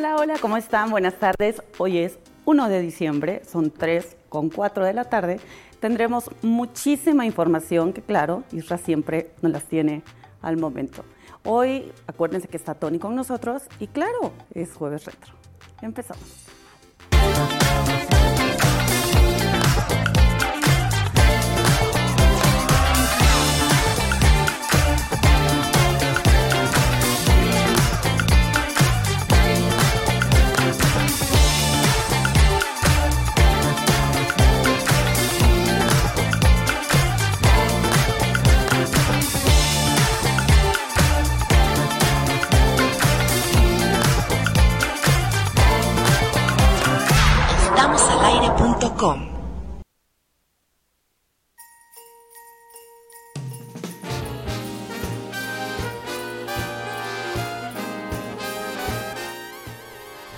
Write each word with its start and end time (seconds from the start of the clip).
Hola, 0.00 0.16
hola, 0.16 0.34
¿cómo 0.40 0.56
están? 0.56 0.88
Buenas 0.88 1.18
tardes. 1.18 1.60
Hoy 1.76 1.98
es 1.98 2.18
1 2.46 2.70
de 2.70 2.80
diciembre, 2.80 3.42
son 3.44 3.70
3 3.70 4.16
con 4.30 4.48
4 4.48 4.86
de 4.86 4.94
la 4.94 5.04
tarde. 5.04 5.40
Tendremos 5.78 6.30
muchísima 6.40 7.26
información 7.26 7.92
que, 7.92 8.00
claro, 8.00 8.42
Isra 8.50 8.78
siempre 8.78 9.32
nos 9.42 9.52
las 9.52 9.64
tiene 9.64 10.02
al 10.40 10.56
momento. 10.56 11.04
Hoy, 11.44 11.92
acuérdense 12.06 12.48
que 12.48 12.56
está 12.56 12.74
Tony 12.74 12.98
con 12.98 13.14
nosotros 13.14 13.64
y, 13.78 13.88
claro, 13.88 14.32
es 14.54 14.72
jueves 14.72 15.04
retro. 15.04 15.34
Empezamos. 15.82 16.46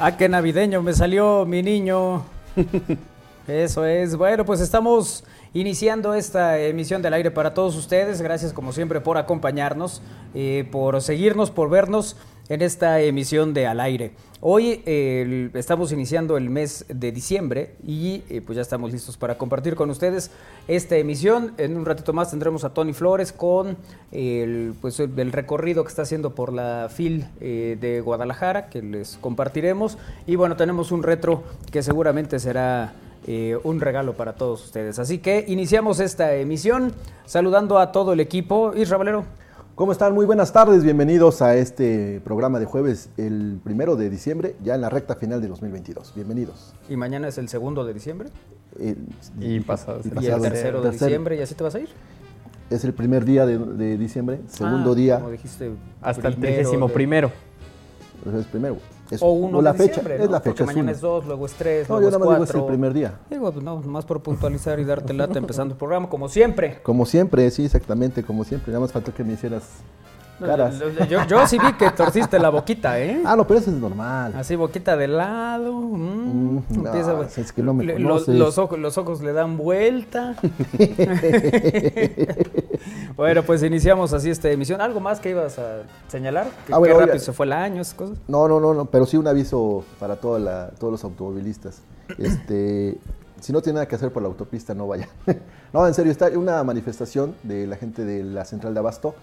Ah, 0.05 0.17
qué 0.17 0.29
navideño 0.29 0.83
me 0.83 0.95
salió 0.95 1.47
mi 1.47 1.63
niño. 1.63 2.25
Eso 3.47 3.85
es. 3.85 4.17
Bueno, 4.17 4.45
pues 4.45 4.61
estamos 4.61 5.23
iniciando 5.55 6.15
esta 6.15 6.59
emisión 6.59 7.03
del 7.03 7.15
aire 7.15 7.31
para 7.31 7.55
todos 7.55 7.77
ustedes. 7.77 8.21
Gracias 8.21 8.53
como 8.53 8.73
siempre 8.73 9.01
por 9.01 9.17
acompañarnos, 9.17 10.03
eh, 10.35 10.69
por 10.73 11.01
seguirnos, 11.03 11.53
por 11.53 11.71
vernos 11.71 12.17
en 12.53 12.61
esta 12.61 13.01
emisión 13.01 13.55
de 13.55 13.67
Al 13.67 13.81
aire. 13.81 14.13
Hoy 14.43 14.83
estamos 15.55 15.91
iniciando 15.91 16.37
el 16.37 16.51
mes 16.51 16.85
de 16.87 17.11
diciembre 17.11 17.77
y 17.83 18.25
eh, 18.29 18.43
pues 18.45 18.57
ya 18.57 18.63
estamos 18.63 18.93
listos 18.93 19.17
para 19.17 19.39
compartir 19.39 19.75
con 19.75 19.89
ustedes 19.89 20.31
esta 20.69 20.97
emisión. 20.97 21.55
En 21.57 21.79
un 21.79 21.87
ratito 21.87 22.13
más 22.13 22.29
tendremos 22.29 22.65
a 22.65 22.75
Tony 22.75 22.93
Flores 22.93 23.33
con 23.33 23.79
el, 24.11 24.75
pues, 24.83 25.01
el, 25.01 25.33
recorrido 25.33 25.83
que 25.83 25.89
está 25.89 26.03
haciendo 26.03 26.35
por 26.35 26.53
la 26.53 26.91
FIL 26.95 27.25
eh, 27.41 27.79
de 27.81 28.03
Guadalajara 28.03 28.69
que 28.69 28.83
les 28.83 29.17
compartiremos. 29.17 29.97
Y 30.27 30.37
bueno, 30.37 30.55
tenemos 30.55 30.93
un 30.93 31.03
retro 31.03 31.45
que 31.71 31.83
seguramente 31.83 32.39
será 32.39 32.93
eh, 33.27 33.57
un 33.63 33.81
regalo 33.81 34.13
para 34.13 34.35
todos 34.35 34.63
ustedes. 34.63 34.99
Así 34.99 35.21
que 35.21 35.47
iniciamos 35.49 36.01
esta 36.01 36.35
emisión 36.35 36.93
saludando 37.25 37.79
a 37.79 37.93
todo 37.93 38.13
el 38.13 38.21
equipo. 38.21 38.75
Isra 38.77 38.99
Valero. 38.99 39.25
¿Cómo 39.83 39.91
están? 39.91 40.15
Muy 40.15 40.27
buenas 40.27 40.53
tardes, 40.53 40.85
bienvenidos 40.85 41.43
a 41.43 41.57
este 41.57 42.21
programa 42.23 42.61
de 42.61 42.67
jueves, 42.67 43.09
el 43.17 43.59
primero 43.65 43.97
de 43.97 44.11
diciembre, 44.11 44.55
ya 44.63 44.77
en 44.77 44.81
la 44.81 44.89
recta 44.89 45.17
final 45.17 45.43
de 45.43 45.49
2022. 45.49 46.13
Bienvenidos. 46.15 46.73
Y 46.89 46.95
mañana 46.97 47.27
es 47.27 47.37
el 47.37 47.49
segundo 47.49 47.85
de 47.85 47.93
diciembre. 47.93 48.29
El- 48.79 49.09
Y 49.41 49.59
pasado 49.59 49.99
y 50.21 50.27
el 50.27 50.41
tercero 50.41 50.83
de 50.83 50.93
diciembre. 50.93 51.35
¿Y 51.35 51.41
así 51.43 51.57
te 51.57 51.65
vas 51.65 51.75
a 51.75 51.81
ir? 51.81 51.89
Es 52.71 52.85
el 52.85 52.95
primer 52.95 53.25
día 53.25 53.45
de, 53.45 53.59
de 53.59 53.99
diciembre, 53.99 54.43
segundo 54.47 54.93
Ah, 54.93 54.95
día, 54.95 55.17
Como 55.19 55.31
dijiste. 55.33 55.73
Hasta 56.01 56.29
el 56.29 56.37
trigésimo 56.37 56.87
de- 56.87 56.95
primero. 56.95 57.33
pues 58.23 58.37
es 58.37 58.47
primero. 58.47 58.77
Es, 59.13 59.23
O 59.23 59.31
uno 59.33 59.63
la 59.63 59.73
de 59.73 59.79
fecha, 59.79 59.89
diciembre, 60.01 60.15
es 60.17 60.21
¿no? 60.27 60.33
la 60.33 60.39
Porque 60.43 60.51
fecha. 60.51 60.65
es 60.65 60.67
mañana 60.67 60.83
uno. 60.83 60.93
es 60.93 61.01
dos, 61.01 61.27
luego 61.27 61.47
es 61.47 61.53
tres, 61.53 61.89
No, 61.89 61.97
luego 62.01 62.11
yo 62.11 62.17
es 62.17 62.23
digo 62.23 62.33
es 62.33 62.39
cuatro. 62.39 62.61
el 62.61 62.67
primer 62.67 62.93
día. 62.93 63.15
Digo, 63.31 63.53
pues 63.53 63.65
no, 63.65 63.77
más 63.81 64.05
por 64.05 64.23
puntualizar 64.23 64.79
y 64.81 64.85
darte 64.85 65.13
lata 65.13 65.39
empezando 65.39 65.75
el 65.75 65.79
programa, 65.79 66.09
como 66.09 66.29
siempre. 66.29 66.81
Como 66.83 67.07
siempre, 67.07 67.51
sí, 67.51 67.65
exactamente, 67.65 68.23
como 68.23 68.45
siempre. 68.45 68.73
Nada 68.73 68.81
más 68.81 68.93
faltó 68.93 69.15
que 69.15 69.23
me 69.25 69.35
hicieras 69.35 69.63
caras. 70.41 70.75
Yo, 71.09 71.25
yo 71.29 71.47
sí 71.47 71.57
vi 71.57 71.73
que 71.75 71.89
torciste 71.93 72.37
la 72.41 72.49
boquita, 72.51 72.99
¿eh? 72.99 73.23
Ah, 73.25 73.37
no, 73.37 73.47
pero 73.47 73.61
eso 73.61 73.71
es 73.71 73.77
normal. 73.77 74.33
Así, 74.37 74.57
boquita 74.57 74.97
de 74.97 75.07
lado. 75.07 75.73
mm, 75.73 76.33
Mm, 76.33 76.63
no, 76.83 76.87
empieza, 76.87 77.41
es 77.41 77.53
que 77.53 77.63
no 77.63 77.75
me 77.75 77.93
conoces. 77.93 78.35
los 78.35 78.59
ojos, 78.59 78.79
los 78.79 78.99
ojos 78.99 79.23
le 79.23 79.33
dan 79.33 79.57
vuelta. 79.57 80.35
bueno, 83.17 83.43
pues 83.43 83.63
iniciamos 83.63 84.13
así 84.13 84.31
esta 84.31 84.51
emisión. 84.51 84.81
¿Algo 84.81 85.01
más 85.01 85.21
que 85.21 85.31
ibas 85.31 85.59
a 85.59 85.83
señalar? 86.09 86.47
¿Qué, 86.67 86.73
Ah, 86.75 86.79
bueno, 86.79 86.95
qué 86.95 86.97
oiga. 86.99 87.07
rápido 87.07 87.25
se 87.25 87.33
fue 87.33 87.47
el 87.47 87.53
año, 87.53 87.83
esas 87.83 87.95
cosas? 87.95 88.19
No, 88.29 88.49
no, 88.49 88.61
no, 88.61 88.75
no, 88.75 88.85
pero 88.87 89.07
sí 89.07 89.17
un 89.17 89.27
aviso 89.27 89.85
para 90.01 90.17
toda 90.17 90.39
la- 90.39 90.71
todos 90.79 90.93
los 90.93 91.05
automovilistas. 91.05 91.83
Este, 92.19 92.99
si 93.41 93.53
no 93.53 93.61
tiene 93.63 93.75
nada 93.77 93.89
que 93.89 93.95
hacer 93.97 94.13
por 94.13 94.23
la 94.23 94.29
autopista, 94.29 94.75
no 94.75 94.87
vaya. 94.89 95.09
no, 95.73 95.87
en 95.87 95.95
serio, 95.95 96.13
está 96.13 96.29
una 96.37 96.63
manifestación 96.65 97.35
de 97.43 97.67
la 97.67 97.77
gente 97.77 98.05
de 98.05 98.23
la 98.25 98.45
central 98.45 98.75
de 98.75 98.81
Abasto 98.81 99.15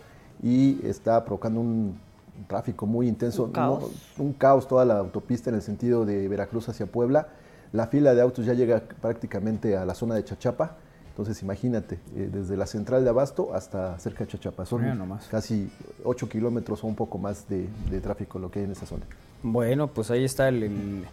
y 0.44 0.86
está 0.86 1.24
provocando 1.26 1.60
un 1.60 2.00
tráfico 2.48 2.86
muy 2.86 3.08
intenso. 3.08 3.44
Un 3.46 3.52
caos. 3.52 3.84
No, 4.18 4.24
un 4.24 4.34
caos 4.34 4.68
toda 4.68 4.86
la 4.86 4.98
autopista 5.00 5.50
en 5.50 5.56
el 5.58 5.62
sentido 5.62 6.06
de 6.06 6.28
Veracruz 6.28 6.70
hacia 6.70 6.86
Puebla. 6.86 7.28
La 7.72 7.88
fila 7.88 8.14
de 8.16 8.22
autos 8.22 8.46
ya 8.46 8.54
llega 8.54 8.82
prácticamente 9.02 9.78
a 9.78 9.86
la 9.86 9.94
zona 9.94 10.16
de 10.16 10.24
Chachapa. 10.24 10.78
Entonces 11.19 11.44
imagínate, 11.44 11.96
eh, 12.16 12.30
desde 12.31 12.56
la 12.56 12.66
central 12.66 13.03
de 13.03 13.09
Abasto 13.09 13.53
hasta 13.53 14.00
cerca 14.00 14.24
de 14.24 14.31
Chachapa. 14.31 14.66
Son 14.66 14.81
casi 15.30 15.69
8 16.06 16.30
kilómetros 16.30 16.81
o 16.85 16.88
un 16.88 16.96
poco 16.96 17.18
más 17.18 17.46
de, 17.50 17.68
de 17.91 18.00
tráfico 18.00 18.40
lo 18.40 18.50
que 18.50 18.59
hay 18.59 18.66
en 18.66 18.72
esa 18.72 18.85
zona. 18.85 19.03
Bueno, 19.44 19.88
pues 19.90 20.12
ahí 20.12 20.24
está 20.24 20.47
el, 20.47 20.63
el- 20.63 21.06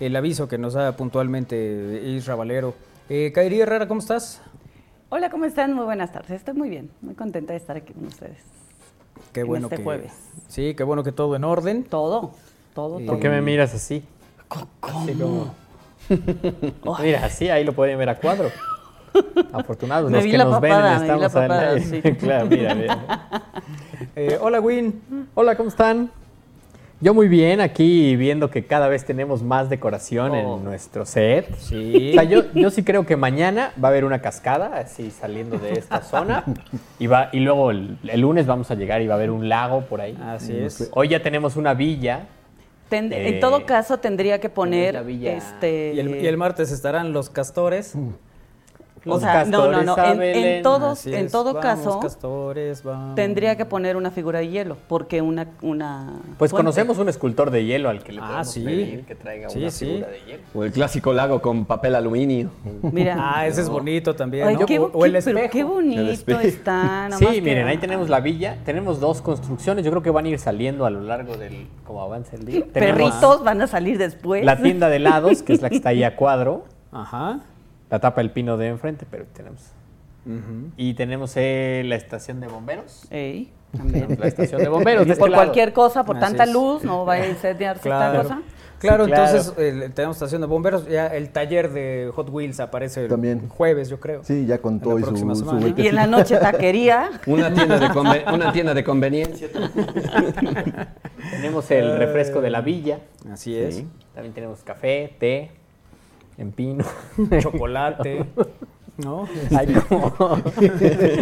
el 0.00 0.16
aviso 0.16 0.48
que 0.48 0.56
nos 0.56 0.72
da 0.72 0.96
puntualmente 0.96 2.00
Isra 2.06 2.36
Valero. 2.36 2.72
Eh, 3.10 3.32
Kairi 3.34 3.60
Herrera, 3.60 3.86
¿cómo 3.86 4.00
estás? 4.00 4.40
Hola, 5.10 5.28
¿cómo 5.28 5.44
están? 5.44 5.74
Muy 5.74 5.84
buenas 5.84 6.10
tardes. 6.10 6.30
Estoy 6.30 6.54
muy 6.54 6.70
bien, 6.70 6.90
muy 7.02 7.14
contenta 7.14 7.52
de 7.52 7.58
estar 7.58 7.76
aquí 7.76 7.92
con 7.92 8.06
ustedes. 8.06 8.38
Qué 9.34 9.40
En 9.40 9.46
bueno 9.46 9.66
este 9.66 9.76
que 9.76 9.82
jueves. 9.84 10.12
Sí, 10.48 10.74
qué 10.74 10.84
bueno 10.84 11.04
que 11.04 11.12
todo 11.12 11.36
en 11.36 11.44
orden. 11.44 11.84
Todo, 11.84 12.30
todo, 12.74 12.98
Sí. 12.98 13.04
todo. 13.04 13.14
¿Por 13.14 13.20
qué 13.20 13.28
me 13.28 13.42
miras 13.42 13.74
así? 13.74 14.02
Así 14.80 15.12
como- 15.12 15.54
Mira, 17.02 17.26
así 17.26 17.50
ahí 17.50 17.62
lo 17.62 17.74
pueden 17.74 17.98
ver 17.98 18.08
a 18.08 18.16
cuadro. 18.18 18.48
Afortunados 19.52 20.10
Me 20.10 20.16
los 20.18 20.24
vi 20.24 20.30
que 20.32 20.38
la 20.38 20.44
nos 20.44 20.60
ven 20.60 20.70
papada, 20.70 20.94
en 20.96 21.00
me 21.00 21.02
vi 21.14 21.20
la 21.20 21.26
Estamos 21.26 21.36
al 21.36 21.48
papada, 21.48 21.70
Aire. 21.70 21.84
sí. 21.84 22.02
claro, 22.18 22.46
mira, 22.46 22.74
mira. 22.74 22.98
Eh, 24.16 24.38
hola, 24.40 24.60
Win. 24.60 25.00
Hola, 25.34 25.56
¿cómo 25.56 25.68
están? 25.68 26.10
Yo 27.02 27.14
muy 27.14 27.28
bien, 27.28 27.62
aquí 27.62 28.14
viendo 28.16 28.50
que 28.50 28.66
cada 28.66 28.86
vez 28.88 29.06
tenemos 29.06 29.42
más 29.42 29.70
decoración 29.70 30.32
Oh. 30.32 30.58
en 30.58 30.64
nuestro 30.64 31.06
set. 31.06 31.54
Sí. 31.56 32.10
O 32.10 32.14
sea, 32.14 32.24
yo, 32.24 32.52
yo 32.52 32.70
sí 32.70 32.82
creo 32.84 33.06
que 33.06 33.16
mañana 33.16 33.72
va 33.82 33.88
a 33.88 33.90
haber 33.90 34.04
una 34.04 34.20
cascada 34.20 34.76
así 34.76 35.10
saliendo 35.10 35.58
de 35.58 35.72
esta 35.72 36.02
zona 36.02 36.44
y, 36.98 37.06
va, 37.06 37.30
y 37.32 37.40
luego 37.40 37.70
el, 37.70 37.96
el 38.06 38.20
lunes 38.20 38.46
vamos 38.46 38.70
a 38.70 38.74
llegar 38.74 39.00
y 39.00 39.06
va 39.06 39.14
a 39.14 39.16
haber 39.16 39.30
un 39.30 39.48
lago 39.48 39.80
por 39.86 40.02
ahí. 40.02 40.14
Así 40.22 40.54
es. 40.54 40.90
Hoy 40.92 41.08
ya 41.08 41.22
tenemos 41.22 41.56
una 41.56 41.72
villa. 41.72 42.26
Ten- 42.90 43.10
Eh, 43.14 43.28
en 43.28 43.40
todo 43.40 43.64
caso, 43.64 43.96
tendría 43.98 44.38
que 44.40 44.50
poner 44.50 44.92
la 44.92 45.02
villa. 45.02 45.32
este. 45.32 45.94
Y 45.94 46.00
el, 46.00 46.16
y 46.22 46.26
el 46.26 46.36
martes 46.36 46.70
estarán 46.70 47.14
los 47.14 47.30
castores. 47.30 47.94
o 47.96 48.12
Los 49.04 49.20
sea, 49.20 49.44
no, 49.46 49.70
no, 49.70 49.82
no. 49.82 49.96
En, 50.22 50.62
todos, 50.62 51.06
en 51.06 51.30
todo 51.30 51.54
Vamos, 51.54 51.62
caso, 51.62 52.00
castores, 52.00 52.82
tendría 53.14 53.56
que 53.56 53.64
poner 53.64 53.96
una 53.96 54.10
figura 54.10 54.40
de 54.40 54.48
hielo, 54.48 54.76
porque 54.88 55.22
una, 55.22 55.46
una. 55.62 56.18
Pues 56.36 56.50
fuente- 56.50 56.56
conocemos 56.64 56.98
un 56.98 57.08
escultor 57.08 57.50
de 57.50 57.64
hielo 57.64 57.88
al 57.88 58.02
que 58.02 58.12
le 58.12 58.20
Ah, 58.20 58.26
podemos 58.26 58.50
sí. 58.50 58.62
pedir 58.62 59.04
que 59.06 59.14
traiga 59.14 59.48
Sí, 59.48 59.58
una 59.60 59.70
sí. 59.70 59.86
figura 59.86 60.08
de 60.08 60.20
hielo. 60.26 60.42
O 60.54 60.64
el 60.64 60.72
clásico 60.72 61.12
lago 61.14 61.40
con 61.40 61.64
papel 61.64 61.94
aluminio. 61.94 62.50
Mira. 62.82 63.16
Ah, 63.18 63.46
ese 63.46 63.62
es 63.62 63.68
bonito 63.70 64.14
también. 64.14 64.46
Ay, 64.48 64.56
¿no? 64.56 64.66
qué, 64.66 64.78
o, 64.78 64.90
o 64.92 65.04
el 65.06 65.12
pero 65.12 65.18
espejo. 65.38 65.50
qué 65.50 65.64
bonito 65.64 66.02
espejo. 66.02 66.40
está. 66.40 66.82
nada 67.08 67.16
Sí, 67.16 67.24
más 67.24 67.34
que- 67.34 67.40
miren, 67.42 67.66
ahí 67.68 67.78
tenemos 67.78 68.10
la 68.10 68.20
villa. 68.20 68.58
Tenemos 68.66 69.00
dos 69.00 69.22
construcciones. 69.22 69.82
Yo 69.84 69.90
creo 69.92 70.02
que 70.02 70.10
van 70.10 70.26
a 70.26 70.28
ir 70.28 70.38
saliendo 70.38 70.84
a 70.84 70.90
lo 70.90 71.00
largo 71.00 71.36
del. 71.38 71.68
como 71.86 72.02
avanza 72.02 72.36
el 72.36 72.44
día. 72.44 72.64
Tenemos 72.72 72.98
Perritos 73.12 73.44
van 73.44 73.62
a 73.62 73.66
salir 73.66 73.96
después. 73.96 74.44
La 74.44 74.56
tienda 74.60 74.88
de 74.90 74.96
helados, 74.96 75.42
que 75.42 75.54
es 75.54 75.62
la 75.62 75.70
que 75.70 75.76
está 75.76 75.88
ahí 75.88 76.02
a 76.04 76.16
cuadro. 76.16 76.64
Ajá. 76.92 77.40
La 77.90 77.98
tapa 77.98 78.20
el 78.20 78.30
pino 78.30 78.56
de 78.56 78.68
enfrente, 78.68 79.06
pero 79.10 79.24
tenemos. 79.32 79.72
Y 80.76 80.94
tenemos 80.94 81.32
eh, 81.36 81.82
la 81.86 81.96
estación 81.96 82.40
de 82.40 82.46
bomberos. 82.46 83.06
Ey, 83.10 83.50
también. 83.76 84.16
La 84.20 84.26
estación 84.28 84.60
de 84.62 84.68
bomberos. 84.68 85.04
de 85.06 85.12
este 85.12 85.20
por 85.20 85.30
lado. 85.30 85.42
cualquier 85.42 85.72
cosa, 85.72 86.04
por 86.04 86.16
Así 86.18 86.26
tanta 86.26 86.44
es. 86.44 86.52
luz, 86.52 86.84
no 86.84 87.04
vaya 87.04 87.24
a 87.24 87.28
incendiarse 87.30 87.82
Claro. 87.82 88.20
esta 88.20 88.34
cosa. 88.34 88.42
Claro, 88.78 89.04
Sí, 89.04 89.10
claro. 89.10 89.26
entonces 89.36 89.54
eh, 89.58 89.90
tenemos 89.94 90.16
estación 90.16 90.40
de 90.40 90.46
bomberos. 90.46 90.86
Ya 90.88 91.08
el 91.08 91.30
taller 91.30 91.70
de 91.70 92.10
Hot 92.14 92.30
Wheels 92.30 92.60
aparece 92.60 93.02
el 93.04 93.08
También. 93.08 93.48
jueves, 93.48 93.88
yo 93.90 93.98
creo. 94.00 94.22
Sí, 94.24 94.46
ya 94.46 94.58
con 94.58 94.80
todo 94.80 94.98
y 94.98 95.02
su, 95.02 95.16
su. 95.34 95.74
Y 95.76 95.86
en 95.88 95.94
la 95.96 96.06
noche 96.06 96.36
taquería. 96.38 97.10
Una 97.26 97.52
tienda 97.52 97.78
de, 97.78 98.24
una 98.32 98.52
tienda 98.52 98.72
de 98.72 98.84
conveniencia. 98.84 99.48
Tenemos 101.30 101.70
el 101.70 101.96
refresco 101.98 102.40
de 102.40 102.50
la 102.50 102.60
villa. 102.60 103.00
Así 103.30 103.56
es. 103.56 103.76
Sí. 103.76 103.88
También 104.14 104.34
tenemos 104.34 104.62
café, 104.62 105.14
té, 105.18 105.50
en 106.38 106.52
pino. 106.52 106.84
Chocolate. 107.40 108.24
¿no? 108.98 109.26
Hay, 109.56 109.66
como- 109.88 110.14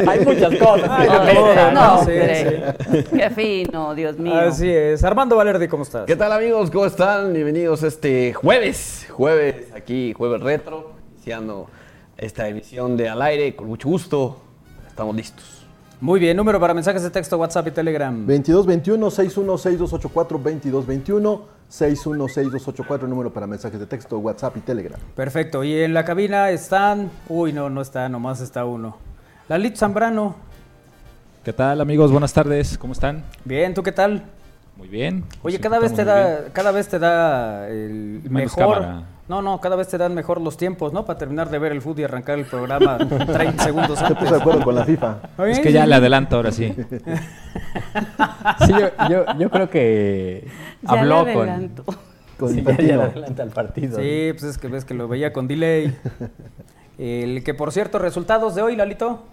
hay 0.08 0.24
muchas 0.24 0.56
cosas. 0.56 0.90
Ay, 0.90 1.08
no, 1.34 1.54
no, 1.54 1.72
¿no? 1.72 1.98
sí, 2.04 2.10
hombre. 2.10 2.74
Qué 3.12 3.30
fino, 3.30 3.94
Dios 3.94 4.18
mío. 4.18 4.34
Así 4.34 4.68
es. 4.68 5.04
Armando 5.04 5.36
Valerdi, 5.36 5.68
¿cómo 5.68 5.84
estás? 5.84 6.06
¿Qué 6.06 6.16
tal 6.16 6.32
amigos? 6.32 6.70
¿Cómo 6.70 6.86
están? 6.86 7.32
Bienvenidos 7.32 7.82
este 7.84 8.32
jueves, 8.34 9.06
jueves 9.10 9.72
aquí, 9.74 10.12
jueves 10.12 10.40
retro, 10.40 10.92
iniciando 11.14 11.68
esta 12.16 12.48
emisión 12.48 12.96
de 12.96 13.08
Al 13.08 13.22
Aire 13.22 13.54
con 13.54 13.68
mucho 13.68 13.88
gusto. 13.88 14.38
Estamos 14.88 15.14
listos. 15.14 15.64
Muy 16.00 16.18
bien, 16.20 16.36
número 16.36 16.58
para 16.60 16.74
mensajes 16.74 17.02
de 17.02 17.10
texto, 17.10 17.38
WhatsApp 17.38 17.68
y 17.68 17.70
Telegram. 17.72 18.14
2221 18.26 19.10
616284 19.10 20.38
2221 20.38 21.57
616284 21.68 23.06
número 23.08 23.32
para 23.32 23.46
mensajes 23.46 23.78
de 23.78 23.86
texto, 23.86 24.18
WhatsApp 24.18 24.56
y 24.56 24.60
Telegram. 24.60 24.98
Perfecto. 25.14 25.62
Y 25.64 25.74
en 25.82 25.94
la 25.94 26.04
cabina 26.04 26.50
están. 26.50 27.10
Uy, 27.28 27.52
no, 27.52 27.68
no 27.70 27.82
está, 27.82 28.08
nomás 28.08 28.40
está 28.40 28.64
uno. 28.64 28.96
Lalito 29.48 29.76
Zambrano. 29.76 30.36
¿Qué 31.44 31.52
tal 31.52 31.80
amigos? 31.80 32.10
Buenas 32.10 32.32
tardes, 32.32 32.76
¿cómo 32.78 32.92
están? 32.92 33.24
Bien, 33.44 33.72
¿tú 33.74 33.82
qué 33.82 33.92
tal? 33.92 34.24
Muy 34.76 34.88
bien. 34.88 35.24
Oye, 35.42 35.58
cada 35.60 35.78
vez 35.78 35.94
te 35.94 36.04
da, 36.04 36.46
cada 36.52 36.70
vez 36.70 36.88
te 36.88 36.98
da 36.98 37.68
el 37.68 38.20
Menos 38.28 38.56
mejor. 38.56 38.74
cámara. 38.74 39.02
No, 39.28 39.42
no, 39.42 39.60
cada 39.60 39.76
vez 39.76 39.88
te 39.88 39.98
dan 39.98 40.14
mejor 40.14 40.40
los 40.40 40.56
tiempos, 40.56 40.92
¿no? 40.92 41.04
Para 41.04 41.18
terminar 41.18 41.50
de 41.50 41.58
ver 41.58 41.72
el 41.72 41.82
fútbol 41.82 42.00
y 42.00 42.04
arrancar 42.04 42.38
el 42.38 42.46
programa 42.46 42.96
30 43.32 43.62
segundos 43.62 43.98
Se 43.98 44.06
antes. 44.06 44.18
puso 44.18 44.34
de 44.34 44.40
acuerdo 44.40 44.62
con 44.64 44.74
la 44.74 44.84
FIFA. 44.84 45.18
Es 45.48 45.60
que 45.60 45.70
ya 45.72 45.86
le 45.86 45.94
adelanto 45.94 46.36
ahora 46.36 46.50
sí. 46.50 46.74
Sí, 48.66 48.72
yo, 48.72 48.88
yo, 49.10 49.24
yo 49.38 49.50
creo 49.50 49.68
que 49.70 50.46
Ya 50.82 50.90
habló 50.90 51.24
le 51.24 51.32
con. 51.34 51.48
adelanto. 51.48 51.84
Con 52.38 52.54
Sí, 52.54 52.62
ya, 52.62 52.76
ya 52.78 52.94
adelanta 53.04 53.42
el 53.42 53.50
partido. 53.50 53.98
Sí, 53.98 54.28
pues 54.32 54.44
es 54.44 54.58
que 54.58 54.68
ves 54.68 54.84
que 54.84 54.94
lo 54.94 55.08
veía 55.08 55.32
con 55.32 55.46
delay. 55.48 55.96
El 56.98 57.42
que, 57.44 57.52
por 57.54 57.72
cierto, 57.72 57.98
resultados 57.98 58.54
de 58.54 58.62
hoy, 58.62 58.76
Lalito. 58.76 59.24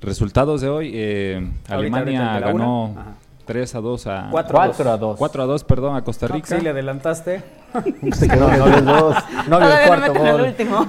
Resultados 0.00 0.60
de 0.60 0.68
hoy, 0.68 0.90
eh, 0.94 1.50
Alemania 1.68 2.34
ahorita, 2.34 2.46
ganó. 2.52 2.94
3 3.44 3.74
a 3.74 3.80
2 3.80 4.06
a... 4.06 4.28
Cuatro. 4.30 4.54
4 4.56 4.90
a 4.90 4.96
2. 4.96 5.16
4 5.18 5.42
a 5.42 5.46
2, 5.46 5.64
perdón, 5.64 5.96
a 5.96 6.02
Costa 6.04 6.26
Rica. 6.28 6.46
Sí, 6.56 6.62
le 6.62 6.70
adelantaste. 6.70 7.42
Se 8.12 8.28
quedó 8.28 8.48
en 8.52 8.62
el 8.74 8.84
2. 8.84 9.16
No 9.48 9.58
vio 9.58 9.68
el 9.68 9.72
Todavía 9.74 9.80
no 9.80 9.86
cuarto 9.86 10.12
meten 10.12 10.26
el 10.26 10.32
gol. 10.32 10.42
último. 10.42 10.86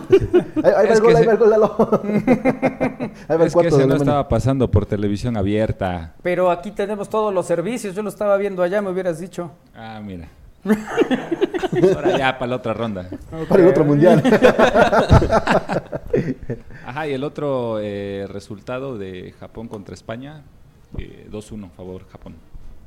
Ahí, 0.64 0.74
ahí 0.78 0.88
va 0.88 0.94
Es 0.94 1.00
el 1.00 1.02
gol, 1.02 1.12
que 1.12 1.18
ahí 1.18 1.24
se- 1.24 1.28
va 1.28 1.32
el 1.34 1.38
gol, 1.40 1.50
Lalo. 1.50 1.76
Ahí 3.28 3.28
va 3.30 3.36
el 3.36 3.42
es 3.42 3.48
que 3.48 3.54
cuarto 3.54 3.78
ese 3.78 3.88
no 3.88 3.96
estaba 3.96 4.28
pasando 4.30 4.70
por 4.70 4.86
televisión 4.86 5.36
abierta. 5.38 6.14
Pero 6.22 6.52
aquí 6.52 6.72
tenemos 6.72 7.10
todos 7.10 7.34
los 7.34 7.46
servicios. 7.46 7.96
Yo 7.96 8.02
lo 8.04 8.10
estaba 8.10 8.38
viendo 8.38 8.62
allá, 8.64 8.82
me 8.82 8.90
hubieras 8.92 9.20
dicho. 9.20 9.52
Ah, 9.76 10.00
mira. 10.04 10.28
Ahora 11.96 12.18
ya 12.18 12.38
para 12.40 12.50
la 12.50 12.56
otra 12.56 12.74
ronda. 12.74 13.08
Para 13.48 13.62
el 13.64 13.70
otro 13.70 13.84
mundial. 13.86 14.24
Ajá, 16.86 17.08
y 17.08 17.14
el 17.14 17.24
otro 17.24 17.80
eh, 17.82 18.26
resultado 18.32 18.98
de 18.98 19.34
Japón 19.40 19.68
contra 19.68 19.94
España, 19.94 20.42
eh, 20.98 21.28
2-1 21.32 21.70
favor 21.72 22.08
Japón. 22.08 22.36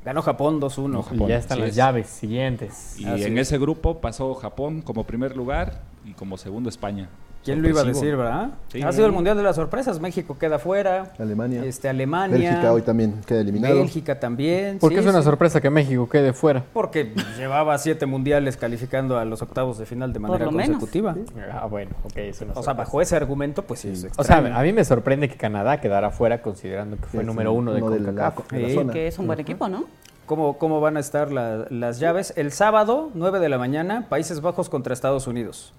Ganó 0.05 0.21
Japón 0.21 0.61
2-1. 0.61 0.87
No, 0.89 0.99
Y 0.99 1.03
Japón. 1.03 1.27
ya 1.27 1.37
están 1.37 1.57
Sí 1.57 1.61
las 1.61 1.69
es. 1.71 1.75
llaves 1.75 2.07
siguientes. 2.07 2.99
Y 2.99 3.05
Así 3.05 3.23
en 3.25 3.37
es. 3.37 3.47
ese 3.47 3.57
grupo 3.57 3.99
pasó 3.99 4.33
Japón 4.35 4.81
como 4.81 5.03
primer 5.05 5.35
lugar 5.35 5.83
y 6.05 6.13
como 6.13 6.37
segundo 6.37 6.69
España. 6.69 7.09
¿Quién 7.43 7.61
lo 7.61 7.69
iba 7.69 7.81
a 7.81 7.83
decir, 7.85 8.15
verdad? 8.17 8.49
Sí. 8.67 8.81
Ha 8.81 8.91
sido 8.91 9.05
el 9.05 9.11
Mundial 9.13 9.37
de 9.37 9.43
las 9.43 9.55
Sorpresas. 9.55 9.99
México 9.99 10.37
queda 10.37 10.59
fuera. 10.59 11.13
Alemania. 11.17 11.63
Este, 11.63 11.87
Alemania. 11.89 12.37
Bélgica 12.51 12.73
hoy 12.73 12.81
también 12.81 13.21
queda 13.25 13.41
eliminado. 13.41 13.75
Bélgica 13.75 14.19
también. 14.19 14.77
¿Por 14.77 14.89
qué 14.89 14.97
sí, 14.97 15.03
es 15.05 15.09
una 15.09 15.19
sí. 15.19 15.23
sorpresa 15.25 15.61
que 15.61 15.69
México 15.69 16.07
quede 16.09 16.33
fuera? 16.33 16.63
Porque 16.73 17.13
llevaba 17.37 17.77
siete 17.77 18.05
mundiales 18.05 18.57
calificando 18.57 19.17
a 19.17 19.25
los 19.25 19.41
octavos 19.41 19.77
de 19.77 19.85
final 19.85 20.11
de 20.11 20.19
manera 20.19 20.45
consecutiva. 20.45 21.15
Ah, 21.51 21.65
bueno, 21.65 21.91
ok, 22.03 22.17
es 22.17 22.41
una 22.41 22.53
O 22.53 22.63
sea, 22.63 22.73
bajo 22.73 23.01
ese 23.01 23.15
argumento, 23.15 23.63
pues 23.63 23.79
sí. 23.79 23.89
es 23.89 24.07
O 24.17 24.23
sea, 24.23 24.37
a 24.37 24.61
mí 24.63 24.73
me 24.73 24.83
sorprende 24.83 25.29
que 25.29 25.35
Canadá 25.37 25.79
quedara 25.79 26.11
fuera 26.11 26.41
considerando 26.41 26.97
que 26.97 27.03
fue 27.05 27.21
Es 27.21 27.25
número 27.25 27.53
uno 27.53 27.73
de 27.73 27.79
CONCACAF. 27.81 28.47
Que 28.47 29.07
es 29.07 29.17
un 29.17 29.27
buen 29.27 29.39
equipo, 29.39 29.69
¿no? 29.69 29.85
¿Cómo, 30.25 30.59
¿Cómo 30.59 30.79
van 30.79 30.95
a 30.97 30.99
estar 30.99 31.31
la- 31.31 31.65
las 31.71 31.99
llaves? 31.99 32.33
El 32.35 32.51
sábado, 32.51 33.09
9 33.15 33.39
de 33.39 33.49
la 33.49 33.57
mañana, 33.57 34.05
Países 34.09 34.41
Bajos 34.41 34.69
contra 34.69 34.93
Estados 34.93 35.25
Unidos. 35.25 35.73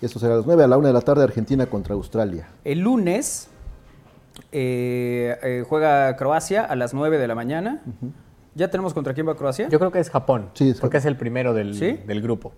Eso 0.00 0.18
será 0.18 0.34
a 0.34 0.36
las 0.38 0.46
9 0.46 0.64
a 0.64 0.66
la 0.66 0.76
1 0.76 0.86
de 0.88 0.92
la 0.92 1.00
tarde, 1.00 1.22
Argentina 1.24 1.66
contra 1.66 1.94
Australia. 1.94 2.48
El 2.64 2.80
lunes 2.80 3.48
eh, 4.52 5.36
eh, 5.42 5.64
juega 5.68 6.14
Croacia 6.16 6.64
a 6.64 6.76
las 6.76 6.92
9 6.94 7.18
de 7.18 7.26
la 7.28 7.34
mañana. 7.34 7.82
¿Ya 8.54 8.70
tenemos 8.70 8.94
contra 8.94 9.14
quién 9.14 9.26
va 9.28 9.36
Croacia? 9.36 9.68
Yo 9.68 9.78
creo 9.78 9.90
que 9.90 9.98
es 10.00 10.10
Japón, 10.10 10.50
Sí, 10.54 10.70
es 10.70 10.80
porque 10.80 10.98
Japón. 10.98 10.98
es 10.98 11.06
el 11.06 11.16
primero 11.16 11.54
del, 11.54 11.74
¿Sí? 11.74 11.98
del 12.06 12.22
grupo. 12.22 12.52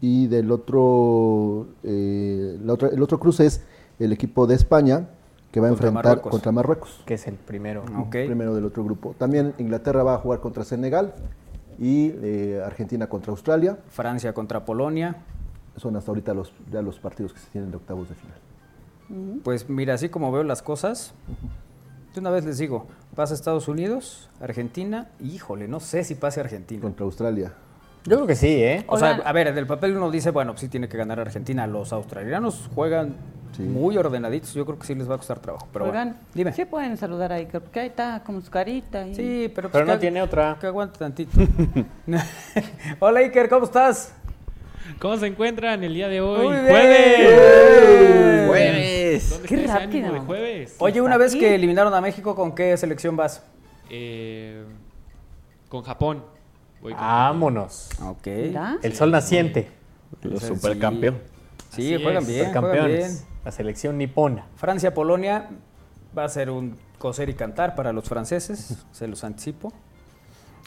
Y 0.00 0.26
del 0.26 0.50
otro, 0.50 1.68
eh, 1.82 2.58
la 2.64 2.72
otra- 2.74 2.88
el 2.88 3.02
otro 3.02 3.18
cruce 3.18 3.46
es 3.46 3.62
el 3.98 4.12
equipo 4.12 4.46
de 4.46 4.54
España 4.54 5.08
que 5.52 5.60
va 5.60 5.68
a 5.68 5.70
Contra 5.70 5.88
enfrentar 5.88 6.04
Marruecos. 6.10 6.30
contra 6.30 6.52
Marruecos. 6.52 7.02
que 7.06 7.14
es 7.14 7.26
el 7.26 7.34
primero. 7.34 7.82
Ok. 7.98 8.10
Primero 8.26 8.54
del 8.54 8.64
otro 8.66 8.84
grupo. 8.84 9.14
También 9.16 9.54
Inglaterra 9.58 10.02
va 10.02 10.14
a 10.14 10.18
jugar 10.18 10.40
contra 10.40 10.64
Senegal 10.64 11.14
y 11.78 12.12
eh, 12.22 12.62
Argentina 12.64 13.06
contra 13.08 13.30
Australia. 13.30 13.78
Francia 13.88 14.34
contra 14.34 14.64
Polonia. 14.66 15.16
Son 15.76 15.94
hasta 15.96 16.10
ahorita 16.10 16.32
los, 16.34 16.52
ya 16.70 16.80
los 16.82 16.98
partidos 16.98 17.32
que 17.32 17.38
se 17.40 17.46
tienen 17.48 17.70
de 17.70 17.76
octavos 17.76 18.08
de 18.08 18.14
final. 18.14 19.40
Pues 19.44 19.68
mira, 19.68 19.94
así 19.94 20.08
como 20.08 20.32
veo 20.32 20.42
las 20.42 20.62
cosas, 20.62 21.12
de 22.14 22.20
una 22.20 22.30
vez 22.30 22.44
les 22.44 22.58
digo, 22.58 22.86
pasa 23.14 23.34
Estados 23.34 23.68
Unidos, 23.68 24.28
Argentina, 24.40 25.08
híjole, 25.20 25.68
no 25.68 25.78
sé 25.80 26.02
si 26.02 26.14
pase 26.14 26.40
Argentina. 26.40 26.80
Contra 26.82 27.04
Australia. 27.04 27.52
Yo 28.04 28.16
creo 28.16 28.26
que 28.26 28.36
sí, 28.36 28.48
¿eh? 28.62 28.84
O 28.88 28.96
sea, 28.98 29.16
a 29.24 29.32
ver, 29.32 29.48
en 29.48 29.58
el 29.58 29.66
papel 29.66 29.96
uno 29.96 30.10
dice, 30.10 30.30
bueno, 30.30 30.52
pues 30.52 30.60
sí 30.60 30.68
tiene 30.68 30.88
que 30.88 30.96
ganar 30.96 31.18
Argentina. 31.20 31.66
Los 31.66 31.92
australianos 31.92 32.68
juegan 32.74 33.14
Sí. 33.56 33.62
muy 33.62 33.96
ordenaditos, 33.96 34.52
yo 34.52 34.66
creo 34.66 34.78
que 34.78 34.86
sí 34.86 34.94
les 34.94 35.08
va 35.08 35.14
a 35.14 35.16
costar 35.18 35.38
trabajo. 35.38 35.66
Pero 35.72 35.86
bueno, 35.86 36.14
dime. 36.34 36.52
¿sí 36.52 36.66
pueden 36.66 36.96
saludar 36.98 37.32
a 37.32 37.36
Iker? 37.36 37.62
Porque 37.62 37.80
ahí 37.80 37.86
está, 37.86 38.22
como 38.22 38.42
su 38.42 38.50
carita. 38.50 39.06
Y... 39.06 39.14
Sí, 39.14 39.52
pero, 39.54 39.70
Pero 39.70 39.84
pues 39.84 39.86
no 39.86 39.92
que- 39.94 39.98
tiene 39.98 40.20
otra. 40.20 40.58
Que 40.60 40.66
aguante 40.66 40.98
tantito. 40.98 41.38
Hola 43.00 43.20
Iker, 43.20 43.48
¿cómo 43.48 43.64
estás? 43.64 44.14
¿Cómo 44.98 45.16
se 45.16 45.26
encuentran 45.26 45.82
el 45.84 45.94
día 45.94 46.08
de 46.08 46.20
hoy? 46.20 46.46
Muy. 46.46 46.56
¡Jueves! 46.56 48.46
¡Jueves! 48.48 49.30
¿Dónde 49.30 49.48
¡Qué 49.48 49.54
está 49.56 49.66
ese 49.76 49.84
rápido! 49.86 50.06
ánimo 50.06 50.20
de 50.20 50.26
jueves? 50.26 50.76
Oye, 50.78 51.00
una 51.00 51.16
vez 51.16 51.34
que 51.34 51.54
eliminaron 51.54 51.92
a 51.94 52.00
México, 52.00 52.34
¿con 52.34 52.54
qué 52.54 52.76
selección 52.76 53.16
vas? 53.16 53.44
Eh, 53.90 54.64
con 55.68 55.82
Japón. 55.82 56.24
Voy 56.80 56.92
con 56.92 57.00
Vámonos. 57.02 57.90
Ok. 58.02 58.26
Mira. 58.26 58.78
El 58.82 58.94
sol 58.94 59.10
naciente. 59.10 59.68
Los 60.22 60.42
supercampeón. 60.42 61.18
Sí, 61.70 61.94
Así 61.94 62.02
juegan 62.02 62.22
es. 62.22 62.28
bien, 62.28 62.44
juegan 62.52 62.62
bien. 62.64 62.74
Campeones. 62.74 63.26
La 63.44 63.50
selección 63.52 63.98
nipona. 63.98 64.46
Francia-Polonia 64.56 65.48
va 66.16 66.24
a 66.24 66.28
ser 66.28 66.50
un 66.50 66.76
coser 66.98 67.28
y 67.28 67.34
cantar 67.34 67.74
para 67.74 67.92
los 67.92 68.08
franceses, 68.08 68.84
se 68.90 69.06
los 69.06 69.22
anticipo. 69.22 69.72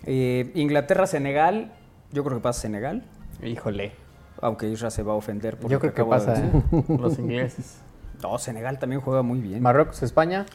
Eh, 0.06 0.52
Inglaterra-Senegal, 0.56 1.74
yo 2.12 2.24
creo 2.24 2.38
que 2.38 2.44
pasa 2.44 2.62
Senegal, 2.62 3.04
Híjole. 3.44 3.94
Aunque 4.42 4.68
Isra 4.70 4.90
se 4.90 5.04
va 5.04 5.14
a 5.14 5.16
ofender. 5.16 5.58
por 5.58 5.70
Yo 5.70 5.76
lo 5.76 5.80
creo 5.80 5.94
que 5.94 6.04
de 6.04 6.08
pasa 6.10 6.34
decir. 6.34 6.64
¿eh? 6.72 6.84
los 7.00 7.20
ingleses. 7.20 7.82
No, 8.22 8.38
Senegal 8.38 8.80
también 8.80 9.02
juega 9.02 9.22
muy 9.22 9.40
bien. 9.40 9.62
Marruecos, 9.62 10.02
España, 10.04 10.46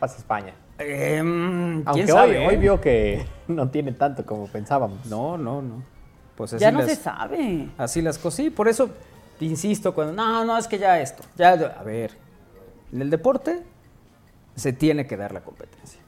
pasa 0.00 0.18
España. 0.18 0.54
Em, 0.78 1.82
¿Quién 1.84 1.88
Aunque 1.88 2.06
sabe? 2.08 2.38
hoy, 2.38 2.44
eh? 2.44 2.48
hoy 2.48 2.56
vio 2.56 2.80
que 2.80 3.24
no 3.48 3.70
tiene 3.70 3.92
tanto 3.92 4.24
como 4.26 4.46
pensábamos. 4.48 5.06
No, 5.06 5.38
no, 5.38 5.62
no. 5.62 5.82
Pues 6.36 6.54
así 6.54 6.60
Ya 6.62 6.72
no 6.72 6.80
las, 6.80 6.88
se 6.88 6.96
sabe. 6.96 7.68
Así 7.78 8.02
las 8.02 8.18
cosas. 8.18 8.36
Sí, 8.38 8.50
por 8.50 8.66
eso 8.68 8.90
te 9.38 9.44
insisto 9.44 9.94
cuando, 9.94 10.12
no, 10.14 10.44
no, 10.44 10.58
es 10.58 10.66
que 10.66 10.78
ya 10.78 11.00
esto. 11.00 11.22
Ya, 11.36 11.52
a 11.52 11.82
ver, 11.82 12.12
en 12.92 13.02
el 13.02 13.10
deporte 13.10 13.62
se 14.56 14.72
tiene 14.72 15.06
que 15.06 15.16
dar 15.16 15.32
la 15.32 15.42
competencia. 15.42 16.00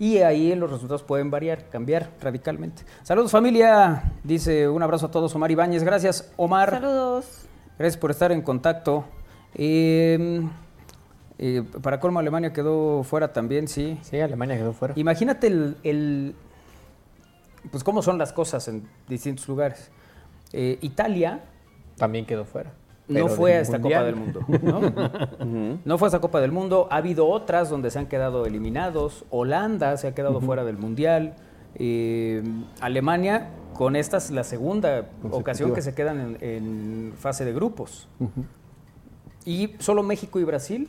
Y 0.00 0.18
ahí 0.18 0.54
los 0.56 0.70
resultados 0.70 1.02
pueden 1.04 1.30
variar, 1.30 1.68
cambiar 1.70 2.10
radicalmente. 2.20 2.82
Saludos 3.02 3.30
familia, 3.30 4.12
dice 4.24 4.68
un 4.68 4.82
abrazo 4.82 5.06
a 5.06 5.10
todos 5.10 5.34
Omar 5.34 5.50
Ibáñez. 5.50 5.84
Gracias 5.84 6.32
Omar. 6.36 6.70
Saludos. 6.70 7.46
Gracias 7.78 7.96
por 8.00 8.10
estar 8.10 8.32
en 8.32 8.42
contacto. 8.42 9.04
Eh, 9.54 10.42
eh, 11.38 11.62
para 11.82 12.00
colmo 12.00 12.18
Alemania 12.18 12.52
quedó 12.52 13.02
fuera 13.04 13.32
también, 13.32 13.68
sí. 13.68 13.98
Sí, 14.02 14.18
Alemania 14.20 14.56
quedó 14.56 14.72
fuera. 14.72 14.94
Imagínate 14.96 15.46
el, 15.46 15.76
el- 15.84 16.34
pues 17.70 17.82
cómo 17.84 18.02
son 18.02 18.18
las 18.18 18.32
cosas 18.32 18.66
en 18.68 18.88
distintos 19.08 19.48
lugares. 19.48 19.90
Eh, 20.52 20.78
Italia 20.82 21.40
También 21.96 22.26
quedó 22.26 22.44
fuera. 22.44 22.72
No 23.08 23.28
fue 23.28 23.54
a 23.54 23.60
esta. 23.60 23.80
Copa 23.80 24.02
del 24.02 24.16
Mundo. 24.16 24.40
¿no? 24.62 25.78
No 25.84 25.98
fue 25.98 26.06
a 26.06 26.08
esta 26.08 26.20
Copa 26.20 26.40
del 26.40 26.52
Mundo. 26.52 26.88
Ha 26.90 26.96
habido 26.96 27.28
otras 27.28 27.68
donde 27.70 27.90
se 27.90 27.98
han 27.98 28.06
quedado 28.06 28.46
eliminados. 28.46 29.24
Holanda 29.30 29.96
se 29.96 30.08
ha 30.08 30.14
quedado 30.14 30.40
fuera 30.40 30.64
del 30.64 30.78
Mundial. 30.78 31.34
Eh, 31.76 32.42
Alemania, 32.80 33.50
con 33.74 33.96
esta 33.96 34.16
es 34.18 34.30
la 34.30 34.44
segunda 34.44 35.06
ocasión 35.30 35.74
que 35.74 35.82
se 35.82 35.94
quedan 35.94 36.20
en, 36.20 36.38
en 36.40 37.12
fase 37.16 37.44
de 37.44 37.52
grupos. 37.52 38.08
Y 39.44 39.74
solo 39.78 40.02
México 40.02 40.40
y 40.40 40.44
Brasil 40.44 40.88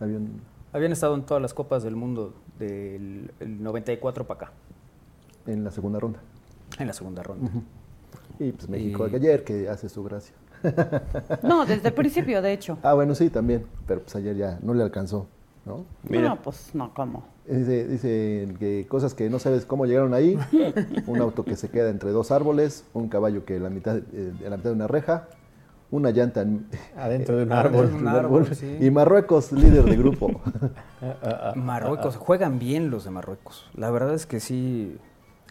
Habían- 0.00 0.40
habían 0.72 0.92
estado 0.92 1.14
en 1.14 1.22
todas 1.22 1.40
las 1.42 1.54
Copas 1.54 1.82
del 1.82 1.94
Mundo 1.96 2.34
del 2.58 3.30
el 3.40 3.62
94 3.62 4.26
para 4.26 4.40
acá, 4.46 4.52
en 5.46 5.62
la 5.64 5.70
segunda 5.70 6.00
ronda. 6.00 6.20
en 6.78 6.86
la 6.88 6.92
segunda 6.92 7.22
ronda. 7.22 7.50
Y 8.38 8.52
pues 8.52 8.68
México 8.68 9.06
Y- 9.08 9.14
ayer 9.14 9.44
que 9.44 9.68
hace 9.68 9.88
su 9.88 10.02
gracia. 10.02 10.34
No, 11.42 11.64
desde 11.66 11.88
el 11.88 11.94
principio, 11.94 12.42
de 12.42 12.52
hecho. 12.52 12.78
Ah, 12.82 12.94
bueno, 12.94 13.14
sí, 13.14 13.30
también, 13.30 13.64
pero 13.86 14.00
pues 14.02 14.14
ayer 14.16 14.36
ya 14.36 14.58
no 14.62 14.74
le 14.74 14.82
alcanzó, 14.82 15.26
¿no? 15.64 15.84
Mira. 16.08 16.28
No, 16.30 16.42
pues 16.42 16.70
no, 16.74 16.92
¿cómo? 16.94 17.24
Dice, 17.46 17.86
dice 17.86 18.48
que 18.58 18.86
cosas 18.88 19.14
que 19.14 19.30
no 19.30 19.38
sabes 19.38 19.64
cómo 19.66 19.86
llegaron 19.86 20.14
ahí, 20.14 20.36
un 21.06 21.20
auto 21.20 21.44
que 21.44 21.54
se 21.56 21.68
queda 21.68 21.90
entre 21.90 22.10
dos 22.10 22.30
árboles, 22.32 22.84
un 22.92 23.08
caballo 23.08 23.44
que 23.44 23.60
la 23.60 23.70
mitad, 23.70 23.96
eh, 23.98 24.02
en 24.42 24.50
la 24.50 24.56
mitad 24.56 24.70
de 24.70 24.76
una 24.76 24.88
reja, 24.88 25.28
una 25.92 26.10
llanta 26.10 26.42
en- 26.42 26.66
Adentro 26.96 27.36
de 27.36 27.44
un 27.44 27.52
eh, 27.52 27.54
árbol. 27.54 27.78
adentro 27.84 27.98
de 27.98 28.02
Un 28.02 28.08
árbol, 28.08 28.46
sí. 28.56 28.76
y 28.80 28.90
Marruecos 28.90 29.52
líder 29.52 29.84
de 29.84 29.96
grupo. 29.96 30.40
Marruecos, 31.54 32.16
juegan 32.16 32.58
bien 32.58 32.90
los 32.90 33.04
de 33.04 33.10
Marruecos. 33.10 33.70
La 33.74 33.90
verdad 33.92 34.14
es 34.14 34.26
que 34.26 34.40
sí, 34.40 34.96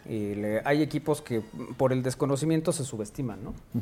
eh, 0.04 0.34
le- 0.36 0.62
hay 0.68 0.82
equipos 0.82 1.22
que 1.22 1.42
por 1.78 1.92
el 1.94 2.02
desconocimiento 2.02 2.72
se 2.72 2.84
subestiman, 2.84 3.42
¿no? 3.42 3.54
Eh, 3.74 3.80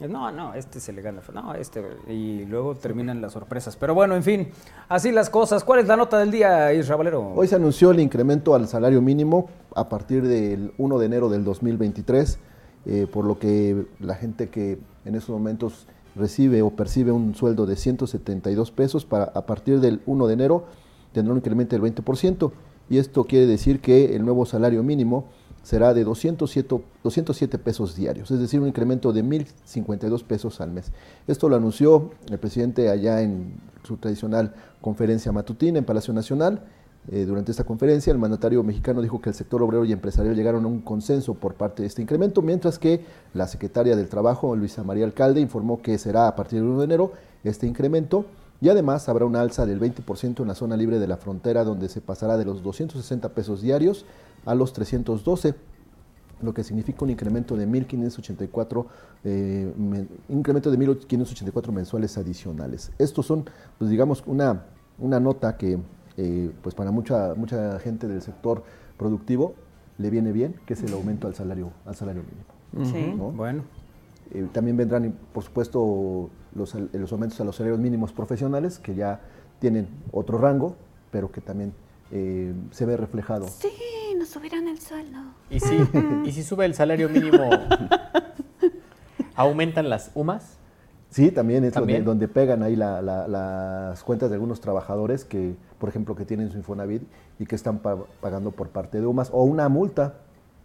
No, 0.00 0.32
no, 0.32 0.54
este 0.54 0.80
se 0.80 0.92
le 0.92 1.02
gana, 1.02 1.22
no, 1.32 1.54
este, 1.54 1.80
y 2.08 2.44
luego 2.46 2.74
terminan 2.74 3.20
las 3.20 3.32
sorpresas. 3.32 3.76
Pero 3.76 3.94
bueno, 3.94 4.16
en 4.16 4.24
fin, 4.24 4.48
así 4.88 5.12
las 5.12 5.30
cosas. 5.30 5.62
¿Cuál 5.62 5.80
es 5.80 5.86
la 5.86 5.96
nota 5.96 6.18
del 6.18 6.32
día, 6.32 6.72
Isra 6.74 6.96
Valero? 6.96 7.32
Hoy 7.34 7.46
se 7.46 7.54
anunció 7.54 7.92
el 7.92 8.00
incremento 8.00 8.56
al 8.56 8.66
salario 8.66 9.00
mínimo 9.00 9.48
a 9.72 9.88
partir 9.88 10.26
del 10.26 10.72
1 10.78 10.98
de 10.98 11.06
enero 11.06 11.28
del 11.28 11.44
2023, 11.44 12.38
eh, 12.86 13.06
por 13.10 13.24
lo 13.24 13.38
que 13.38 13.86
la 14.00 14.16
gente 14.16 14.48
que 14.48 14.78
en 15.04 15.14
estos 15.14 15.30
momentos 15.30 15.86
recibe 16.16 16.62
o 16.62 16.70
percibe 16.70 17.12
un 17.12 17.36
sueldo 17.36 17.64
de 17.64 17.76
172 17.76 18.72
pesos, 18.72 19.04
para, 19.04 19.24
a 19.24 19.46
partir 19.46 19.78
del 19.78 20.00
1 20.06 20.26
de 20.26 20.34
enero 20.34 20.64
tendrá 21.12 21.32
un 21.32 21.38
incremento 21.38 21.78
del 21.78 21.94
20%, 21.94 22.50
y 22.90 22.98
esto 22.98 23.24
quiere 23.24 23.46
decir 23.46 23.80
que 23.80 24.16
el 24.16 24.24
nuevo 24.24 24.44
salario 24.44 24.82
mínimo 24.82 25.26
será 25.64 25.94
de 25.94 26.04
207, 26.04 26.80
207 27.02 27.58
pesos 27.58 27.96
diarios, 27.96 28.30
es 28.30 28.38
decir, 28.38 28.60
un 28.60 28.68
incremento 28.68 29.12
de 29.12 29.24
1.052 29.24 30.22
pesos 30.22 30.60
al 30.60 30.70
mes. 30.70 30.92
Esto 31.26 31.48
lo 31.48 31.56
anunció 31.56 32.10
el 32.30 32.38
presidente 32.38 32.90
allá 32.90 33.22
en 33.22 33.54
su 33.82 33.96
tradicional 33.96 34.54
conferencia 34.80 35.32
matutina 35.32 35.78
en 35.78 35.84
Palacio 35.84 36.14
Nacional. 36.14 36.62
Eh, 37.10 37.24
durante 37.24 37.50
esta 37.50 37.64
conferencia, 37.64 38.12
el 38.12 38.18
mandatario 38.18 38.62
mexicano 38.62 39.02
dijo 39.02 39.20
que 39.20 39.30
el 39.30 39.34
sector 39.34 39.62
obrero 39.62 39.84
y 39.84 39.92
empresarial 39.92 40.36
llegaron 40.36 40.64
a 40.64 40.68
un 40.68 40.80
consenso 40.80 41.34
por 41.34 41.54
parte 41.54 41.82
de 41.82 41.88
este 41.88 42.02
incremento, 42.02 42.42
mientras 42.42 42.78
que 42.78 43.04
la 43.32 43.46
secretaria 43.46 43.96
del 43.96 44.08
Trabajo, 44.08 44.54
Luisa 44.56 44.84
María 44.84 45.04
Alcalde, 45.04 45.40
informó 45.40 45.80
que 45.80 45.96
será 45.98 46.28
a 46.28 46.36
partir 46.36 46.60
del 46.60 46.68
1 46.68 46.78
de 46.78 46.84
enero 46.84 47.12
este 47.42 47.66
incremento 47.66 48.26
y 48.60 48.68
además 48.68 49.08
habrá 49.08 49.26
una 49.26 49.42
alza 49.42 49.66
del 49.66 49.80
20% 49.80 50.40
en 50.40 50.48
la 50.48 50.54
zona 50.54 50.76
libre 50.76 50.98
de 50.98 51.06
la 51.06 51.16
frontera, 51.16 51.64
donde 51.64 51.88
se 51.88 52.00
pasará 52.00 52.38
de 52.38 52.44
los 52.46 52.62
260 52.62 53.28
pesos 53.30 53.60
diarios 53.60 54.06
a 54.44 54.54
los 54.54 54.72
312 54.72 55.54
lo 56.42 56.52
que 56.52 56.62
significa 56.64 57.04
un 57.04 57.10
incremento 57.10 57.56
de 57.56 57.66
1.584 57.66 58.86
eh, 59.24 59.72
men- 59.78 60.08
incremento 60.28 60.70
de 60.70 60.78
1.584 60.78 61.72
mensuales 61.72 62.18
adicionales. 62.18 62.90
Estos 62.98 63.24
son, 63.26 63.44
pues 63.78 63.88
digamos, 63.90 64.22
una, 64.26 64.64
una 64.98 65.20
nota 65.20 65.56
que 65.56 65.78
eh, 66.16 66.50
pues 66.62 66.74
para 66.74 66.90
mucha, 66.90 67.34
mucha 67.34 67.78
gente 67.78 68.06
del 68.08 68.20
sector 68.20 68.62
productivo 68.98 69.54
le 69.96 70.10
viene 70.10 70.32
bien, 70.32 70.56
que 70.66 70.74
es 70.74 70.82
el 70.82 70.92
aumento 70.92 71.28
al 71.28 71.34
salario, 71.34 71.70
al 71.86 71.94
salario 71.94 72.22
mínimo. 72.22 72.90
Sí. 72.92 73.14
¿no? 73.16 73.30
Bueno, 73.30 73.62
Eh, 74.32 74.46
también 74.52 74.76
vendrán, 74.76 75.14
por 75.32 75.44
supuesto, 75.44 76.28
los, 76.54 76.74
los 76.92 77.12
aumentos 77.12 77.40
a 77.40 77.44
los 77.44 77.56
salarios 77.56 77.78
mínimos 77.78 78.12
profesionales, 78.12 78.78
que 78.78 78.94
ya 78.94 79.20
tienen 79.60 79.86
otro 80.12 80.36
rango, 80.38 80.74
pero 81.10 81.30
que 81.30 81.40
también 81.40 81.72
eh, 82.10 82.52
se 82.70 82.84
ve 82.86 82.96
reflejado. 82.96 83.46
Sí, 83.48 83.68
nos 84.18 84.28
subirán 84.28 84.68
el 84.68 84.78
sueldo. 84.80 85.18
¿Y 85.50 85.60
si, 85.60 85.76
y 86.24 86.32
si 86.32 86.42
sube 86.42 86.64
el 86.64 86.74
salario 86.74 87.08
mínimo, 87.08 87.50
¿aumentan 89.36 89.88
las 89.88 90.10
UMAS? 90.14 90.58
Sí, 91.10 91.30
también 91.30 91.62
es 91.64 91.72
¿También? 91.74 92.04
Donde, 92.04 92.26
donde 92.26 92.28
pegan 92.34 92.62
ahí 92.64 92.74
la- 92.74 93.00
la- 93.00 93.28
las 93.28 94.02
cuentas 94.02 94.30
de 94.30 94.34
algunos 94.34 94.60
trabajadores 94.60 95.24
que, 95.24 95.54
por 95.78 95.88
ejemplo, 95.88 96.16
que 96.16 96.24
tienen 96.24 96.50
su 96.50 96.56
Infonavit 96.58 97.02
y 97.38 97.46
que 97.46 97.54
están 97.54 97.78
pa- 97.78 97.98
pagando 98.20 98.50
por 98.50 98.68
parte 98.70 99.00
de 99.00 99.06
UMAS 99.06 99.30
o 99.32 99.44
una 99.44 99.68
multa, 99.68 100.14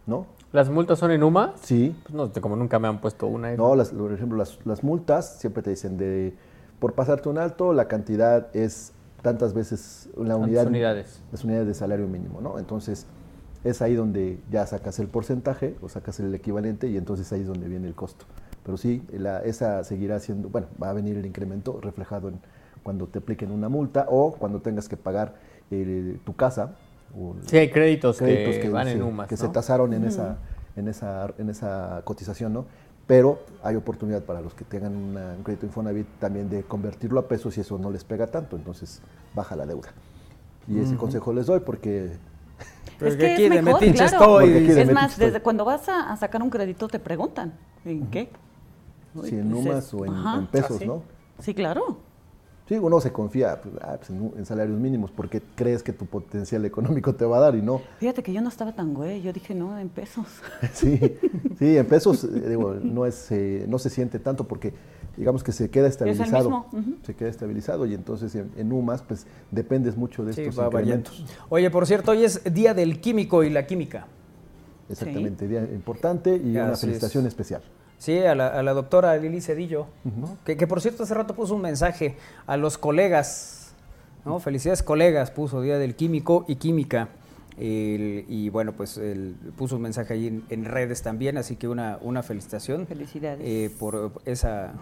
¿no? 0.06 0.26
¿Las 0.52 0.68
multas 0.68 0.98
son 0.98 1.12
en 1.12 1.22
UMA? 1.22 1.54
Sí, 1.62 1.94
Pues 2.02 2.14
no, 2.14 2.42
como 2.42 2.56
nunca 2.56 2.80
me 2.80 2.88
han 2.88 3.00
puesto 3.00 3.28
una. 3.28 3.54
no, 3.54 3.76
las, 3.76 3.90
por 3.90 4.12
ejemplo, 4.12 4.36
las, 4.36 4.58
las 4.66 4.82
multas 4.82 5.38
siempre 5.38 5.62
te 5.62 5.70
dicen 5.70 5.96
de 5.96 6.34
por 6.80 6.94
pasarte 6.94 7.28
un 7.28 7.38
alto, 7.38 7.72
la 7.72 7.86
cantidad 7.86 8.48
es 8.56 8.92
tantas 9.22 9.54
veces 9.54 10.08
la 10.16 10.34
¿Cuántas 10.34 10.38
unidad, 10.40 10.66
unidades? 10.66 11.22
las 11.30 11.44
unidades 11.44 11.68
de 11.68 11.74
salario 11.74 12.08
mínimo, 12.08 12.40
¿no? 12.40 12.58
Entonces, 12.58 13.06
es 13.64 13.82
ahí 13.82 13.94
donde 13.94 14.38
ya 14.50 14.66
sacas 14.66 14.98
el 14.98 15.08
porcentaje 15.08 15.76
o 15.82 15.88
sacas 15.88 16.18
el 16.20 16.34
equivalente 16.34 16.88
y 16.88 16.96
entonces 16.96 17.32
ahí 17.32 17.40
es 17.42 17.46
donde 17.46 17.68
viene 17.68 17.86
el 17.88 17.94
costo. 17.94 18.24
Pero 18.64 18.76
sí, 18.76 19.02
la- 19.12 19.40
esa 19.42 19.84
seguirá 19.84 20.18
siendo, 20.20 20.48
bueno, 20.48 20.68
va 20.82 20.90
a 20.90 20.92
venir 20.92 21.16
el 21.16 21.26
incremento 21.26 21.78
reflejado 21.80 22.28
en 22.28 22.40
cuando 22.82 23.06
te 23.06 23.18
apliquen 23.18 23.50
una 23.50 23.68
multa 23.68 24.06
o 24.08 24.32
cuando 24.32 24.60
tengas 24.60 24.88
que 24.88 24.96
pagar 24.96 25.34
eh, 25.70 26.18
tu 26.24 26.34
casa 26.34 26.74
o 27.16 27.34
Sí, 27.46 27.56
hay 27.58 27.70
créditos, 27.70 28.18
créditos 28.18 28.56
que, 28.56 28.68
van 28.68 28.88
en 28.88 28.98
se- 28.98 29.02
UMAS, 29.02 29.28
que 29.28 29.34
¿no? 29.36 29.40
se 29.40 29.48
tasaron 29.48 29.92
en, 29.92 30.04
esa, 30.04 30.38
en, 30.76 30.88
esa, 30.88 31.32
en 31.38 31.50
esa 31.50 32.00
cotización, 32.04 32.52
¿no? 32.52 32.64
Pero 33.06 33.40
hay 33.62 33.76
oportunidad 33.76 34.22
para 34.22 34.40
los 34.40 34.54
que 34.54 34.64
tengan 34.64 34.94
una- 34.96 35.34
un 35.36 35.42
crédito 35.42 35.66
Infonavit 35.66 36.06
también 36.18 36.48
de 36.48 36.62
convertirlo 36.62 37.18
a 37.20 37.28
pesos 37.28 37.56
y 37.58 37.60
eso 37.60 37.76
no 37.78 37.90
les 37.90 38.04
pega 38.04 38.28
tanto, 38.28 38.56
entonces 38.56 39.00
baja 39.34 39.56
la 39.56 39.66
deuda. 39.66 39.88
Y 40.68 40.78
ese 40.78 40.96
consejo 40.96 41.32
les 41.32 41.46
doy 41.46 41.60
porque 41.60 42.10
Pero 43.00 43.10
es 43.12 43.16
que 43.18 43.32
aquí 43.32 43.44
es 43.44 43.50
de 43.50 43.62
mejor, 43.62 43.80
claro. 43.80 44.04
estoy. 44.04 44.44
Porque 44.44 44.58
aquí 44.58 44.72
de 44.72 44.82
es 44.82 44.92
más, 44.92 45.10
estoy. 45.12 45.26
desde 45.26 45.40
cuando 45.40 45.64
vas 45.64 45.88
a, 45.88 46.12
a 46.12 46.16
sacar 46.16 46.42
un 46.42 46.50
crédito 46.50 46.86
te 46.88 46.98
preguntan, 46.98 47.52
¿en 47.84 48.06
qué? 48.08 48.30
si 49.24 49.34
en 49.36 49.52
Dices, 49.52 49.66
UMAS 49.66 49.94
o 49.94 50.04
en, 50.06 50.46
pesos, 50.46 50.70
Ah, 50.72 50.78
¿sí? 50.78 50.86
¿no? 50.86 51.02
Sí, 51.40 51.54
claro. 51.54 51.98
Sí, 52.70 52.78
uno 52.78 53.00
se 53.00 53.10
confía 53.10 53.60
pues, 53.60 53.74
ah, 53.80 53.96
pues, 53.96 54.10
en, 54.10 54.32
en 54.36 54.46
salarios 54.46 54.78
mínimos 54.78 55.10
porque 55.10 55.42
crees 55.56 55.82
que 55.82 55.92
tu 55.92 56.06
potencial 56.06 56.64
económico 56.64 57.12
te 57.16 57.24
va 57.24 57.38
a 57.38 57.40
dar 57.40 57.56
y 57.56 57.62
no. 57.62 57.82
Fíjate 57.98 58.22
que 58.22 58.32
yo 58.32 58.40
no 58.40 58.48
estaba 58.48 58.76
tan 58.76 58.94
güey, 58.94 59.22
yo 59.22 59.32
dije, 59.32 59.56
no, 59.56 59.76
en 59.76 59.88
pesos. 59.88 60.26
Sí, 60.72 61.00
sí, 61.58 61.76
en 61.76 61.84
pesos 61.86 62.22
eh, 62.22 62.28
digo, 62.48 62.74
no, 62.74 63.06
es, 63.06 63.32
eh, 63.32 63.66
no 63.68 63.80
se 63.80 63.90
siente 63.90 64.20
tanto 64.20 64.46
porque 64.46 64.72
digamos 65.16 65.42
que 65.42 65.50
se 65.50 65.68
queda 65.68 65.88
estabilizado. 65.88 66.68
mismo. 66.70 66.94
Se 67.02 67.14
queda 67.14 67.28
estabilizado 67.28 67.86
y 67.86 67.94
entonces 67.94 68.36
en, 68.36 68.52
en 68.56 68.70
UMAS 68.70 69.02
pues 69.02 69.26
dependes 69.50 69.96
mucho 69.96 70.24
de 70.24 70.32
Sí, 70.32 70.42
estos 70.42 70.64
incrementos. 70.64 71.24
Oye, 71.48 71.68
por 71.72 71.88
cierto, 71.88 72.12
hoy 72.12 72.22
es 72.22 72.40
Día 72.54 72.72
del 72.72 73.00
Químico 73.00 73.42
y 73.42 73.50
la 73.50 73.66
Química. 73.66 74.06
Exactamente, 74.88 75.48
día 75.48 75.62
importante 75.74 76.36
y 76.36 76.50
una 76.56 76.76
felicitación 76.76 77.24
es. 77.24 77.30
especial. 77.30 77.62
Sí, 78.00 78.16
a 78.18 78.34
la, 78.34 78.46
a 78.48 78.62
la 78.62 78.72
doctora 78.72 79.14
Lili 79.18 79.42
Cedillo, 79.42 79.84
¿no? 80.04 80.38
que, 80.46 80.56
que 80.56 80.66
por 80.66 80.80
cierto 80.80 81.02
hace 81.02 81.12
rato 81.12 81.34
puso 81.34 81.54
un 81.54 81.60
mensaje 81.60 82.16
a 82.46 82.56
los 82.56 82.78
colegas, 82.78 83.72
¿no? 84.24 84.40
Felicidades 84.40 84.82
colegas, 84.82 85.30
puso 85.30 85.60
Día 85.60 85.76
del 85.76 85.94
Químico 85.94 86.46
y 86.48 86.54
Química. 86.56 87.08
El- 87.58 88.24
y 88.26 88.48
bueno, 88.48 88.72
pues 88.72 88.96
él 88.96 89.36
puso 89.58 89.76
un 89.76 89.82
mensaje 89.82 90.14
ahí 90.14 90.26
en, 90.28 90.44
en 90.48 90.64
redes 90.64 91.02
también, 91.02 91.36
así 91.36 91.56
que 91.56 91.68
una, 91.68 91.98
una 92.00 92.22
felicitación. 92.22 92.86
Felicidades. 92.86 93.40
eh, 93.44 93.70
por 93.78 94.12
esa, 94.24 94.72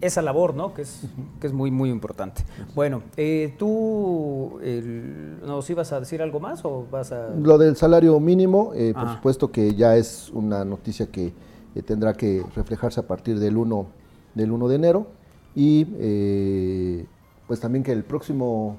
esa 0.00 0.20
labor, 0.20 0.52
¿no? 0.56 0.74
Que 0.74 0.82
es, 0.82 1.02
que 1.40 1.46
es 1.46 1.52
muy, 1.52 1.70
muy 1.70 1.90
importante. 1.90 2.42
Bueno, 2.74 3.04
eh, 3.16 3.54
¿tú 3.56 4.58
el- 4.64 5.38
nos 5.46 5.70
ibas 5.70 5.92
a 5.92 6.00
decir 6.00 6.22
algo 6.22 6.40
más 6.40 6.64
o 6.64 6.88
vas 6.90 7.12
a...? 7.12 7.28
Lo 7.40 7.56
del 7.56 7.76
salario 7.76 8.18
mínimo, 8.18 8.72
eh, 8.74 8.92
por 8.94 9.04
Ajá. 9.04 9.14
supuesto 9.14 9.52
que 9.52 9.76
ya 9.76 9.94
es 9.96 10.28
una 10.34 10.64
noticia 10.64 11.06
que 11.06 11.32
eh, 11.74 11.82
tendrá 11.82 12.12
que 12.14 12.44
reflejarse 12.54 13.00
a 13.00 13.06
partir 13.06 13.38
del 13.38 13.56
1, 13.56 13.86
del 14.34 14.52
1 14.52 14.68
de 14.68 14.74
enero 14.74 15.06
y 15.54 15.86
eh, 15.98 17.06
pues 17.46 17.60
también 17.60 17.82
que 17.82 17.92
el 17.92 18.04
próximo 18.04 18.76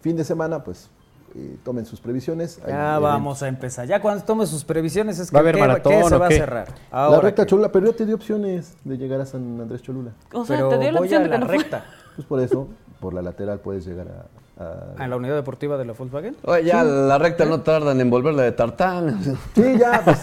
fin 0.00 0.16
de 0.16 0.24
semana 0.24 0.62
pues 0.62 0.90
eh, 1.36 1.56
tomen 1.64 1.84
sus 1.84 2.00
previsiones. 2.00 2.60
Ya 2.66 2.98
vamos 3.00 3.42
a 3.42 3.48
empezar. 3.48 3.88
Ya 3.88 4.00
cuando 4.00 4.24
tome 4.24 4.46
sus 4.46 4.64
previsiones 4.64 5.18
es 5.18 5.30
que 5.30 5.34
¿Va 5.34 5.40
a 5.40 5.42
haber 5.42 5.54
¿qué- 5.56 5.60
maratón 5.60 5.92
qué 5.92 6.08
se 6.08 6.16
va 6.16 6.28
qué? 6.28 6.34
a 6.34 6.38
cerrar. 6.38 6.68
La 6.92 7.20
recta 7.20 7.42
que- 7.44 7.50
Cholula, 7.50 7.72
pero 7.72 7.86
yo 7.86 7.94
te 7.94 8.06
di 8.06 8.12
opciones 8.12 8.76
de 8.84 8.96
llegar 8.96 9.20
a 9.20 9.26
San 9.26 9.60
Andrés 9.60 9.82
Cholula. 9.82 10.12
O 10.32 10.44
sea, 10.44 10.56
pero 10.56 10.68
te 10.68 10.78
dio 10.78 10.92
la 10.92 11.00
opción 11.00 11.22
de 11.24 11.28
la 11.30 11.38
recta. 11.38 11.84
Pues 12.14 12.26
por 12.28 12.38
eso, 12.40 12.68
por 13.00 13.12
la 13.14 13.22
lateral 13.22 13.58
puedes 13.58 13.84
llegar 13.84 14.06
a... 14.08 14.26
a- 14.58 15.02
¿A 15.04 15.08
la 15.08 15.16
unidad 15.16 15.34
deportiva 15.34 15.76
de 15.76 15.84
la 15.84 15.92
Volkswagen? 15.94 16.36
Oye, 16.44 16.64
ya 16.64 16.84
la 16.84 17.18
recta 17.18 17.44
no 17.44 17.60
tardan 17.62 18.00
en 18.00 18.08
volverla 18.10 18.42
de 18.42 18.52
tartán. 18.52 19.20
Sí, 19.54 19.78
ya, 19.78 20.00
pues, 20.04 20.20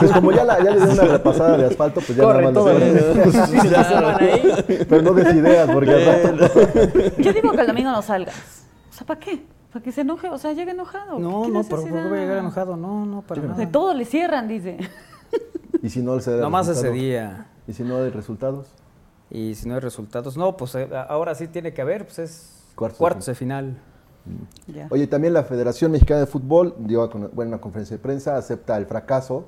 pues 0.00 0.12
como 0.12 0.32
ya, 0.32 0.44
la- 0.44 0.58
ya 0.62 0.70
le 0.72 0.84
di 0.86 0.92
una 0.92 1.04
repasada 1.04 1.56
de 1.56 1.66
asfalto, 1.66 2.00
pues 2.00 2.16
ya 2.16 2.24
Corre 2.24 2.42
nada 2.50 2.64
más 2.64 2.80
de 4.18 4.30
ahí. 4.30 4.86
Pero 4.88 5.02
no 5.02 5.12
des 5.12 5.34
ideas, 5.34 5.70
porque 5.70 5.90
al 5.92 6.04
rato... 6.38 6.60
Yo 7.18 7.32
digo 7.32 7.52
que 7.52 7.60
el 7.60 7.66
domingo 7.68 7.90
no 7.92 8.02
salgas. 8.02 8.64
O 8.90 8.92
sea, 8.92 9.06
¿para 9.06 9.20
qué? 9.20 9.44
¿Para 9.72 9.84
que 9.84 9.92
se 9.92 10.00
enoje? 10.00 10.28
O 10.30 10.38
sea, 10.38 10.52
llega 10.52 10.72
enojado. 10.72 11.18
No, 11.18 11.42
¿Qué 11.42 11.48
no, 11.50 11.62
¿por 11.62 11.80
por 11.82 11.84
qué 11.84 11.92
voy 11.92 12.18
a 12.18 12.22
llegar 12.22 12.38
enojado? 12.38 12.76
No, 12.76 13.04
no, 13.06 13.22
para 13.22 13.42
De 13.42 13.48
nada. 13.48 13.70
todo 13.70 13.94
le 13.94 14.04
cierran, 14.06 14.48
dice. 14.48 14.78
Y 15.82 15.90
si 15.90 16.00
no 16.00 16.18
se 16.20 16.32
da 16.32 16.42
Nomás 16.42 16.66
ese 16.68 16.90
día. 16.90 17.46
Y 17.68 17.72
si 17.74 17.82
no 17.84 17.98
hay 17.98 18.10
resultados, 18.10 18.66
Y 19.30 19.54
si 19.54 19.68
no 19.68 19.74
hay 19.74 19.80
resultados, 19.80 20.36
no, 20.36 20.56
pues 20.56 20.74
eh, 20.76 20.88
ahora 21.08 21.34
sí 21.34 21.46
tiene 21.48 21.72
que 21.74 21.82
haber, 21.82 22.04
pues 22.06 22.18
es 22.20 22.55
Cuartos 22.76 22.98
de 22.98 23.02
cuartos 23.02 23.26
de 23.26 23.34
final. 23.34 23.78
Ya. 24.66 24.86
Oye, 24.90 25.06
también 25.06 25.32
la 25.34 25.44
Federación 25.44 25.92
Mexicana 25.92 26.20
de 26.20 26.26
Fútbol 26.26 26.74
dio 26.78 27.02
a 27.02 27.06
bueno, 27.08 27.50
una 27.50 27.60
conferencia 27.60 27.96
de 27.96 28.02
prensa, 28.02 28.36
acepta 28.36 28.76
el 28.76 28.86
fracaso 28.86 29.46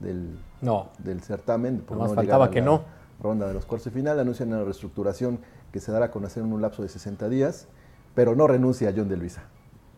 del, 0.00 0.38
No. 0.62 0.90
del 0.98 1.20
certamen. 1.20 1.78
por 1.80 1.96
Nomás 1.96 2.10
no 2.12 2.14
faltaba 2.16 2.44
a 2.46 2.50
que 2.50 2.60
la- 2.60 2.66
no. 2.66 2.82
ronda 3.20 3.46
de 3.48 3.54
los 3.54 3.66
cuartos 3.66 3.86
de 3.86 3.90
final. 3.90 4.18
Anuncian 4.18 4.48
una 4.52 4.64
reestructuración 4.64 5.40
que 5.72 5.78
se 5.80 5.92
dará 5.92 6.06
a 6.06 6.10
conocer 6.10 6.42
en 6.42 6.52
un 6.52 6.62
lapso 6.62 6.82
de 6.82 6.88
60 6.88 7.28
días, 7.28 7.68
pero 8.14 8.34
no 8.34 8.46
renuncia 8.46 8.88
a 8.88 8.92
John 8.96 9.08
de 9.08 9.16
Luisa. 9.16 9.42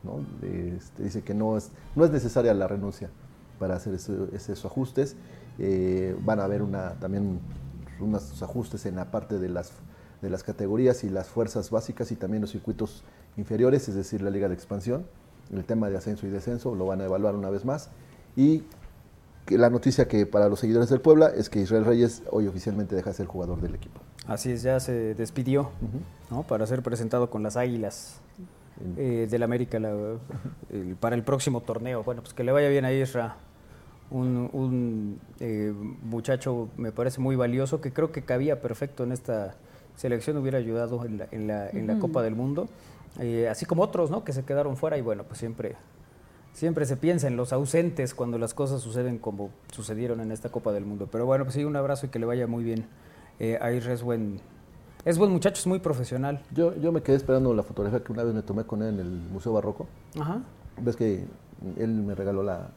¿no? 0.02 0.18
Este, 0.42 1.04
dice 1.04 1.22
que 1.22 1.32
no 1.34 1.56
es, 1.56 1.70
no 1.94 2.04
es 2.04 2.10
necesaria 2.10 2.52
la 2.54 2.66
renuncia 2.66 3.10
para 3.60 3.76
hacer 3.76 3.94
ese- 3.94 4.28
esos 4.34 4.64
ajustes. 4.64 5.14
Eh, 5.60 6.16
van 6.24 6.40
a 6.40 6.44
haber 6.44 6.62
una, 6.62 6.94
también 6.94 7.38
unos 8.00 8.42
ajustes 8.42 8.84
en 8.86 8.96
la 8.96 9.10
parte 9.12 9.38
de 9.38 9.48
las, 9.48 9.70
de 10.22 10.30
las 10.30 10.42
categorías 10.42 11.04
y 11.04 11.10
las 11.10 11.26
fuerzas 11.26 11.70
básicas 11.70 12.10
y 12.12 12.16
también 12.16 12.40
los 12.40 12.52
circuitos 12.52 13.02
inferiores, 13.36 13.88
es 13.88 13.94
decir, 13.94 14.22
la 14.22 14.30
liga 14.30 14.48
de 14.48 14.54
expansión. 14.54 15.04
El 15.52 15.64
tema 15.64 15.90
de 15.90 15.96
ascenso 15.98 16.26
y 16.26 16.30
descenso 16.30 16.74
lo 16.74 16.86
van 16.86 17.00
a 17.00 17.04
evaluar 17.04 17.34
una 17.34 17.50
vez 17.50 17.64
más. 17.64 17.90
Y 18.36 18.62
que 19.44 19.58
la 19.58 19.68
noticia 19.68 20.06
que 20.06 20.24
para 20.24 20.48
los 20.48 20.60
seguidores 20.60 20.88
del 20.88 21.00
Puebla 21.00 21.26
es 21.36 21.50
que 21.50 21.60
Israel 21.60 21.84
Reyes 21.84 22.22
hoy 22.30 22.46
oficialmente 22.46 22.94
deja 22.94 23.10
de 23.10 23.16
ser 23.16 23.26
jugador 23.26 23.60
del 23.60 23.74
equipo. 23.74 24.00
Así 24.26 24.52
es, 24.52 24.62
ya 24.62 24.78
se 24.78 25.14
despidió 25.14 25.70
¿no? 26.30 26.44
para 26.44 26.64
ser 26.68 26.82
presentado 26.82 27.28
con 27.28 27.42
las 27.42 27.56
Águilas 27.56 28.20
eh, 28.96 29.26
del 29.28 29.42
América 29.42 29.80
la- 29.80 29.90
el- 30.70 30.96
para 31.00 31.16
el 31.16 31.24
próximo 31.24 31.60
torneo. 31.60 32.04
Bueno, 32.04 32.22
pues 32.22 32.32
que 32.32 32.44
le 32.44 32.52
vaya 32.52 32.68
bien 32.68 32.84
a 32.84 32.92
Isra, 32.92 33.36
un, 34.12 34.48
un, 34.52 35.18
eh, 35.40 35.74
muchacho 36.04 36.68
me 36.76 36.92
parece 36.92 37.20
muy 37.20 37.34
valioso 37.34 37.80
que 37.80 37.92
creo 37.92 38.12
que 38.12 38.22
cabía 38.22 38.60
perfecto 38.60 39.02
en 39.02 39.10
esta 39.10 39.56
selección, 39.96 40.36
hubiera 40.36 40.58
ayudado 40.58 41.04
en 41.04 41.18
la, 41.18 41.28
en 41.30 41.46
la, 41.46 41.68
en 41.70 41.86
la 41.86 41.98
Copa 41.98 42.22
del 42.22 42.34
Mundo, 42.34 42.68
eh, 43.20 43.48
así 43.48 43.66
como 43.66 43.82
otros 43.82 44.10
¿no? 44.10 44.24
que 44.24 44.32
se 44.32 44.44
quedaron 44.44 44.76
fuera 44.76 44.98
y 44.98 45.00
bueno, 45.00 45.24
pues 45.24 45.38
siempre... 45.38 45.76
Siempre 46.54 46.84
se 46.84 46.98
piensa 46.98 47.28
en 47.28 47.36
los 47.38 47.50
ausentes 47.54 48.12
cuando 48.14 48.36
las 48.36 48.52
cosas 48.52 48.82
suceden 48.82 49.16
como 49.16 49.48
sucedieron 49.72 50.20
en 50.20 50.30
esta 50.32 50.50
Copa 50.50 50.70
del 50.70 50.84
Mundo. 50.84 51.08
Pero 51.10 51.24
bueno, 51.24 51.44
pues 51.44 51.54
sí, 51.54 51.64
un 51.64 51.76
abrazo 51.76 52.04
y 52.04 52.08
que 52.10 52.18
le 52.18 52.26
vaya 52.26 52.46
muy 52.46 52.62
bien. 52.62 52.84
Eh, 53.40 53.58
a 53.58 53.72
Isra 53.72 53.94
es 53.94 54.02
buen, 54.02 54.38
es 55.06 55.16
buen 55.16 55.30
muchacho, 55.30 55.58
es 55.58 55.66
muy 55.66 55.78
profesional. 55.78 56.42
Yo, 56.54 56.76
yo 56.76 56.92
me 56.92 57.02
quedé 57.02 57.16
esperando 57.16 57.54
la 57.54 57.62
fotografía 57.62 58.04
que 58.04 58.12
una 58.12 58.22
vez 58.22 58.34
me 58.34 58.42
tomé 58.42 58.64
con 58.64 58.82
él 58.82 58.94
en 58.94 59.00
el 59.00 59.10
Museo 59.32 59.54
Barroco. 59.54 59.86
Ajá. 60.20 60.42
Ves 60.78 60.94
que 60.94 61.24
él 61.78 61.88
me 61.88 62.14
regaló 62.14 62.42
la, 62.42 62.68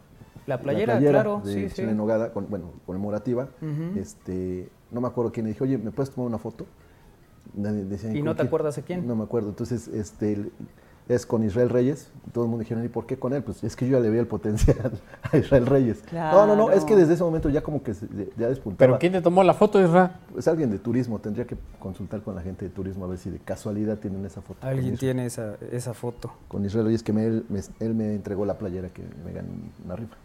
La 0.48 0.62
playera, 0.62 0.98
claro, 0.98 1.42
de 1.44 1.70
sí, 1.70 1.70
sí. 1.70 1.82
Nogada, 1.84 2.32
con, 2.32 2.50
bueno, 2.50 2.72
conmemorativa. 2.86 3.50
Ujú. 3.62 4.00
este, 4.00 4.70
no 4.90 5.02
me 5.02 5.08
acuerdo 5.10 5.34
quién 5.34 5.48
le 5.48 5.52
dije, 5.52 5.66
oye, 5.66 5.78
¿me 5.78 5.92
puedes 5.92 6.12
tomar 6.12 6.30
una 6.30 6.38
foto? 6.38 6.66
Nadie 7.54 7.86
decía, 7.86 8.12
¿Y 8.12 8.16
¿con 8.16 8.26
no 8.26 8.32
te 8.34 8.38
quién? 8.38 8.48
acuerdas 8.48 8.76
de 8.76 8.82
quién? 8.82 9.08
No 9.08 9.16
me 9.16 9.24
acuerdo. 9.24 9.50
Entonces, 9.50 9.88
este, 9.90 10.50
es 11.08 11.26
con 11.26 11.44
Israel 11.44 11.70
Reyes. 11.70 12.10
Todo 12.34 12.46
el 12.46 12.50
mundo 12.50 12.64
dijeron, 12.64 12.84
¿y 12.84 12.88
por 12.90 13.06
qué 13.06 13.18
con 13.18 13.32
él? 13.34 13.44
Pues 13.44 13.64
es 13.64 13.76
que 13.76 13.88
yo 13.88 13.98
ya 13.98 14.04
le 14.04 14.10
veía 14.10 14.22
el 14.22 14.28
potencial 14.28 14.92
a 15.32 15.38
Israel 15.38 15.66
Reyes. 15.68 16.04
No, 16.12 16.48
no, 16.48 16.56
no, 16.56 16.72
es 16.72 16.84
que 16.84 16.96
desde 16.96 17.14
ese 17.14 17.24
momento 17.24 17.48
ya 17.50 17.62
como 17.62 17.84
que 17.84 17.94
se- 17.94 18.08
ya 18.38 18.50
despuntaba. 18.50 18.78
¿Pero 18.88 19.00
quién 19.00 19.14
te 19.14 19.22
tomó 19.22 19.44
la 19.44 19.54
foto, 19.54 19.80
Isra? 19.82 20.20
Es 20.38 20.48
alguien 20.48 20.72
de 20.72 20.80
turismo, 20.80 21.20
tendría 21.20 21.46
que 21.46 21.56
consultar 21.80 22.22
con 22.24 22.34
la 22.36 22.42
gente 22.42 22.66
de 22.66 22.72
turismo 22.72 23.06
a 23.06 23.08
ver 23.08 23.20
si 23.20 23.30
de 23.30 23.38
casualidad 23.40 24.00
tienen 24.00 24.26
esa 24.26 24.42
foto. 24.42 24.66
Alguien 24.66 24.96
Israel- 24.96 25.00
tiene 25.00 25.26
esa, 25.28 25.56
esa 25.72 25.94
foto. 25.94 26.34
Con 26.48 26.66
Israel 26.66 26.86
Reyes, 26.88 27.04
que 27.04 27.14
me- 27.14 27.26
él, 27.26 27.46
me, 27.50 27.62
él 27.80 27.94
me 27.94 28.14
entregó 28.16 28.46
la 28.46 28.58
playera 28.58 28.90
que 28.90 29.04
me 29.24 29.32
gané 29.32 29.50
una 29.86 29.96
rifa. 29.96 30.16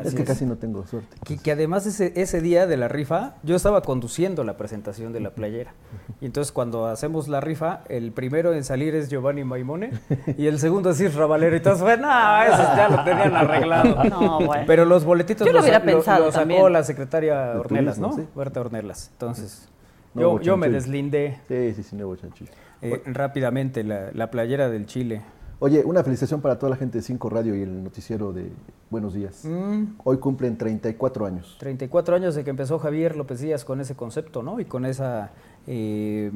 Así 0.00 0.08
es 0.08 0.14
que 0.14 0.22
es. 0.22 0.28
casi 0.28 0.46
no 0.46 0.56
tengo 0.56 0.86
suerte. 0.86 1.16
Que, 1.24 1.36
que 1.38 1.52
además 1.52 1.84
ese, 1.86 2.12
ese 2.16 2.40
día 2.40 2.66
de 2.66 2.76
la 2.76 2.88
rifa, 2.88 3.34
yo 3.42 3.56
estaba 3.56 3.82
conduciendo 3.82 4.42
la 4.44 4.56
presentación 4.56 5.12
de 5.12 5.20
la 5.20 5.30
playera. 5.30 5.72
Y 6.20 6.26
entonces 6.26 6.50
cuando 6.52 6.86
hacemos 6.86 7.28
la 7.28 7.40
rifa, 7.40 7.80
el 7.88 8.12
primero 8.12 8.54
en 8.54 8.64
salir 8.64 8.94
es 8.94 9.08
Giovanni 9.10 9.44
Maimone 9.44 9.90
y 10.38 10.46
el 10.46 10.58
segundo 10.58 10.90
es 10.90 11.00
Isra 11.00 11.26
Valero. 11.26 11.54
Y 11.54 11.58
entonces 11.58 11.82
fue, 11.82 11.96
no, 11.98 12.42
eso 12.42 12.56
ya 12.76 12.88
lo 12.88 13.04
tenían 13.04 13.34
arreglado. 13.36 14.02
No, 14.10 14.40
bueno. 14.46 14.64
Pero 14.66 14.84
los 14.84 15.04
boletitos 15.04 15.46
Yo 15.46 15.52
lo 15.52 15.58
los- 15.58 15.64
hubiera 15.64 15.82
pensado 15.84 16.26
lo 16.26 16.32
sacó 16.32 16.68
la 16.68 16.82
secretaria 16.84 17.52
De 17.52 17.58
Ornelas, 17.58 17.96
turismo, 17.96 18.16
¿no? 18.16 18.22
sí. 18.22 18.28
Berta 18.34 18.60
Ornelas. 18.60 19.08
Entonces, 19.12 19.68
No 20.14 20.20
yo, 20.22 20.30
hubo 20.32 20.40
yo 20.40 20.56
me 20.56 20.68
deslindé 20.68 21.38
Sí, 21.48 21.74
sí, 21.74 21.82
sí, 21.82 21.96
nuevo 21.96 22.16
chanchillo. 22.16 22.50
eh, 22.82 23.02
rápidamente 23.06 23.84
la, 23.84 24.10
la 24.12 24.30
playera 24.30 24.68
del 24.70 24.86
Chile. 24.86 25.22
Oye, 25.64 25.84
una 25.84 26.02
felicitación 26.02 26.40
para 26.40 26.58
toda 26.58 26.70
la 26.70 26.76
gente 26.76 26.98
de 26.98 27.02
Cinco 27.02 27.30
Radio 27.30 27.54
y 27.54 27.62
el 27.62 27.84
noticiero 27.84 28.32
de 28.32 28.50
Buenos 28.90 29.14
Días. 29.14 29.44
Mm, 29.44 29.94
Hoy 30.02 30.16
cumplen 30.16 30.58
34 30.58 31.24
años. 31.24 31.54
34 31.60 32.16
años 32.16 32.34
de 32.34 32.42
que 32.42 32.50
empezó 32.50 32.80
Javier 32.80 33.14
López 33.16 33.38
Díaz 33.40 33.64
con 33.64 33.80
ese 33.80 33.94
concepto, 33.94 34.42
¿no? 34.42 34.58
Y 34.58 34.64
con 34.64 34.84
esa, 34.84 35.30
eh, 35.68 36.32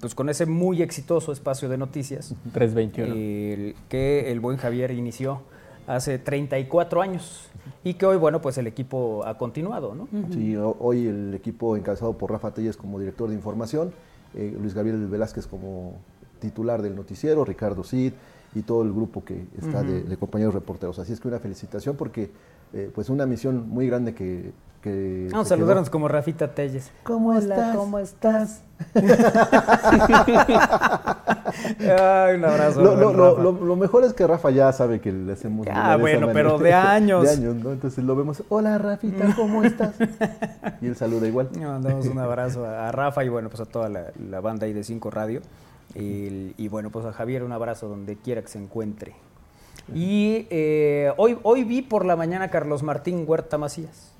pues 0.00 0.16
con 0.16 0.28
ese 0.30 0.46
muy 0.46 0.82
exitoso 0.82 1.30
espacio 1.30 1.68
de 1.68 1.78
noticias 1.78 2.34
321. 2.52 3.14
el- 3.14 3.76
que 3.88 4.32
el 4.32 4.40
buen 4.40 4.56
Javier 4.56 4.90
inició 4.90 5.42
hace 5.86 6.18
34 6.18 7.00
años 7.02 7.48
y 7.84 7.94
que 7.94 8.04
hoy, 8.04 8.16
bueno, 8.16 8.40
pues 8.42 8.58
el 8.58 8.66
equipo 8.66 9.24
ha 9.26 9.38
continuado, 9.38 9.94
¿no? 9.94 10.08
Sí, 10.32 10.56
ho- 10.56 10.76
hoy 10.80 11.06
el 11.06 11.34
equipo 11.34 11.76
encabezado 11.76 12.18
por 12.18 12.32
Rafa 12.32 12.52
Telles 12.52 12.76
como 12.76 12.98
director 12.98 13.28
de 13.28 13.36
información, 13.36 13.92
eh, 14.34 14.56
Luis 14.60 14.74
Gabriel 14.74 15.06
Velázquez 15.06 15.46
como 15.46 16.00
titular 16.40 16.82
del 16.82 16.96
noticiero, 16.96 17.44
Ricardo 17.44 17.84
Cid 17.84 18.12
y 18.56 18.62
todo 18.62 18.82
el 18.82 18.92
grupo 18.92 19.22
que 19.24 19.46
está 19.58 19.82
de, 19.82 20.02
de 20.02 20.16
compañeros 20.16 20.54
reporteros. 20.54 20.98
Así 20.98 21.12
es 21.12 21.20
que 21.20 21.28
una 21.28 21.38
felicitación 21.38 21.94
porque 21.96 22.30
eh, 22.72 22.90
pues 22.94 23.08
una 23.10 23.26
misión 23.26 23.68
muy 23.68 23.86
grande 23.86 24.14
que... 24.14 24.52
que 24.82 25.28
Vamos 25.30 25.46
quedó. 25.46 25.56
saludarnos 25.56 25.90
como 25.90 26.08
Rafita 26.08 26.54
Telles. 26.54 26.90
¿Cómo 27.04 27.34
estás? 27.34 27.76
¿Cómo 27.76 27.98
estás? 27.98 28.62
Ay, 31.80 32.36
un 32.36 32.44
abrazo. 32.44 32.82
Lo, 32.82 32.96
lo- 32.96 33.04
buen 33.06 33.16
lo- 33.16 33.30
Rafa. 33.30 33.42
lo- 33.42 33.52
lo 33.64 33.76
mejor 33.76 34.04
es 34.04 34.12
que 34.12 34.26
Rafa 34.26 34.50
ya 34.50 34.72
sabe 34.72 35.00
que 35.00 35.12
le 35.12 35.32
hacemos. 35.32 35.66
Ah, 35.70 35.96
bueno, 35.96 36.28
pero 36.32 36.58
de 36.58 36.72
años. 36.74 37.24
De 37.24 37.30
años, 37.30 37.54
¿no? 37.56 37.72
Entonces 37.72 38.04
lo 38.04 38.16
vemos. 38.16 38.42
Hola, 38.48 38.78
Rafita, 38.78 39.34
¿cómo 39.36 39.62
estás? 39.64 39.94
Y 40.80 40.86
él 40.88 40.96
saluda 40.96 41.26
igual. 41.26 41.48
Le 41.54 41.64
mandamos 41.66 42.06
un 42.06 42.18
abrazo 42.18 42.64
a, 42.66 42.88
a 42.88 42.92
Rafa 42.92 43.24
y 43.24 43.28
bueno, 43.30 43.48
pues 43.48 43.60
a 43.60 43.64
toda 43.66 43.88
la, 43.88 44.04
la 44.30 44.40
banda 44.40 44.66
ahí 44.66 44.72
de 44.74 44.84
Cinco 44.84 45.10
Radio. 45.10 45.40
Y, 45.94 46.52
y, 46.58 46.68
bueno, 46.68 46.90
pues 46.90 47.06
a 47.06 47.12
Javier 47.12 47.42
un 47.42 47.52
abrazo 47.52 47.88
donde 47.88 48.16
quiera 48.16 48.42
que 48.42 48.48
se 48.48 48.58
encuentre. 48.58 49.14
Y 49.94 50.46
eh, 50.50 51.12
hoy, 51.16 51.38
hoy 51.42 51.64
vi 51.64 51.80
por 51.82 52.04
la 52.04 52.16
mañana 52.16 52.46
a 52.46 52.48
Carlos 52.50 52.82
Martín 52.82 53.24
Huerta 53.26 53.56
Macías. 53.56 54.12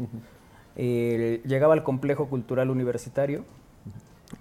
Eh, 0.77 1.41
llegaba 1.45 1.75
al 1.75 1.83
complejo 1.83 2.27
cultural 2.29 2.71
universitario. 2.71 3.45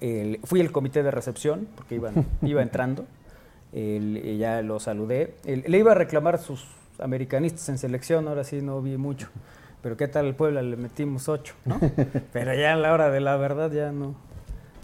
El- 0.02 0.40
fui 0.44 0.60
el 0.62 0.72
comité 0.72 1.04
de 1.04 1.12
recepción 1.12 1.68
porque 1.76 1.96
iban, 1.96 2.14
iba 2.44 2.62
entrando. 2.62 3.06
El- 3.74 4.18
y 4.24 4.38
ya 4.38 4.62
lo 4.62 4.80
saludé. 4.80 5.34
El- 5.46 5.64
le 5.68 5.78
iba 5.80 5.92
a 5.92 5.96
reclamar 5.96 6.38
sus 6.38 6.66
americanistas 7.00 7.68
en 7.70 7.78
selección, 7.78 8.28
ahora 8.28 8.44
sí 8.44 8.62
no 8.62 8.82
vi 8.82 8.96
mucho. 8.98 9.28
Pero 9.82 9.98
qué 9.98 10.08
tal 10.08 10.26
el 10.28 10.36
Puebla, 10.36 10.62
le 10.62 10.78
metimos 10.78 11.28
ocho, 11.28 11.54
¿no? 11.66 11.80
Pero 12.34 12.54
ya 12.54 12.74
a 12.74 12.76
la 12.78 12.94
hora 12.94 13.10
de 13.12 13.20
la 13.20 13.36
verdad 13.38 13.72
ya 13.72 13.92
no 13.92 14.16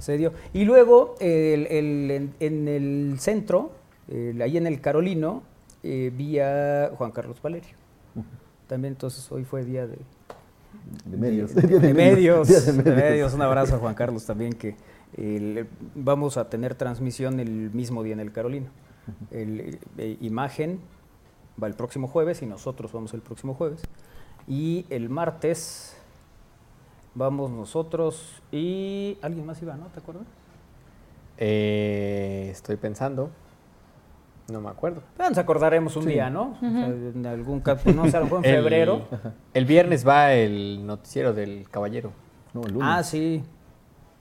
se 0.01 0.17
dio. 0.17 0.33
Y 0.53 0.65
luego 0.65 1.15
el- 1.19 1.67
el- 1.67 2.11
en, 2.11 2.33
en 2.39 2.67
el 2.67 3.15
centro, 3.19 3.71
el- 4.07 4.41
ahí 4.41 4.57
en 4.57 4.67
el 4.67 4.81
Carolino, 4.81 5.43
eh, 5.83 6.11
vi 6.15 6.39
a 6.39 6.91
Juan 6.97 7.11
Carlos 7.11 7.41
Valerio. 7.41 7.75
También 8.67 8.93
entonces 8.93 9.29
hoy 9.31 9.43
fue 9.43 9.65
día 9.65 9.85
de, 9.87 9.97
De 11.05 11.17
medios. 11.17 11.53
de, 11.53 11.93
medios, 11.93 12.47
de 12.47 12.95
medios. 12.95 13.33
Un 13.33 13.41
abrazo 13.41 13.75
a 13.75 13.79
Juan 13.79 13.93
Carlos 13.95 14.25
también, 14.25 14.53
que 14.53 14.75
vamos 15.95 16.37
a 16.37 16.49
tener 16.49 16.75
transmisión 16.75 17.39
el 17.39 17.71
mismo 17.71 18.01
día 18.03 18.13
en 18.13 18.19
el 18.21 18.31
Carolino. 18.31 18.67
Eh, 19.31 19.77
imagen 20.21 20.79
va 21.61 21.67
el 21.67 21.73
próximo 21.73 22.07
jueves 22.07 22.41
y 22.41 22.45
nosotros 22.45 22.91
vamos 22.93 23.13
el 23.13 23.21
próximo 23.21 23.53
jueves. 23.53 23.81
Y 24.47 24.85
el 24.89 25.09
martes 25.09 25.97
vamos 27.15 27.51
nosotros 27.51 28.41
y 28.51 29.17
alguien 29.21 29.45
más 29.45 29.61
iba, 29.61 29.75
¿no? 29.75 29.85
¿Te 29.87 29.99
acuerdas? 29.99 30.23
Eh, 31.37 32.49
estoy 32.51 32.75
pensando. 32.77 33.29
No 34.51 34.59
me 34.59 34.69
acuerdo. 34.69 35.01
Ah, 35.17 35.29
Nos 35.29 35.37
acordaremos 35.37 35.95
un 35.95 36.05
día, 36.05 36.29
¿no? 36.29 36.55
O 36.57 36.59
sea, 36.59 36.87
en 36.87 37.25
algún 37.25 37.61
caso, 37.61 37.89
no 37.93 38.07
sé, 38.09 38.17
a 38.17 38.19
lo 38.19 38.25
mejor 38.25 38.45
en 38.45 38.55
febrero. 38.55 39.01
El 39.53 39.65
viernes 39.65 40.05
va 40.07 40.33
el 40.33 40.85
noticiero 40.85 41.33
del 41.33 41.67
caballero. 41.69 42.11
No, 42.53 42.61
el 42.63 42.73
lunes. 42.73 42.87
Ah, 42.91 43.01
sí. 43.03 43.43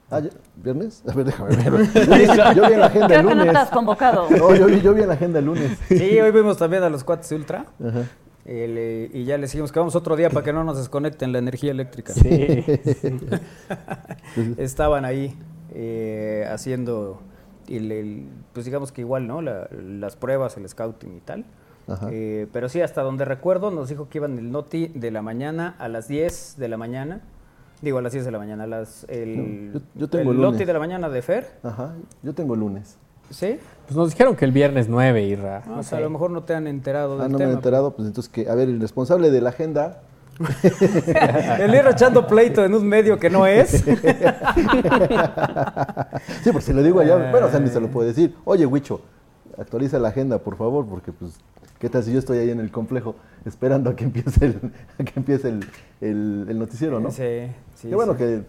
Ah. 0.09 0.20
¿Viernes? 0.57 1.03
A 1.09 1.14
ver, 1.14 1.24
déjame 1.26 1.57
ver. 1.57 1.72
Yo 2.57 2.66
vi- 2.66 2.72
en 2.74 2.81
la 2.81 2.87
agenda 2.87 3.07
Creo 3.09 3.20
el 3.20 3.26
que 3.29 3.35
no 3.35 3.44
lunes. 3.44 3.57
has 3.57 3.70
convocado. 3.70 4.29
No, 4.31 4.55
yo 4.55 4.66
vi, 4.66 4.81
yo 4.81 4.92
vi 4.94 5.03
en 5.03 5.09
la 5.09 5.14
agenda 5.14 5.38
el 5.40 5.44
lunes. 5.46 5.79
Sí, 5.88 6.20
hoy 6.20 6.31
vimos 6.33 6.57
también 6.57 6.83
a 6.85 6.90
los 6.90 7.03
cuates 7.05 7.29
de 7.29 7.37
Ultra. 7.37 7.64
Ajá. 7.85 8.03
El, 8.44 8.76
eh, 8.79 9.11
y 9.12 9.24
ya 9.24 9.37
les 9.38 9.53
dijimos 9.53 9.70
que 9.70 9.79
vamos 9.79 9.94
otro 9.96 10.16
día 10.16 10.31
para 10.31 10.44
que 10.44 10.53
no 10.53 10.64
nos 10.64 10.79
desconecten 10.79 11.31
la 11.33 11.38
energía 11.38 11.70
eléctrica. 11.72 12.12
Sí. 12.14 12.64
Estaban 14.57 15.05
ahí 15.05 15.37
eh, 15.72 16.46
haciendo, 16.50 17.20
el, 17.68 17.92
el- 17.92 18.26
pues 18.53 18.64
digamos 18.66 18.92
que 18.92 19.03
igual, 19.03 19.26
¿no? 19.26 19.42
La- 19.42 19.68
las 19.72 20.16
pruebas, 20.16 20.57
el 20.57 20.68
scouting 20.68 21.16
y 21.16 21.20
tal. 21.20 21.44
Ajá. 21.88 22.09
Eh, 22.11 22.46
pero 22.53 22.68
sí, 22.68 22.81
hasta 22.81 23.03
donde 23.03 23.24
recuerdo, 23.24 23.70
nos 23.70 23.88
dijo 23.88 24.09
que 24.09 24.18
iban 24.18 24.38
el 24.38 24.50
Noti 24.50 24.88
de 24.88 25.11
la 25.11 25.22
mañana 25.22 25.74
a 25.79 25.88
las 25.88 26.09
10 26.09 26.57
de 26.59 26.68
la 26.68 26.76
mañana. 26.76 27.20
Digo, 27.83 27.98
a 27.98 28.03
las 28.03 28.12
10 28.12 28.24
de 28.24 28.31
la 28.31 28.38
mañana. 28.38 28.64
a 28.64 28.66
Las, 28.66 29.05
el, 29.09 29.72
yo- 29.74 29.81
yo 29.94 30.09
tengo 30.09 30.33
el 30.33 30.40
Noti 30.40 30.64
de 30.64 30.72
la 30.72 30.79
mañana 30.79 31.09
de 31.09 31.22
Fer. 31.22 31.50
Ajá, 31.62 31.94
yo 32.22 32.35
tengo 32.35 32.55
el 32.55 32.61
lunes. 32.61 32.96
¿Sí? 33.30 33.58
Pues 33.86 33.96
nos 33.96 34.10
dijeron 34.10 34.36
que 34.36 34.44
el 34.44 34.52
viernes 34.52 34.88
9, 34.88 35.22
Irra. 35.24 35.62
No, 35.66 35.74
No 35.76 35.80
o 35.80 35.82
sea, 35.82 35.90
sé. 35.90 35.96
a 35.96 36.00
lo 36.00 36.10
mejor 36.10 36.30
no 36.30 36.42
te 36.42 36.54
han 36.54 36.66
enterado 36.66 37.18
Ah, 37.18 37.22
del 37.24 37.32
no 37.32 37.38
me 37.38 37.44
he 37.44 37.52
enterado, 37.52 37.94
pues 37.96 38.06
entonces 38.08 38.30
que, 38.32 38.48
a 38.48 38.54
ver, 38.54 38.68
el 38.68 38.80
responsable 38.80 39.30
de 39.30 39.40
la 39.40 39.50
agenda 39.50 40.02
El 41.58 41.74
ir 41.74 41.84
echando 41.86 42.26
pleito 42.26 42.64
en 42.64 42.74
un 42.74 42.86
medio 42.88 43.18
que 43.18 43.28
no 43.30 43.46
es. 43.46 43.84
Sí, 46.42 46.50
porque 46.52 46.66
si 46.66 46.72
lo 46.72 46.82
digo 46.82 47.00
allá, 47.00 47.30
bueno, 47.30 47.50
Sandy 47.50 47.70
se 47.70 47.80
lo 47.80 47.88
puede 47.88 48.08
decir. 48.08 48.34
Oye, 48.44 48.66
Huicho, 48.66 49.00
actualiza 49.58 49.98
la 49.98 50.08
agenda, 50.08 50.38
por 50.38 50.56
favor, 50.56 50.86
porque 50.86 51.12
pues, 51.12 51.32
¿qué 51.78 51.88
tal 51.90 52.02
si 52.02 52.12
yo 52.12 52.18
estoy 52.18 52.38
ahí 52.38 52.50
en 52.50 52.60
el 52.60 52.70
complejo 52.70 53.14
esperando 53.44 53.90
a 53.90 53.96
que 53.96 54.04
empiece 54.04 54.46
el, 54.46 54.72
a 54.98 55.04
que 55.04 55.12
empiece 55.16 55.48
el, 55.48 55.60
el- 56.00 56.46
el 56.48 56.58
noticiero, 56.58 57.00
¿no? 57.00 57.10
Sí, 57.10 57.48
sí. 57.74 57.88
Qué 57.88 57.94
bueno 57.94 58.12
sí. 58.12 58.18
que... 58.18 58.42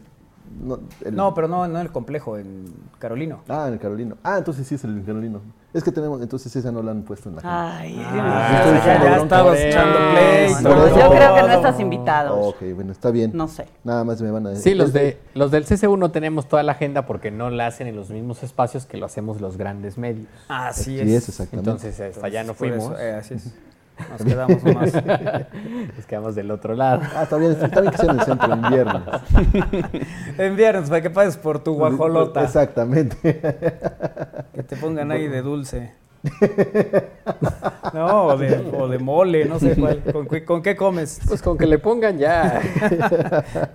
No, 0.60 0.80
el- 1.06 1.16
No, 1.16 1.34
pero 1.34 1.48
no, 1.48 1.68
no 1.68 1.76
en 1.80 1.86
el 1.86 1.92
complejo, 1.92 2.38
en 2.38 2.66
Carolino. 3.00 3.42
Ah, 3.48 3.66
en 3.68 3.74
el 3.74 3.80
Carolino. 3.80 4.18
Ah, 4.24 4.38
entonces 4.38 4.68
sí 4.68 4.76
es 4.76 4.84
el 4.84 5.04
Carolino. 5.06 5.42
Es 5.74 5.84
que 5.86 5.92
tenemos, 5.94 6.22
entonces 6.22 6.54
esa 6.54 6.70
no 6.72 6.84
la 6.84 6.92
han 6.92 7.04
puesto 7.04 7.30
en 7.30 7.36
la 7.36 7.40
agenda. 7.42 7.78
Ay, 7.78 8.02
Ah, 8.06 8.12
ya, 8.52 8.78
echando 8.78 9.54
ya 9.56 9.62
él. 9.62 9.70
echando 9.70 9.98
pleito. 10.12 10.70
no, 10.76 10.88
yo 11.00 11.10
creo 11.12 11.36
que 11.36 11.42
no 11.44 11.54
estás 11.54 11.80
invitado. 11.80 12.36
Ok, 12.42 12.58
bueno, 12.76 12.92
está 12.92 13.10
bien. 13.12 13.32
No 13.34 13.48
sé. 13.48 13.68
Nada 13.86 14.04
más 14.04 14.22
me 14.22 14.32
van 14.32 14.48
a 14.48 14.50
decir. 14.50 14.64
Sí, 14.64 14.76
los, 14.76 14.92
de, 14.92 15.18
los 15.34 15.50
del 15.50 15.64
CCU 15.66 15.96
no 15.96 16.12
tenemos 16.12 16.48
toda 16.50 16.62
la 16.64 16.74
agenda 16.74 17.06
porque 17.06 17.32
no 17.32 17.50
la 17.50 17.68
hacen 17.68 17.88
en 17.88 17.96
los 17.96 18.10
mismos 18.10 18.44
espacios 18.44 18.86
que 18.86 18.98
lo 18.98 19.06
hacemos 19.06 19.40
los 19.40 19.56
grandes 19.58 19.98
medios. 19.98 20.28
Así 20.50 20.84
Sí, 20.84 21.00
es. 21.00 21.08
es 21.10 21.30
exactamente. 21.30 21.70
Entonces, 21.72 22.00
hasta 22.02 22.28
allá 22.28 22.44
no 22.44 22.54
Por 22.54 22.68
eso, 22.68 22.80
fuimos. 22.82 23.00
eh, 23.00 23.14
así 23.14 23.36
es. 23.36 23.54
Nos 24.10 24.24
quedamos 24.24 24.64
nomás. 24.64 24.94
Nos 25.98 26.06
quedamos 26.06 26.36
del 26.36 26.52
otro 26.52 26.74
lado. 26.76 27.02
Ah, 27.16 27.24
está 27.24 27.38
bien, 27.38 27.52
está 27.52 27.82
bien 27.82 27.92
que 27.92 27.98
sea 27.98 28.12
en 28.12 28.20
el 28.20 28.26
centro, 28.26 28.54
en 28.54 28.62
viernes. 28.62 29.02
en 30.38 30.56
viernes, 30.56 30.90
para 30.90 31.02
que 31.02 31.10
pases 31.10 31.38
por 31.38 31.60
tu 31.64 31.74
guajolota. 31.76 32.44
Exactamente. 32.44 33.18
Que 34.54 34.64
te 34.64 34.76
pongan 34.78 35.12
ahí 35.12 35.28
de 35.28 35.42
dulce. 35.42 35.94
No, 37.94 38.28
o 38.28 38.38
de, 38.38 38.72
o 38.78 38.88
de 38.88 39.00
mole, 39.00 39.46
no 39.46 39.60
sé 39.60 39.76
cuál. 39.76 40.02
¿Con, 40.14 40.28
qué- 40.28 40.46
con 40.46 40.62
qué 40.62 40.76
comes? 40.76 41.20
Pues 41.28 41.42
con 41.42 41.58
que 41.58 41.66
le 41.66 41.78
pongan 41.80 42.18
ya. 42.18 42.62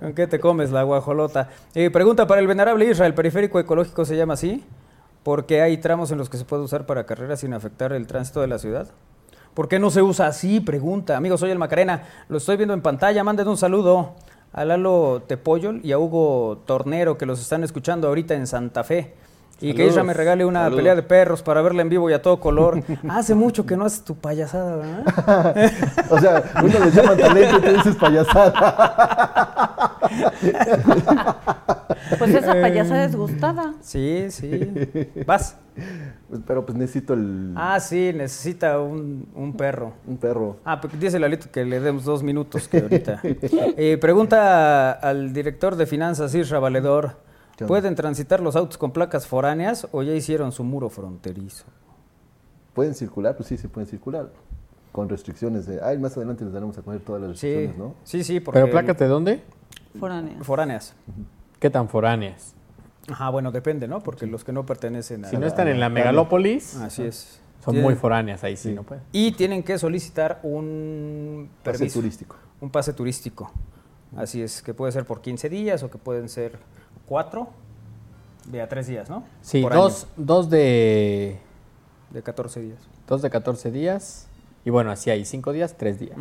¿Con 0.01 0.15
qué 0.15 0.27
te 0.27 0.39
comes 0.41 0.71
la 0.71 0.85
guajolota? 0.85 1.49
Eh, 1.75 1.91
pregunta 1.91 2.27
para 2.27 2.41
el 2.41 2.47
venerable 2.47 2.87
Israel, 2.89 3.11
¿el 3.11 3.15
periférico 3.15 3.59
ecológico 3.61 4.05
se 4.05 4.17
llama 4.17 4.35
así? 4.35 4.65
Porque 5.23 5.61
hay 5.61 5.77
tramos 5.79 6.13
en 6.13 6.19
los 6.19 6.31
que 6.31 6.39
se 6.39 6.45
puede 6.45 6.63
usar 6.63 6.87
para 6.87 7.05
carreras 7.05 7.41
sin 7.41 7.53
afectar 7.53 7.93
el 7.93 8.07
tránsito 8.07 8.41
de 8.41 8.47
la 8.47 8.59
ciudad. 8.59 8.87
¿Por 9.57 9.69
qué 9.69 9.79
no 9.79 9.91
se 9.91 10.03
usa 10.03 10.27
así? 10.27 10.61
Pregunta. 10.61 11.17
Amigos, 11.17 11.41
soy 11.41 11.51
el 11.51 11.59
Macarena. 11.59 12.03
Lo 12.29 12.37
estoy 12.37 12.59
viendo 12.59 12.75
en 12.75 12.83
pantalla. 12.83 13.25
Manden 13.25 13.49
un 13.49 13.57
saludo 13.57 14.13
a 14.53 14.67
Lalo 14.67 15.23
Tepoyol 15.27 15.81
y 15.83 15.93
a 15.93 15.99
Hugo 15.99 16.59
Tornero, 16.67 17.17
que 17.17 17.25
los 17.25 17.41
están 17.41 17.65
escuchando 17.65 18.07
ahorita 18.07 18.35
en 18.35 18.47
Santa 18.47 18.85
Fe. 18.85 19.15
Y 19.59 19.73
que. 19.73 19.87
Isra 19.87 20.03
me 20.03 20.13
regale 20.13 20.45
una 20.45 20.65
Saludos. 20.65 20.77
pelea 20.77 20.95
de 20.95 21.03
perros 21.03 21.43
para 21.43 21.63
verla 21.63 21.81
en 21.81 21.89
vivo 21.89 22.11
y 22.11 22.13
a 22.13 22.21
todo 22.21 22.39
color. 22.39 22.83
Hace 23.09 23.35
mucho 23.35 23.65
que 23.65 23.79
no 23.79 23.87
haces 23.87 24.05
tu 24.05 24.15
payasada, 24.15 24.77
¿verdad? 24.77 25.73
o 26.11 26.19
sea, 26.21 26.45
uno 26.63 26.79
le 26.79 26.91
llama 26.91 27.17
talento 27.17 27.57
y 27.57 27.61
tú 27.63 27.71
dices 27.79 27.97
payasada. 27.97 28.53
Pues 32.19 32.35
esa 32.35 32.53
payasa 32.53 32.97
desgustada. 32.99 33.75
Sí, 33.81 34.27
sí. 34.31 34.73
Vas. 35.27 35.59
Pero 36.47 36.65
pues 36.65 36.79
necesito 36.79 37.15
el, 37.15 37.53
Ah, 37.57 37.81
sí, 37.81 38.13
necesita 38.15 38.81
un, 38.81 39.29
un 39.35 39.55
perro. 39.57 39.93
un 40.07 40.17
perro. 40.17 40.59
Ah, 40.65 40.81
porque 40.81 40.97
dice 40.97 41.19
Lalito 41.19 41.51
que 41.51 41.65
le 41.65 41.81
demos 41.81 42.05
dos 42.05 42.23
minutos, 42.23 42.69
que 42.69 42.79
ahorita. 42.79 43.21
Eh, 43.77 43.99
pregunta 44.01 44.93
al 44.93 45.33
director 45.33 45.77
de 45.77 45.87
finanzas, 45.87 46.35
Isra 46.35 46.59
Valedor. 46.61 47.17
¿Pueden 47.67 47.95
transitar 47.95 48.41
los 48.41 48.55
autos 48.55 48.79
con 48.79 48.93
placas 48.93 49.27
foráneas 49.27 49.89
o 49.93 50.03
ya 50.03 50.13
hicieron 50.13 50.53
su 50.53 50.63
muro 50.63 50.89
fronterizo? 50.91 51.65
¿Pueden 52.75 52.95
circular? 52.95 53.35
Pues 53.37 53.49
sí, 53.49 53.57
sí 53.57 53.67
pueden 53.69 53.89
circular. 53.89 54.31
Con 54.93 55.09
restricciones 55.09 55.67
de... 55.67 55.81
Ay, 55.83 55.99
más 55.99 56.17
adelante 56.17 56.45
les 56.45 56.53
daremos 56.53 56.77
a 56.79 56.83
coger 56.83 57.01
todas 57.01 57.21
las 57.23 57.39
Sí, 57.39 57.47
restricciones, 57.49 57.79
¿no? 57.79 57.95
sí, 58.05 58.25
sí, 58.25 58.41
porque... 58.41 58.61
¿Pero 58.61 58.71
placas 58.71 58.99
de 58.99 59.07
dónde? 59.09 59.43
Foránea. 59.99 60.37
Foráneas. 60.43 60.95
¿Qué 61.59 61.71
tan 61.71 61.89
foráneas? 61.89 62.55
Ajá, 63.09 63.31
bueno, 63.31 63.53
depende, 63.53 63.87
¿no? 63.89 64.01
Porque 64.01 64.27
los 64.27 64.43
que 64.45 64.53
no 64.53 64.67
pertenecen 64.67 65.25
a... 65.25 65.29
Si 65.29 65.37
no 65.37 65.47
están 65.47 65.69
en 65.69 65.79
la 65.81 65.89
megalópolis, 65.89 66.77
Así 66.77 67.03
es. 67.03 67.41
son 67.65 67.75
Tienen- 67.75 67.85
muy 67.85 67.95
foráneas 67.95 68.43
ahí, 68.45 68.57
sí, 68.57 68.73
no 68.73 68.83
pueden. 68.83 69.05
Y 69.13 69.33
tienen 69.33 69.63
que 69.63 69.79
solicitar 69.79 70.41
un 70.43 71.49
Pase 71.63 71.89
turístico. 71.89 72.37
Un 72.61 72.71
pase 72.71 72.93
turístico. 72.93 73.51
Así 74.17 74.41
es, 74.43 74.63
que 74.63 74.73
puede 74.75 74.91
ser 74.93 75.05
por 75.05 75.21
15 75.21 75.49
días 75.49 75.83
o 75.83 75.91
que 75.91 75.99
pueden 75.99 76.29
ser 76.29 76.59
cuatro 77.07 77.49
de 78.51 78.63
a 78.63 78.69
tres 78.69 78.87
días, 78.87 79.11
¿no? 79.11 79.25
Sí, 79.43 79.63
Por 79.63 79.75
dos, 79.75 80.07
dos 80.17 80.49
de 80.51 81.39
de 82.11 82.23
14 82.23 82.61
días. 82.61 82.79
dos 83.07 83.21
de 83.23 83.31
14 83.31 83.71
días. 83.71 84.29
Y 84.65 84.71
bueno, 84.71 84.91
así 84.91 85.11
hay 85.11 85.25
cinco 85.25 85.53
días, 85.53 85.77
tres 85.77 85.99
días. 86.01 86.17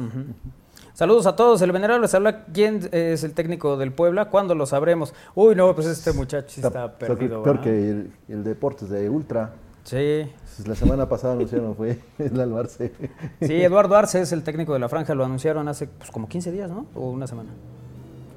Saludos 0.95 1.27
a 1.27 1.35
todos. 1.35 1.61
El 1.61 1.71
venerable 1.71 2.07
habla. 2.11 2.45
¿Quién 2.45 2.87
es 2.91 3.23
el 3.23 3.33
técnico 3.33 3.75
del 3.77 3.91
Puebla? 3.91 4.29
¿Cuándo 4.29 4.55
lo 4.55 4.65
sabremos? 4.65 5.13
Uy, 5.35 5.53
no, 5.53 5.75
pues 5.75 5.87
este 5.87 6.13
muchacho 6.13 6.47
sí 6.49 6.61
está, 6.61 6.85
Está 6.85 6.97
perdido. 6.97 7.43
peor 7.43 7.57
¿verdad? 7.57 7.63
que 7.63 7.89
el, 7.91 8.11
el 8.29 8.43
Deportes 8.45 8.89
de 8.89 9.09
Ultra. 9.09 9.51
Sí. 9.83 10.25
Pues, 10.55 10.67
La 10.67 10.73
semana 10.75 11.07
pasada 11.09 11.33
anunciaron, 11.33 11.75
fue 11.75 11.99
el 12.17 12.39
Albarce. 12.39 12.93
Sí, 13.41 13.53
Eduardo 13.61 13.95
Arce 13.95 14.21
es 14.21 14.31
el 14.31 14.41
técnico 14.43 14.73
de 14.73 14.79
la 14.79 14.87
franja. 14.89 15.13
Lo 15.15 15.25
anunciaron 15.25 15.67
hace 15.67 15.87
pues, 15.87 16.09
como 16.11 16.27
15 16.29 16.51
días, 16.53 16.71
¿no? 16.71 16.85
O 16.95 17.09
una 17.11 17.27
semana. 17.27 17.49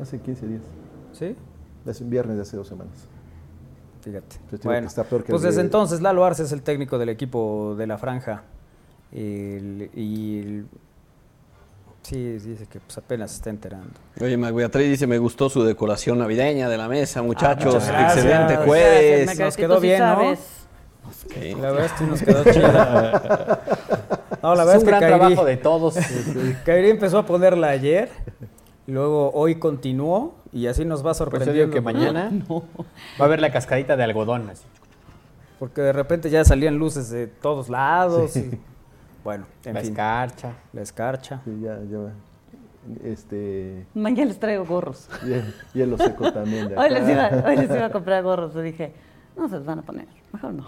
Hace 0.03 0.19
15 0.21 0.47
días. 0.49 0.63
¿Sí? 1.13 1.37
Hace 1.89 2.03
un 2.05 2.11
viernes 2.11 2.37
de 2.37 2.43
hace 2.43 2.57
dos 2.57 2.67
semanas. 2.69 2.93
Fíjate. 4.03 4.37
Que 4.51 4.57
está 4.85 5.05
peor 5.05 5.23
que 5.23 5.31
pues 5.31 5.43
desde 5.43 5.57
de- 5.59 5.63
entonces 5.63 6.01
Lalo 6.01 6.25
Arce 6.25 6.43
es 6.43 6.53
el 6.53 6.63
técnico 6.63 6.99
del 6.99 7.09
equipo 7.09 7.75
de 7.79 7.87
la 7.87 7.99
franja. 7.99 8.43
El- 9.13 9.91
y 9.95 10.41
el- 10.41 10.67
sí, 12.03 12.17
dice 12.39 12.67
que 12.67 12.81
pues 12.81 12.97
apenas 12.99 13.31
se 13.31 13.37
está 13.39 13.51
enterando. 13.51 13.91
Oye, 14.21 14.37
Magbeatriz 14.37 14.89
dice, 14.91 15.07
me 15.07 15.19
gustó 15.19 15.49
su 15.51 15.63
decoración 15.65 16.19
navideña 16.19 16.69
de 16.69 16.77
la 16.79 16.89
mesa, 16.89 17.23
muchachos. 17.23 17.75
gracias. 17.87 18.17
Excelente 18.17 18.57
jueves. 18.57 19.39
Nos 19.39 19.57
quedó 19.57 19.81
bien, 19.81 19.99
¿no? 20.01 20.35
La 21.61 21.71
verdad 21.73 21.85
es 21.87 21.93
que 21.93 22.05
nos 22.05 22.23
quedó 22.23 22.45
chido. 22.45 22.69
No, 24.41 24.55
la 24.55 24.65
verdad 24.65 24.77
es 24.77 24.83
es 24.83 24.89
un 24.89 24.91
que 24.95 24.97
gran 24.99 25.03
Kairi- 25.03 25.19
trabajo 25.19 25.45
de 25.45 25.57
todos. 25.57 25.97
Kairi 26.65 26.91
empezó 26.91 27.19
a 27.19 27.27
ponerla 27.27 27.71
ayer, 27.71 28.09
luego 28.87 29.33
hoy 29.33 29.57
continuó 29.57 30.37
y 30.53 30.69
así 30.69 30.85
nos 30.85 31.01
va 31.01 31.03
Por 31.05 31.11
eso 31.13 31.19
sorprendiendo. 31.25 31.61
digo 31.65 31.73
que 31.73 31.81
mañana 31.81 32.31
va 32.51 32.63
a 33.19 33.25
haber 33.25 33.41
la 33.41 33.51
cascadita 33.51 33.97
de 33.97 34.05
algodón. 34.05 34.49
Así. 34.51 34.63
Porque 35.59 35.81
de 35.81 35.93
repente 35.93 36.31
ya 36.31 36.45
salían 36.45 36.77
luces 36.79 37.11
de 37.11 37.27
todos 37.27 37.69
lados. 37.69 38.37
y- 38.37 38.51
bueno, 39.25 39.47
en 39.65 39.75
la 39.75 39.81
fin, 39.81 39.91
escarcha. 39.91 40.53
la 40.73 40.83
escarcha. 40.83 41.41
Sí, 41.45 41.61
ya, 41.61 41.79
ya. 41.91 42.13
Este. 43.05 43.87
Mañana 43.95 44.27
les 44.29 44.41
traigo 44.41 44.65
gorros. 44.65 45.09
Y 45.23 45.79
hielo 45.79 45.99
seco 45.99 46.33
también. 46.33 46.69
de 46.69 46.77
Hoy 46.77 46.91
les, 46.91 47.09
iba, 47.09 47.29
hoy 47.47 47.57
les 47.57 47.71
iba 47.71 47.87
a 47.87 47.91
comprar 47.93 48.23
gorros. 48.23 48.55
Y 48.57 48.63
dije, 48.63 48.95
no 49.37 49.49
se 49.49 49.57
los 49.57 49.67
van 49.67 49.81
a 49.81 49.83
poner. 49.83 50.07
Mejor 50.33 50.55
no. 50.55 50.67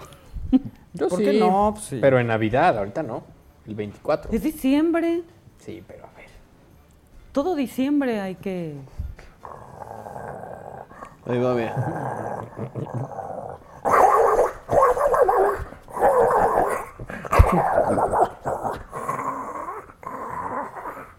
Yo 0.95 1.09
¿Por 1.09 1.19
sí, 1.19 1.25
qué 1.25 1.39
no? 1.39 1.71
Pues 1.75 1.85
sí. 1.87 1.99
Pero 2.01 2.19
en 2.19 2.27
Navidad, 2.27 2.77
ahorita 2.77 3.03
no. 3.03 3.23
El 3.67 3.75
24. 3.75 4.33
Es 4.33 4.43
diciembre. 4.43 5.23
Sí, 5.59 5.83
pero 5.87 6.05
a 6.05 6.11
ver. 6.17 6.27
Todo 7.33 7.55
diciembre 7.55 8.21
hay 8.21 8.35
que. 8.35 8.75
Ahí 11.27 11.39
va, 11.39 11.55
mira. 11.55 11.75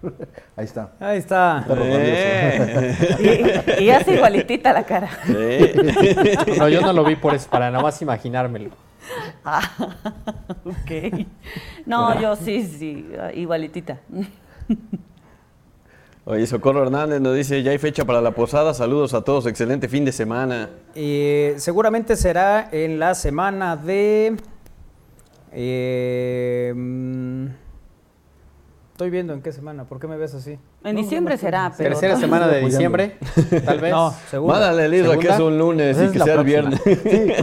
Ahí 0.56 0.66
está. 0.66 0.92
Ahí 1.00 1.18
está. 1.20 1.64
Perro 1.68 1.84
rabioso. 1.84 3.22
Y, 3.80 3.84
y 3.84 3.90
hace 3.92 4.16
igualitita 4.16 4.74
la 4.74 4.84
cara. 4.84 5.10
Sí. 5.26 6.56
No, 6.58 6.70
yo 6.70 6.82
no 6.82 6.94
lo 6.94 7.04
vi 7.04 7.16
por 7.16 7.36
eso, 7.36 7.50
para 7.50 7.70
nada 7.70 7.84
más 7.84 8.02
imaginármelo. 8.02 8.70
Ah, 9.44 9.62
ok. 10.64 11.26
No, 11.86 12.20
yo 12.22 12.36
sí, 12.36 12.64
sí, 12.64 13.08
igualitita. 13.34 14.00
Oye, 16.24 16.46
Socorro 16.46 16.84
Hernández 16.84 17.20
nos 17.20 17.36
dice, 17.36 17.64
ya 17.64 17.72
hay 17.72 17.80
fecha 17.80 18.06
para 18.06 18.22
la 18.22 18.32
posada. 18.32 18.74
Saludos 18.76 19.14
a 19.16 19.24
todos, 19.24 19.48
excelente 19.48 19.88
fin 19.88 20.06
de 20.06 20.12
semana. 20.12 20.70
Eh, 20.94 21.56
seguramente 21.58 22.16
será 22.16 22.70
en 22.72 23.00
la 23.00 23.16
semana 23.16 23.76
de... 23.76 24.38
eh, 25.52 26.74
mm, 26.76 27.46
estoy 29.02 29.10
viendo 29.10 29.34
en 29.34 29.42
qué 29.42 29.52
semana. 29.52 29.86
¿Por 29.86 30.00
qué 30.00 30.06
me 30.06 30.16
ves 30.16 30.36
así? 30.36 30.60
En 30.84 30.96
diciembre 30.96 31.36
será, 31.36 31.74
pero. 31.76 31.90
Tercera 31.90 32.18
semana 32.18 32.48
de 32.48 32.60
diciembre, 32.62 33.18
tal 33.66 33.80
vez. 33.80 33.92
No, 33.92 34.14
seguro. 34.30 34.54
Mándale 34.54 34.86
el 34.86 34.94
Isra 34.94 35.18
que 35.18 35.28
es 35.28 35.40
un 35.40 35.58
lunes 35.58 35.98
y 36.00 36.12
que 36.12 36.20
sea 36.20 36.36
el 36.36 36.44
viernes. 36.44 36.80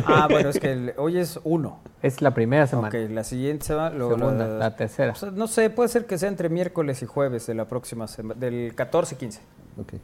Ah, 0.07 0.29
bueno, 0.31 0.51
es 0.51 0.61
que 0.61 0.71
el- 0.73 0.95
hoy 0.99 1.19
es 1.19 1.41
uno. 1.43 1.81
Es 2.01 2.23
la 2.23 2.33
primera 2.33 2.69
semana. 2.69 2.87
Ok, 2.89 3.11
la 3.11 3.25
siguiente 3.25 3.65
semana... 3.67 3.91
luego 3.97 4.17
Segunda, 4.17 4.47
la 4.47 4.77
tercera. 4.77 5.11
o 5.11 5.15
sea, 5.17 5.33
no 5.33 5.49
sé, 5.49 5.69
puede 5.71 5.89
ser 5.89 6.07
que 6.07 6.17
sea 6.17 6.29
entre 6.29 6.49
miércoles 6.49 7.03
y 7.03 7.07
jueves 7.07 7.45
de 7.49 7.55
la 7.57 7.65
próxima 7.67 8.07
semana, 8.07 8.39
del 8.39 8.77
14-15. 8.77 9.41
Ok. 9.81 9.95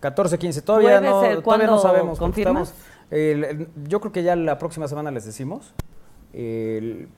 14-15, 0.00 0.62
todavía 0.62 0.98
¿Puede 1.00 1.10
no, 1.10 1.20
ser 1.20 1.42
todavía 1.42 1.66
no 1.66 1.78
sabemos. 1.80 2.18
confirmas? 2.18 2.72
el- 3.10 3.44
el- 3.44 3.68
yo 3.88 4.00
creo 4.00 4.10
que 4.12 4.22
ya 4.22 4.36
la 4.36 4.58
próxima 4.58 4.88
semana 4.88 5.10
les 5.10 5.26
decimos, 5.26 5.74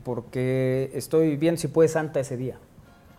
porque 0.03 0.90
estoy 0.94 1.37
bien 1.37 1.57
si 1.57 1.68
puede 1.68 1.88
Santa 1.88 2.18
ese 2.18 2.37
día. 2.37 2.59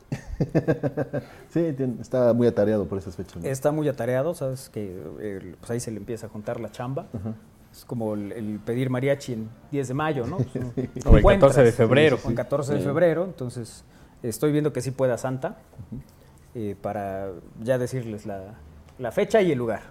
Sí, 1.49 1.75
está 1.99 2.33
muy 2.33 2.47
atareado 2.47 2.85
por 2.85 2.97
esas 2.97 3.15
fechas. 3.15 3.37
¿no? 3.37 3.47
Está 3.47 3.71
muy 3.71 3.87
atareado, 3.89 4.33
sabes 4.35 4.69
que 4.69 5.01
eh, 5.19 5.55
pues 5.59 5.71
ahí 5.71 5.79
se 5.79 5.91
le 5.91 5.97
empieza 5.97 6.27
a 6.27 6.29
juntar 6.29 6.59
la 6.59 6.71
chamba. 6.71 7.07
Es 7.71 7.83
como 7.85 8.13
el, 8.13 8.31
el 8.31 8.59
pedir 8.59 8.89
mariachi 8.89 9.33
en 9.33 9.49
10 9.71 9.87
de 9.87 9.93
mayo, 9.93 10.27
¿no? 10.27 10.37
Pues, 10.53 10.55
no- 10.55 10.73
no 11.05 11.11
O 11.11 11.13
el 11.13 11.19
encuentras. 11.19 11.51
14 11.51 11.63
de 11.63 11.71
febrero. 11.71 12.19
O 12.23 12.29
el 12.29 12.35
14 12.35 12.73
de 12.73 12.79
Sí. 12.79 12.85
febrero, 12.85 13.25
entonces 13.25 13.83
estoy 14.23 14.51
viendo 14.51 14.71
que 14.73 14.81
sí 14.81 14.91
pueda 14.91 15.17
Santa 15.17 15.57
eh, 16.55 16.75
para 16.81 17.29
ya 17.63 17.77
decirles 17.77 18.25
la, 18.25 18.55
la 18.99 19.11
fecha 19.11 19.41
y 19.41 19.51
el 19.51 19.57
lugar. 19.57 19.81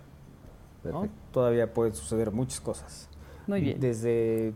Todavía 1.33 1.73
pueden 1.75 1.95
suceder 1.95 2.31
muchas 2.31 2.61
cosas. 2.61 3.09
Muy 3.49 3.61
bien. 3.61 3.81
Desde 3.81 4.53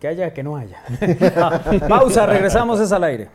que 0.00 0.08
haya 0.08 0.26
a 0.28 0.30
que 0.34 0.42
no 0.42 0.56
haya. 0.56 0.82
Pausa, 1.88 2.24
regresamos, 2.26 2.80
es 2.80 2.90
al 2.92 3.04
aire. 3.04 3.28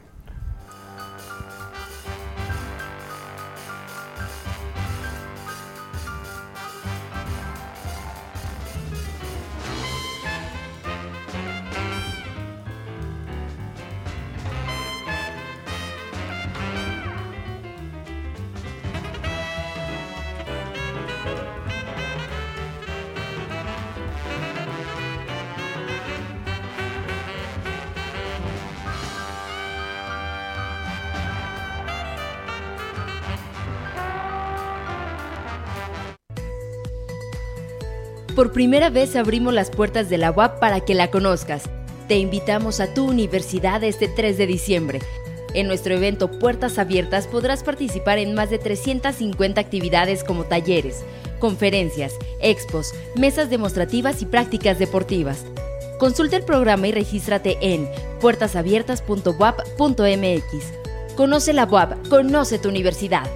Primera 38.62 38.92
vez 38.92 39.16
abrimos 39.16 39.56
las 39.56 39.72
puertas 39.72 40.08
de 40.08 40.20
la 40.20 40.30
UAP 40.30 40.60
para 40.60 40.82
que 40.82 40.94
la 40.94 41.10
conozcas. 41.10 41.64
Te 42.08 42.20
invitamos 42.20 42.80
a 42.80 42.94
tu 42.94 43.10
universidad 43.10 43.84
este 43.84 44.08
3 44.08 44.38
de 44.38 44.46
diciembre. 44.46 45.00
En 45.56 45.66
nuestro 45.66 45.96
evento 45.96 46.30
Puertas 46.30 46.78
Abiertas 46.78 47.26
podrás 47.26 47.64
participar 47.64 48.20
en 48.20 48.36
más 48.36 48.52
de 48.52 48.60
350 48.60 49.60
actividades 49.60 50.24
como 50.24 50.44
talleres, 50.44 51.04
conferencias, 51.40 52.14
expos, 52.40 52.94
mesas 53.16 53.50
demostrativas 53.50 54.22
y 54.22 54.28
prácticas 54.28 54.78
deportivas. 54.78 55.44
Consulta 55.98 56.38
el 56.38 56.44
programa 56.44 56.88
y 56.88 56.92
regístrate 56.92 57.58
en 57.62 57.90
puertasabiertas.wap.mx. 58.20 61.16
Conoce 61.16 61.54
la 61.54 61.66
UAP, 61.66 62.08
conoce 62.10 62.60
tu 62.60 62.70
universidad. 62.70 63.28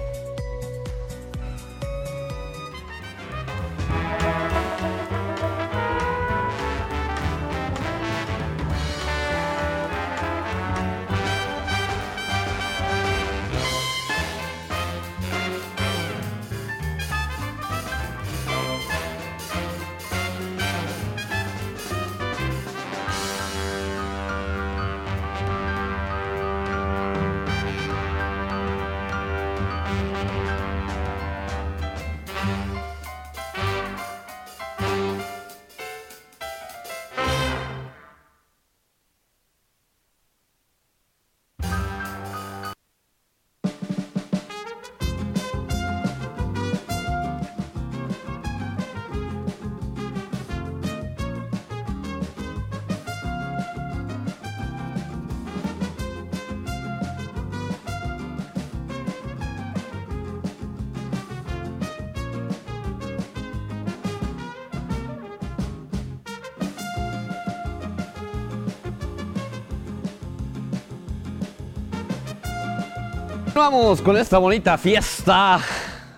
Vamos 73.68 74.00
con 74.00 74.16
esta 74.16 74.38
bonita 74.38 74.78
fiesta 74.78 75.58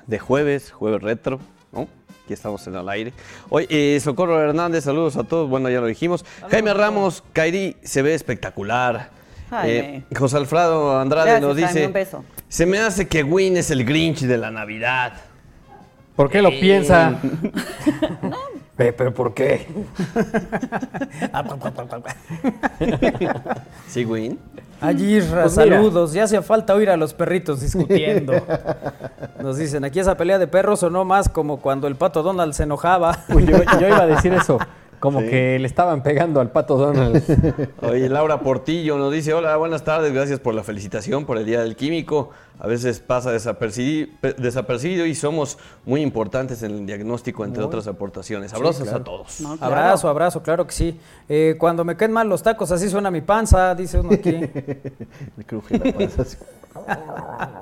de 0.07 0.19
jueves, 0.19 0.71
jueves 0.71 1.01
retro, 1.01 1.41
¿no? 1.73 1.89
Aquí 2.23 2.35
estamos 2.35 2.67
en 2.67 2.75
el 2.75 2.87
aire. 2.91 3.15
Hoy, 3.49 3.67
eh, 3.71 3.99
Socorro 4.05 4.39
Hernández, 4.39 4.85
saludos 4.85 5.17
a 5.17 5.25
todos. 5.25 5.49
Bueno, 5.49 5.71
ya 5.71 5.81
lo 5.81 5.87
dijimos. 5.87 6.27
Jaime 6.51 6.75
Ramos, 6.75 7.25
Kairi 7.33 7.79
se 7.83 8.03
ve 8.03 8.13
espectacular. 8.13 9.09
Eh, 9.65 10.03
José 10.15 10.37
Alfredo 10.37 11.01
Andrade 11.01 11.31
Gracias, 11.31 11.49
nos 11.49 11.57
dice: 11.57 11.69
Jaime, 11.69 11.87
un 11.87 11.93
beso. 11.95 12.25
Se 12.51 12.67
me 12.67 12.81
hace 12.81 13.09
que 13.09 13.23
Win 13.23 13.57
es 13.57 13.71
el 13.71 13.83
Grinch 13.87 14.21
de 14.21 14.37
la 14.37 14.51
Navidad. 14.51 15.15
¿Por 16.17 16.29
qué 16.29 16.43
lo 16.43 16.51
piensa? 16.51 17.19
Pe- 18.77 18.93
¿Pero 18.93 19.15
por 19.15 19.33
qué? 19.33 19.67
¿Sí, 23.89 24.05
Win? 24.05 24.39
Allí, 24.81 25.21
Pues 25.21 25.55
saludos. 25.55 26.13
Ya 26.13 26.25
hacía 26.25 26.43
falta 26.43 26.75
oír 26.75 26.91
a 26.91 26.97
los 26.97 27.15
perritos 27.15 27.61
discutiendo. 27.61 28.33
Nos 29.43 29.57
dicen, 29.57 29.85
aquí 29.85 30.01
esa 30.01 30.17
pelea 30.17 30.39
de 30.39 30.47
perros 30.47 30.81
sonó 30.81 31.05
más 31.05 31.29
como 31.29 31.61
cuando 31.61 31.87
el 31.89 31.97
pato 31.97 32.23
Donald 32.23 32.53
se 32.53 32.63
enojaba. 32.65 33.25
Uy, 33.29 33.47
yo, 33.47 33.59
yo 33.81 33.89
iba 33.89 34.03
a 34.03 34.07
decir 34.07 34.33
eso. 34.33 34.59
Como 35.01 35.21
Sí. 35.21 35.29
que 35.29 35.59
le 35.59 35.67
estaban 35.67 36.03
pegando 36.03 36.41
al 36.41 36.51
pato 36.51 36.77
Donald. 36.77 37.23
Oye, 37.83 38.09
Laura 38.09 38.41
Portillo 38.41 38.99
nos 38.99 39.13
dice, 39.13 39.33
hola, 39.33 39.57
buenas 39.57 39.85
tardes, 39.85 40.13
gracias 40.13 40.41
por 40.41 40.55
la 40.55 40.63
felicitación 40.65 41.25
por 41.25 41.39
el 41.39 41.47
Día 41.47 41.61
del 41.63 41.77
Químico. 41.77 42.31
A 42.61 42.67
veces 42.67 42.99
pasa 42.99 43.33
desapercibi- 43.33 44.11
pe- 44.21 44.33
desapercibido 44.33 45.07
y 45.07 45.15
somos 45.15 45.59
muy 45.87 46.01
importantes 46.03 46.65
en 46.65 46.73
el 46.73 46.87
diagnóstico, 46.87 47.45
entre 47.45 47.63
otras 47.63 47.87
aportaciones. 47.87 48.53
Abrazos 48.53 48.89
a 48.89 49.05
todos. 49.05 49.41
No, 49.41 49.57
claro. 49.57 49.75
Abrazo, 49.77 50.09
abrazo, 50.09 50.43
claro 50.43 50.67
que 50.67 50.73
sí. 50.73 51.01
Eh, 51.29 51.55
cuando 51.59 51.85
me 51.85 51.97
queden 51.97 52.11
mal 52.13 52.29
los 52.29 52.43
tacos, 52.43 52.73
así 52.73 52.89
suena 52.89 53.13
mi 53.13 53.21
panza, 53.21 53.75
dice 53.77 54.01
uno 54.01 54.11
aquí. 54.13 54.33
Me 55.37 55.45
cruje 55.47 55.79
la 55.79 55.93
panza 55.93 56.23
así. 56.23 56.37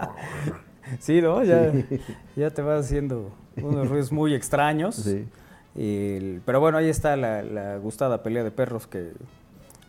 Sí, 1.01 1.20
¿no? 1.20 1.42
Ya, 1.42 1.72
ya 2.37 2.51
te 2.51 2.62
vas 2.62 2.85
haciendo 2.87 3.33
unos 3.61 3.88
ruidos 3.88 4.12
muy 4.12 4.35
extraños. 4.35 4.94
Sí. 4.94 5.27
El- 5.76 6.40
pero 6.44 6.60
bueno, 6.60 6.78
ahí 6.78 6.88
está 6.88 7.16
la, 7.16 7.42
la 7.42 7.76
gustada 7.78 8.22
pelea 8.22 8.42
de 8.44 8.50
perros 8.50 8.86
que 8.86 9.12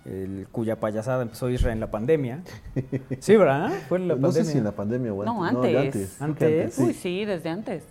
el- 0.05 0.47
cuya 0.51 0.79
payasada 0.79 1.21
empezó 1.23 1.49
Israel 1.49 1.73
en 1.73 1.79
la 1.79 1.91
pandemia. 1.91 2.41
Sí, 3.19 3.35
¿verdad? 3.35 3.71
Fue 3.87 3.97
en 3.97 4.07
la 4.07 4.15
no 4.15 4.21
pandemia. 4.21 4.45
sé 4.45 4.51
si 4.51 4.57
en 4.57 4.63
la 4.63 4.71
pandemia 4.73 5.13
o 5.13 5.23
No, 5.23 5.43
antes. 5.43 5.75
antes. 5.75 6.21
antes. 6.21 6.21
¿Antes? 6.21 6.73
sí. 6.75 6.83
Uy, 6.83 6.93
sí, 6.93 7.25
desde 7.25 7.49
antes. 7.49 7.83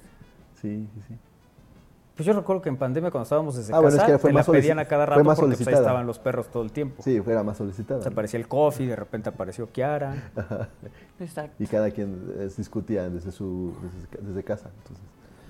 Sí, 0.60 0.86
sí, 0.94 1.00
sí. 1.08 1.14
Pues 2.16 2.24
yo 2.26 2.32
recuerdo 2.32 2.62
que 2.62 2.70
en 2.70 2.78
pandemia 2.78 3.10
cuando 3.10 3.24
estábamos 3.24 3.56
desde 3.56 3.74
Ah, 3.74 3.78
bueno, 3.80 3.94
casa, 3.94 4.06
es 4.06 4.12
que 4.12 4.18
fue 4.18 4.30
te 4.30 4.34
la 4.36 4.44
pedían 4.44 4.78
a 4.78 4.86
cada 4.86 5.04
rato 5.04 5.22
porque 5.22 5.54
pues, 5.56 5.68
ahí 5.68 5.74
estaban 5.74 6.06
los 6.06 6.18
perros 6.18 6.48
todo 6.48 6.62
el 6.62 6.72
tiempo. 6.72 7.02
Sí, 7.02 7.20
fuera 7.20 7.42
más 7.42 7.58
solicitada. 7.58 8.00
O 8.00 8.02
sea, 8.02 8.10
aparecía 8.10 8.40
el 8.40 8.48
coffee, 8.48 8.86
de 8.86 8.96
repente 8.96 9.28
apareció 9.28 9.68
Kiara. 9.70 10.30
Exacto. 11.20 11.62
Y 11.62 11.66
cada 11.66 11.90
quien 11.90 12.32
eh, 12.38 12.48
discutía 12.56 13.10
desde, 13.10 13.32
su, 13.32 13.74
desde, 13.82 14.26
desde 14.28 14.42
casa. 14.44 14.70
Entonces. 14.78 15.04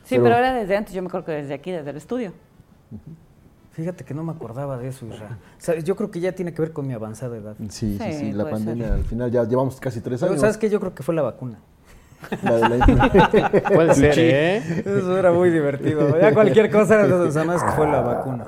Sí, 0.07 0.19
pero, 0.19 0.35
ahora 0.37 0.55
desde 0.55 0.77
antes, 0.77 0.95
yo 0.95 1.03
me 1.03 1.09
acuerdo 1.09 1.27
que 1.27 1.33
desde 1.33 1.53
aquí, 1.55 1.71
desde 1.73 1.91
el 1.91 1.97
estudio. 1.97 2.33
Fíjate 3.73 4.05
que 4.05 4.15
no 4.15 4.25
me 4.25 4.33
acordaba 4.33 4.79
de 4.79 4.89
eso, 4.89 5.05
Isra. 5.05 5.37
O 5.59 5.61
sea, 5.61 5.79
yo 5.81 5.97
creo 5.97 6.11
que 6.11 6.21
ya 6.21 6.33
tiene 6.33 6.55
que 6.55 6.63
ver 6.63 6.73
con 6.73 6.87
mi 6.87 6.95
avanzada 6.95 7.37
edad. 7.37 7.57
Sí, 7.69 7.99
sí, 7.99 7.99
Sí, 8.01 8.13
sí. 8.13 8.33
La 8.33 8.49
pandemia, 8.49 8.85
ser. 8.87 8.95
al 8.95 9.05
final 9.05 9.31
ya 9.31 9.45
llevamos 9.45 9.79
casi 9.81 10.01
tres 10.01 10.21
Pero, 10.21 10.33
años. 10.33 10.41
¿Sabes 10.41 10.57
qué? 10.57 10.71
Yo 10.71 10.81
creo 10.81 10.95
que 10.95 11.03
fue 11.03 11.15
la 11.15 11.23
vacuna. 11.23 11.59
La 12.43 12.53
de 12.57 12.79
la- 12.79 13.63
Puede 13.75 13.95
ser, 13.95 14.15
¿eh? 14.19 14.57
Eso 14.87 15.19
era 15.19 15.31
muy 15.33 15.51
divertido. 15.51 16.19
Ya 16.19 16.33
cualquier 16.33 16.71
cosa 16.71 16.95
era 16.95 17.03
de 17.07 17.27
los 17.27 17.35
que 17.63 17.71
fue 17.73 17.87
la 17.87 18.01
vacuna. 18.01 18.47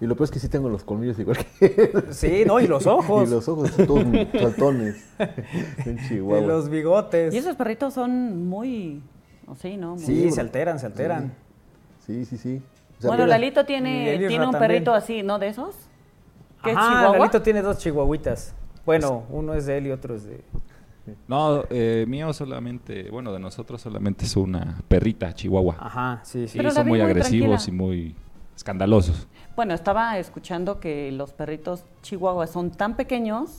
Y 0.00 0.06
lo 0.06 0.14
peor 0.14 0.24
es 0.24 0.30
que 0.30 0.38
sí 0.38 0.48
tengo 0.48 0.68
los 0.70 0.84
colmillos 0.84 1.18
igual 1.18 1.36
que. 1.58 2.04
Sí, 2.10 2.44
no, 2.46 2.58
y 2.58 2.66
los 2.66 2.86
ojos. 2.86 3.28
Y 3.28 3.30
los 3.30 3.46
ojos 3.48 3.70
todos 3.86 4.04
saltones. 4.40 5.04
En 5.84 5.98
Chihuahua. 6.08 6.42
Y 6.42 6.46
los 6.46 6.68
bigotes. 6.70 7.34
Y 7.34 7.38
esos 7.38 7.56
perritos 7.56 7.92
son 7.92 8.46
muy. 8.46 9.02
¿O 9.46 9.54
sí, 9.54 9.76
¿no? 9.76 9.90
Muy- 9.92 9.98
Sí, 10.04 10.30
se 10.30 10.40
alteran, 10.40 10.78
se 10.78 10.86
alteran. 10.86 11.32
Sí, 12.06 12.24
sí, 12.24 12.36
sí. 12.36 12.62
O 12.98 13.00
sea, 13.02 13.08
bueno, 13.10 13.24
mira, 13.24 13.38
Lalito 13.38 13.64
tiene, 13.66 14.16
tiene 14.18 14.46
un 14.46 14.52
también. 14.52 14.70
perrito 14.72 14.94
así, 14.94 15.22
¿no? 15.22 15.38
De 15.38 15.48
esos. 15.48 15.74
¿Qué 16.62 16.70
es 16.70 16.76
Ajá, 16.76 16.88
Chihuahua? 16.88 17.18
Lalito 17.18 17.42
tiene 17.42 17.62
dos 17.62 17.78
chihuahuitas. 17.78 18.54
Bueno, 18.84 19.24
uno 19.30 19.54
es 19.54 19.66
de 19.66 19.78
él 19.78 19.86
y 19.88 19.90
otro 19.90 20.14
es 20.14 20.24
de, 20.24 20.40
No, 21.28 21.64
eh, 21.70 22.04
mío 22.08 22.32
solamente, 22.32 23.10
bueno, 23.10 23.32
de 23.32 23.38
nosotros 23.40 23.80
solamente 23.82 24.24
es 24.24 24.36
una 24.36 24.78
perrita 24.88 25.32
chihuahua. 25.34 25.76
Ajá, 25.78 26.20
sí, 26.22 26.48
sí. 26.48 26.56
Pero 26.58 26.70
son 26.70 26.86
muy 26.88 26.98
muy 26.98 27.00
agresivos 27.06 27.64
tranquila. 27.64 27.74
y 27.74 27.86
muy 27.86 28.14
escandalosos. 28.56 29.26
Bueno, 29.54 29.74
estaba 29.74 30.18
escuchando 30.18 30.80
que 30.80 31.10
los 31.12 31.32
perritos 31.32 31.84
chihuahuas 32.02 32.50
son 32.50 32.70
tan 32.70 32.96
pequeños 32.96 33.58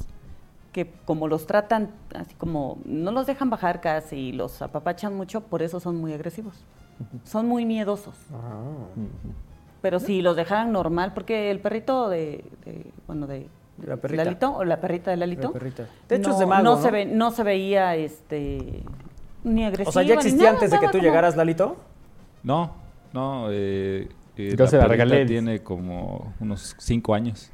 que 0.78 0.92
como 1.06 1.28
los 1.28 1.48
tratan 1.48 1.90
así 2.14 2.36
como 2.36 2.78
no 2.86 3.12
los 3.12 3.26
dejan 3.26 3.50
bajar 3.50 3.82
casi 3.82 4.16
y 4.16 4.32
los 4.32 4.62
apapachan 4.62 5.16
mucho, 5.16 5.42
por 5.42 5.64
eso 5.64 5.80
son 5.80 5.96
muy 6.00 6.14
agresivos. 6.14 6.54
Son 7.24 7.48
muy 7.48 7.66
miedosos. 7.66 8.14
Pero 9.82 10.00
si 10.00 10.22
los 10.22 10.36
dejaran 10.36 10.72
normal, 10.72 11.14
porque 11.16 11.50
el 11.50 11.60
perrito 11.62 12.10
de, 12.10 12.44
de- 12.64 12.92
bueno, 13.08 13.26
de, 13.26 13.48
de 13.78 13.88
La 13.88 13.98
perrita. 13.98 14.24
Lalito 14.24 14.56
o 14.56 14.64
la 14.66 14.80
perrita 14.80 15.10
de 15.10 15.18
Lalito, 15.18 15.48
La 15.48 15.54
perrita. 15.54 15.88
De 16.08 16.16
hecho, 16.18 16.30
no, 16.30 16.34
es 16.36 16.40
de 16.40 16.46
mago, 16.46 16.64
no 16.64 16.76
¿no? 16.76 16.82
se 16.84 16.92
ve, 16.92 17.06
no 17.06 17.32
se 17.32 17.42
veía 17.44 17.96
este 17.96 18.84
ni 19.44 19.64
agresiva. 19.66 19.90
O 19.90 19.94
sea, 19.94 20.04
¿ya 20.04 20.14
existía 20.14 20.44
nada, 20.44 20.54
antes 20.56 20.70
de 20.70 20.80
que 20.80 20.86
tú 20.88 20.92
como- 20.94 21.04
llegaras, 21.04 21.36
Lalito? 21.36 21.78
No, 22.44 22.72
no, 23.14 23.48
eh, 23.50 24.10
eh, 24.36 24.56
Yo 24.56 24.68
se 24.68 24.78
la 24.78 24.84
perrita 24.88 25.06
regalé. 25.06 25.26
tiene 25.26 25.64
como 25.64 26.34
unos 26.40 26.76
cinco 26.78 27.16
años. 27.16 27.50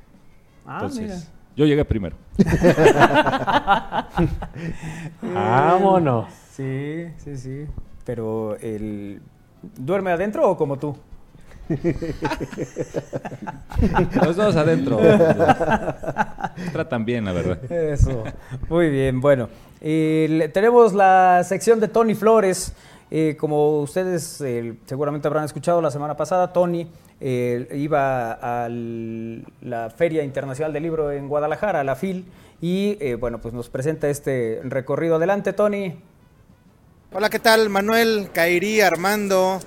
Ah, 0.65 0.75
Entonces, 0.81 1.01
mira. 1.03 1.15
Yo 1.55 1.65
llegué 1.65 1.85
primero. 1.85 2.15
Vámonos. 5.21 6.25
Sí, 6.51 7.07
sí, 7.17 7.37
sí. 7.37 7.65
Pero 8.05 8.55
el... 8.57 9.21
¿Duerme 9.77 10.11
adentro 10.11 10.49
o 10.49 10.57
como 10.57 10.77
tú? 10.77 10.95
Los 14.25 14.35
dos 14.35 14.55
adentro. 14.57 14.99
Tratan 16.73 17.05
bien, 17.05 17.23
la 17.25 17.31
verdad. 17.31 17.71
Eso. 17.71 18.23
Muy 18.69 18.89
bien, 18.89 19.21
bueno. 19.21 19.47
eh, 19.79 20.49
tenemos 20.53 20.93
la 20.93 21.41
sección 21.45 21.79
de 21.79 21.87
Tony 21.87 22.15
Flores. 22.15 22.73
Eh, 23.09 23.37
como 23.39 23.79
ustedes 23.81 24.41
eh, 24.41 24.73
seguramente 24.85 25.27
habrán 25.27 25.45
escuchado 25.45 25.81
la 25.81 25.91
semana 25.91 26.17
pasada, 26.17 26.51
Tony 26.51 26.87
eh, 27.25 27.69
iba 27.75 28.33
a 28.33 28.67
la 28.69 29.89
Feria 29.89 30.25
Internacional 30.25 30.73
del 30.73 30.83
Libro 30.83 31.09
en 31.09 31.29
Guadalajara, 31.29 31.79
a 31.79 31.83
la 31.85 31.95
FIL, 31.95 32.25
y 32.59 32.97
eh, 32.99 33.15
bueno, 33.15 33.39
pues 33.39 33.53
nos 33.53 33.69
presenta 33.69 34.09
este 34.09 34.59
recorrido. 34.65 35.15
Adelante, 35.15 35.53
Tony. 35.53 35.95
Hola, 37.13 37.29
¿qué 37.29 37.39
tal? 37.39 37.69
Manuel, 37.69 38.27
Kairi, 38.33 38.81
Armando, 38.81 39.61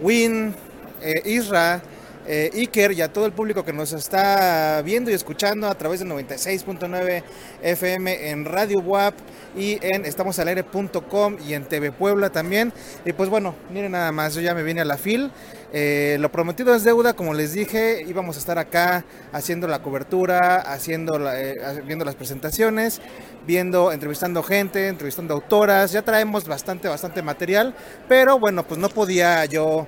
Win, 0.00 0.54
eh, 1.02 1.22
Isra, 1.24 1.82
Iker 2.28 2.92
y 2.92 3.02
a 3.02 3.12
todo 3.12 3.26
el 3.26 3.32
público 3.32 3.64
que 3.64 3.72
nos 3.72 3.92
está 3.92 4.80
viendo 4.84 5.10
y 5.10 5.14
escuchando 5.14 5.66
a 5.66 5.74
través 5.74 5.98
de 5.98 6.06
96.9 6.06 7.24
FM 7.60 8.30
en 8.30 8.44
Radio 8.44 8.78
WAP 8.78 9.14
y 9.56 9.80
en 9.82 10.04
estamosalaire.com 10.04 11.38
y 11.44 11.54
en 11.54 11.64
TV 11.64 11.90
Puebla 11.90 12.30
también. 12.30 12.72
Y 13.04 13.14
pues 13.14 13.28
bueno, 13.28 13.56
miren 13.72 13.90
nada 13.90 14.12
más, 14.12 14.36
yo 14.36 14.42
ya 14.42 14.54
me 14.54 14.62
vine 14.62 14.82
a 14.82 14.84
la 14.84 14.96
FIL. 14.96 15.32
Eh, 15.72 16.16
lo 16.20 16.32
prometido 16.32 16.74
es 16.74 16.82
deuda, 16.82 17.12
como 17.12 17.32
les 17.32 17.52
dije, 17.52 18.04
íbamos 18.08 18.36
a 18.36 18.38
estar 18.40 18.58
acá 18.58 19.04
haciendo 19.32 19.68
la 19.68 19.80
cobertura, 19.82 20.56
haciendo 20.60 21.18
la- 21.18 21.40
eh, 21.40 21.82
viendo 21.86 22.04
las 22.04 22.16
presentaciones, 22.16 23.00
viendo, 23.46 23.92
entrevistando 23.92 24.42
gente, 24.42 24.88
entrevistando 24.88 25.32
autoras, 25.34 25.92
ya 25.92 26.02
traemos 26.02 26.46
bastante, 26.48 26.88
bastante 26.88 27.22
material, 27.22 27.74
pero 28.08 28.38
bueno, 28.38 28.66
pues 28.66 28.80
no 28.80 28.88
podía 28.88 29.44
yo 29.44 29.86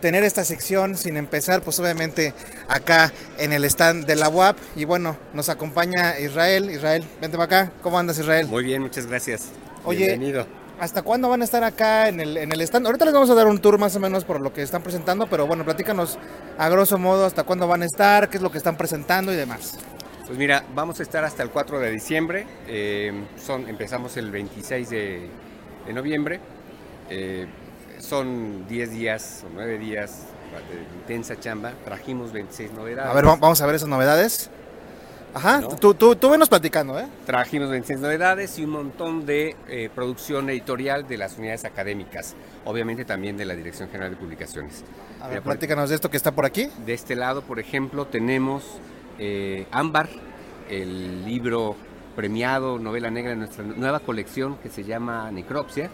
tener 0.00 0.22
esta 0.24 0.44
sección 0.44 0.96
sin 0.96 1.16
empezar, 1.16 1.62
pues 1.62 1.80
obviamente 1.80 2.32
acá 2.68 3.12
en 3.38 3.52
el 3.52 3.64
stand 3.64 4.04
de 4.06 4.14
la 4.14 4.28
UAP, 4.28 4.56
y 4.76 4.84
bueno, 4.84 5.16
nos 5.32 5.48
acompaña 5.48 6.20
Israel, 6.20 6.70
Israel, 6.70 7.04
vente 7.20 7.36
para 7.36 7.44
acá, 7.62 7.72
¿cómo 7.82 7.98
andas 7.98 8.18
Israel? 8.18 8.46
Muy 8.46 8.62
bien, 8.62 8.82
muchas 8.82 9.06
gracias. 9.06 9.46
Oye, 9.84 10.06
Bienvenido. 10.06 10.46
¿Hasta 10.78 11.00
cuándo 11.02 11.28
van 11.30 11.40
a 11.40 11.44
estar 11.44 11.64
acá 11.64 12.08
en 12.08 12.20
el, 12.20 12.36
en 12.36 12.52
el 12.52 12.60
stand? 12.60 12.84
Ahorita 12.86 13.06
les 13.06 13.14
vamos 13.14 13.30
a 13.30 13.34
dar 13.34 13.46
un 13.46 13.58
tour 13.60 13.78
más 13.78 13.96
o 13.96 14.00
menos 14.00 14.24
por 14.24 14.40
lo 14.40 14.52
que 14.52 14.62
están 14.62 14.82
presentando, 14.82 15.26
pero 15.26 15.46
bueno, 15.46 15.64
platícanos 15.64 16.18
a 16.58 16.68
grosso 16.68 16.98
modo 16.98 17.24
hasta 17.24 17.44
cuándo 17.44 17.66
van 17.66 17.80
a 17.82 17.86
estar, 17.86 18.28
qué 18.28 18.36
es 18.36 18.42
lo 18.42 18.50
que 18.50 18.58
están 18.58 18.76
presentando 18.76 19.32
y 19.32 19.36
demás. 19.36 19.78
Pues 20.26 20.38
mira, 20.38 20.64
vamos 20.74 21.00
a 21.00 21.02
estar 21.02 21.24
hasta 21.24 21.42
el 21.42 21.50
4 21.50 21.78
de 21.80 21.90
diciembre. 21.90 22.46
eh, 22.66 23.10
son, 23.42 23.68
empezamos 23.68 24.16
el 24.18 24.30
26 24.30 24.90
de, 24.90 25.30
de 25.86 25.92
noviembre. 25.94 26.40
eh, 27.08 27.46
son 28.00 28.68
10 28.68 28.90
días 28.90 29.44
o 29.46 29.50
9 29.54 29.78
días 29.78 30.24
de 30.70 30.98
intensa 31.00 31.40
chamba. 31.40 31.72
Trajimos 31.86 32.32
26 32.32 32.72
novedades. 32.72 33.10
A 33.10 33.14
ver, 33.14 33.26
va- 33.26 33.36
vamos 33.36 33.60
a 33.62 33.66
ver 33.66 33.76
esas 33.76 33.88
novedades. 33.88 34.50
Ajá, 35.36 35.60
¿No? 35.60 35.68
tú, 35.68 35.92
tú, 35.92 36.16
tú 36.16 36.30
venos 36.30 36.48
platicando, 36.48 36.98
¿eh? 36.98 37.06
Trajimos 37.26 37.68
26 37.68 38.00
novedades 38.00 38.58
y 38.58 38.64
un 38.64 38.70
montón 38.70 39.26
de 39.26 39.54
eh, 39.68 39.90
producción 39.94 40.48
editorial 40.48 41.06
de 41.06 41.18
las 41.18 41.36
unidades 41.36 41.66
académicas. 41.66 42.34
Obviamente 42.64 43.04
también 43.04 43.36
de 43.36 43.44
la 43.44 43.54
Dirección 43.54 43.90
General 43.90 44.12
de 44.12 44.16
Publicaciones. 44.16 44.82
A 45.20 45.28
ver, 45.28 45.42
platícanos 45.42 45.90
de 45.90 45.96
esto 45.96 46.10
que 46.10 46.16
está 46.16 46.32
por 46.32 46.46
aquí. 46.46 46.70
De 46.86 46.94
este 46.94 47.16
lado, 47.16 47.42
por 47.42 47.60
ejemplo, 47.60 48.06
tenemos 48.06 48.80
eh, 49.18 49.66
Ámbar, 49.72 50.08
el 50.70 51.26
libro 51.26 51.76
premiado, 52.16 52.78
novela 52.78 53.10
negra 53.10 53.32
de 53.32 53.36
nuestra 53.36 53.62
nueva 53.62 54.00
colección 54.00 54.56
que 54.56 54.70
se 54.70 54.84
llama 54.84 55.30
Necropsia. 55.30 55.90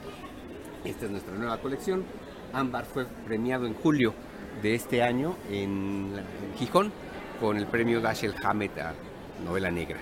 Esta 0.84 1.06
es 1.06 1.10
nuestra 1.10 1.34
nueva 1.34 1.58
colección. 1.58 2.04
Ámbar 2.52 2.84
fue 2.84 3.06
premiado 3.26 3.66
en 3.66 3.74
julio 3.74 4.14
de 4.62 4.76
este 4.76 5.02
año 5.02 5.34
en 5.50 6.12
Gijón 6.60 6.92
con 7.40 7.56
el 7.56 7.66
premio 7.66 8.00
Dashiell 8.00 8.36
Hammett 8.40 8.78
a 8.78 8.94
novela 9.44 9.70
negra. 9.70 9.98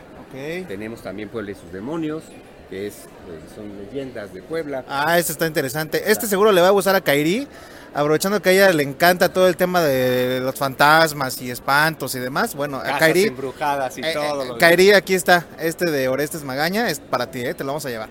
Tenemos 0.68 1.02
también 1.02 1.28
Puebla 1.28 1.50
y 1.50 1.54
sus 1.54 1.72
demonios, 1.72 2.22
que 2.68 2.86
es, 2.86 2.94
eh, 2.94 3.40
son 3.54 3.66
leyendas 3.76 4.32
de 4.32 4.42
Puebla. 4.42 4.84
Ah, 4.88 5.18
este 5.18 5.32
está 5.32 5.46
interesante. 5.46 6.10
Este 6.10 6.26
seguro 6.28 6.52
le 6.52 6.60
va 6.60 6.68
a 6.68 6.70
gustar 6.70 6.94
a 6.94 7.00
Kairi, 7.00 7.48
aprovechando 7.92 8.40
que 8.40 8.50
a 8.50 8.52
ella 8.52 8.72
le 8.72 8.84
encanta 8.84 9.32
todo 9.32 9.48
el 9.48 9.56
tema 9.56 9.80
de 9.82 10.40
los 10.40 10.54
fantasmas 10.54 11.40
y 11.42 11.50
espantos 11.50 12.14
y 12.14 12.20
demás. 12.20 12.54
Bueno, 12.54 12.78
a 12.78 12.82
Casas 12.84 12.98
Kairi, 13.00 13.22
embrujadas 13.24 13.98
y 13.98 14.02
eh, 14.02 14.12
todo. 14.14 14.42
eh, 14.44 14.48
lo 14.48 14.58
Kairi, 14.58 14.92
aquí 14.92 15.14
está, 15.14 15.46
este 15.58 15.90
de 15.90 16.08
Orestes 16.08 16.44
Magaña, 16.44 16.88
es 16.90 17.00
para 17.00 17.30
ti, 17.30 17.40
¿eh? 17.40 17.54
te 17.54 17.64
lo 17.64 17.68
vamos 17.68 17.86
a 17.86 17.90
llevar. 17.90 18.08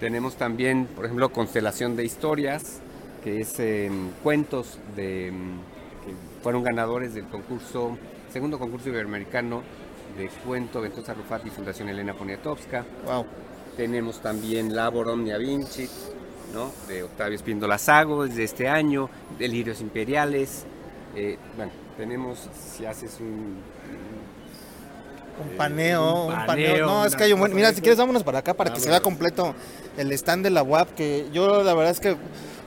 Tenemos 0.00 0.36
también, 0.36 0.86
por 0.86 1.04
ejemplo, 1.04 1.28
Constelación 1.30 1.94
de 1.96 2.04
Historias, 2.04 2.78
que 3.22 3.40
es 3.40 3.54
eh, 3.58 3.90
cuentos 4.22 4.78
de, 4.96 5.30
mm, 5.30 5.58
que 6.06 6.42
fueron 6.42 6.62
ganadores 6.62 7.14
del 7.14 7.26
concurso, 7.26 7.96
segundo 8.32 8.58
concurso 8.58 8.88
iberoamericano 8.88 9.62
de 10.16 10.28
cuento 10.28 10.80
Ventosa 10.80 11.14
Rufati 11.14 11.50
Fundación 11.50 11.88
Elena 11.88 12.14
Poniatowska. 12.14 12.84
Wow. 13.06 13.26
Tenemos 13.76 14.20
también 14.20 14.74
Labor 14.74 15.08
Omnia 15.08 15.36
Vinci, 15.36 15.88
¿no? 16.52 16.70
de 16.86 17.02
Octavio 17.02 17.34
Espíndola 17.34 17.78
Sago, 17.78 18.24
desde 18.24 18.44
este 18.44 18.68
año, 18.68 19.10
Delirios 19.38 19.80
Imperiales. 19.80 20.64
Eh, 21.16 21.36
bueno, 21.56 21.72
tenemos, 21.96 22.48
si 22.54 22.86
haces 22.86 23.18
un... 23.20 23.56
Un 25.36 25.56
paneo, 25.56 26.26
un 26.26 26.32
un 26.32 26.46
paneo. 26.46 26.86
No, 26.86 27.04
es 27.04 27.16
que 27.16 27.24
hay 27.24 27.32
un 27.32 27.40
buen. 27.40 27.52
Mira, 27.52 27.70
de 27.70 27.74
si 27.74 27.80
quieres, 27.80 27.98
vámonos 27.98 28.22
para 28.22 28.38
acá 28.38 28.54
para 28.54 28.72
que 28.72 28.78
se 28.78 28.88
vea 28.88 29.00
completo 29.00 29.52
el 29.96 30.12
stand 30.12 30.44
de 30.44 30.50
la 30.50 30.62
UAP. 30.62 30.94
Que 30.94 31.26
yo, 31.32 31.64
la 31.64 31.74
verdad 31.74 31.90
es 31.90 31.98
que 31.98 32.16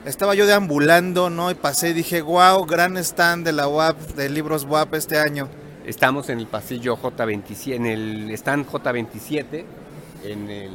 estaba 0.04 0.34
yo 0.34 0.46
deambulando, 0.46 1.30
¿no? 1.30 1.50
Y 1.50 1.54
pasé 1.54 1.90
y 1.90 1.92
dije, 1.94 2.20
wow, 2.20 2.66
gran 2.66 2.98
stand 2.98 3.46
de 3.46 3.52
la 3.52 3.68
UAP, 3.68 3.96
de 4.16 4.28
libros 4.28 4.64
UAP 4.64 4.92
este 4.92 5.18
año. 5.18 5.48
Estamos 5.88 6.28
en 6.28 6.38
el 6.38 6.46
pasillo 6.46 6.98
J27, 6.98 7.74
en 7.74 7.86
el 7.86 8.30
stand 8.32 8.66
J27, 8.66 9.64
en, 10.24 10.50
el, 10.50 10.70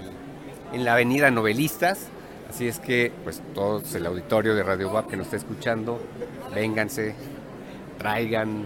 en 0.74 0.84
la 0.86 0.94
avenida 0.94 1.30
Novelistas. 1.30 2.00
Así 2.50 2.68
es 2.68 2.80
que, 2.80 3.12
pues, 3.24 3.40
todos 3.54 3.94
el 3.94 4.08
auditorio 4.08 4.56
de 4.56 4.64
Radio 4.64 4.90
WAP 4.92 5.10
que 5.12 5.16
nos 5.18 5.28
está 5.28 5.38
escuchando, 5.38 6.02
vénganse, 6.54 7.14
traigan 8.00 8.66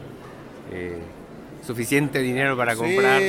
eh, 0.72 0.98
suficiente 1.66 2.20
dinero 2.20 2.56
para 2.56 2.76
comprar. 2.78 3.22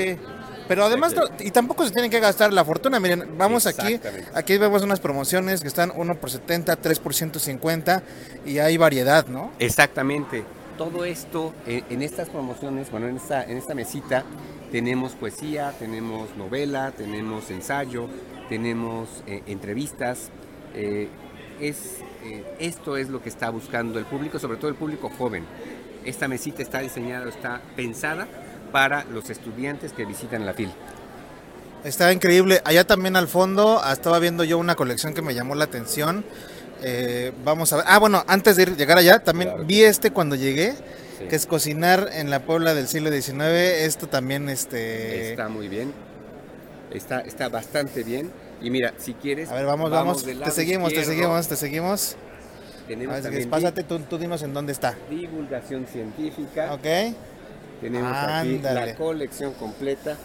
Pero 0.69 0.85
además, 0.85 1.15
no- 1.17 1.25
y 1.41 1.51
tampoco 1.51 1.85
se 1.85 1.91
tienen 1.91 2.11
que 2.13 2.21
gastar 2.21 2.53
la 2.53 2.65
fortuna. 2.65 3.01
Miren, 3.01 3.37
vamos 3.37 3.67
aquí, 3.67 3.99
aquí 4.35 4.59
vemos 4.59 4.83
unas 4.83 5.01
promociones 5.01 5.61
que 5.61 5.69
están 5.69 5.91
1 5.97 6.15
por 6.21 6.31
70, 6.31 6.77
3 6.77 6.99
por 7.01 7.15
150 7.15 8.03
y 8.47 8.59
hay 8.59 8.77
variedad, 8.77 9.27
¿no? 9.27 9.51
Exactamente. 9.59 10.45
Todo 10.79 11.05
esto, 11.05 11.53
en 11.67 12.03
estas 12.03 12.29
promociones, 12.31 12.91
bueno, 12.91 13.09
en 13.09 13.17
esta, 13.17 13.43
en 13.45 13.57
esta 13.57 13.75
mesita, 13.75 14.25
tenemos 14.71 15.13
poesía, 15.13 15.75
tenemos 15.79 16.37
novela, 16.37 16.93
tenemos 16.93 17.51
ensayo, 17.51 18.09
tenemos 18.49 19.09
eh, 19.27 19.43
entrevistas. 19.47 20.31
Eh, 20.75 21.09
es, 21.61 21.99
eh, 22.25 22.45
esto 22.61 22.97
es 22.97 23.09
lo 23.09 23.23
que 23.23 23.29
está 23.29 23.51
buscando 23.51 23.99
el 23.99 24.05
público, 24.05 24.39
sobre 24.39 24.57
todo 24.57 24.69
el 24.69 24.77
público 24.77 25.11
joven. 25.17 25.45
Esta 26.05 26.29
mesita 26.29 26.63
está 26.63 26.81
diseñada, 26.81 27.29
está 27.29 27.61
pensada 27.77 28.29
para 28.71 29.05
los 29.05 29.31
estudiantes 29.31 29.93
que 29.93 30.05
visitan 30.05 30.47
la 30.47 30.55
FIL. 30.55 30.71
Está 31.85 32.13
increíble. 32.13 32.61
Allá 32.65 32.85
también 32.85 33.17
al 33.17 33.29
fondo 33.29 33.81
ah, 33.83 33.93
estaba 33.93 34.19
viendo 34.19 34.45
yo 34.45 34.59
una 34.59 34.75
colección 34.75 35.15
que 35.15 35.23
me 35.23 35.35
llamó 35.35 35.55
la 35.55 35.65
atención. 35.65 36.25
Eh, 36.83 37.33
vamos 37.45 37.73
a 37.73 37.77
ver. 37.77 37.85
Ah, 37.89 37.99
bueno, 37.99 38.23
antes 38.27 38.57
de 38.57 38.63
ir, 38.63 38.77
llegar 38.77 38.99
allá, 38.99 39.19
también 39.19 39.51
Claro. 39.51 39.65
vi 39.65 39.83
este 39.83 40.11
cuando 40.13 40.37
llegué, 40.37 40.73
Sí. 41.19 41.25
que 41.29 41.35
es 41.37 41.47
cocinar 41.47 42.09
en 42.13 42.31
la 42.31 42.41
Puebla 42.41 42.75
del 42.75 42.87
siglo 42.87 43.11
XIX. 43.11 43.85
Esto 43.85 44.07
también, 44.09 44.49
este... 44.49 45.31
Está 45.31 45.49
muy 45.49 45.69
bien. 45.69 45.93
Está, 46.93 47.21
está 47.21 47.49
bastante 47.49 48.03
bien. 48.05 48.31
Y 48.63 48.71
mira, 48.71 48.95
si 48.99 49.15
quieres. 49.15 49.51
A 49.51 49.55
ver, 49.55 49.67
vamos, 49.67 49.91
vamos. 49.91 50.25
Te 50.25 50.51
seguimos, 50.51 50.93
te 50.93 51.05
seguimos, 51.05 51.49
te 51.49 51.57
seguimos. 51.57 52.17
Tenemos 52.87 53.13
A 53.13 53.15
ver, 53.17 53.23
también 53.25 53.51
pásate, 53.51 53.83
tú, 53.83 53.99
tú 54.01 54.17
dinos 54.17 54.43
en 54.43 54.55
dónde 54.55 54.73
está. 54.73 54.97
di- 55.11 55.17
divulgación 55.27 55.87
científica. 55.87 56.73
¿Ok? 56.73 57.15
Tenemos 57.81 58.13
aquí 58.17 58.57
Ándale. 58.57 58.87
la 58.87 58.95
colección 58.97 59.53
completa 59.55 60.17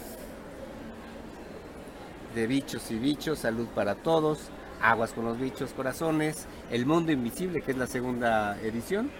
de 2.34 2.46
bichos 2.46 2.90
y 2.90 2.94
bichos, 2.96 3.38
salud 3.40 3.66
para 3.74 3.94
todos, 3.94 4.38
aguas 4.84 5.12
con 5.12 5.24
los 5.24 5.38
bichos, 5.40 5.72
corazones, 5.72 6.46
El 6.70 6.84
mundo 6.84 7.10
invisible, 7.10 7.62
que 7.62 7.72
es 7.72 7.78
la 7.78 7.86
segunda 7.86 8.58
edición, 8.62 9.10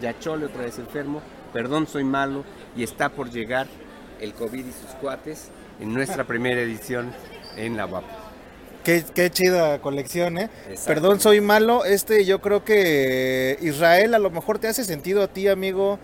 Yachole 0.00 0.46
otra 0.46 0.62
vez 0.62 0.78
enfermo, 0.78 1.20
Perdón 1.52 1.86
soy 1.86 2.04
malo 2.04 2.44
y 2.76 2.82
está 2.82 3.08
por 3.08 3.30
llegar 3.30 3.66
el 4.20 4.34
COVID 4.34 4.66
y 4.66 4.72
sus 4.72 4.90
cuates 5.00 5.48
en 5.80 5.94
nuestra 5.94 6.24
primera 6.24 6.60
edición 6.60 7.12
en 7.56 7.76
la 7.76 7.86
UAP. 7.86 8.04
Qué, 8.84 9.04
qué 9.14 9.30
chida 9.30 9.80
colección, 9.80 10.38
¿eh? 10.38 10.50
Perdón, 10.86 11.20
soy 11.20 11.40
malo. 11.40 11.84
Este, 11.84 12.24
yo 12.24 12.40
creo 12.40 12.64
que 12.64 13.58
Israel 13.60 14.14
a 14.14 14.18
lo 14.18 14.30
mejor 14.30 14.58
te 14.58 14.68
hace 14.68 14.84
sentido 14.84 15.22
a 15.22 15.28
ti, 15.28 15.48
amigo. 15.48 15.98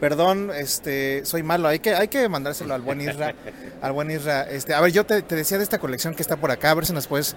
Perdón, 0.00 0.50
este, 0.54 1.24
soy 1.24 1.42
malo. 1.42 1.68
Hay 1.68 1.80
que, 1.80 1.94
hay 1.94 2.08
que 2.08 2.28
mandárselo 2.28 2.74
al 2.74 2.82
buen 2.82 3.00
Isra. 3.00 3.34
al 3.82 3.92
buen 3.92 4.10
Isra. 4.10 4.42
Este, 4.42 4.74
a 4.74 4.80
ver, 4.80 4.92
yo 4.92 5.04
te, 5.04 5.22
te 5.22 5.34
decía 5.34 5.58
de 5.58 5.64
esta 5.64 5.78
colección 5.78 6.14
que 6.14 6.22
está 6.22 6.36
por 6.36 6.50
acá. 6.50 6.70
A 6.70 6.74
ver 6.74 6.86
si 6.86 6.92
nos 6.92 7.06
puedes 7.06 7.36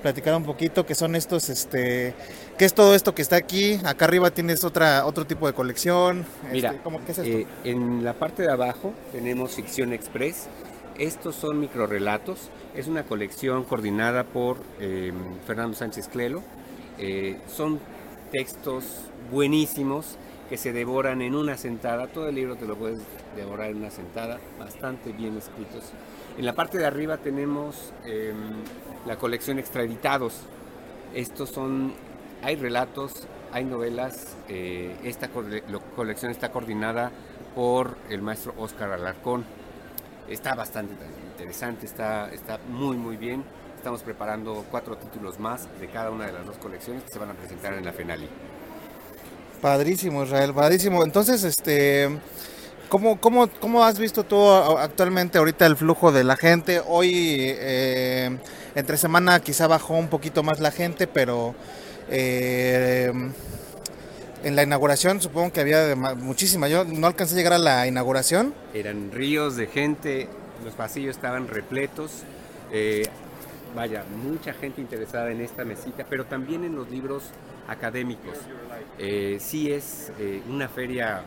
platicar 0.00 0.34
un 0.34 0.44
poquito. 0.44 0.84
Que 0.86 0.94
son 0.94 1.14
estos, 1.16 1.48
este, 1.48 2.14
qué 2.58 2.64
es 2.64 2.74
todo 2.74 2.94
esto 2.94 3.14
que 3.14 3.22
está 3.22 3.36
aquí. 3.36 3.78
Acá 3.84 4.06
arriba 4.06 4.30
tienes 4.30 4.64
otra, 4.64 5.06
otro 5.06 5.26
tipo 5.26 5.46
de 5.46 5.52
colección. 5.52 6.24
Mira, 6.52 6.70
Este, 6.70 6.82
¿cómo, 6.82 7.04
qué 7.04 7.12
es 7.12 7.18
esto? 7.18 7.30
eh, 7.30 7.46
en 7.64 8.04
la 8.04 8.14
parte 8.14 8.42
de 8.42 8.50
abajo 8.50 8.92
tenemos 9.12 9.52
Ficción 9.52 9.92
Express. 9.92 10.46
Estos 10.98 11.34
son 11.36 11.60
microrelatos. 11.60 12.50
Es 12.74 12.86
una 12.86 13.04
colección 13.04 13.64
coordinada 13.64 14.24
por 14.24 14.58
eh, 14.80 15.12
Fernando 15.46 15.76
Sánchez 15.76 16.08
Clelo. 16.08 16.42
Eh, 16.98 17.38
son 17.54 17.80
textos 18.30 18.84
buenísimos 19.32 20.16
que 20.50 20.56
se 20.56 20.72
devoran 20.72 21.22
en 21.22 21.36
una 21.36 21.56
sentada. 21.56 22.08
Todo 22.08 22.28
el 22.28 22.34
libro 22.34 22.56
te 22.56 22.66
lo 22.66 22.76
puedes 22.76 22.98
devorar 23.36 23.70
en 23.70 23.76
una 23.76 23.90
sentada, 23.90 24.40
bastante 24.58 25.12
bien 25.12 25.36
escritos. 25.38 25.92
En 26.36 26.44
la 26.44 26.54
parte 26.54 26.76
de 26.76 26.86
arriba 26.86 27.18
tenemos 27.18 27.92
eh, 28.04 28.34
la 29.06 29.16
colección 29.16 29.60
extraeditados. 29.60 30.40
Estos 31.14 31.50
son, 31.50 31.94
hay 32.42 32.56
relatos, 32.56 33.28
hay 33.52 33.64
novelas. 33.64 34.36
eh, 34.48 34.96
esta 35.04 35.28
colección 35.28 36.32
está 36.32 36.50
coordinada 36.50 37.12
por 37.54 37.96
el 38.08 38.20
maestro 38.20 38.52
Oscar 38.58 38.90
Alarcón. 38.90 39.44
Está 40.28 40.56
bastante 40.56 40.94
interesante, 41.30 41.86
está, 41.86 42.28
está 42.32 42.58
muy 42.68 42.96
muy 42.96 43.16
bien. 43.16 43.44
Estamos 43.76 44.02
preparando 44.02 44.64
cuatro 44.68 44.96
títulos 44.96 45.38
más 45.38 45.68
de 45.80 45.86
cada 45.86 46.10
una 46.10 46.26
de 46.26 46.32
las 46.32 46.44
dos 46.44 46.58
colecciones 46.58 47.04
que 47.04 47.10
se 47.10 47.18
van 47.20 47.30
a 47.30 47.34
presentar 47.34 47.72
en 47.74 47.84
la 47.84 47.92
Fenali. 47.92 48.28
Padrísimo, 49.60 50.24
Israel, 50.24 50.54
padrísimo. 50.54 51.04
Entonces, 51.04 51.44
este, 51.44 52.08
¿cómo, 52.88 53.20
cómo, 53.20 53.48
cómo 53.60 53.84
has 53.84 53.98
visto 53.98 54.24
tú 54.24 54.50
actualmente 54.50 55.38
ahorita 55.38 55.66
el 55.66 55.76
flujo 55.76 56.12
de 56.12 56.24
la 56.24 56.36
gente? 56.36 56.80
Hoy, 56.86 57.12
eh, 57.14 58.38
entre 58.74 58.96
semana, 58.96 59.40
quizá 59.40 59.66
bajó 59.66 59.94
un 59.94 60.08
poquito 60.08 60.42
más 60.42 60.60
la 60.60 60.70
gente, 60.70 61.06
pero 61.06 61.54
eh, 62.08 63.12
en 64.42 64.56
la 64.56 64.62
inauguración 64.62 65.20
supongo 65.20 65.52
que 65.52 65.60
había 65.60 65.94
muchísima. 65.94 66.68
Yo 66.68 66.84
no 66.84 67.06
alcancé 67.06 67.34
a 67.34 67.36
llegar 67.36 67.52
a 67.52 67.58
la 67.58 67.86
inauguración. 67.86 68.54
Eran 68.72 69.12
ríos 69.12 69.56
de 69.56 69.66
gente, 69.66 70.28
los 70.64 70.74
pasillos 70.74 71.16
estaban 71.16 71.48
repletos. 71.48 72.22
eh, 72.72 73.02
vaya, 73.74 74.04
mucha 74.24 74.52
gente 74.52 74.80
interesada 74.80 75.30
en 75.30 75.40
esta 75.40 75.64
mesita, 75.64 76.04
pero 76.08 76.24
también 76.24 76.64
en 76.64 76.74
los 76.74 76.90
libros 76.90 77.24
académicos. 77.68 78.38
Eh, 78.98 79.38
sí 79.40 79.72
es 79.72 80.12
eh, 80.18 80.42
una 80.48 80.68
feria 80.68 81.22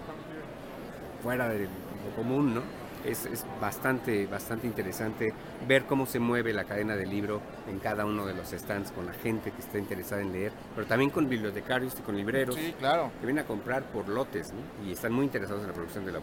fuera 1.21 1.47
de 1.47 1.61
lo 1.61 2.15
común, 2.15 2.55
¿no? 2.55 2.61
Es, 3.05 3.25
es 3.25 3.45
bastante, 3.59 4.27
bastante 4.27 4.65
interesante 4.65 5.33
ver 5.67 5.83
cómo 5.83 6.05
se 6.05 6.19
mueve 6.19 6.53
la 6.53 6.63
cadena 6.63 6.95
del 6.95 7.09
libro 7.09 7.41
en 7.69 7.79
cada 7.79 8.05
uno 8.05 8.25
de 8.25 8.33
los 8.33 8.51
stands 8.51 8.91
con 8.91 9.05
la 9.05 9.11
gente 9.11 9.51
que 9.51 9.59
está 9.59 9.77
interesada 9.77 10.21
en 10.21 10.31
leer, 10.31 10.53
pero 10.73 10.87
también 10.87 11.09
con 11.09 11.27
bibliotecarios 11.27 11.95
y 11.99 12.01
con 12.01 12.15
libreros 12.15 12.57
claro. 12.79 13.11
que 13.19 13.25
vienen 13.25 13.43
a 13.43 13.47
comprar 13.47 13.83
por 13.83 14.07
lotes 14.07 14.53
¿no? 14.53 14.87
y 14.87 14.93
están 14.93 15.11
muy 15.11 15.25
interesados 15.25 15.63
en 15.63 15.67
la 15.67 15.73
producción 15.73 16.05
de 16.05 16.13
la. 16.13 16.19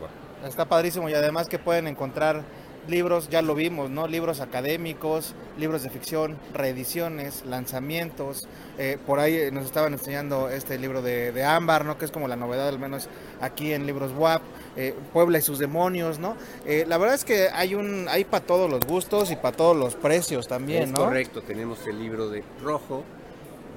Está 0.47 0.65
padrísimo 0.65 1.11
y 1.11 1.15
además 1.15 1.49
que 1.49 1.59
pueden 1.59 1.87
encontrar 1.87 2.45
libros, 2.89 3.29
ya 3.29 3.43
lo 3.43 3.55
vimos, 3.55 3.91
¿no? 3.91 4.07
Libros 4.09 4.41
académicos, 4.41 5.35
libros 5.59 5.83
de 5.83 5.91
ficción, 5.91 6.37
reediciones, 6.55 7.45
lanzamientos. 7.47 8.49
Eh, 8.79 8.99
por 9.07 9.19
ahí 9.21 9.51
nos 9.53 9.67
estaban 9.67 9.93
enseñando 9.93 10.49
este 10.49 10.79
libro 10.79 11.03
de, 11.03 11.33
de 11.33 11.45
Ámbar, 11.45 11.85
¿no? 11.85 11.99
Que 11.99 12.05
es 12.05 12.11
como 12.11 12.29
la 12.29 12.37
novedad, 12.37 12.69
al 12.69 12.79
menos 12.79 13.09
aquí 13.41 13.73
en 13.73 13.87
Libros 13.87 14.13
WAP. 14.17 14.43
eh, 14.77 14.95
Puebla 15.13 15.39
y 15.39 15.43
sus 15.43 15.59
demonios, 15.59 16.19
¿no? 16.19 16.37
Eh, 16.65 16.85
la 16.89 16.97
verdad 16.99 17.15
es 17.17 17.25
que 17.25 17.49
hay 17.53 17.75
un 17.75 18.07
hay 18.09 18.25
para 18.25 18.45
todos 18.47 18.71
los 18.71 18.81
gustos 18.87 19.31
y 19.31 19.37
para 19.37 19.57
todos 19.57 19.77
los 19.77 19.97
precios 19.97 20.47
también, 20.49 20.85
es 20.85 20.91
¿no? 20.93 20.99
correcto, 21.01 21.43
tenemos 21.43 21.87
el 21.87 21.99
libro 21.99 22.29
de 22.31 22.45
rojo, 22.63 23.05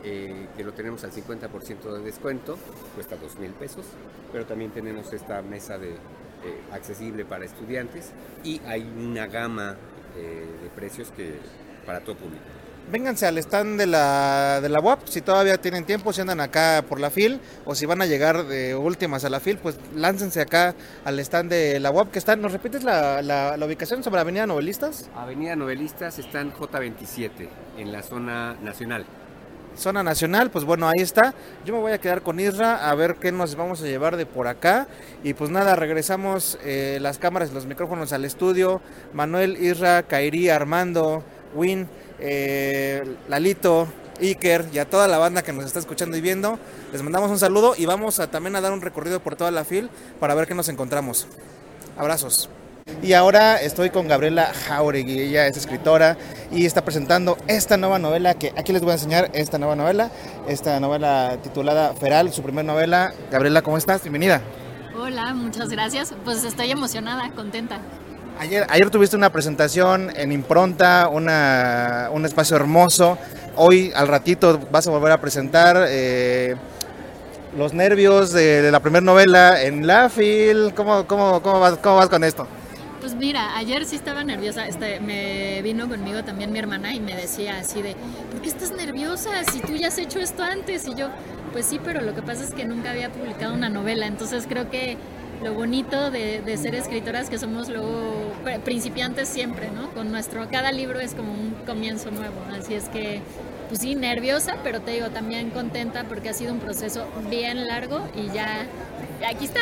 eh, 0.04 0.48
que 0.56 0.64
lo 0.64 0.74
tenemos 0.74 1.04
al 1.04 1.12
50% 1.12 1.94
de 1.94 2.02
descuento, 2.04 2.58
cuesta 2.94 3.16
dos 3.18 3.38
mil 3.40 3.52
pesos, 3.52 3.86
pero 4.32 4.46
también 4.46 4.72
tenemos 4.72 5.12
esta 5.14 5.42
mesa 5.42 5.78
de 5.78 5.96
eh, 6.46 6.62
accesible 6.72 7.26
para 7.26 7.46
estudiantes 7.46 8.12
y 8.44 8.60
hay 8.66 8.82
una 8.82 9.28
gama 9.28 9.76
eh, 10.18 10.46
de 10.64 10.70
precios 10.70 11.12
que 11.16 11.36
para 11.86 12.00
todo 12.02 12.16
público. 12.16 12.42
Vénganse 12.92 13.26
al 13.26 13.38
stand 13.38 13.80
de 13.80 13.86
la, 13.88 14.60
de 14.62 14.68
la 14.68 14.82
UAP, 14.82 15.08
si 15.08 15.22
todavía 15.22 15.58
tienen 15.58 15.86
tiempo, 15.86 16.12
si 16.12 16.20
andan 16.20 16.42
acá 16.42 16.84
por 16.88 17.00
la 17.00 17.10
FIL, 17.10 17.40
o 17.64 17.76
si 17.76 17.86
van 17.86 18.02
a 18.02 18.06
llegar 18.06 18.46
de 18.46 18.76
últimas 18.76 19.24
a 19.24 19.30
la 19.30 19.40
FIL, 19.40 19.58
pues 19.58 19.78
láncense 19.96 20.42
acá 20.42 20.76
al 21.06 21.18
stand 21.20 21.50
de 21.50 21.80
la 21.80 21.92
UAP, 21.92 22.12
que 22.12 22.20
está, 22.20 22.36
¿nos 22.36 22.52
repites 22.52 22.84
la, 22.84 23.22
la- 23.22 23.56
la 23.56 23.66
ubicación 23.66 24.04
sobre 24.04 24.20
Avenida 24.20 24.46
Novelistas? 24.46 25.10
Avenida 25.16 25.56
Novelistas 25.56 26.20
está 26.20 26.42
en 26.42 26.52
J27, 26.52 27.48
en 27.78 27.92
la 27.94 28.04
zona 28.04 28.56
nacional. 28.62 29.06
Zona 29.78 30.04
Nacional, 30.04 30.52
pues 30.52 30.66
bueno, 30.66 30.88
ahí 30.88 31.02
está. 31.02 31.34
Yo 31.66 31.74
me 31.74 31.80
voy 31.80 31.92
a 31.92 32.00
quedar 32.00 32.22
con 32.22 32.40
Isra 32.40 32.90
a 32.90 32.96
ver 32.96 33.16
qué 33.16 33.32
nos 33.32 33.56
vamos 33.56 33.82
a 33.82 33.86
llevar 33.86 34.18
de 34.18 34.26
por 34.26 34.48
acá. 34.48 34.88
Y 35.24 35.34
pues 35.34 35.50
nada, 35.50 35.76
regresamos 35.76 36.58
eh, 36.64 37.00
las 37.02 37.18
cámaras 37.18 37.52
y 37.52 37.54
los 37.54 37.66
micrófonos 37.66 38.14
al 38.14 38.26
estudio. 38.26 38.82
Manuel, 39.14 39.58
Isra, 39.58 40.04
Kairi, 40.04 40.50
Armando, 40.50 41.24
Win, 41.56 41.88
eh, 42.20 43.04
Lalito, 43.28 43.88
Iker 44.22 44.66
y 44.72 44.80
a 44.80 44.90
toda 44.90 45.08
la 45.08 45.18
banda 45.18 45.44
que 45.44 45.54
nos 45.54 45.66
está 45.66 45.80
escuchando 45.80 46.18
y 46.18 46.22
viendo. 46.22 46.60
Les 46.92 47.02
mandamos 47.02 47.32
un 47.32 47.40
saludo 47.40 47.74
y 47.78 47.86
vamos 47.86 48.20
a 48.20 48.30
también 48.30 48.56
a 48.56 48.62
dar 48.62 48.72
un 48.72 48.82
recorrido 48.82 49.20
por 49.20 49.36
toda 49.36 49.52
la 49.52 49.66
fil 49.66 49.90
para 50.20 50.36
ver 50.36 50.48
qué 50.48 50.56
nos 50.56 50.70
encontramos. 50.70 51.28
Abrazos. 51.98 52.50
Y 53.04 53.12
ahora 53.14 53.58
estoy 53.58 53.90
con 53.90 54.08
Gabriela 54.08 54.54
Jauregui, 54.66 55.20
ella 55.20 55.46
es 55.46 55.58
escritora 55.58 56.16
y 56.52 56.66
está 56.66 56.86
presentando 56.86 57.38
esta 57.48 57.76
nueva 57.76 58.00
novela 58.00 58.34
que 58.34 58.54
aquí 58.58 58.72
les 58.72 58.82
voy 58.82 58.92
a 58.92 58.94
enseñar 58.94 59.30
esta 59.34 59.58
nueva 59.58 59.76
novela, 59.76 60.10
esta 60.48 60.80
novela 60.80 61.38
titulada 61.44 61.94
Feral, 61.96 62.32
su 62.32 62.42
primera 62.42 62.66
novela. 62.66 63.14
Gabriela, 63.30 63.62
¿cómo 63.62 63.78
estás? 63.78 64.04
Bienvenida. 64.04 64.42
Hola, 64.98 65.34
muchas 65.34 65.68
gracias. 65.70 66.14
Pues 66.24 66.46
estoy 66.46 66.72
emocionada, 66.72 67.30
contenta. 67.36 67.80
Ayer, 68.40 68.66
ayer 68.70 68.90
tuviste 68.90 69.18
una 69.18 69.32
presentación 69.32 70.10
en 70.16 70.32
Impronta, 70.32 71.10
una, 71.12 72.10
un 72.14 72.26
espacio 72.26 72.56
hermoso. 72.56 73.18
Hoy 73.58 73.92
al 73.96 74.08
ratito 74.08 74.62
vas 74.72 74.88
a 74.88 74.92
volver 74.92 75.12
a 75.12 75.20
presentar 75.20 75.86
eh, 75.90 76.56
los 77.58 77.74
nervios 77.74 78.32
de, 78.32 78.62
de 78.62 78.72
la 78.72 78.80
primera 78.80 79.04
novela 79.04 79.62
en 79.62 79.86
la 79.86 80.10
FIL. 80.10 80.74
¿Cómo, 80.74 81.06
cómo, 81.06 81.42
cómo, 81.42 81.60
vas, 81.60 81.78
¿Cómo 81.80 81.98
vas 81.98 82.08
con 82.08 82.24
esto? 82.24 82.48
Pues 83.04 83.16
mira, 83.16 83.58
ayer 83.58 83.84
sí 83.84 83.98
estaba 83.98 84.24
nerviosa. 84.24 84.66
Este, 84.66 85.02
me 85.02 85.62
vino 85.62 85.90
conmigo 85.90 86.24
también 86.24 86.54
mi 86.54 86.60
hermana 86.60 86.96
y 86.96 87.02
me 87.02 87.14
decía 87.14 87.58
así 87.58 87.82
de, 87.82 87.98
¿por 88.32 88.42
qué 88.42 88.48
estás 88.48 88.72
nerviosa? 88.72 89.44
Si 89.52 89.60
tú 89.60 89.76
ya 89.76 89.90
has 89.90 89.98
hecho 89.98 90.20
esto 90.20 90.42
antes. 90.42 90.88
Y 90.88 90.96
yo, 90.96 91.10
pues 91.52 91.66
sí, 91.66 91.82
pero 91.84 92.00
lo 92.00 92.16
que 92.16 92.22
pasa 92.22 92.46
es 92.46 92.54
que 92.54 92.64
nunca 92.64 92.92
había 92.92 93.12
publicado 93.12 93.56
una 93.56 93.68
novela. 93.68 94.08
Entonces 94.08 94.46
creo 94.48 94.70
que 94.70 94.96
lo 95.44 95.54
bonito 95.54 96.12
de, 96.12 96.58
ser 96.58 96.76
escritoras 96.76 97.30
que 97.30 97.38
somos 97.38 97.68
luego 97.68 98.32
pr- 98.46 98.62
principiantes 98.62 99.28
siempre, 99.28 99.70
¿no? 99.70 99.90
Con 99.90 100.10
nuestro, 100.10 100.48
cada 100.50 100.72
libro 100.72 101.02
es 101.02 101.14
como 101.14 101.34
un 101.34 101.56
comienzo 101.66 102.10
nuevo. 102.10 102.36
Así 102.58 102.74
es 102.74 102.88
que, 102.88 103.20
pues 103.68 103.82
sí, 103.82 103.96
nerviosa, 103.96 104.56
pero 104.64 104.80
te 104.80 104.92
digo, 104.92 105.10
también 105.10 105.50
contenta 105.50 106.06
porque 106.06 106.30
ha 106.30 106.34
sido 106.34 106.54
un 106.54 106.60
proceso 106.60 107.06
bien 107.30 107.68
largo 107.68 108.00
y 108.16 108.34
ya 108.34 108.66
aquí 109.28 109.44
está. 109.44 109.60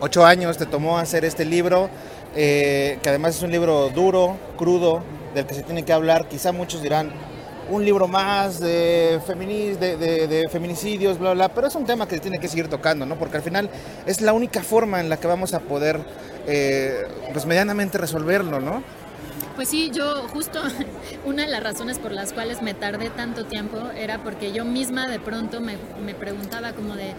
Ocho 0.00 0.24
años 0.24 0.58
te 0.58 0.66
tomó 0.66 0.98
hacer 0.98 1.24
este 1.24 1.44
libro, 1.44 1.88
eh, 2.34 2.98
que 3.02 3.08
además 3.08 3.36
es 3.36 3.42
un 3.42 3.50
libro 3.50 3.90
duro, 3.90 4.36
crudo, 4.56 5.02
del 5.34 5.46
que 5.46 5.54
se 5.54 5.62
tiene 5.62 5.84
que 5.84 5.92
hablar. 5.92 6.28
Quizá 6.28 6.52
muchos 6.52 6.82
dirán, 6.82 7.10
un 7.70 7.84
libro 7.84 8.08
más 8.08 8.60
de, 8.60 9.20
femini- 9.26 9.76
de, 9.78 9.96
de- 9.96 10.26
de 10.26 10.48
feminicidios, 10.48 11.18
bla, 11.18 11.32
bla, 11.32 11.48
pero 11.48 11.68
es 11.68 11.74
un 11.74 11.84
tema 11.86 12.06
que 12.06 12.16
se 12.16 12.20
tiene 12.20 12.38
que 12.38 12.48
seguir 12.48 12.68
tocando, 12.68 13.06
¿no? 13.06 13.16
Porque 13.16 13.36
al 13.38 13.42
final 13.42 13.70
es 14.06 14.20
la 14.20 14.32
única 14.32 14.62
forma 14.62 15.00
en 15.00 15.08
la 15.08 15.16
que 15.18 15.26
vamos 15.26 15.54
a 15.54 15.60
poder, 15.60 16.00
eh, 16.46 17.02
pues 17.32 17.46
medianamente 17.46 17.98
resolverlo, 17.98 18.60
¿no? 18.60 18.82
Pues 19.56 19.68
sí, 19.68 19.90
yo 19.94 20.26
justo 20.28 20.60
una 21.24 21.44
de 21.44 21.48
las 21.50 21.62
razones 21.62 21.98
por 21.98 22.10
las 22.12 22.32
cuales 22.32 22.62
me 22.62 22.74
tardé 22.74 23.10
tanto 23.10 23.44
tiempo 23.44 23.78
era 23.96 24.18
porque 24.22 24.52
yo 24.52 24.64
misma 24.64 25.08
de 25.08 25.20
pronto 25.20 25.60
me, 25.60 25.76
me 26.04 26.14
preguntaba 26.14 26.72
como 26.72 26.96
de, 26.96 27.12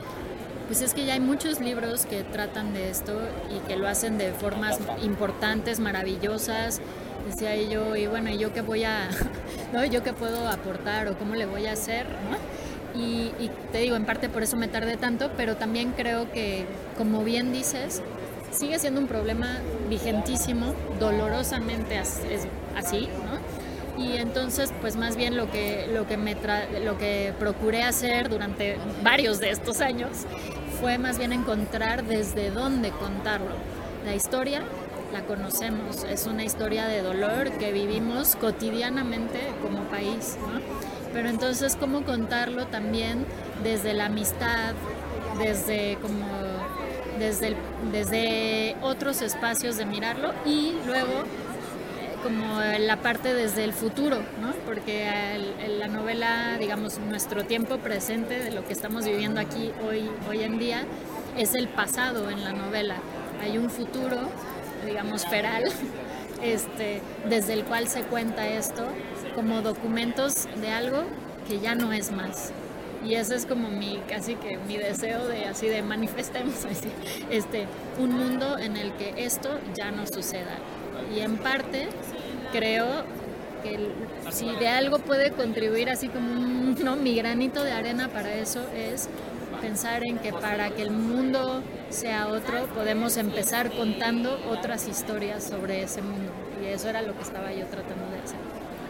pues 0.74 0.82
es 0.82 0.96
que 0.96 1.06
ya 1.06 1.14
hay 1.14 1.20
muchos 1.20 1.60
libros 1.60 2.08
que 2.08 2.24
tratan 2.24 2.74
de 2.74 2.90
esto 2.90 3.14
y 3.56 3.60
que 3.68 3.76
lo 3.76 3.88
hacen 3.88 4.18
de 4.18 4.32
formas 4.32 4.80
importantes, 5.04 5.80
maravillosas. 5.80 6.82
Decía 7.30 7.56
yo, 7.62 7.96
y 7.96 8.08
bueno, 8.08 8.32
¿y 8.32 8.40
yo 8.40 8.52
qué 8.54 8.62
voy 8.62 8.84
a, 8.84 9.08
no? 9.72 9.86
¿Yo 9.86 10.02
qué 10.02 10.14
puedo 10.14 10.48
aportar 10.50 11.08
o 11.10 11.16
cómo 11.20 11.36
le 11.36 11.46
voy 11.46 11.68
a 11.68 11.74
hacer, 11.74 12.08
¿no? 12.08 13.00
Y, 13.00 13.34
y 13.40 13.52
te 13.72 13.78
digo, 13.82 13.96
en 13.96 14.06
parte 14.06 14.30
por 14.30 14.42
eso 14.42 14.58
me 14.58 14.68
tardé 14.68 14.98
tanto, 14.98 15.30
pero 15.38 15.58
también 15.58 15.92
creo 15.96 16.32
que, 16.32 16.66
como 16.98 17.24
bien 17.24 17.54
dices, 17.54 18.02
sigue 18.50 18.80
siendo 18.80 19.00
un 19.00 19.06
problema 19.08 19.60
vigentísimo, 19.92 20.74
dolorosamente 21.00 22.00
es 22.00 22.48
así, 22.76 23.10
¿no? 23.28 23.64
Y 23.96 24.18
entonces, 24.18 24.74
pues 24.82 24.96
más 24.96 25.16
bien 25.16 25.38
lo 25.38 25.52
que, 25.52 25.86
lo 25.94 26.08
que, 26.08 26.18
me 26.18 26.36
tra- 26.36 26.68
lo 26.84 26.98
que 26.98 27.32
procuré 27.38 27.84
hacer 27.84 28.28
durante 28.28 28.78
varios 29.04 29.40
de 29.40 29.52
estos 29.52 29.82
años 29.82 30.10
fue 30.84 30.98
más 30.98 31.18
bien 31.18 31.32
encontrar 31.32 32.04
desde 32.04 32.52
dónde 32.52 32.92
contarlo. 32.92 33.56
La 34.04 34.16
historia 34.16 34.62
la 35.14 35.22
conocemos, 35.22 36.04
es 36.04 36.28
una 36.28 36.44
historia 36.44 36.88
de 36.88 37.02
dolor 37.02 37.52
que 37.52 37.72
vivimos 37.72 38.36
cotidianamente 38.36 39.40
como 39.62 39.84
país, 39.84 40.36
¿no? 40.42 40.60
Pero 41.14 41.30
entonces, 41.30 41.78
¿cómo 41.78 42.04
contarlo 42.04 42.68
también 42.68 43.26
desde 43.64 43.94
la 43.94 44.08
amistad, 44.08 44.74
desde 45.40 45.98
como 46.02 46.26
desde, 47.18 47.56
desde 47.94 48.76
otros 48.82 49.22
espacios 49.22 49.78
de 49.78 49.86
mirarlo 49.86 50.34
y 50.46 50.74
luego 50.86 51.24
como 52.24 52.60
la 52.80 52.98
parte 52.98 53.34
desde 53.34 53.64
el 53.64 53.74
futuro, 53.74 54.18
¿no? 54.42 54.52
Porque 54.66 55.08
el- 55.36 55.80
la 55.80 55.88
novela, 55.88 56.58
digamos, 56.60 57.00
nuestro 57.00 57.44
tiempo 57.46 57.78
presente 57.78 58.40
de 58.40 58.52
lo 58.52 58.66
que 58.66 58.74
estamos 58.74 59.06
viviendo 59.06 59.40
aquí 59.40 59.72
hoy, 59.88 60.10
hoy 60.30 60.44
en 60.44 60.58
día 60.58 60.84
es 61.38 61.54
el 61.56 61.68
pasado 61.68 62.30
en 62.30 62.44
la 62.44 62.54
novela. 62.54 62.96
Hay 63.42 63.58
un 63.58 63.70
futuro, 63.70 64.18
digamos, 64.86 65.26
feral, 65.28 65.64
este, 66.42 67.02
desde 67.30 67.54
el 67.54 67.64
cual 67.66 67.88
se 67.88 68.04
cuenta 68.04 68.48
esto 68.48 68.86
como 69.36 69.62
documentos 69.62 70.48
de 70.62 70.70
algo 70.72 71.04
que 71.48 71.60
ya 71.60 71.76
no 71.76 71.92
es 71.94 72.12
más. 72.12 72.52
Y 73.06 73.16
ese 73.16 73.36
es 73.36 73.46
como 73.46 73.70
mi, 73.70 74.00
casi 74.08 74.36
que 74.36 74.58
mi 74.58 74.78
deseo 74.78 75.28
de 75.28 75.46
así 75.46 75.68
de 75.68 75.82
manifestemos 75.82 76.54
este, 77.30 77.66
un 78.00 78.12
mundo 78.14 78.58
en 78.58 78.78
el 78.78 78.94
que 78.94 79.14
esto 79.26 79.60
ya 79.76 79.92
no 79.92 80.06
suceda. 80.08 80.58
Y 81.16 81.20
en 81.20 81.38
parte 81.38 81.90
creo 82.52 83.04
que 83.64 83.90
si 84.32 84.50
de 84.56 84.68
algo 84.68 85.00
puede 85.00 85.32
contribuir 85.32 85.90
así 85.90 86.10
como 86.10 86.76
¿no? 86.84 86.96
mi 86.96 87.16
granito 87.16 87.64
de 87.64 87.72
arena 87.72 88.10
para 88.10 88.34
eso 88.36 88.66
es 88.76 89.10
pensar 89.62 90.04
en 90.04 90.18
que 90.18 90.34
para 90.34 90.72
que 90.72 90.82
el 90.82 90.92
mundo 90.92 91.64
sea 91.90 92.28
otro 92.28 92.66
podemos 92.74 93.16
empezar 93.18 93.72
contando 93.72 94.38
otras 94.50 94.88
historias 94.88 95.44
sobre 95.44 95.84
ese 95.84 96.02
mundo. 96.02 96.32
Y 96.62 96.68
eso 96.68 96.90
era 96.90 97.02
lo 97.02 97.16
que 97.16 97.24
estaba 97.24 97.52
yo 97.54 97.66
tratando 97.68 98.10
de 98.12 98.20
hacer. 98.20 98.38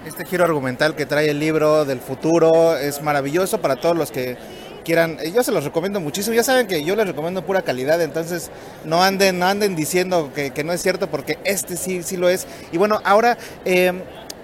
Este 0.05 0.25
giro 0.25 0.43
argumental 0.43 0.95
que 0.95 1.05
trae 1.05 1.29
el 1.29 1.39
libro 1.39 1.85
del 1.85 1.99
futuro 1.99 2.75
es 2.75 3.01
maravilloso 3.01 3.61
para 3.61 3.75
todos 3.75 3.95
los 3.95 4.11
que 4.11 4.35
quieran. 4.83 5.17
eh, 5.21 5.31
Yo 5.31 5.43
se 5.43 5.51
los 5.51 5.63
recomiendo 5.63 5.99
muchísimo. 5.99 6.35
Ya 6.35 6.43
saben 6.43 6.67
que 6.67 6.83
yo 6.83 6.95
les 6.95 7.07
recomiendo 7.07 7.45
pura 7.45 7.61
calidad, 7.61 8.01
entonces 8.01 8.51
no 8.85 9.01
anden, 9.03 9.39
no 9.39 9.45
anden 9.47 9.75
diciendo 9.75 10.31
que, 10.33 10.63
no 10.63 10.73
es 10.73 10.81
cierto 10.81 11.09
porque 11.09 11.39
este 11.43 11.77
sí, 11.77 12.03
sí 12.03 12.17
lo 12.17 12.29
es. 12.29 12.45
Y 12.71 12.77
bueno, 12.77 13.01
ahora 13.03 13.37
eh, 13.65 13.91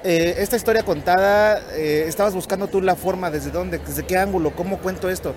eh, 0.03 0.35
esta 0.39 0.55
historia 0.55 0.83
contada, 0.83 1.61
estabas 1.75 2.33
buscando 2.33 2.67
tú 2.67 2.81
la 2.81 2.95
forma, 2.95 3.29
desde 3.29 3.51
dónde, 3.51 3.79
desde 3.79 4.03
qué 4.05 4.17
ángulo, 4.17 4.51
cómo 4.55 4.79
cuento 4.79 5.09
esto. 5.09 5.33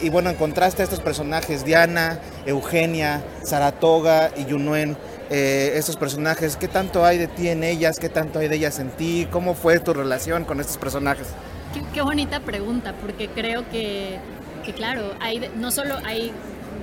Y 0.00 0.08
bueno, 0.10 0.28
encontraste 0.30 0.82
a 0.82 0.84
estos 0.84 0.98
personajes, 0.98 1.64
Diana, 1.64 2.18
Eugenia, 2.46 3.22
Saratoga 3.44 4.30
y 4.36 4.44
Yunuen. 4.46 4.96
estos 5.30 5.96
personajes, 5.96 6.56
¿qué 6.56 6.66
tanto 6.66 7.04
hay 7.04 7.18
de 7.18 7.28
ti 7.28 7.48
en 7.48 7.62
ellas? 7.62 8.00
¿Qué 8.00 8.08
tanto 8.08 8.40
hay 8.40 8.48
de 8.48 8.56
ellas 8.56 8.80
en 8.80 8.90
ti? 8.90 9.28
¿Cómo 9.30 9.54
fue 9.54 9.78
tu 9.78 9.94
relación 9.94 10.44
con 10.44 10.58
estos 10.58 10.78
personajes? 10.78 11.28
Qué, 11.72 11.82
qué 11.92 12.00
bonita 12.02 12.40
pregunta, 12.40 12.94
porque 12.98 13.30
creo 13.32 13.68
que, 13.68 14.22
que 14.62 14.72
claro, 14.74 15.14
hay 15.20 15.50
no 15.54 15.70
solo 15.70 15.96
hay, 16.04 16.32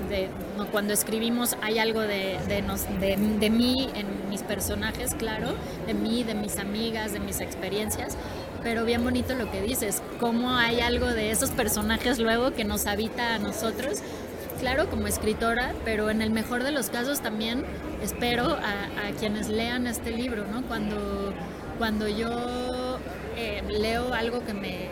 de, 0.09 0.29
no, 0.55 0.67
cuando 0.69 0.93
escribimos 0.93 1.57
hay 1.61 1.79
algo 1.79 2.01
de, 2.01 2.39
de, 2.47 2.61
nos- 2.61 2.87
de, 2.99 3.17
de 3.17 3.49
mí 3.49 3.89
en 3.95 4.29
mis 4.29 4.43
personajes, 4.43 5.15
claro, 5.15 5.55
de 5.87 5.93
mí, 5.95 6.23
de 6.23 6.35
mis 6.35 6.59
amigas, 6.59 7.13
de 7.13 7.19
mis 7.19 7.39
experiencias, 7.41 8.15
pero 8.61 8.85
bien 8.85 9.03
bonito 9.03 9.33
lo 9.33 9.49
que 9.49 9.61
dices, 9.61 10.03
cómo 10.19 10.55
hay 10.55 10.81
algo 10.81 11.07
de 11.07 11.31
esos 11.31 11.49
personajes 11.51 12.19
luego 12.19 12.53
que 12.53 12.63
nos 12.63 12.85
habita 12.85 13.35
a 13.35 13.39
nosotros. 13.39 13.99
Claro, 14.59 14.89
como 14.89 15.07
escritora, 15.07 15.73
pero 15.83 16.09
en 16.09 16.21
el 16.21 16.29
mejor 16.31 16.63
de 16.63 16.71
los 16.71 16.89
casos 16.89 17.19
también 17.21 17.65
espero 18.01 18.51
a, 18.55 19.07
a 19.07 19.11
quienes 19.19 19.49
lean 19.49 19.85
este 19.85 20.11
libro, 20.11 20.45
¿no? 20.47 20.63
Cuando, 20.65 21.33
cuando 21.77 22.07
yo 22.07 22.99
eh, 23.37 23.63
leo 23.67 24.13
algo 24.13 24.43
que 24.45 24.53
me, 24.53 24.87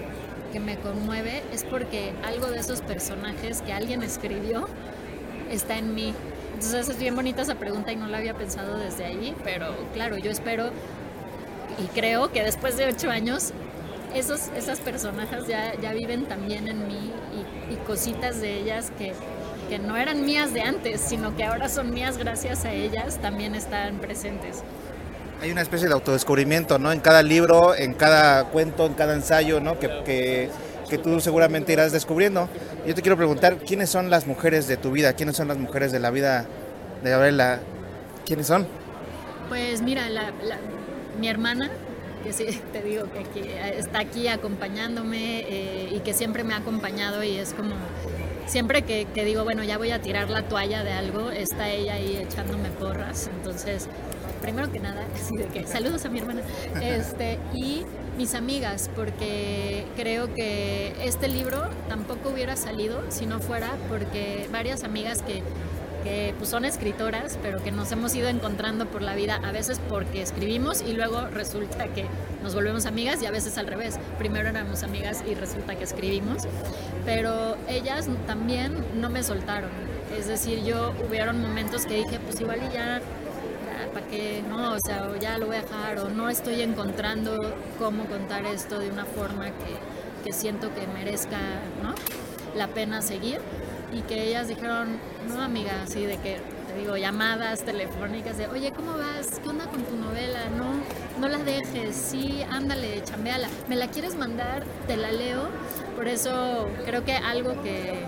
que 0.51 0.59
me 0.59 0.77
conmueve 0.77 1.41
es 1.53 1.63
porque 1.63 2.13
algo 2.25 2.47
de 2.47 2.59
esos 2.59 2.81
personajes 2.81 3.61
que 3.61 3.73
alguien 3.73 4.03
escribió 4.03 4.67
está 5.51 5.77
en 5.77 5.95
mí. 5.95 6.13
Entonces 6.53 6.89
es 6.89 6.99
bien 6.99 7.15
bonita 7.15 7.41
esa 7.41 7.55
pregunta 7.55 7.91
y 7.91 7.95
no 7.95 8.07
la 8.07 8.17
había 8.17 8.33
pensado 8.33 8.77
desde 8.77 9.05
ahí, 9.05 9.35
pero 9.43 9.75
claro, 9.93 10.17
yo 10.17 10.31
espero 10.31 10.69
y 11.77 11.87
creo 11.87 12.31
que 12.31 12.43
después 12.43 12.77
de 12.77 12.85
ocho 12.85 13.09
años 13.09 13.51
esos, 14.13 14.49
esas 14.55 14.79
personajes 14.79 15.47
ya, 15.47 15.73
ya 15.81 15.93
viven 15.93 16.25
también 16.25 16.67
en 16.67 16.87
mí 16.87 17.11
y, 17.69 17.73
y 17.73 17.77
cositas 17.77 18.39
de 18.39 18.59
ellas 18.59 18.91
que, 18.97 19.13
que 19.69 19.79
no 19.79 19.97
eran 19.97 20.23
mías 20.25 20.53
de 20.53 20.61
antes, 20.61 21.01
sino 21.01 21.35
que 21.35 21.43
ahora 21.43 21.69
son 21.69 21.91
mías 21.91 22.17
gracias 22.17 22.65
a 22.65 22.71
ellas, 22.71 23.19
también 23.21 23.55
están 23.55 23.97
presentes. 23.97 24.63
Hay 25.43 25.51
una 25.51 25.61
especie 25.61 25.89
de 25.89 25.93
autodescubrimiento, 25.93 26.79
¿no? 26.79 26.93
En 26.93 27.01
cada 27.01 27.21
libro, 27.21 27.75
en 27.75 27.95
cada 27.95 28.45
cuento, 28.45 28.85
en 28.85 28.93
cada 28.93 29.13
ensayo, 29.13 29.59
¿no? 29.59 29.77
Que, 29.77 29.89
que, 30.05 30.49
que 30.89 30.97
tú 30.97 31.19
seguramente 31.19 31.73
irás 31.73 31.91
descubriendo. 31.91 32.47
Yo 32.87 32.95
te 32.95 33.01
quiero 33.01 33.17
preguntar, 33.17 33.57
¿quiénes 33.57 33.89
son 33.89 34.09
las 34.09 34.25
mujeres 34.25 34.69
de 34.69 34.77
tu 34.77 34.93
vida? 34.93 35.11
¿Quiénes 35.11 35.35
son 35.35 35.49
las 35.49 35.57
mujeres 35.57 35.91
de 35.91 35.99
la 35.99 36.11
vida 36.11 36.45
de 37.03 37.09
Gabriela? 37.09 37.59
¿Quiénes 38.25 38.47
son? 38.47 38.65
Pues 39.49 39.81
mira, 39.81 40.07
mi 41.19 41.27
hermana, 41.27 41.69
que 42.23 42.31
sí, 42.31 42.45
te 42.71 42.81
digo 42.81 43.03
que 43.11 43.19
aquí, 43.19 43.41
está 43.77 43.99
aquí 43.99 44.29
acompañándome 44.29 45.39
eh, 45.41 45.89
y 45.91 45.99
que 45.99 46.13
siempre 46.13 46.45
me 46.45 46.53
ha 46.53 46.57
acompañado 46.59 47.21
y 47.21 47.35
es 47.35 47.53
como, 47.53 47.75
siempre 48.45 48.83
que, 48.83 49.07
que 49.13 49.25
digo, 49.25 49.43
bueno, 49.43 49.65
ya 49.65 49.77
voy 49.77 49.91
a 49.91 50.01
tirar 50.01 50.29
la 50.29 50.43
toalla 50.43 50.85
de 50.85 50.93
algo, 50.93 51.31
está 51.31 51.69
ella 51.69 51.95
ahí 51.95 52.15
echándome 52.15 52.69
porras. 52.69 53.29
Entonces, 53.39 53.89
primero 54.43 54.71
que 54.71 54.79
nada, 54.79 55.03
así 55.15 55.35
de 55.35 55.45
que 55.45 55.65
saludos 55.65 56.05
a 56.05 56.09
mi 56.09 56.19
hermana. 56.19 56.41
Este, 56.79 57.39
y 57.55 57.83
mis 58.17 58.35
amigas, 58.35 58.91
porque 58.95 59.85
creo 59.95 60.31
que 60.35 60.93
este 61.03 61.27
libro 61.27 61.69
tampoco 61.89 62.29
hubiera 62.29 62.55
salido 62.55 63.01
si 63.09 63.25
no 63.25 63.39
fuera 63.39 63.71
porque 63.89 64.47
varias 64.51 64.83
amigas 64.83 65.23
que 65.23 65.41
que 66.03 66.35
pues, 66.37 66.49
son 66.49 66.65
escritoras, 66.65 67.39
pero 67.41 67.63
que 67.63 67.71
nos 67.71 67.91
hemos 67.91 68.13
ido 68.13 68.27
encontrando 68.27 68.85
por 68.85 69.01
la 69.01 69.15
vida, 69.15 69.39
a 69.43 69.51
veces 69.51 69.79
porque 69.89 70.21
escribimos 70.21 70.81
y 70.81 70.93
luego 70.93 71.27
resulta 71.27 71.87
que 71.87 72.05
nos 72.43 72.53
volvemos 72.53 72.85
amigas 72.85 73.21
y 73.23 73.25
a 73.25 73.31
veces 73.31 73.57
al 73.57 73.67
revés. 73.67 73.97
Primero 74.19 74.49
éramos 74.49 74.83
amigas 74.83 75.23
y 75.25 75.33
resulta 75.33 75.75
que 75.75 75.85
escribimos, 75.85 76.43
pero 77.05 77.55
ellas 77.69 78.07
también 78.27 78.73
no 78.99 79.09
me 79.09 79.23
soltaron. 79.23 79.71
Es 80.17 80.27
decir, 80.27 80.63
yo 80.63 80.93
hubieron 81.07 81.41
momentos 81.41 81.85
que 81.85 81.95
dije, 81.95 82.19
pues 82.19 82.39
igual 82.39 82.59
y 82.69 82.73
ya, 82.73 83.01
¿para 83.93 84.07
qué? 84.07 84.43
No, 84.49 84.73
o 84.73 84.79
sea, 84.79 85.07
ya 85.19 85.37
lo 85.37 85.47
voy 85.47 85.57
a 85.57 85.61
dejar, 85.61 85.99
o 85.99 86.09
no 86.09 86.29
estoy 86.29 86.61
encontrando 86.61 87.55
cómo 87.79 88.05
contar 88.05 88.45
esto 88.45 88.79
de 88.79 88.89
una 88.89 89.05
forma 89.05 89.45
que, 89.45 90.23
que 90.23 90.33
siento 90.33 90.73
que 90.73 90.87
merezca 90.87 91.37
¿no? 91.81 91.93
la 92.55 92.67
pena 92.67 93.01
seguir 93.01 93.39
y 93.93 94.01
que 94.01 94.29
ellas 94.29 94.47
dijeron, 94.47 94.97
no 95.27 95.41
amiga, 95.41 95.83
así 95.83 96.05
de 96.05 96.17
que, 96.17 96.37
te 96.67 96.79
digo, 96.79 96.97
llamadas 96.97 97.63
telefónicas 97.63 98.37
de, 98.37 98.47
oye, 98.47 98.71
¿cómo 98.71 98.93
vas? 98.93 99.39
¿Qué 99.41 99.49
onda 99.49 99.65
con 99.65 99.83
tu 99.83 99.95
novela? 99.95 100.49
No, 100.57 100.73
no 101.19 101.27
la 101.27 101.43
dejes, 101.43 101.95
sí, 101.95 102.43
ándale, 102.49 103.03
chambeala. 103.03 103.47
¿Me 103.67 103.75
la 103.75 103.87
quieres 103.87 104.15
mandar? 104.15 104.63
Te 104.87 104.97
la 104.97 105.11
leo. 105.11 105.49
Por 105.95 106.07
eso 106.07 106.67
creo 106.85 107.05
que 107.05 107.13
algo 107.13 107.61
que, 107.61 108.03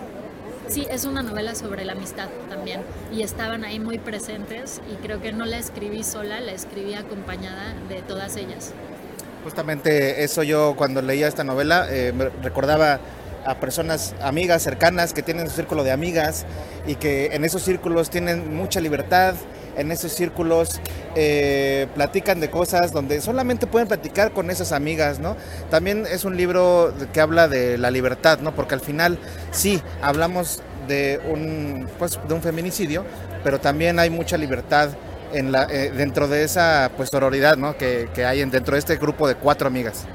sí, 0.68 0.88
es 0.90 1.06
una 1.06 1.22
novela 1.24 1.56
sobre 1.56 1.86
la 1.86 1.94
amistad 1.94 2.28
también. 2.50 2.82
Y 3.12 3.22
estaban 3.22 3.64
ahí 3.64 3.80
muy 3.80 3.98
presentes 3.98 4.82
y 4.92 4.96
creo 4.96 5.22
que 5.22 5.32
no 5.34 5.46
la 5.46 5.58
escribí 5.58 6.04
sola, 6.04 6.40
la 6.40 6.52
escribí 6.52 6.94
acompañada 6.94 7.74
de 7.90 8.02
todas 8.02 8.36
ellas. 8.36 8.72
Justamente 9.44 10.24
eso 10.24 10.44
yo 10.44 10.76
cuando 10.76 11.02
leía 11.02 11.28
esta 11.28 11.44
novela 11.44 11.88
eh, 11.90 12.12
me 12.16 12.30
recordaba 12.30 13.00
a 13.46 13.60
personas, 13.60 14.16
amigas 14.22 14.64
cercanas 14.64 15.14
que 15.14 15.22
tienen 15.22 15.48
su 15.48 15.56
círculo 15.56 15.84
de 15.84 15.92
amigas 15.92 16.46
y 16.88 16.96
que 16.96 17.28
en 17.28 17.46
esos 17.46 17.62
círculos 17.62 18.10
tienen 18.10 18.56
mucha 18.56 18.80
libertad 18.82 19.36
en 19.78 19.92
esos 19.92 20.12
círculos 20.14 20.80
eh, 21.16 21.88
platican 21.96 22.40
de 22.40 22.50
cosas 22.50 22.92
donde 22.92 23.22
solamente 23.22 23.68
pueden 23.68 23.88
platicar 23.88 24.32
con 24.32 24.50
esas 24.50 24.72
amigas, 24.72 25.20
¿no? 25.20 25.36
También 25.70 26.06
es 26.10 26.26
un 26.26 26.38
libro 26.38 26.94
que 27.14 27.22
habla 27.22 27.48
de 27.48 27.78
la 27.78 27.92
libertad, 27.92 28.40
¿no? 28.40 28.54
Porque 28.56 28.74
al 28.76 28.82
final 28.82 29.18
sí 29.52 29.82
hablamos 30.02 30.62
de 30.88 31.20
un, 31.32 31.88
pues, 31.98 32.20
de 32.28 32.34
un 32.34 32.42
feminicidio, 32.42 33.06
pero 33.44 33.60
también 33.60 34.00
hay 34.00 34.10
mucha 34.10 34.38
libertad 34.38 34.90
en 35.34 35.52
la, 35.52 35.64
eh, 35.70 35.92
dentro 35.96 36.28
de 36.28 36.44
esa 36.44 36.92
pues 36.96 37.10
sororidad 37.10 37.58
¿no? 37.58 37.76
que, 37.78 38.08
que 38.14 38.26
hay 38.26 38.42
en- 38.42 38.52
dentro 38.52 38.74
de 38.76 38.80
este 38.80 38.96
grupo 38.98 39.28
de 39.28 39.36
cuatro 39.36 39.68
amigas. 39.68 40.06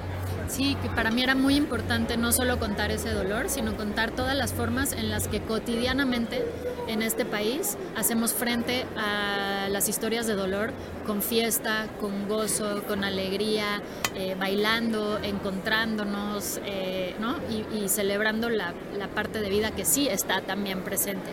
Sí, 0.51 0.77
que 0.83 0.89
para 0.89 1.13
mí 1.13 1.23
era 1.23 1.37
muy 1.37 1.55
importante 1.55 2.17
no 2.17 2.33
solo 2.33 2.59
contar 2.59 2.91
ese 2.91 3.11
dolor, 3.11 3.49
sino 3.49 3.77
contar 3.77 4.11
todas 4.11 4.37
las 4.37 4.53
formas 4.53 4.93
en 4.93 5.09
las 5.09 5.29
que 5.29 5.41
cotidianamente 5.41 6.45
en 6.89 7.03
este 7.03 7.25
país 7.25 7.79
hacemos 7.97 8.35
frente 8.35 8.85
a 8.97 9.69
las 9.71 9.89
historias 9.89 10.27
de 10.27 10.35
dolor 10.35 10.73
con 11.07 11.23
fiesta, 11.23 11.87
con 12.01 12.29
gozo, 12.29 12.83
con 12.89 13.05
alegría, 13.05 13.81
eh, 14.17 14.35
bailando, 14.37 15.21
encontrándonos 15.23 16.61
eh, 16.65 17.15
¿no? 17.21 17.37
y, 17.49 17.85
y 17.85 17.89
celebrando 17.89 18.51
la, 18.51 18.75
la 18.99 19.07
parte 19.07 19.41
de 19.41 19.51
vida 19.51 19.71
que 19.71 19.85
sí 19.85 20.09
está 20.09 20.41
también 20.41 20.81
presente. 20.81 21.31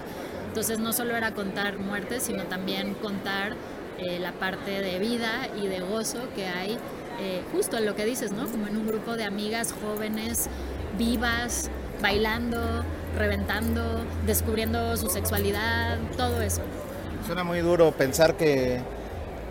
Entonces 0.50 0.78
no 0.78 0.94
solo 0.94 1.16
era 1.16 1.34
contar 1.34 1.80
muertes, 1.80 2.22
sino 2.22 2.44
también 2.44 2.94
contar 2.94 3.56
eh, 3.98 4.20
la 4.20 4.32
parte 4.32 4.80
de 4.80 5.00
vida 5.00 5.50
y 5.60 5.66
de 5.66 5.80
gozo 5.80 6.20
que 6.36 6.46
hay 6.46 6.78
eh, 7.20 7.42
justo 7.52 7.78
en 7.78 7.86
lo 7.86 7.96
que 7.96 8.06
dices, 8.06 8.32
¿no? 8.32 8.48
Como 8.48 8.68
en 8.68 8.78
un 8.78 8.88
grupo 8.88 9.16
de 9.16 9.24
amigas 9.24 9.74
jóvenes, 9.82 10.48
vivas, 10.98 11.70
bailando, 12.02 12.60
reventando, 13.18 13.82
descubriendo 14.26 14.96
su 14.98 15.10
sexualidad, 15.10 15.98
todo 16.16 16.42
eso. 16.42 16.62
Suena 17.26 17.44
muy 17.44 17.60
duro 17.60 17.92
pensar 17.92 18.36
que 18.36 18.80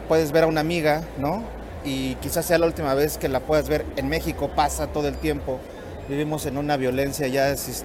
puedes 0.08 0.32
ver 0.32 0.44
a 0.44 0.46
una 0.46 0.60
amiga, 0.60 1.02
¿no? 1.18 1.42
Y 1.84 2.14
quizás 2.16 2.46
sea 2.46 2.58
la 2.58 2.66
última 2.66 2.94
vez 2.94 3.18
que 3.18 3.28
la 3.28 3.40
puedas 3.40 3.68
ver. 3.68 3.84
En 3.96 4.08
México 4.08 4.50
pasa 4.54 4.86
todo 4.88 5.08
el 5.08 5.16
tiempo. 5.16 5.60
Vivimos 6.08 6.46
en 6.46 6.56
una 6.56 6.76
violencia 6.76 7.26
ya 7.26 7.56
sis- 7.56 7.84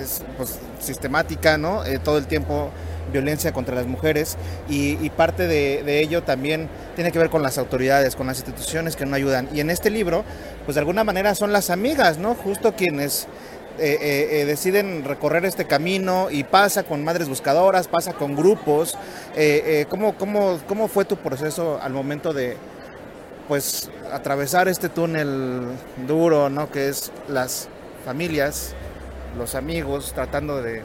es, 0.00 0.22
pues, 0.36 0.58
sistemática, 0.80 1.56
¿no? 1.56 1.84
Eh, 1.84 1.98
todo 1.98 2.18
el 2.18 2.26
tiempo 2.26 2.70
violencia 3.12 3.52
contra 3.52 3.74
las 3.74 3.86
mujeres 3.86 4.36
y, 4.68 5.10
parte 5.10 5.46
de, 5.46 6.00
ello 6.00 6.22
también 6.22 6.68
tiene 6.94 7.12
que 7.12 7.18
ver 7.18 7.30
con 7.30 7.42
las 7.42 7.58
autoridades, 7.58 8.16
con 8.16 8.26
las 8.26 8.38
instituciones 8.38 8.96
que 8.96 9.06
no 9.06 9.14
ayudan. 9.16 9.48
Y 9.54 9.60
en 9.60 9.70
este 9.70 9.90
libro, 9.90 10.24
pues 10.64 10.74
de 10.74 10.80
alguna 10.80 11.04
manera 11.04 11.34
son 11.34 11.52
las 11.52 11.70
amigas, 11.70 12.18
¿no? 12.18 12.34
Justo 12.34 12.74
quienes 12.74 13.26
eh, 13.78 13.98
eh, 14.00 14.28
eh, 14.40 14.44
deciden 14.44 15.04
recorrer 15.04 15.44
este 15.44 15.66
camino 15.66 16.28
y 16.30 16.44
pasa 16.44 16.82
con 16.84 17.04
madres 17.04 17.28
buscadoras, 17.28 17.88
pasa 17.88 18.12
con 18.12 18.34
grupos. 18.36 18.96
¿cómo, 19.88 20.16
cómo, 20.16 20.58
cómo 20.66 20.88
fue 20.88 21.04
tu 21.04 21.16
proceso 21.16 21.78
al 21.82 21.92
momento 21.92 22.32
de 22.32 22.56
pues 23.48 23.90
atravesar 24.12 24.68
este 24.68 24.88
túnel 24.88 25.62
duro, 26.06 26.48
¿no? 26.48 26.70
Que 26.70 26.88
es 26.88 27.12
las 27.28 27.68
familias, 28.04 28.74
los 29.36 29.54
amigos, 29.54 30.12
tratando 30.14 30.62
de 30.62 30.82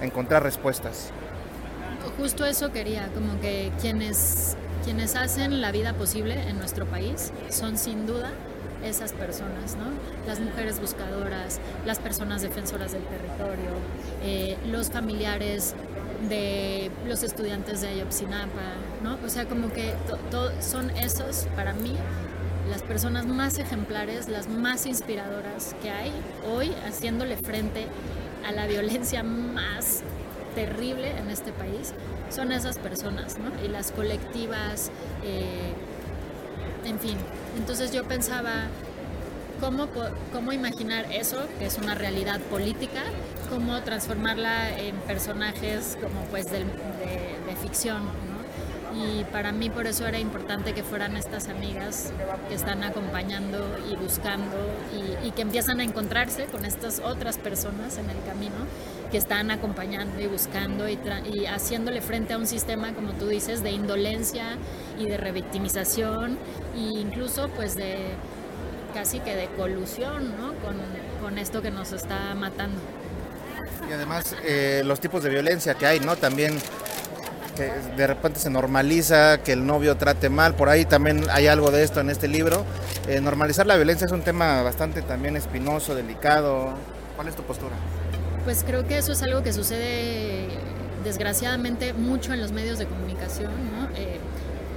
encontrar 0.00 0.42
respuestas. 0.42 1.10
Justo 2.18 2.44
eso 2.44 2.72
quería, 2.72 3.08
como 3.14 3.40
que 3.40 3.70
quienes, 3.80 4.56
quienes 4.84 5.14
hacen 5.14 5.60
la 5.60 5.70
vida 5.70 5.92
posible 5.92 6.34
en 6.48 6.58
nuestro 6.58 6.84
país 6.84 7.32
son 7.48 7.78
sin 7.78 8.06
duda 8.06 8.32
esas 8.84 9.12
personas, 9.12 9.76
¿no? 9.76 9.86
Las 10.26 10.40
mujeres 10.40 10.80
buscadoras, 10.80 11.60
las 11.86 12.00
personas 12.00 12.42
defensoras 12.42 12.90
del 12.90 13.04
territorio, 13.04 13.70
eh, 14.24 14.56
los 14.66 14.90
familiares 14.90 15.76
de 16.28 16.90
los 17.06 17.22
estudiantes 17.22 17.82
de 17.82 17.88
Ayotzinapa, 17.88 18.74
¿no? 19.04 19.16
O 19.24 19.28
sea, 19.28 19.46
como 19.46 19.72
que 19.72 19.94
son 20.60 20.90
esos, 20.90 21.46
para 21.54 21.72
mí, 21.72 21.94
las 22.68 22.82
personas 22.82 23.26
más 23.26 23.58
ejemplares, 23.58 24.28
las 24.28 24.48
más 24.48 24.86
inspiradoras 24.86 25.76
que 25.82 25.90
hay 25.90 26.12
hoy 26.52 26.72
haciéndole 26.84 27.36
frente 27.36 27.86
a 28.44 28.50
la 28.50 28.66
violencia 28.66 29.22
más 29.22 30.02
terrible 30.58 31.10
en 31.16 31.30
este 31.30 31.52
país 31.52 31.94
son 32.30 32.50
esas 32.50 32.78
personas, 32.78 33.38
¿no? 33.38 33.50
Y 33.64 33.68
las 33.68 33.92
colectivas, 33.92 34.90
eh, 35.22 35.72
en 36.84 36.98
fin. 36.98 37.16
Entonces 37.56 37.92
yo 37.92 38.02
pensaba, 38.04 38.66
¿cómo, 39.60 39.86
¿cómo 40.32 40.52
imaginar 40.52 41.06
eso, 41.12 41.46
que 41.60 41.66
es 41.66 41.78
una 41.78 41.94
realidad 41.94 42.40
política, 42.50 43.02
cómo 43.48 43.80
transformarla 43.82 44.76
en 44.78 44.96
personajes 44.96 45.96
como 46.00 46.22
pues 46.30 46.50
de, 46.50 46.64
ficción. 47.62 48.02
Y 48.98 49.24
para 49.24 49.52
mí 49.52 49.70
por 49.70 49.86
eso 49.86 50.06
era 50.06 50.18
importante 50.18 50.72
que 50.72 50.82
fueran 50.82 51.16
estas 51.16 51.48
amigas 51.48 52.12
que 52.48 52.54
están 52.54 52.82
acompañando 52.82 53.78
y 53.90 53.94
buscando 53.96 54.56
y, 55.24 55.30
que 55.32 55.42
empiezan 55.42 55.78
a 55.78 55.84
encontrarse 55.84 56.46
con 56.46 56.64
estas 56.64 57.00
otras 57.00 57.38
personas 57.38 57.96
en 57.98 58.10
el 58.10 58.16
camino 58.24 58.56
que 59.12 59.18
están 59.18 59.50
acompañando 59.50 60.20
y 60.20 60.26
buscando 60.26 60.88
y, 60.88 60.98
y 61.32 61.46
haciéndole 61.46 62.00
frente 62.00 62.32
a 62.32 62.38
un 62.38 62.46
sistema, 62.46 62.92
como 62.92 63.12
tú 63.12 63.28
dices, 63.28 63.62
de 63.62 63.70
indolencia 63.70 64.56
y 64.98 65.06
de 65.06 65.16
revictimización 65.16 66.38
e 66.74 66.78
incluso 66.78 67.48
pues 67.50 67.76
de 67.76 68.14
casi 68.94 69.20
que 69.20 69.36
de 69.36 69.46
colusión 69.48 70.36
¿no? 70.38 70.54
con, 70.54 70.76
con 71.22 71.38
esto 71.38 71.62
que 71.62 71.70
nos 71.70 71.92
está 71.92 72.34
matando. 72.34 72.80
Y 73.88 73.92
además 73.92 74.34
eh, 74.44 74.82
los 74.84 75.00
tipos 75.00 75.22
de 75.22 75.30
violencia 75.30 75.74
que 75.74 75.86
hay, 75.86 76.00
¿no? 76.00 76.16
También 76.16 76.58
que 77.58 77.72
de 77.96 78.06
repente 78.06 78.38
se 78.38 78.50
normaliza 78.50 79.42
que 79.42 79.52
el 79.52 79.66
novio 79.66 79.96
trate 79.96 80.28
mal, 80.28 80.54
por 80.54 80.68
ahí 80.68 80.84
también 80.84 81.24
hay 81.30 81.48
algo 81.48 81.70
de 81.70 81.82
esto 81.82 82.00
en 82.00 82.10
este 82.10 82.28
libro. 82.28 82.64
Eh, 83.08 83.20
normalizar 83.20 83.66
la 83.66 83.76
violencia 83.76 84.06
es 84.06 84.12
un 84.12 84.22
tema 84.22 84.62
bastante 84.62 85.02
también 85.02 85.36
espinoso, 85.36 85.94
delicado. 85.94 86.74
¿Cuál 87.16 87.28
es 87.28 87.36
tu 87.36 87.42
postura? 87.42 87.74
Pues 88.44 88.64
creo 88.64 88.86
que 88.86 88.98
eso 88.98 89.12
es 89.12 89.22
algo 89.22 89.42
que 89.42 89.52
sucede 89.52 90.46
desgraciadamente 91.04 91.92
mucho 91.92 92.32
en 92.32 92.40
los 92.40 92.52
medios 92.52 92.78
de 92.78 92.86
comunicación, 92.86 93.50
¿no? 93.72 93.88
Eh, 93.96 94.18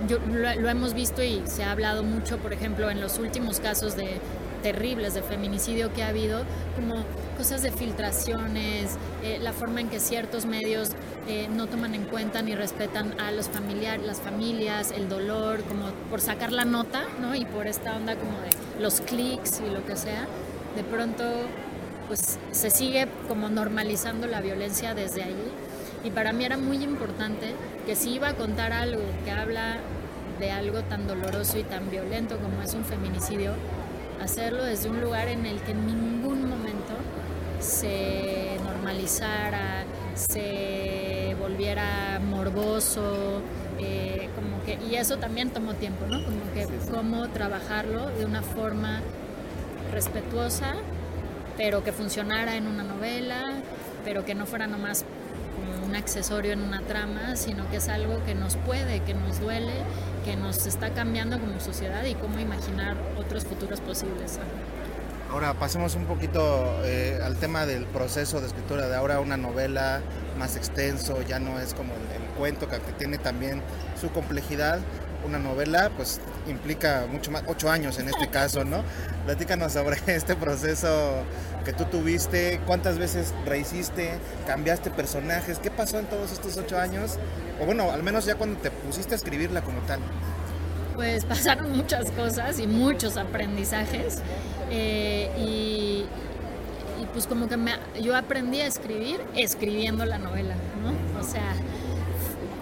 yo, 0.08 0.18
lo, 0.18 0.60
lo 0.60 0.70
hemos 0.70 0.94
visto 0.96 1.22
y 1.22 1.44
se 1.46 1.64
ha 1.64 1.72
hablado 1.72 2.04
mucho, 2.04 2.38
por 2.38 2.52
ejemplo, 2.52 2.90
en 2.90 3.00
los 3.00 3.20
últimos 3.20 3.60
casos 3.60 3.96
de 3.96 4.20
terribles 4.62 5.14
de 5.14 5.22
feminicidio 5.22 5.94
que 5.94 6.04
ha 6.04 6.10
habido, 6.10 6.44
como 6.76 7.04
cosas 7.38 7.62
de 7.62 7.72
filtraciones, 7.72 8.98
eh, 9.24 9.40
la 9.42 9.54
forma 9.54 9.82
en 9.82 9.90
que 9.90 10.00
ciertos 10.00 10.46
medios 10.46 10.92
eh, 11.28 11.48
no 11.52 11.68
toman 11.68 11.96
en 11.96 12.06
cuenta 12.06 12.42
ni 12.42 12.56
respetan 12.56 13.20
a 13.20 13.32
los 13.32 13.50
familiares, 13.50 14.06
las 14.06 14.20
familias, 14.22 14.92
el 14.92 15.10
dolor, 15.10 15.64
como 15.64 15.88
por 16.10 16.22
sacar 16.22 16.52
la 16.52 16.66
nota, 16.66 17.04
¿no? 17.20 17.36
Y 17.36 17.46
por 17.46 17.68
esta 17.68 17.96
onda 17.96 18.16
como 18.16 18.32
de 18.40 18.82
los 18.82 19.02
clics 19.02 19.62
y 19.66 19.70
lo 19.70 19.86
que 19.86 19.96
sea, 19.96 20.28
de 20.76 20.84
pronto 20.84 21.24
pues 22.08 22.38
se 22.52 22.70
sigue 22.70 23.08
como 23.28 23.50
normalizando 23.50 24.28
la 24.28 24.42
violencia 24.42 24.94
desde 24.94 25.24
allí. 25.24 25.52
Y 26.04 26.10
para 26.10 26.34
mí 26.34 26.44
era 26.44 26.58
muy 26.58 26.84
importante 26.84 27.54
que 27.86 27.96
si 27.96 28.16
iba 28.16 28.30
a 28.30 28.34
contar 28.34 28.74
algo 28.74 29.02
que 29.24 29.32
habla 29.32 29.78
de 30.40 30.52
algo 30.52 30.82
tan 30.82 31.08
doloroso 31.08 31.60
y 31.60 31.64
tan 31.64 31.90
violento 31.90 32.38
como 32.38 32.62
es 32.62 32.74
un 32.74 32.84
feminicidio, 32.84 33.54
hacerlo 34.22 34.64
desde 34.64 34.90
un 34.90 35.02
lugar 35.02 35.28
en 35.28 35.46
el 35.46 35.60
que 35.62 35.72
en 35.72 35.86
ningún 35.86 36.50
momento 36.50 36.94
se 37.60 38.58
normalizara, 38.64 39.84
se 40.16 41.36
volviera 41.40 42.20
morboso, 42.20 43.42
eh, 43.80 44.30
como 44.36 44.64
que, 44.64 44.78
y 44.90 44.96
eso 44.96 45.18
también 45.18 45.50
tomó 45.50 45.74
tiempo, 45.74 46.06
¿no? 46.08 46.24
Como 46.24 46.40
que 46.54 46.68
cómo 46.92 47.28
trabajarlo 47.30 48.10
de 48.10 48.26
una 48.26 48.42
forma 48.42 49.02
respetuosa, 49.92 50.74
pero 51.58 51.84
que 51.84 51.92
funcionara 51.92 52.56
en 52.56 52.68
una 52.68 52.84
novela, 52.84 53.54
pero 54.04 54.26
que 54.26 54.36
no 54.36 54.46
fuera 54.46 54.68
nomás 54.68 55.06
como 55.56 55.86
un 55.86 55.96
accesorio 55.96 56.54
en 56.54 56.62
una 56.62 56.82
trama, 56.82 57.36
sino 57.36 57.70
que 57.70 57.78
es 57.78 57.90
algo 57.90 58.24
que 58.26 58.36
nos 58.36 58.56
puede, 58.58 59.02
que 59.02 59.14
nos 59.14 59.40
duele, 59.40 59.74
que 60.26 60.36
nos 60.36 60.66
está 60.66 60.94
cambiando 60.94 61.40
como 61.40 61.60
sociedad 61.60 62.04
y 62.06 62.16
cómo 62.16 62.40
imaginar 62.40 62.96
otros 63.18 63.46
futuros 63.46 63.80
posibles. 63.82 64.40
Ahora 65.32 65.54
pasemos 65.54 65.96
un 65.96 66.06
poquito 66.06 66.42
eh, 66.84 67.18
al 67.24 67.38
tema 67.38 67.66
del 67.66 67.86
proceso 67.86 68.42
de 68.42 68.48
escritura 68.48 68.90
de 68.90 68.96
ahora 68.98 69.22
una 69.22 69.38
novela 69.38 70.02
más 70.38 70.58
extenso, 70.58 71.22
ya 71.22 71.40
no 71.40 71.60
es 71.60 71.74
como 71.74 71.94
el, 71.94 72.22
cuento 72.38 72.68
que 72.68 72.80
tiene 72.98 73.18
también 73.18 73.62
su 74.00 74.10
complejidad. 74.10 74.80
Una 75.26 75.40
novela 75.40 75.92
pues 75.96 76.20
implica 76.48 77.06
mucho 77.12 77.32
más, 77.32 77.44
ocho 77.48 77.70
años 77.70 78.00
en 78.00 78.10
este 78.10 78.28
caso, 78.28 78.64
¿no? 78.64 78.84
Platícanos 79.26 79.74
sobre 79.74 79.98
este 80.08 80.36
proceso 80.36 81.24
que 81.64 81.74
tú 81.74 81.86
tuviste, 81.86 82.60
cuántas 82.66 82.98
veces 82.98 83.34
rehiciste, 83.46 84.12
cambiaste 84.48 84.90
personajes, 84.90 85.60
qué 85.60 85.70
pasó 85.70 86.00
en 86.00 86.06
todos 86.08 86.32
estos 86.32 86.58
ocho 86.58 86.78
años, 86.78 87.18
o 87.62 87.66
bueno, 87.66 87.92
al 87.92 88.04
menos 88.04 88.26
ya 88.26 88.36
cuando 88.36 88.60
te 88.60 88.72
pusiste 88.72 89.14
a 89.14 89.18
escribirla 89.18 89.62
como 89.62 89.80
tal. 89.82 90.00
Pues 90.96 91.26
pasaron 91.26 91.76
muchas 91.76 92.12
cosas 92.12 92.60
y 92.60 92.68
muchos 92.68 93.18
aprendizajes 93.18 94.20
eh, 94.72 95.30
y, 95.38 96.06
y, 97.02 97.06
pues 97.14 97.28
como 97.28 97.48
que 97.48 97.58
me, 97.58 97.74
yo 98.02 98.16
aprendí 98.16 98.62
a 98.62 98.68
escribir 98.68 99.22
escribiendo 99.36 100.06
la 100.06 100.18
novela, 100.18 100.56
¿no? 100.82 101.20
O 101.20 101.24
sea, 101.24 101.54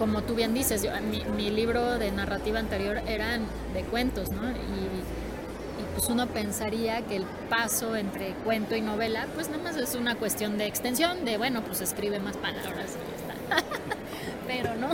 como 0.00 0.22
tú 0.22 0.34
bien 0.34 0.54
dices, 0.54 0.88
mi, 1.36 1.50
libro 1.50 1.98
de 1.98 2.10
narrativa 2.10 2.58
anterior 2.58 3.02
eran 3.06 3.42
de 3.74 3.82
cuentos, 3.82 4.30
¿no? 4.30 4.50
Y, 4.50 4.54
y 4.54 5.84
pues 5.94 6.08
uno 6.08 6.26
pensaría 6.26 7.02
que 7.02 7.16
el 7.16 7.24
paso 7.50 7.94
entre 7.96 8.32
cuento 8.42 8.74
y 8.74 8.80
novela, 8.80 9.26
pues 9.34 9.50
nada 9.50 9.62
más 9.62 9.76
es 9.76 9.94
una 9.94 10.14
cuestión 10.14 10.56
de 10.56 10.66
extensión, 10.66 11.26
de 11.26 11.36
bueno, 11.36 11.62
pues 11.62 11.82
escribe 11.82 12.18
más 12.18 12.38
palabras 12.38 12.96
y 12.96 13.10
ya 13.10 13.60
está. 13.60 13.64
Pero 14.46 14.74
no, 14.76 14.88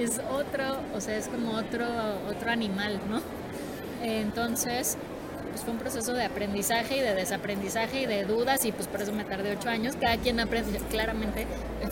es 0.00 0.20
otro, 0.30 0.78
o 0.94 1.00
sea, 1.00 1.16
es 1.16 1.26
como 1.26 1.54
otro, 1.54 1.86
otro 2.30 2.52
animal, 2.52 3.00
¿no? 3.10 3.20
Entonces, 4.06 4.96
pues 5.58 5.64
fue 5.64 5.72
un 5.72 5.78
proceso 5.78 6.12
de 6.12 6.24
aprendizaje 6.24 6.98
y 6.98 7.00
de 7.00 7.14
desaprendizaje 7.14 8.02
y 8.02 8.06
de 8.06 8.24
dudas 8.24 8.64
y 8.64 8.70
pues 8.72 8.86
por 8.86 9.02
eso 9.02 9.12
me 9.12 9.24
tardé 9.24 9.56
ocho 9.56 9.68
años. 9.68 9.96
Cada 10.00 10.16
quien 10.16 10.38
aprende, 10.40 10.78
claramente 10.90 11.46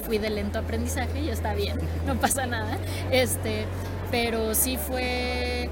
fui 0.04 0.18
de 0.18 0.30
lento 0.30 0.58
aprendizaje 0.60 1.20
y 1.20 1.28
está 1.30 1.52
bien, 1.54 1.78
no 2.06 2.14
pasa 2.16 2.46
nada. 2.46 2.78
Este, 3.10 3.64
pero 4.10 4.54
sí 4.54 4.76
fue, 4.76 5.68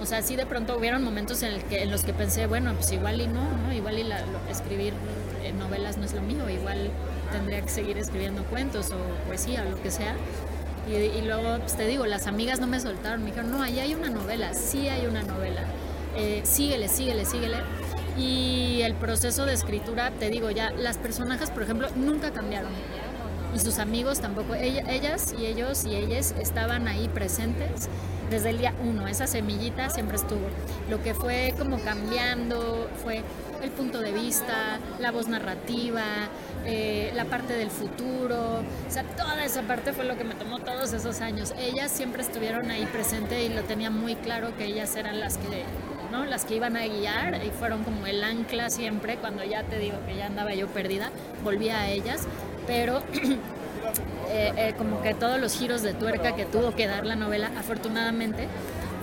o 0.00 0.06
sea, 0.06 0.22
sí 0.22 0.36
de 0.36 0.46
pronto 0.46 0.76
hubieron 0.78 1.02
momentos 1.04 1.42
en, 1.42 1.52
el 1.52 1.62
que, 1.64 1.82
en 1.82 1.90
los 1.90 2.04
que 2.04 2.14
pensé, 2.14 2.46
bueno, 2.46 2.74
pues 2.74 2.90
igual 2.92 3.20
y 3.20 3.26
no, 3.26 3.42
¿no? 3.66 3.72
igual 3.72 3.98
y 3.98 4.04
la- 4.04 4.20
lo- 4.26 4.50
escribir 4.50 4.94
eh, 5.44 5.52
novelas 5.52 5.98
no 5.98 6.04
es 6.06 6.14
lo 6.14 6.22
mío, 6.22 6.48
igual 6.48 6.90
tendría 7.32 7.60
que 7.60 7.68
seguir 7.68 7.98
escribiendo 7.98 8.44
cuentos 8.44 8.90
o 8.92 9.26
poesía 9.26 9.62
o 9.66 9.70
lo 9.70 9.82
que 9.82 9.90
sea. 9.90 10.14
Y, 10.88 10.94
y 10.94 11.22
luego, 11.22 11.58
pues 11.60 11.76
te 11.76 11.86
digo, 11.86 12.06
las 12.06 12.26
amigas 12.26 12.60
no 12.60 12.66
me 12.66 12.80
soltaron, 12.80 13.20
me 13.22 13.26
dijeron, 13.30 13.50
no, 13.50 13.62
ahí 13.62 13.78
hay 13.78 13.94
una 13.94 14.08
novela, 14.08 14.54
sí 14.54 14.88
hay 14.88 15.06
una 15.06 15.22
novela, 15.22 15.62
Eh, 16.16 16.40
síguele, 16.44 16.88
síguele, 16.88 17.24
síguele. 17.24 17.56
Y 18.18 18.80
el 18.82 18.94
proceso 18.94 19.46
de 19.46 19.54
escritura, 19.54 20.10
te 20.10 20.28
digo, 20.30 20.50
ya 20.50 20.70
las 20.70 20.98
personajes, 20.98 21.50
por 21.50 21.62
ejemplo, 21.62 21.88
nunca 21.96 22.32
cambiaron. 22.32 22.72
Y 23.54 23.58
sus 23.58 23.78
amigos 23.78 24.20
tampoco. 24.20 24.54
Ella- 24.54 24.84
ellas 24.90 25.34
y 25.38 25.46
ellos 25.46 25.84
y 25.84 25.96
ellas 25.96 26.34
estaban 26.40 26.86
ahí 26.88 27.08
presentes 27.08 27.88
desde 28.30 28.50
el 28.50 28.58
día 28.58 28.74
uno. 28.84 29.08
Esa 29.08 29.26
semillita 29.26 29.90
siempre 29.90 30.16
estuvo. 30.16 30.46
Lo 30.88 31.02
que 31.02 31.14
fue 31.14 31.54
como 31.58 31.80
cambiando 31.80 32.88
fue 33.02 33.22
el 33.62 33.70
punto 33.70 34.00
de 34.00 34.12
vista, 34.12 34.78
la 35.00 35.10
voz 35.10 35.26
narrativa, 35.28 36.02
eh, 36.64 37.10
la 37.14 37.24
parte 37.24 37.54
del 37.54 37.70
futuro. 37.70 38.60
O 38.60 38.90
sea, 38.90 39.02
toda 39.02 39.44
esa 39.44 39.62
parte 39.62 39.92
fue 39.92 40.04
lo 40.04 40.16
que 40.16 40.24
me 40.24 40.34
tomó 40.34 40.60
todos 40.60 40.92
esos 40.92 41.20
años. 41.20 41.52
Ellas 41.58 41.90
siempre 41.90 42.22
estuvieron 42.22 42.70
ahí 42.70 42.86
presentes 42.86 43.50
y 43.50 43.52
lo 43.52 43.62
tenía 43.62 43.90
muy 43.90 44.14
claro 44.14 44.56
que 44.56 44.66
ellas 44.66 44.94
eran 44.94 45.18
las 45.18 45.38
que 45.38 45.64
¿no? 46.10 46.24
Las 46.24 46.44
que 46.44 46.56
iban 46.56 46.76
a 46.76 46.86
guiar 46.86 47.40
y 47.44 47.50
fueron 47.50 47.84
como 47.84 48.06
el 48.06 48.22
ancla 48.22 48.70
siempre, 48.70 49.16
cuando 49.16 49.44
ya 49.44 49.62
te 49.62 49.78
digo 49.78 49.96
que 50.06 50.16
ya 50.16 50.26
andaba 50.26 50.54
yo 50.54 50.66
perdida, 50.68 51.10
volvía 51.44 51.80
a 51.80 51.88
ellas, 51.88 52.26
pero 52.66 52.98
eh, 54.30 54.52
eh, 54.56 54.74
como 54.76 55.02
que 55.02 55.14
todos 55.14 55.40
los 55.40 55.56
giros 55.56 55.82
de 55.82 55.94
tuerca 55.94 56.34
que 56.34 56.44
tuvo 56.44 56.74
que 56.74 56.86
dar 56.86 57.06
la 57.06 57.16
novela, 57.16 57.50
afortunadamente, 57.58 58.48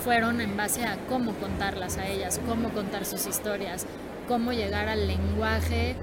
fueron 0.04 0.42
en 0.42 0.56
base 0.56 0.86
a 0.86 0.98
cómo 1.10 1.34
contarlas 1.34 1.98
a 1.98 2.08
ellas, 2.08 2.40
cómo 2.48 2.70
contar 2.70 3.06
sus 3.06 3.26
historias, 3.26 3.86
cómo 4.28 4.54
llegar 4.54 4.88
al 4.88 5.08
lenguaje 5.08 5.96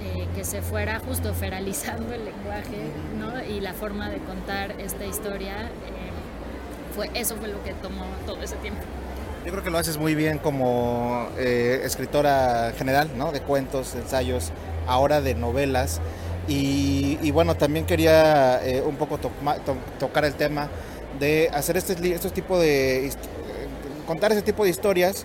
eh, 0.00 0.28
que 0.34 0.44
se 0.44 0.62
fuera 0.62 1.00
justo 1.00 1.34
feralizando 1.34 2.12
el 2.14 2.24
lenguaje. 2.24 2.92
Y 3.48 3.60
la 3.60 3.72
forma 3.72 4.10
de 4.10 4.18
contar 4.18 4.74
esta 4.80 5.04
historia, 5.04 5.70
eso 7.14 7.36
fue 7.36 7.48
lo 7.48 7.62
que 7.64 7.72
tomó 7.74 8.04
todo 8.26 8.42
ese 8.42 8.56
tiempo. 8.56 8.80
Yo 9.48 9.52
creo 9.52 9.64
que 9.64 9.70
lo 9.70 9.78
haces 9.78 9.96
muy 9.96 10.14
bien 10.14 10.36
como 10.36 11.26
eh, 11.38 11.80
escritora 11.82 12.74
general, 12.76 13.08
¿no? 13.16 13.32
De 13.32 13.40
cuentos, 13.40 13.94
ensayos, 13.94 14.52
ahora 14.86 15.22
de 15.22 15.34
novelas. 15.34 16.02
Y, 16.46 17.30
bueno, 17.30 17.54
también 17.54 17.86
quería 17.86 18.62
eh, 18.62 18.82
un 18.82 18.96
poco 18.96 19.18
tocar 19.98 20.26
el 20.26 20.34
tema 20.34 20.68
de 21.18 21.48
hacer 21.54 21.78
este, 21.78 21.94
estos 22.12 22.34
tipo 22.34 22.58
de... 22.60 23.06
eh, 23.06 23.10
contar 24.06 24.32
ese 24.32 24.42
tipo 24.42 24.64
de 24.64 24.70
historias 24.70 25.24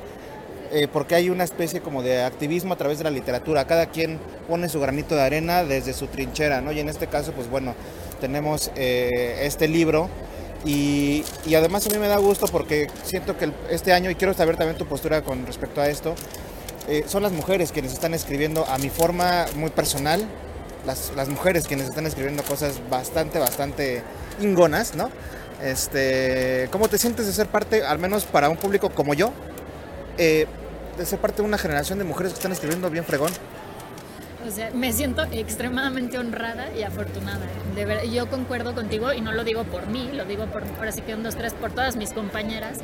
porque 0.94 1.16
hay 1.16 1.30
una 1.30 1.44
especie 1.44 1.82
como 1.82 2.02
de 2.02 2.24
activismo 2.24 2.74
a 2.74 2.78
través 2.78 3.00
de 3.00 3.04
la 3.04 3.12
literatura. 3.12 3.68
Cada 3.68 3.88
quien 3.88 4.20
pone 4.48 4.70
su 4.70 4.80
granito 4.80 5.16
de 5.16 5.22
arena 5.22 5.66
desde 5.66 5.92
su 5.94 6.08
trinchera, 6.08 6.62
¿no? 6.62 6.72
Y 6.72 6.80
en 6.80 6.88
este 6.88 7.08
caso, 7.08 7.34
pues 7.34 7.50
bueno, 7.50 7.76
tenemos 8.22 8.72
este 8.76 9.68
libro 9.68 10.10
y, 10.66 11.24
y 11.46 11.56
además 11.56 11.86
a 11.88 11.90
mí 11.90 11.98
me 11.98 12.08
da 12.08 12.18
gusto 12.18 12.46
porque 12.48 12.88
siento 13.04 13.38
que 13.38 13.52
este 13.70 13.94
año, 13.94 14.10
y 14.10 14.16
quiero 14.16 14.34
saber 14.34 14.58
también 14.58 14.78
tu 14.78 14.86
postura 14.86 15.22
con 15.22 15.46
respecto 15.46 15.82
a 15.82 15.90
esto, 15.90 16.16
eh, 16.88 17.06
son 17.08 17.24
las 17.24 17.32
mujeres 17.32 17.72
quienes 17.72 17.94
están 17.94 18.14
escribiendo 18.14 18.66
a 18.66 18.78
mi 18.78 18.90
forma 18.90 19.46
muy 19.56 19.70
personal, 19.70 20.26
las, 20.86 21.14
las 21.16 21.30
mujeres 21.30 21.66
quienes 21.66 21.88
están 21.88 22.06
escribiendo 22.06 22.44
cosas 22.44 22.82
bastante, 22.90 23.40
bastante 23.40 24.04
ingonas, 24.42 24.96
¿no? 24.96 25.10
Este, 25.62 26.68
¿Cómo 26.72 26.90
te 26.90 26.98
sientes 26.98 27.26
de 27.26 27.32
ser 27.32 27.48
parte, 27.48 27.84
al 27.84 28.00
menos 28.00 28.26
para 28.26 28.50
un 28.50 28.58
público 28.58 28.90
como 28.90 29.14
yo, 29.14 29.32
eh, 30.18 30.46
de 30.98 31.06
ser 31.06 31.20
parte 31.20 31.42
de 31.42 31.48
una 31.48 31.58
generación 31.58 32.00
de 32.00 32.04
mujeres 32.04 32.34
que 32.34 32.40
están 32.40 32.52
escribiendo 32.52 32.90
bien 32.90 33.06
fregón? 33.06 33.32
O 34.48 34.52
sea, 34.52 34.72
me 34.74 34.92
siento 34.94 35.24
extremadamente 35.32 36.18
honrada 36.18 36.68
y 36.78 36.84
afortunada. 36.84 37.46
De 37.76 37.86
ver, 37.86 38.10
yo 38.10 38.28
concuerdo 38.30 38.76
contigo 38.76 39.14
y 39.14 39.22
no 39.22 39.32
lo 39.32 39.44
digo 39.44 39.64
por 39.64 39.88
mí, 39.88 40.10
lo 40.14 40.26
digo 40.26 40.46
por, 40.48 40.64
ahora 40.78 40.92
sí 40.92 41.02
que 41.02 41.16
un, 41.16 41.24
dos, 41.24 41.36
tres, 41.36 41.54
por 41.54 41.72
todas 41.72 41.96
mis 41.96 42.12
compañeras 42.12 42.80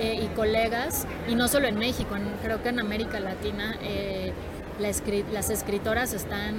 eh, 0.00 0.20
y 0.22 0.26
colegas, 0.34 1.06
y 1.28 1.34
no 1.34 1.48
solo 1.48 1.66
en 1.68 1.78
México, 1.78 2.16
en- 2.16 2.28
creo 2.42 2.62
que 2.62 2.68
en 2.70 2.80
América 2.80 3.20
Latina 3.20 3.76
eh, 3.82 4.32
la 4.80 4.88
escri- 4.88 5.24
las 5.32 5.50
escritoras 5.50 6.12
están, 6.14 6.54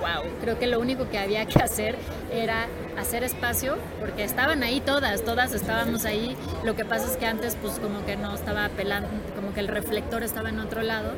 wow, 0.00 0.24
creo 0.42 0.58
que 0.58 0.66
lo 0.66 0.78
único 0.80 1.08
que 1.08 1.18
había 1.18 1.46
que 1.46 1.60
hacer 1.60 1.96
era 2.32 2.66
hacer 2.98 3.24
espacio, 3.24 3.76
porque 4.00 4.24
estaban 4.24 4.62
ahí 4.62 4.80
todas, 4.80 5.22
todas 5.22 5.54
estábamos 5.54 6.04
ahí, 6.04 6.36
lo 6.64 6.76
que 6.76 6.84
pasa 6.84 7.06
es 7.10 7.16
que 7.16 7.26
antes 7.26 7.56
pues 7.62 7.74
como 7.78 8.04
que 8.04 8.16
no 8.16 8.34
estaba 8.34 8.68
pelando, 8.70 9.08
como 9.34 9.54
que 9.54 9.60
el 9.60 9.68
reflector 9.68 10.22
estaba 10.22 10.50
en 10.50 10.58
otro 10.60 10.82
lado. 10.82 11.12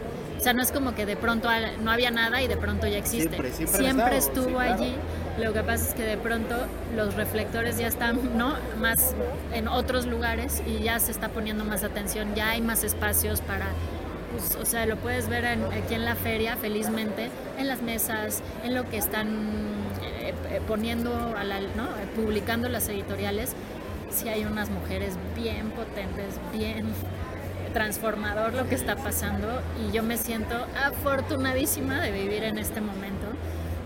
O 0.45 0.47
sea, 0.47 0.53
no 0.53 0.61
es 0.61 0.73
como 0.73 0.95
que 0.95 1.07
de 1.07 1.17
pronto 1.17 1.49
no 1.81 1.91
había 1.91 2.11
nada 2.11 2.43
y 2.43 2.49
de 2.49 2.59
pronto 2.59 2.87
ya 2.87 2.99
existe. 2.99 3.31
Siempre, 3.31 3.51
siempre 3.51 3.89
han 3.89 3.99
estado, 3.99 4.15
estuvo 4.19 4.45
sí, 4.45 4.53
claro. 4.53 4.75
allí. 4.75 4.95
Lo 5.43 5.55
que 5.55 5.61
pasa 5.63 5.89
es 5.89 5.95
que 5.95 6.03
de 6.03 6.19
pronto 6.19 6.55
los 6.95 7.15
reflectores 7.15 7.79
ya 7.79 7.87
están, 7.87 8.37
¿no? 8.37 8.53
Más 8.79 9.15
en 9.55 9.69
otros 9.69 10.05
lugares 10.05 10.63
y 10.67 10.81
ya 10.83 11.01
se 11.01 11.13
está 11.13 11.31
poniendo 11.31 11.65
más 11.65 11.83
atención, 11.83 12.35
ya 12.35 12.51
hay 12.51 12.61
más 12.61 12.85
espacios 12.85 13.41
para 13.41 13.69
pues, 14.33 14.55
o 14.61 14.67
sea, 14.67 14.85
lo 14.85 14.97
puedes 14.97 15.31
ver 15.31 15.47
en- 15.47 15.65
aquí 15.73 15.95
en 15.95 16.05
la 16.05 16.15
feria, 16.15 16.57
felizmente, 16.59 17.31
en 17.59 17.67
las 17.67 17.81
mesas, 17.81 18.43
en 18.65 18.75
lo 18.75 18.87
que 18.91 18.99
están 18.99 19.29
eh, 20.03 20.35
eh, 20.51 20.61
poniendo, 20.69 21.35
a 21.39 21.45
la, 21.45 21.59
¿no? 21.61 21.89
Publicando 22.17 22.69
las 22.69 22.87
editoriales. 22.91 23.55
Sí 24.11 24.29
hay 24.29 24.45
unas 24.45 24.69
mujeres 24.69 25.15
bien 25.35 25.71
potentes, 25.71 26.35
bien 26.53 26.85
transformador 27.75 28.55
lo 28.55 28.67
que 28.67 28.75
está 28.75 28.97
pasando 28.97 29.61
y 29.83 29.93
yo 29.93 30.03
me 30.03 30.17
siento 30.17 30.55
afortunadísima 30.83 32.01
de 32.01 32.13
vivir 32.13 32.45
en 32.45 32.57
este 32.57 32.81
momento 32.81 33.27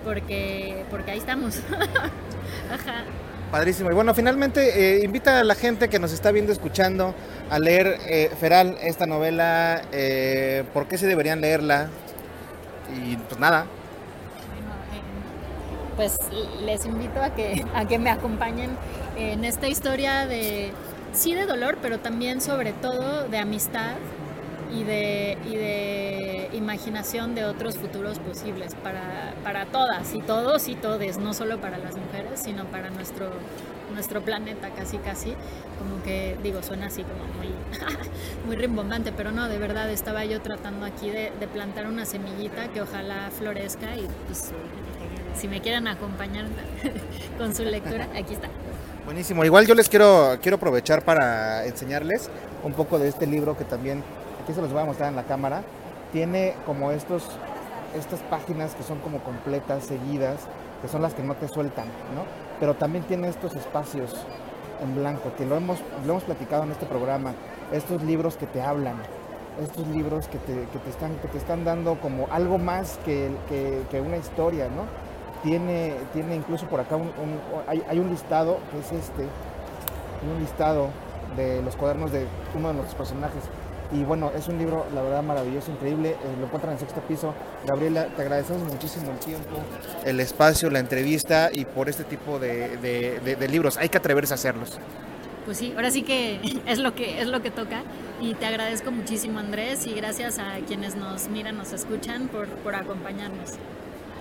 porque, 0.05 0.85
porque 0.91 1.11
ahí 1.11 1.19
estamos. 1.19 1.57
Ajá. 2.73 3.05
Padrísimo. 3.51 3.91
Y 3.91 3.95
bueno, 3.95 4.15
finalmente 4.15 4.99
eh, 5.01 5.05
invita 5.05 5.41
a 5.41 5.45
la 5.45 5.55
gente 5.55 5.89
que 5.89 5.99
nos 5.99 6.13
está 6.13 6.31
viendo, 6.31 6.53
escuchando, 6.53 7.15
a 7.51 7.59
leer 7.59 7.99
eh, 8.07 8.31
Feral, 8.39 8.77
esta 8.83 9.07
novela, 9.07 9.83
eh, 9.91 10.65
por 10.75 10.87
qué 10.87 10.99
se 10.99 11.07
deberían 11.07 11.41
leerla. 11.41 11.89
Y 12.95 13.17
pues 13.17 13.41
nada, 13.41 13.67
pues 15.99 16.17
les 16.65 16.87
invito 16.87 17.21
a 17.21 17.35
que, 17.35 17.65
a 17.75 17.85
que 17.87 17.99
me 17.99 18.09
acompañen 18.09 18.71
en 19.17 19.45
esta 19.45 19.67
historia 19.67 20.27
de, 20.27 20.71
sí 21.13 21.35
de 21.35 21.47
dolor, 21.47 21.79
pero 21.81 21.99
también 21.99 22.41
sobre 22.41 22.73
todo 22.73 23.29
de 23.29 23.39
amistad 23.39 23.97
y 24.73 24.85
de, 24.85 25.39
y 25.47 25.57
de 25.57 26.51
imaginación 26.53 27.35
de 27.35 27.45
otros 27.45 27.77
futuros 27.77 28.19
posibles 28.19 28.75
para, 28.75 29.35
para 29.43 29.67
todas 29.67 30.15
y 30.15 30.21
todos 30.21 30.69
y 30.69 30.75
todes, 30.75 31.19
no 31.19 31.33
solo 31.33 31.59
para 31.59 31.79
las 31.79 31.97
mujeres, 31.97 32.41
sino 32.41 32.65
para 32.67 32.91
nuestro, 32.91 33.31
nuestro 33.95 34.23
planeta 34.23 34.71
casi 34.71 34.99
casi, 34.99 35.35
como 35.79 36.03
que 36.03 36.37
digo, 36.43 36.63
suena 36.63 36.87
así 36.87 37.03
como 37.03 37.25
muy, 37.39 37.49
muy 38.47 38.57
rimbombante, 38.57 39.13
pero 39.13 39.33
no, 39.33 39.49
de 39.49 39.59
verdad 39.59 39.91
estaba 39.91 40.25
yo 40.25 40.41
tratando 40.41 40.85
aquí 40.85 41.11
de, 41.11 41.33
plantar 41.53 41.87
una 41.87 42.05
semillita 42.05 42.69
que 42.69 42.83
ojalá 42.83 43.31
florezca 43.31 43.97
y 43.97 44.07
pues 44.27 44.53
si 45.35 45.49
me 45.49 45.63
quieren 45.63 45.89
acompañar 45.89 46.45
con 47.39 47.55
su 47.55 47.65
lectura, 47.65 48.07
aquí 48.15 48.35
está. 48.35 48.49
Buenísimo. 49.09 49.43
Igual 49.43 49.67
yo 49.67 49.75
les 49.75 49.89
quiero, 49.89 50.37
quiero 50.43 50.57
aprovechar 50.57 51.03
para 51.03 51.65
enseñarles 51.65 52.29
un 52.63 52.75
poco 52.75 52.99
de 52.99 53.09
este 53.09 53.27
libro 53.27 53.57
que 53.57 53.65
también, 53.65 54.05
aquí 54.43 54.53
se 54.53 54.61
los 54.61 54.71
voy 54.71 54.83
a 54.83 54.85
mostrar 54.85 55.09
en 55.09 55.17
la 55.17 55.23
cámara. 55.23 55.63
Tiene 56.13 56.55
como 56.67 56.91
estos, 56.91 57.23
estas 57.97 58.21
páginas 58.25 58.75
que 58.75 58.83
son 58.83 58.99
como 58.99 59.21
completas, 59.21 59.85
seguidas, 59.85 60.41
que 60.83 60.89
son 60.89 61.01
las 61.01 61.15
que 61.15 61.23
no 61.23 61.35
te 61.37 61.49
sueltan, 61.49 61.87
¿no? 62.15 62.25
Pero 62.61 62.75
también 62.75 63.03
tiene 63.05 63.29
estos 63.29 63.57
espacios 63.57 64.15
en 64.83 64.95
blanco, 64.95 65.33
que 65.39 65.47
lo 65.47 65.57
hemos, 65.57 65.79
lo 66.05 66.13
hemos 66.13 66.25
platicado 66.25 66.65
en 66.65 66.73
este 66.73 66.85
programa, 66.85 67.33
estos 67.73 68.03
libros 68.03 68.37
que 68.37 68.47
te 68.47 68.61
hablan, 68.61 68.97
estos 69.63 69.87
libros 69.87 70.29
que 70.29 70.37
te, 70.37 70.53
que 70.53 70.79
te, 70.85 70.91
están, 70.91 71.15
que 71.15 71.29
te 71.29 71.39
están 71.39 71.65
dando 71.65 71.99
como 71.99 72.29
algo 72.31 72.59
más 72.59 72.99
que, 73.07 73.31
que, 73.49 73.81
que 73.91 74.03
una 74.03 74.19
historia, 74.19 74.67
¿no? 74.69 75.08
Tiene, 75.43 75.95
tiene 76.13 76.37
incluso 76.37 76.67
por 76.67 76.81
acá 76.81 76.97
un, 76.97 77.11
hay, 77.67 77.99
un 77.99 78.11
listado, 78.11 78.59
que 78.73 78.79
es 78.81 78.93
este, 79.05 79.23
un 79.23 80.41
listado 80.41 80.89
de 81.37 81.63
los 81.63 81.77
cuadernos 81.77 82.13
de 82.13 82.27
uno 82.55 82.69
de 82.69 82.75
nuestros 82.75 82.97
personajes. 82.97 83.43
Y 83.91 84.05
bueno, 84.05 84.31
es 84.37 84.49
un 84.49 84.59
libro, 84.59 84.85
la 84.95 85.01
verdad, 85.01 85.23
maravilloso, 85.23 85.71
increíble. 85.71 86.11
eh, 86.11 86.17
lo 86.39 86.45
encuentran 86.47 86.75
en 86.75 86.79
sexto 86.79 87.01
piso. 87.03 87.33
Gabriela, 87.67 88.07
te 88.15 88.21
agradecemos 88.23 88.63
muchísimo 88.71 89.11
el 89.13 89.19
tiempo, 89.19 89.57
el 90.05 90.21
espacio, 90.21 90.69
la 90.69 90.79
entrevista 90.81 91.49
y 91.53 91.65
por 91.65 91.89
este 91.89 92.05
tipo 92.05 92.39
de- 92.39 92.77
de 92.77 93.49
libros. 93.49 93.79
Hay 93.79 93.89
que 93.89 93.97
atreverse 93.99 94.35
a 94.35 94.37
hacerlos. 94.37 94.79
Pues 95.47 95.57
sí, 95.57 95.73
ahora 95.75 95.91
sí 95.91 96.03
que 96.03 96.39
es 96.67 96.79
lo 96.79 96.95
que 96.95 97.23
es 97.23 97.27
lo 97.29 97.41
que 97.41 97.51
toca 97.51 97.81
y 98.21 98.35
te 98.35 98.45
agradezco 98.45 98.91
muchísimo 98.91 99.39
Andrés 99.39 99.87
y 99.87 99.95
gracias 99.95 100.39
a 100.39 100.57
quienes 100.67 100.95
nos 100.95 101.29
miran, 101.29 101.57
nos 101.57 101.73
escuchan 101.73 102.29
por, 102.29 102.47
por 102.49 102.75
acompañarnos. 102.75 103.53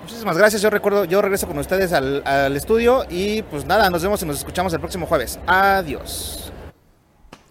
Muchísimas 0.08 0.38
gracias. 0.38 0.62
Yo 0.62 0.70
recuerdo, 0.70 1.03
yo 1.03 1.22
regreso 1.22 1.47
con 1.47 1.58
ustedes 1.58 1.91
al, 1.91 2.26
al 2.26 2.55
estudio 2.55 3.03
y 3.10 3.41
pues 3.41 3.66
nada, 3.66 3.89
nos 3.89 4.01
vemos 4.01 4.24
y 4.24 4.26
nos 4.26 4.38
escuchamos 4.38 4.72
el 4.72 4.80
próximo 4.80 5.05
jueves. 5.05 5.38
Adiós. 5.45 6.49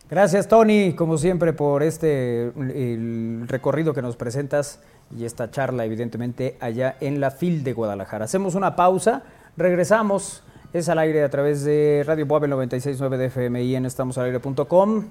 Gracias, 0.09 0.49
Tony, 0.49 0.95
como 0.95 1.19
siempre, 1.19 1.53
por 1.53 1.83
este 1.83 2.45
el 2.45 3.45
recorrido 3.47 3.93
que 3.93 4.01
nos 4.01 4.17
presentas 4.17 4.81
y 5.15 5.27
esta 5.27 5.51
charla, 5.51 5.85
evidentemente, 5.85 6.57
allá 6.59 6.97
en 7.01 7.21
la 7.21 7.31
FIL 7.31 7.63
de 7.63 7.75
Guadalajara. 7.75 8.25
Hacemos 8.25 8.55
una 8.55 8.75
pausa, 8.75 9.23
regresamos. 9.59 10.43
Es 10.73 10.89
al 10.89 10.99
aire 10.99 11.25
a 11.25 11.29
través 11.29 11.63
de 11.63 12.05
Radio 12.07 12.25
Boab 12.25 12.45
96.9 12.45 13.19
de 13.19 13.27
FM 13.27 13.65
y 13.65 13.77
en 13.77 13.85
estamosalaire.com. 13.85 15.09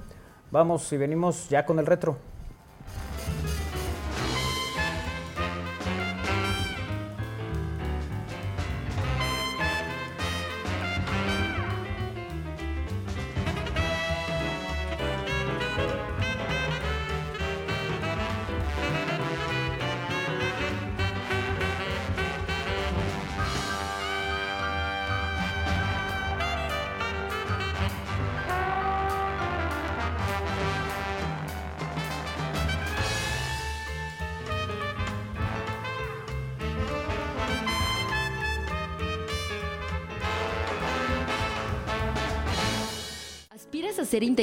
Vamos 0.50 0.92
y 0.92 0.98
venimos 0.98 1.48
ya 1.48 1.64
con 1.64 1.78
el 1.78 1.86
retro. 1.86 2.18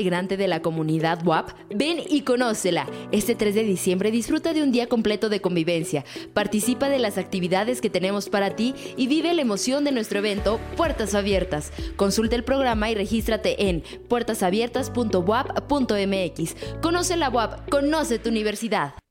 De 0.02 0.48
la 0.48 0.62
comunidad 0.62 1.24
WAP? 1.24 1.50
Ven 1.70 1.98
y 2.08 2.22
conócela. 2.22 2.88
Este 3.12 3.36
3 3.36 3.54
de 3.54 3.62
diciembre 3.62 4.10
disfruta 4.10 4.52
de 4.52 4.62
un 4.62 4.72
día 4.72 4.88
completo 4.88 5.28
de 5.28 5.40
convivencia. 5.40 6.04
Participa 6.34 6.88
de 6.88 6.98
las 6.98 7.18
actividades 7.18 7.80
que 7.80 7.90
tenemos 7.90 8.28
para 8.28 8.56
ti 8.56 8.74
y 8.96 9.06
vive 9.06 9.32
la 9.32 9.42
emoción 9.42 9.84
de 9.84 9.92
nuestro 9.92 10.18
evento 10.18 10.58
Puertas 10.76 11.14
Abiertas. 11.14 11.70
Consulta 11.96 12.34
el 12.34 12.44
programa 12.44 12.90
y 12.90 12.94
regístrate 12.94 13.68
en 13.68 13.84
puertasabiertas.wap.mx. 14.08 16.56
Conoce 16.80 17.16
la 17.16 17.28
WAP, 17.28 17.68
conoce 17.68 18.18
tu 18.18 18.30
universidad. 18.30 19.01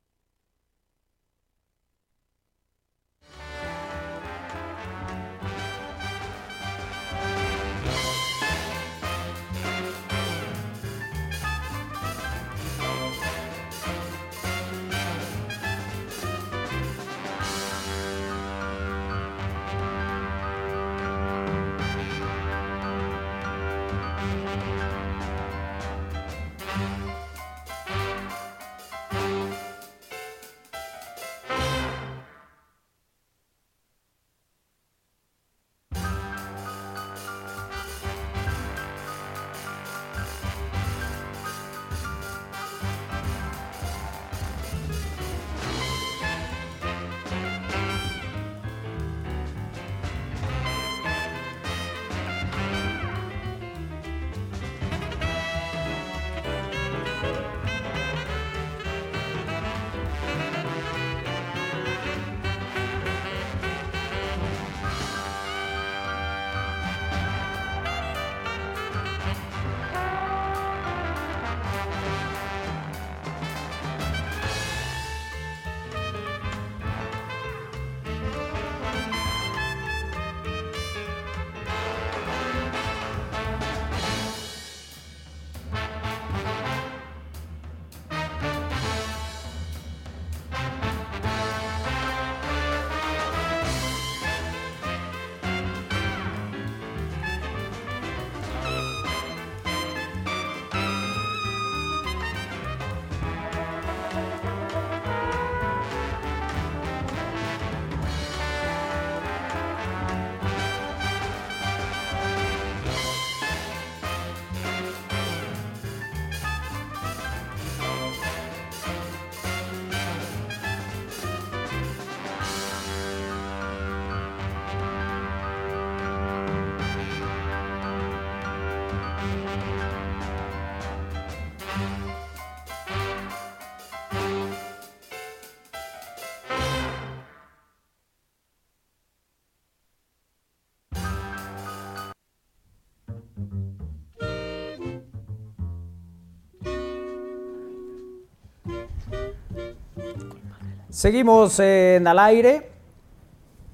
Seguimos 151.01 151.59
en 151.59 152.05
al 152.05 152.19
aire. 152.19 152.69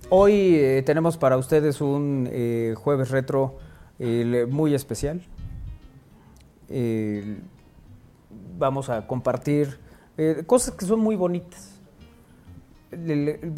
Hoy 0.09 0.55
eh, 0.55 0.82
tenemos 0.86 1.17
para 1.17 1.36
ustedes 1.36 1.82
un 1.82 2.30
eh, 2.32 2.73
jueves 2.78 3.09
retro 3.11 3.57
eh, 3.99 4.47
muy 4.49 4.73
especial. 4.73 5.21
Vamos 8.57 8.89
a 8.89 9.05
compartir 9.07 9.78
eh, 10.17 10.43
cosas 10.47 10.73
que 10.73 10.86
son 10.86 11.01
muy 11.01 11.17
bonitas. 11.17 11.82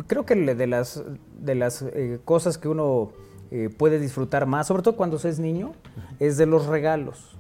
Creo 0.08 0.26
que 0.26 0.34
de 0.34 0.66
las, 0.66 1.04
de 1.40 1.54
las 1.54 1.84
eh, 1.84 2.20
cosas 2.26 2.58
que 2.58 2.70
uno 2.70 3.12
eh, 3.52 3.70
puede 3.70 4.00
disfrutar 4.00 4.48
más, 4.48 4.66
sobre 4.66 4.82
todo 4.82 4.96
cuando 4.96 5.20
se 5.20 5.30
es 5.30 5.38
niño, 5.38 5.74
es 6.20 6.38
de 6.38 6.48
los 6.48 6.66
regalos. 6.66 7.38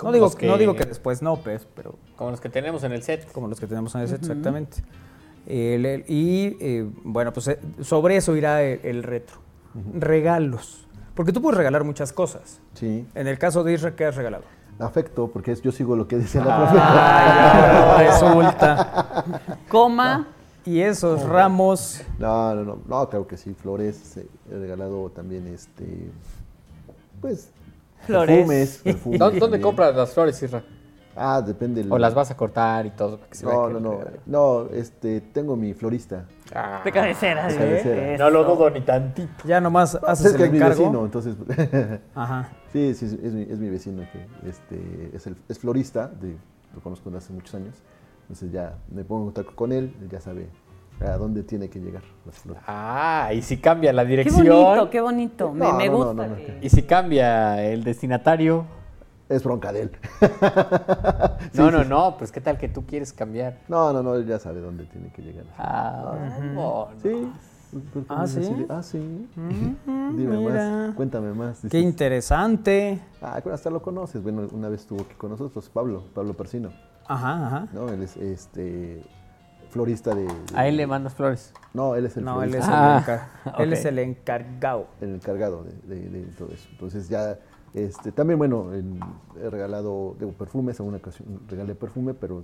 No 0.00 0.12
digo, 0.12 0.32
que- 0.32 0.46
no 0.46 0.58
digo 0.58 0.76
que 0.76 0.84
después 0.84 1.22
no, 1.22 1.42
pues, 1.42 1.66
pero 1.74 1.96
Como 2.14 2.30
los 2.30 2.40
que 2.40 2.50
tenemos 2.50 2.84
en 2.84 2.92
el 2.92 3.02
set. 3.02 3.28
como 3.32 3.48
los 3.48 3.58
que 3.58 3.66
tenemos 3.66 3.92
en 3.96 4.02
el 4.02 4.08
set, 4.08 4.20
exactamente. 4.20 4.84
El- 5.46 5.86
el- 5.86 6.04
y 6.08 6.56
eh, 6.60 6.88
bueno, 7.04 7.32
pues 7.32 7.48
eh, 7.48 7.58
sobre 7.82 8.16
eso 8.16 8.36
irá 8.36 8.62
el, 8.62 8.80
el 8.84 9.02
retro. 9.02 9.36
Regalos. 9.94 10.86
Porque 11.14 11.32
tú 11.32 11.42
puedes 11.42 11.56
regalar 11.58 11.84
muchas 11.84 12.12
cosas. 12.12 12.60
Sí. 12.74 13.06
En 13.14 13.26
el 13.26 13.38
caso 13.38 13.62
de 13.64 13.72
Isra, 13.74 13.94
¿qué 13.96 14.04
has 14.06 14.16
regalado? 14.16 14.44
Afecto, 14.78 15.28
porque 15.28 15.52
es- 15.52 15.60
yo 15.62 15.72
sigo 15.72 15.94
lo 15.96 16.08
que 16.08 16.16
decía 16.16 16.42
la 16.44 16.56
Ah, 16.56 17.96
profe. 17.96 18.04
ya 18.06 18.10
resulta. 18.12 19.24
Coma. 19.68 20.28
Y 20.64 20.80
esos 20.80 21.22
ramos. 21.26 22.02
No, 22.18 22.54
no, 22.54 22.64
no, 22.64 22.78
no, 22.86 23.08
claro 23.08 23.26
que 23.26 23.36
sí, 23.36 23.54
flores. 23.54 24.16
eh, 24.18 24.26
He 24.50 24.58
regalado 24.58 25.10
también 25.10 25.46
este. 25.48 26.10
Pues. 27.20 27.50
Flores. 28.06 28.36
Perfumes. 28.36 28.80
perfumes 28.84 29.18
¿Dónde, 29.40 29.60
compras 29.60 29.94
las 29.96 30.12
flores, 30.12 30.42
Isra? 30.42 30.62
Ah, 31.16 31.42
depende. 31.42 31.82
del- 31.82 31.92
¿O 31.92 31.98
las 31.98 32.14
vas 32.14 32.30
a 32.30 32.36
cortar 32.36 32.86
y 32.86 32.90
todo? 32.90 33.18
que 33.28 33.34
se 33.36 33.44
No, 33.44 33.68
no, 33.68 33.80
no. 33.80 33.98
regalo? 33.98 34.16
No, 34.26 34.66
este, 34.72 35.20
tengo 35.20 35.56
mi 35.56 35.74
florista. 35.74 36.24
Ah, 36.54 36.80
De 36.84 36.92
cabecera. 36.92 37.46
De 37.48 37.56
cabecera. 37.56 38.12
Eso. 38.14 38.24
no 38.24 38.30
lo 38.30 38.44
dudo 38.44 38.70
ni 38.70 38.80
tantito. 38.80 39.30
Ya 39.44 39.60
nomás 39.60 39.96
Pues 39.98 40.10
haces 40.12 40.26
es 40.26 40.32
que 40.34 40.42
el 40.42 40.46
es 40.46 40.52
mi 40.52 40.58
encargo. 40.58 40.80
vecino, 40.82 41.04
entonces. 41.04 41.34
Ajá. 42.14 42.48
sí, 42.72 42.94
sí, 42.94 43.04
es 43.22 43.32
mi, 43.32 43.42
es 43.42 43.58
mi 43.58 43.68
vecino 43.70 44.02
que 44.12 44.48
este, 44.48 45.10
es, 45.14 45.26
el, 45.26 45.36
es 45.48 45.58
florista, 45.58 46.08
de, 46.08 46.36
lo 46.74 46.80
conozco 46.80 47.10
desde 47.10 47.24
hace 47.24 47.32
muchos 47.32 47.54
años. 47.54 47.74
Entonces 48.22 48.52
ya 48.52 48.74
me 48.90 49.02
pongo 49.04 49.22
en 49.22 49.26
contacto 49.32 49.56
con 49.56 49.72
él, 49.72 49.94
él 50.00 50.08
ya 50.08 50.20
sabe 50.20 50.48
a 51.00 51.16
dónde 51.16 51.42
tiene 51.42 51.68
que 51.68 51.80
llegar 51.80 52.02
las 52.26 52.36
flores. 52.38 52.62
Ah, 52.66 53.30
y 53.34 53.42
si 53.42 53.56
cambia 53.56 53.92
la 53.92 54.02
Qué 54.04 54.08
dirección. 54.10 54.46
bonito, 54.46 54.90
qué 54.90 55.00
bonito. 55.00 55.52
Me, 55.52 55.58
No, 55.66 55.72
me 55.74 55.86
no, 55.86 55.92
no, 55.92 55.98
gusta. 55.98 56.26
no, 56.26 56.28
no. 56.28 56.36
que- 56.36 56.58
Y 56.62 56.68
si 56.70 56.82
cambia 56.82 57.64
el 57.64 57.82
destinatario. 57.82 58.64
Es 59.30 59.42
bronca 59.44 59.72
de 59.72 59.82
él. 59.82 59.90
Sí, 61.52 61.58
no, 61.58 61.70
no, 61.70 61.82
sí. 61.82 61.88
no, 61.88 62.16
pues 62.18 62.30
qué 62.30 62.40
tal 62.40 62.58
que 62.58 62.68
tú 62.68 62.84
quieres 62.86 63.12
cambiar. 63.12 63.58
No, 63.66 63.92
no, 63.92 64.02
no, 64.02 64.14
él 64.14 64.26
ya 64.26 64.38
sabe 64.38 64.60
dónde 64.60 64.84
tiene 64.84 65.10
que 65.10 65.22
llegar. 65.22 65.44
Ah, 65.58 66.38
no, 66.54 66.88
Sí. 67.02 67.32
Ah, 68.08 68.26
¿sí? 68.26 68.38
Así 68.40 68.54
de, 68.54 68.66
Ah, 68.68 68.82
sí. 68.82 69.28
Ujú, 69.36 70.16
Dime 70.16 70.36
mira. 70.36 70.52
más, 70.86 70.94
cuéntame 70.94 71.32
más. 71.32 71.60
Qué 71.70 71.78
interesante. 71.80 73.00
Ah, 73.22 73.40
hasta 73.52 73.70
lo 73.70 73.80
conoces. 73.80 74.22
Bueno, 74.22 74.46
una 74.52 74.68
vez 74.68 74.82
estuvo 74.82 75.00
aquí 75.02 75.14
con 75.14 75.30
nosotros, 75.30 75.68
Pablo, 75.70 76.04
Pablo 76.14 76.34
Persino. 76.34 76.70
Ajá, 77.08 77.46
ajá. 77.46 77.68
¿no? 77.72 77.88
Él 77.88 78.02
es 78.02 78.16
este 78.16 79.02
florista 79.70 80.14
de, 80.14 80.24
de- 80.24 80.32
A 80.54 80.66
él 80.68 80.76
le 80.76 80.86
mandas 80.86 81.14
flores. 81.14 81.52
No, 81.72 81.94
él 81.94 82.06
es 82.06 82.16
el 82.16 82.24
No, 82.24 82.42
él 82.42 82.54
es, 82.54 82.64
el, 82.66 82.72
Ah, 82.72 83.22
él 83.58 83.72
es 83.72 83.84
el 83.84 83.98
encargado. 84.00 84.86
el 85.00 85.14
encargado 85.14 85.64
de, 85.64 85.72
de- 85.94 86.08
de 86.08 86.22
todo 86.32 86.48
eso. 86.52 86.68
Entonces 86.72 87.08
ya, 87.08 87.38
este, 87.74 88.12
también 88.12 88.38
bueno, 88.38 88.72
en- 88.74 88.98
he 89.42 89.48
regalado 89.50 90.16
digo, 90.18 90.32
perfumes, 90.32 90.78
en 90.80 90.86
una 90.86 90.96
ocasión 90.98 91.40
regalé 91.48 91.74
perfume, 91.74 92.14
pero 92.14 92.42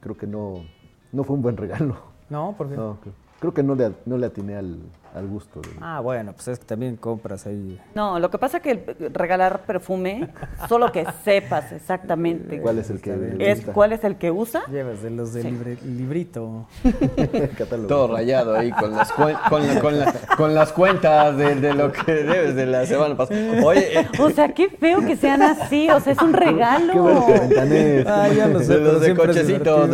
creo 0.00 0.16
que 0.16 0.26
no, 0.26 0.64
no 1.12 1.24
fue 1.24 1.36
un 1.36 1.42
buen 1.42 1.56
regalo. 1.56 1.96
No, 2.30 2.54
porque. 2.58 2.76
No, 2.76 2.98
creo, 3.00 3.14
creo 3.40 3.54
que 3.54 3.62
no 3.62 3.74
le, 3.74 3.94
no 4.04 4.18
le 4.18 4.26
atiné 4.26 4.56
al, 4.56 4.78
al 5.14 5.26
gusto. 5.26 5.60
de- 5.60 5.68
Ah, 5.80 6.00
bueno, 6.00 6.32
pues 6.32 6.48
es 6.48 6.58
que 6.58 6.64
también 6.64 6.96
compras 6.96 7.46
ahí. 7.46 7.78
No, 7.94 8.18
lo 8.18 8.30
que 8.30 8.38
pasa 8.38 8.58
es 8.58 8.62
que 8.62 9.10
regalar 9.12 9.60
perfume, 9.66 10.28
solo 10.68 10.90
que 10.92 11.04
sepas 11.24 11.72
exactamente 11.72 12.60
¿Cuál 12.60 12.78
es 12.78 12.90
el 12.90 13.00
que 13.00 13.36
es 13.38 13.58
gusta? 13.58 13.72
cuál 13.72 13.92
es 13.92 14.04
el 14.04 14.16
que 14.16 14.30
usa. 14.30 14.62
Llevas 14.70 15.02
de 15.02 15.10
los 15.10 15.32
de 15.32 15.44
libre- 15.44 15.78
librito. 15.84 16.66
Todo 17.88 18.08
rayado 18.16 18.56
ahí 18.56 18.70
con 18.72 18.94
las, 18.94 19.10
cuen- 19.12 19.38
con 19.48 19.66
la- 19.66 19.80
con 19.80 19.98
la- 19.98 20.12
con 20.36 20.54
las 20.54 20.72
cuentas 20.72 21.36
de, 21.36 21.54
de 21.56 21.74
lo 21.74 21.92
que 21.92 22.12
debes 22.12 22.54
de 22.54 22.66
la 22.66 22.86
semana 22.86 23.16
pasada. 23.16 23.62
Oye, 23.64 24.00
eh, 24.00 24.08
O 24.20 24.30
sea, 24.30 24.52
qué 24.52 24.68
feo 24.68 25.00
que 25.04 25.16
sean 25.16 25.42
así, 25.42 25.88
o 25.90 26.00
sea, 26.00 26.12
es 26.12 26.22
un 26.22 26.32
regalo. 26.34 26.92
Qué 26.92 26.98
bueno 27.00 27.26
que 27.26 27.32
ventanés. 27.32 28.06
Ah, 28.06 28.28
ya 28.28 28.46
lo 28.48 28.60
sé, 28.60 28.74
de 28.74 28.80
los 28.80 29.00
de 29.00 29.04
siempre 29.06 29.30
es 29.32 29.36
cochecitos. 29.38 29.90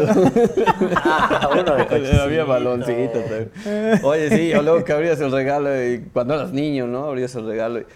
Ah, 0.97 1.49
uno 1.53 1.75
de 1.77 1.87
cochecitos. 1.87 2.21
Había 2.21 2.45
baloncitos. 2.45 3.23
también. 3.25 3.51
Oye, 4.03 4.31
sí, 4.31 4.55
o 4.55 4.63
luego 4.63 4.85
que 4.85 4.93
abrías 5.05 5.21
el 5.21 5.33
regalo 5.33 5.85
y 5.85 6.01
cuando 6.13 6.35
eras 6.35 6.53
niño, 6.53 6.87
¿no? 6.87 7.05
Abrías 7.05 7.35
el 7.35 7.47
regalo 7.47 7.81
y... 7.81 7.87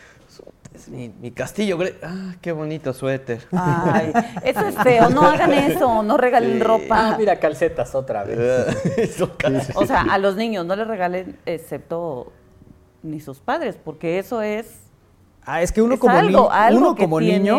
Es 0.75 0.89
mi, 0.89 1.09
mi 1.21 1.31
castillo, 1.33 1.79
ah, 2.05 2.35
qué 2.41 2.53
bonito 2.53 2.93
suéter. 2.93 3.41
Ay, 3.53 4.13
eso 4.45 4.61
es 4.69 4.77
feo, 4.77 5.09
no 5.11 5.23
hagan 5.23 5.53
eso, 5.53 6.03
no 6.03 6.17
regalen 6.19 6.61
Ah, 6.61 6.65
ropa. 6.65 7.17
mira, 7.19 7.41
calcetas 7.41 7.95
otra 7.95 8.23
vez. 8.23 8.39
Eso 8.99 9.35
casi. 9.37 9.73
O 9.75 9.87
sea, 9.87 10.03
a 10.03 10.19
los 10.19 10.37
niños 10.37 10.67
no 10.67 10.77
les 10.77 10.87
regalen 10.87 11.37
excepto 11.47 12.33
ni 13.03 13.19
sus 13.19 13.39
padres, 13.41 13.77
porque 13.83 14.19
eso 14.19 14.43
es, 14.43 14.67
Ah, 15.45 15.63
es 15.63 15.73
que 15.73 15.81
uno 15.83 15.95
es 15.95 16.01
como, 16.01 16.15
algo, 16.15 16.49
ni- 16.51 16.57
algo 16.57 16.79
uno 16.81 16.95
que 16.95 17.03
como 17.05 17.21
niño, 17.21 17.59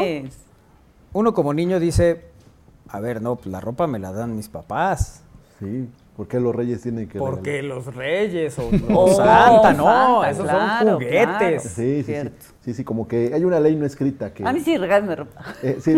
uno 1.12 1.34
como 1.34 1.54
niño 1.54 1.80
dice, 1.80 2.26
a 2.88 3.00
ver, 3.00 3.22
no, 3.22 3.36
pues 3.36 3.48
la 3.48 3.60
ropa 3.60 3.88
me 3.88 3.98
la 4.00 4.12
dan 4.14 4.36
mis 4.36 4.48
papás. 4.48 5.24
Sí, 5.60 5.90
¿por 6.20 6.28
qué 6.28 6.38
los 6.42 6.54
reyes 6.54 6.82
tienen 6.82 7.08
que 7.08 7.18
Porque 7.18 7.62
regalar? 7.62 7.78
los 7.78 7.96
reyes 7.96 8.60
o, 8.60 8.64
o 8.94 9.06
Oh, 9.06 9.16
Santa, 9.16 9.72
no, 9.72 9.86
Santa, 9.86 10.30
esos 10.32 10.44
claro, 10.44 10.86
son 10.90 10.94
juguetes. 10.96 11.26
claro. 11.26 11.60
Sí, 11.62 12.04
sí, 12.04 12.14
sí, 12.14 12.30
sí, 12.60 12.74
sí, 12.74 12.84
como 12.84 13.08
que 13.08 13.32
hay 13.34 13.46
una 13.46 13.58
ley 13.62 13.78
no 13.78 13.86
escrita 13.86 14.34
que... 14.34 14.46
A 14.46 14.52
mí 14.52 14.60
sí, 14.60 14.76
regálenme 14.78 15.16
ropa. 15.16 15.42
Eh, 15.64 15.78
sí, 15.80 15.94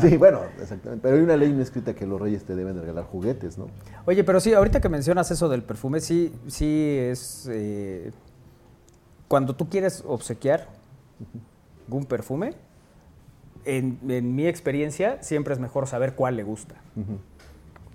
sí, 0.00 0.16
bueno, 0.16 0.40
exactamente. 0.60 1.02
Pero 1.04 1.16
hay 1.18 1.22
una 1.22 1.36
ley 1.36 1.52
no 1.52 1.62
escrita 1.62 1.94
que 1.94 2.04
los 2.04 2.20
reyes 2.20 2.42
te 2.42 2.56
deben 2.56 2.74
de 2.74 2.80
regalar 2.80 3.04
juguetes, 3.04 3.58
¿no? 3.58 3.68
Oye, 4.06 4.24
pero 4.24 4.40
sí, 4.40 4.52
ahorita 4.52 4.80
que 4.80 4.88
mencionas 4.88 5.30
eso 5.30 5.48
del 5.48 5.62
perfume, 5.62 6.00
sí, 6.00 6.32
sí 6.48 6.96
es... 6.98 7.48
eh, 7.52 8.10
cuando 9.28 9.54
tú 9.54 9.68
quieres 9.68 10.02
obsequiar 10.04 10.66
un 11.88 12.06
perfume, 12.06 12.54
en, 13.64 14.00
en 14.08 14.34
mi 14.34 14.48
experiencia, 14.48 15.22
siempre 15.22 15.54
es 15.54 15.60
mejor 15.60 15.86
saber 15.86 16.14
cuál 16.16 16.34
le 16.36 16.42
gusta. 16.42 16.74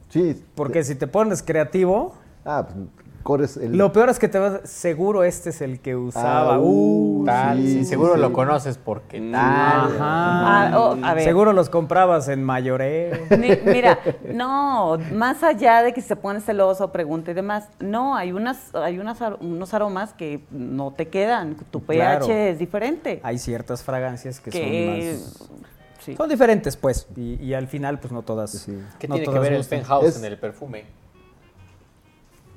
Sí. 0.09 0.43
Porque 0.55 0.83
si 0.83 0.95
te 0.95 1.07
pones 1.07 1.41
creativo, 1.43 2.13
Ah, 2.45 2.67
pues 2.67 2.77
corres 3.23 3.57
el... 3.57 3.75
lo 3.75 3.91
peor 3.91 4.09
es 4.09 4.19
que 4.19 4.27
te 4.27 4.37
vas, 4.37 4.59
seguro 4.65 5.23
este 5.23 5.49
es 5.49 5.59
el 5.61 5.79
que 5.79 5.95
usaba. 5.95 6.53
Ah, 6.55 6.59
uh, 6.59 7.21
uh, 7.21 7.25
Tal, 7.25 7.57
sí, 7.57 7.63
sí, 7.67 7.79
sí, 7.79 7.85
seguro 7.85 8.13
sí. 8.13 8.19
lo 8.19 8.31
conoces 8.31 8.77
porque 8.77 9.17
tal. 9.19 9.33
Ajá. 9.33 9.97
Ah, 9.99 10.71
oh, 10.79 10.95
a 11.03 11.13
ver. 11.15 11.23
Seguro 11.23 11.51
los 11.51 11.71
comprabas 11.71 12.27
en 12.27 12.43
mayoreo. 12.43 13.17
Ni- 13.31 13.57
Mira, 13.65 13.97
no, 14.31 14.99
más 15.11 15.41
allá 15.41 15.81
de 15.81 15.91
que 15.91 16.01
se 16.01 16.15
pone 16.15 16.39
celoso, 16.39 16.91
pregunta 16.91 17.31
y 17.31 17.33
demás, 17.33 17.67
no, 17.79 18.15
hay 18.15 18.31
unas, 18.31 18.73
hay 18.75 18.99
unas, 18.99 19.19
ar- 19.23 19.37
unos 19.41 19.73
aromas 19.73 20.13
que 20.13 20.41
no 20.51 20.91
te 20.93 21.07
quedan, 21.07 21.55
tu 21.71 21.81
pH 21.81 21.95
Claro. 21.97 22.25
es 22.31 22.59
diferente. 22.59 23.21
Hay 23.23 23.39
ciertas 23.39 23.81
fragancias 23.81 24.39
que, 24.39 24.51
que 24.51 25.17
son 25.39 25.57
más... 25.57 25.65
sí. 26.05 26.15
Son 26.15 26.29
diferentes, 26.29 26.77
pues, 26.77 27.07
y, 27.15 27.35
y 27.43 27.53
al 27.53 27.67
final, 27.67 27.99
pues 27.99 28.11
no 28.13 28.21
todas. 28.21 28.51
Sí. 28.51 28.77
¿Qué 28.99 29.07
no 29.07 29.15
tiene 29.15 29.31
que 29.33 29.39
ver 29.39 29.51
el 29.53 29.57
gustan. 29.59 29.79
penthouse 29.79 30.05
Es- 30.05 30.17
en 30.17 30.25
el 30.25 30.37
perfume? 30.37 30.85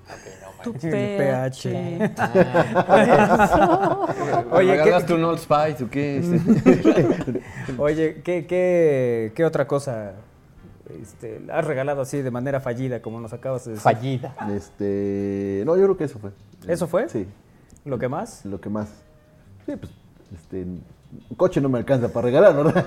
Ok, 0.09 0.17
no 0.43 0.63
Tu. 0.73 0.87
El 0.87 0.91
pH. 0.91 2.11
Ah, 2.91 4.47
Oye, 4.53 4.73
¿qué- 4.73 4.79
¿regalaste 4.79 5.15
un 5.15 5.25
Old 5.25 5.39
Spice 5.39 5.85
o 5.85 5.91
qué? 5.91 7.41
Oye, 7.79 8.23
¿qué, 8.23 8.47
qué, 8.47 9.33
qué 9.35 9.45
otra 9.45 9.67
cosa 9.67 10.13
este, 11.03 11.43
has 11.53 11.65
regalado 11.67 12.01
así 12.03 12.23
de 12.23 12.31
manera 12.31 12.61
fallida, 12.61 13.03
como 13.03 13.21
nos 13.21 13.33
acabas 13.33 13.65
de 13.67 13.73
decir? 13.73 13.83
fallida. 13.83 14.35
Este... 14.55 15.63
No, 15.67 15.77
yo 15.77 15.83
creo 15.85 15.97
que 15.97 16.05
eso 16.05 16.19
fue. 16.19 16.31
¿Eso 16.67 16.87
fue? 16.89 17.09
Sí, 17.09 17.27
¿Lo 17.85 17.99
que 17.99 18.09
más? 18.09 18.45
lo 18.45 18.61
que 18.61 18.69
más... 18.71 18.89
Sí, 19.67 19.77
pues, 19.77 19.93
este... 20.35 20.67
Un 21.31 21.37
coche 21.37 21.59
no 21.63 21.71
me 21.71 21.79
alcanza 21.79 22.09
para 22.13 22.27
regalar, 22.27 22.55
¿verdad? 22.55 22.85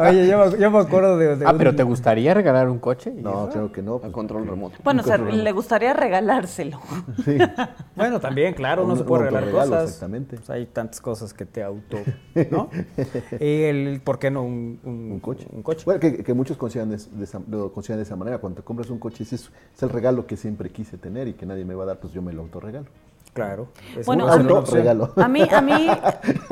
Oye, 0.10 0.28
yo, 0.28 0.44
me- 0.50 0.58
yo 0.58 0.70
me 0.70 0.78
acuerdo 0.78 1.16
de... 1.16 1.36
de 1.36 1.46
Ah, 1.46 1.52
un- 1.52 1.58
pero 1.58 1.74
¿te 1.74 1.82
gustaría 1.84 2.34
regalar 2.34 2.68
un 2.68 2.78
coche? 2.78 3.10
No, 3.16 3.48
creo 3.48 3.72
que 3.72 3.80
no. 3.80 3.94
A 3.94 4.00
pues, 4.00 4.12
control 4.12 4.46
remoto. 4.46 4.76
Bueno, 4.84 5.00
o 5.00 5.04
sea, 5.04 5.16
le 5.16 5.52
gustaría 5.52 5.94
regalárselo. 5.94 6.80
Sí. 7.24 7.38
Bueno, 7.96 8.18
también, 8.20 8.52
claro, 8.54 8.84
uno 8.84 8.92
Un- 8.94 8.98
se 8.98 9.04
puede 9.04 9.24
regalar 9.24 9.50
cosas. 9.50 9.84
exactamente. 9.84 10.36
Pues 10.36 10.50
hay 10.50 10.66
tantas 10.66 11.00
cosas 11.00 11.32
que 11.34 11.44
te 11.46 11.62
auto... 11.62 11.98
¿No? 12.50 12.68
Y 13.38 13.62
el, 13.62 14.00
¿Por 14.04 14.18
qué 14.18 14.30
no 14.30 14.42
un, 14.42 14.78
un- 14.84 15.12
Un 15.12 15.20
coche. 15.20 15.46
Un 15.52 15.62
coche. 15.62 15.82
Bueno, 15.86 16.00
que, 16.00 16.22
que 16.22 16.34
muchos 16.34 16.56
consideran 16.58 16.90
de, 16.90 16.96
de 16.98 17.24
esa, 17.24 17.40
lo 17.48 17.72
consideran 17.72 17.98
de 18.00 18.04
esa 18.04 18.16
manera. 18.16 18.38
Cuando 18.38 18.60
te 18.60 18.64
compras 18.64 18.90
un 18.90 18.98
coche, 18.98 19.22
ese 19.24 19.36
es, 19.36 19.50
es 19.74 19.82
el 19.82 19.88
regalo 19.90 20.26
que 20.26 20.36
siempre 20.36 20.70
quise 20.70 20.98
tener 20.98 21.26
y 21.28 21.32
que 21.34 21.46
nadie 21.46 21.64
me 21.64 21.74
va 21.74 21.84
a 21.84 21.86
dar, 21.86 22.00
pues 22.00 22.12
yo 22.12 22.20
me 22.22 22.32
lo 22.32 22.42
autorregalo. 22.42 22.86
Claro. 23.32 23.68
Es 23.96 24.06
Bueno, 24.06 24.24
una- 24.24 24.34
a 24.34 24.36
es 24.36 24.44
mí- 24.44 24.50
una 24.50 24.60
opción. 24.60 24.88
Autorregalo. 24.88 25.12
A 25.22 25.28
mí, 25.28 25.42
a 25.50 25.60
mí, 25.60 25.88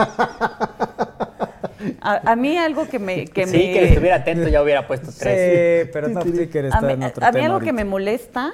a, 2.00 2.32
a 2.32 2.36
mí 2.36 2.56
algo 2.56 2.88
que 2.88 2.98
me, 2.98 3.26
que 3.26 3.46
sí, 3.46 3.56
me, 3.56 3.62
que 3.72 3.84
estuviera 3.88 4.16
atento 4.16 4.48
ya 4.48 4.62
hubiera 4.62 4.86
puesto 4.86 5.10
tres. 5.16 5.84
Sí, 5.86 5.90
pero 5.92 6.08
no, 6.08 6.22
sí 6.22 6.46
que 6.48 6.62
mí, 6.82 6.92
en 6.94 7.02
otro 7.04 7.24
a 7.26 7.30
mí 7.30 7.34
tema 7.34 7.46
algo 7.46 7.60
que 7.60 7.72
me 7.72 7.84
molesta 7.84 8.52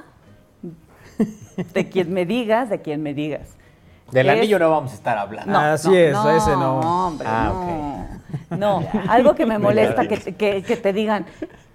de 1.72 1.89
quien 1.89 2.12
me 2.12 2.27
digas, 2.27 2.68
de 2.70 2.81
quien 2.81 3.03
me 3.03 3.14
digas. 3.14 3.51
Del 4.11 4.29
es- 4.29 4.39
anillo 4.39 4.59
no 4.59 4.70
vamos 4.70 4.93
a 4.93 4.95
estar 4.95 5.16
hablando. 5.18 5.53
No, 5.53 5.59
Así 5.59 5.89
no, 5.89 5.95
es, 5.97 6.12
no, 6.12 6.31
ese 6.37 6.51
no. 6.51 7.07
hombre, 7.07 7.27
Ah, 7.31 7.53
no. 8.51 8.57
No, 8.57 8.89
algo 9.09 9.35
que 9.35 9.47
me 9.47 9.59
molesta 9.68 10.07
que, 10.09 10.18
que, 10.35 10.62
que 10.62 10.77
te 10.77 10.93
digan, 10.93 11.27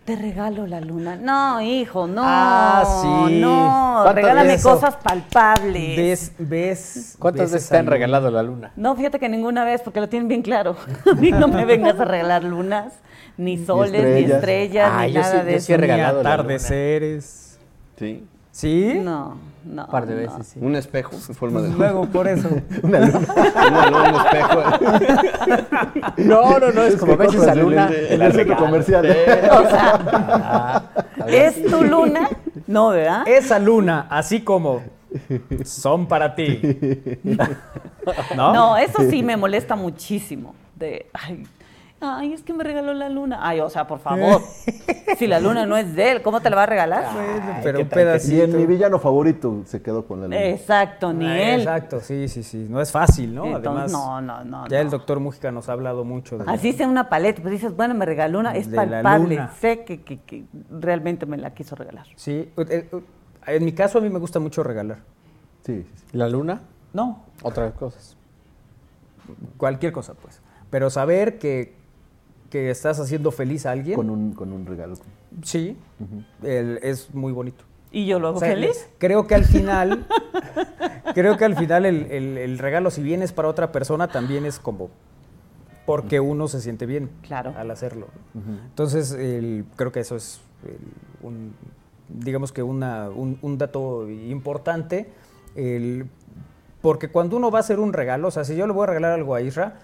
te 0.09 0.15
regalo 0.15 0.65
la 0.65 0.81
luna. 0.81 1.15
No, 1.17 1.61
hijo, 1.61 2.07
no. 2.07 2.23
Ah, 2.25 2.83
sí. 3.27 3.39
No, 3.39 3.99
¿Cuántas 4.03 4.15
regálame 4.15 4.59
cosas 4.59 4.95
palpables. 4.95 5.97
¿Ves? 5.97 6.31
¿Ves? 6.39 7.15
¿Cuántas 7.19 7.51
veces 7.51 7.69
te 7.69 7.77
han 7.77 7.85
regalado 7.85 8.31
la 8.31 8.41
luna? 8.41 8.71
No, 8.75 8.95
fíjate 8.95 9.19
que 9.19 9.29
ninguna 9.29 9.63
vez, 9.65 9.81
porque 9.83 9.99
lo 9.99 10.09
tienen 10.09 10.27
bien 10.27 10.41
claro. 10.41 10.75
A 11.11 11.13
mí 11.13 11.31
no 11.31 11.47
me 11.47 11.63
vengas 11.65 11.99
a 11.99 12.05
regalar 12.05 12.43
lunas, 12.43 12.93
ni 13.37 13.63
soles, 13.63 13.91
ni 14.03 14.07
estrellas. 14.21 14.37
estrellas, 14.39 14.91
Ah, 14.91 15.05
ni 15.05 15.13
yo 15.13 15.21
nada 15.21 15.39
sí- 15.41 15.45
de 15.45 15.51
yo 15.51 15.57
eso. 15.57 15.65
sí 15.67 15.73
he 15.73 15.77
regalado 15.77 16.23
la 16.23 16.23
luna. 16.23 16.33
atardeceres. 16.33 17.59
Sí. 17.97 18.25
¿Sí? 18.51 18.99
No, 19.03 19.37
no. 19.65 19.85
Un 19.85 19.89
par 19.91 20.05
de 20.05 20.15
no. 20.15 20.21
veces, 20.21 20.47
sí. 20.47 20.59
Un 20.61 20.75
espejo 20.75 21.11
en 21.15 21.35
forma 21.35 21.61
de. 21.61 21.69
Luego, 21.69 22.05
por 22.05 22.27
eso. 22.27 22.49
Una 22.83 22.99
luna. 22.99 23.19
No, 23.71 23.91
no, 23.91 24.03
un 24.09 24.15
espejo. 24.15 24.63
No, 26.17 26.59
no, 26.59 26.71
no, 26.71 26.83
es 26.83 26.95
como 26.97 27.13
que 27.17 27.17
veces 27.27 27.35
a 27.47 27.53
compras 27.53 27.57
en 27.57 27.63
luna. 27.63 27.87
el- 27.87 28.21
en 28.21 28.31
centro 28.33 28.57
comercial. 28.65 29.05
O 29.05 29.69
sea, 29.69 29.99
Ah, 30.11 30.83
¿es 31.27 31.63
tu 31.65 31.83
luna? 31.83 32.29
No, 32.67 32.89
¿verdad? 32.89 33.27
Esa 33.27 33.59
luna, 33.59 34.07
así 34.09 34.41
como 34.41 34.81
son 35.65 36.07
para 36.07 36.35
ti. 36.35 36.59
¿No? 38.35 38.53
No, 38.53 38.77
eso 38.77 39.01
sí 39.09 39.23
me 39.23 39.37
molesta 39.37 39.75
muchísimo. 39.75 40.53
De, 40.75 41.07
ay, 41.13 41.45
ay, 42.01 42.33
es 42.33 42.43
que 42.43 42.53
me 42.53 42.63
regaló 42.63 42.93
la 42.93 43.09
luna. 43.09 43.39
Ay, 43.41 43.59
o 43.59 43.69
sea, 43.69 43.85
por 43.87 43.99
favor. 43.99 44.41
si 45.17 45.27
la 45.27 45.39
luna 45.39 45.65
no 45.65 45.75
es 45.77 45.95
de 45.95 46.11
él, 46.11 46.21
¿cómo 46.21 46.39
te 46.41 46.49
la 46.49 46.55
va 46.55 46.63
a 46.63 46.65
regalar? 46.65 47.13
Bueno, 47.13 47.59
pero 47.63 47.77
¿qué 47.77 47.83
un 47.83 47.89
pedacito. 47.89 48.35
Y 48.35 48.41
en 48.41 48.55
mi 48.57 48.65
villano 48.65 48.99
favorito 48.99 49.63
se 49.65 49.81
quedó 49.81 50.05
con 50.05 50.19
la 50.21 50.25
luna. 50.27 50.41
Exacto, 50.43 51.11
ni 51.13 51.25
Ah, 51.25 51.53
él. 51.53 51.61
Exacto, 51.61 51.99
sí, 51.99 52.27
sí, 52.27 52.43
sí. 52.43 52.65
No 52.69 52.79
es 52.81 52.91
fácil, 52.91 53.33
¿no? 53.35 53.45
Entonces, 53.45 53.67
Además, 53.67 53.91
no, 53.91 54.21
no, 54.21 54.43
no. 54.45 54.67
ya 54.67 54.77
no. 54.77 54.81
el 54.83 54.89
doctor 54.89 55.19
Mújica 55.19 55.51
nos 55.51 55.67
ha 55.69 55.73
hablado 55.73 56.03
mucho 56.05 56.37
de 56.37 56.45
Así 56.51 56.73
sea 56.73 56.87
una 56.87 57.09
paleta, 57.09 57.41
pues 57.41 57.51
dices, 57.51 57.75
bueno, 57.75 57.93
me 57.95 58.05
regaló 58.05 58.39
una, 58.39 58.55
es 58.55 58.67
palpable, 58.67 59.35
luna. 59.35 59.51
sé 59.59 59.83
que, 59.83 60.01
que- 60.01 60.19
que 60.21 60.45
realmente 60.71 61.25
me 61.25 61.37
la 61.37 61.53
quiso 61.53 61.75
regalar. 61.75 62.05
Sí, 62.15 62.49
eh, 62.57 62.89
en 63.47 63.65
mi 63.65 63.71
caso 63.73 63.97
a 63.97 64.01
mí 64.01 64.09
me 64.09 64.19
gusta 64.19 64.39
mucho 64.39 64.63
regalar. 64.63 64.99
Sí, 65.65 65.83
sí, 65.83 66.03
sí. 66.11 66.17
¿La 66.17 66.27
luna? 66.29 66.61
No, 66.93 67.23
Otras 67.43 67.73
cosas. 67.73 68.15
cualquier 69.57 69.91
cosa, 69.91 70.13
pues. 70.13 70.41
Pero 70.69 70.89
saber 70.89 71.39
que, 71.39 71.75
que 72.49 72.69
estás 72.69 72.99
haciendo 72.99 73.31
feliz 73.31 73.65
a 73.65 73.71
alguien, 73.71 73.95
Con 73.95 74.09
un, 74.09 74.33
con 74.33 74.51
un 74.53 74.65
regalo. 74.65 74.95
sí, 75.43 75.77
el- 76.43 76.79
es 76.81 77.13
muy 77.13 77.31
bonito. 77.31 77.63
¿Y 77.91 78.05
yo 78.05 78.19
lo 78.19 78.27
hago 78.27 78.37
O 78.37 78.39
sea, 78.39 78.49
feliz? 78.49 78.87
Creo 78.99 79.25
que 79.27 79.35
al 79.35 79.45
final, 79.45 80.05
creo 81.13 81.37
que 81.37 81.45
al 81.45 81.55
final 81.55 81.85
el, 81.85 82.11
el- 82.11 82.37
el 82.37 82.57
regalo, 82.59 82.91
si 82.91 83.01
bien 83.01 83.21
es 83.23 83.31
para 83.33 83.47
otra 83.47 83.71
persona, 83.71 84.07
también 84.07 84.45
es 84.45 84.59
como 84.59 84.89
porque 85.85 86.19
uno 86.19 86.47
se 86.47 86.61
siente 86.61 86.85
bien 86.85 87.09
Claro. 87.23 87.53
al 87.57 87.71
hacerlo. 87.71 88.07
Entonces, 88.35 89.11
el- 89.11 89.65
creo 89.75 89.91
que 89.91 90.01
eso 90.01 90.15
es 90.15 90.39
el- 90.63 91.25
un, 91.27 91.53
digamos 92.09 92.51
que 92.51 92.61
una, 92.61 93.09
un, 93.09 93.39
un 93.41 93.57
dato 93.57 94.07
importante, 94.09 95.09
el- 95.55 96.05
porque 96.81 97.09
cuando 97.09 97.37
uno 97.37 97.49
va 97.49 97.57
a 97.57 97.61
hacer 97.61 97.79
un 97.79 97.91
regalo, 97.93 98.27
o 98.27 98.31
sea, 98.31 98.43
si 98.43 98.55
yo 98.55 98.67
le 98.67 98.73
voy 98.73 98.83
a 98.83 98.87
regalar 98.87 99.13
algo 99.13 99.33
a 99.33 99.41
Isra, 99.41 99.79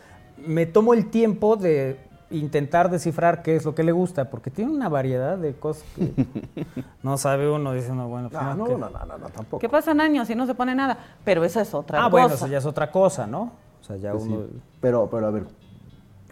me 0.46 0.66
tomo 0.68 0.94
el 0.94 1.10
tiempo 1.10 1.56
de 1.56 1.98
intentar 2.32 2.90
descifrar 2.90 3.42
qué 3.44 3.56
es 3.56 3.66
lo 3.66 3.76
que 3.76 3.84
le 3.84 3.92
gusta, 3.92 4.30
porque 4.30 4.50
tiene 4.50 4.72
una 4.72 4.90
variedad 4.90 5.38
de 5.38 5.54
cosas 5.54 5.84
que 5.96 6.14
no 7.04 7.18
sabe 7.18 7.50
uno, 7.50 7.74
dice 7.74 7.92
uno, 7.92 8.08
bueno, 8.08 8.30
pues, 8.30 8.42
No, 8.42 8.50
no, 8.50 8.56
no, 8.56 8.66
que- 8.66 8.76
no, 8.78 8.90
no, 8.90 9.06
no, 9.06 9.18
no, 9.18 9.30
tampoco. 9.30 9.60
¿Qué 9.60 9.70
pasan 9.70 10.02
años 10.02 10.30
y 10.30 10.36
no 10.36 10.46
se 10.46 10.56
pone 10.56 10.74
nada? 10.76 10.98
Pero 11.24 11.44
esa 11.44 11.62
es 11.62 11.74
otra 11.74 12.00
Ah, 12.00 12.04
cosa. 12.04 12.10
bueno, 12.12 12.34
eso 12.34 12.48
ya 12.48 12.58
es 12.58 12.66
otra 12.66 12.92
cosa, 12.92 13.28
¿no? 13.28 13.52
O 13.82 13.84
sea, 13.84 13.98
ya 13.98 14.12
Pues 14.12 14.24
sí. 14.24 14.34
uno... 14.34 14.44
Pero, 14.82 15.08
pero 15.10 15.28
a 15.28 15.32
ver, 15.32 15.46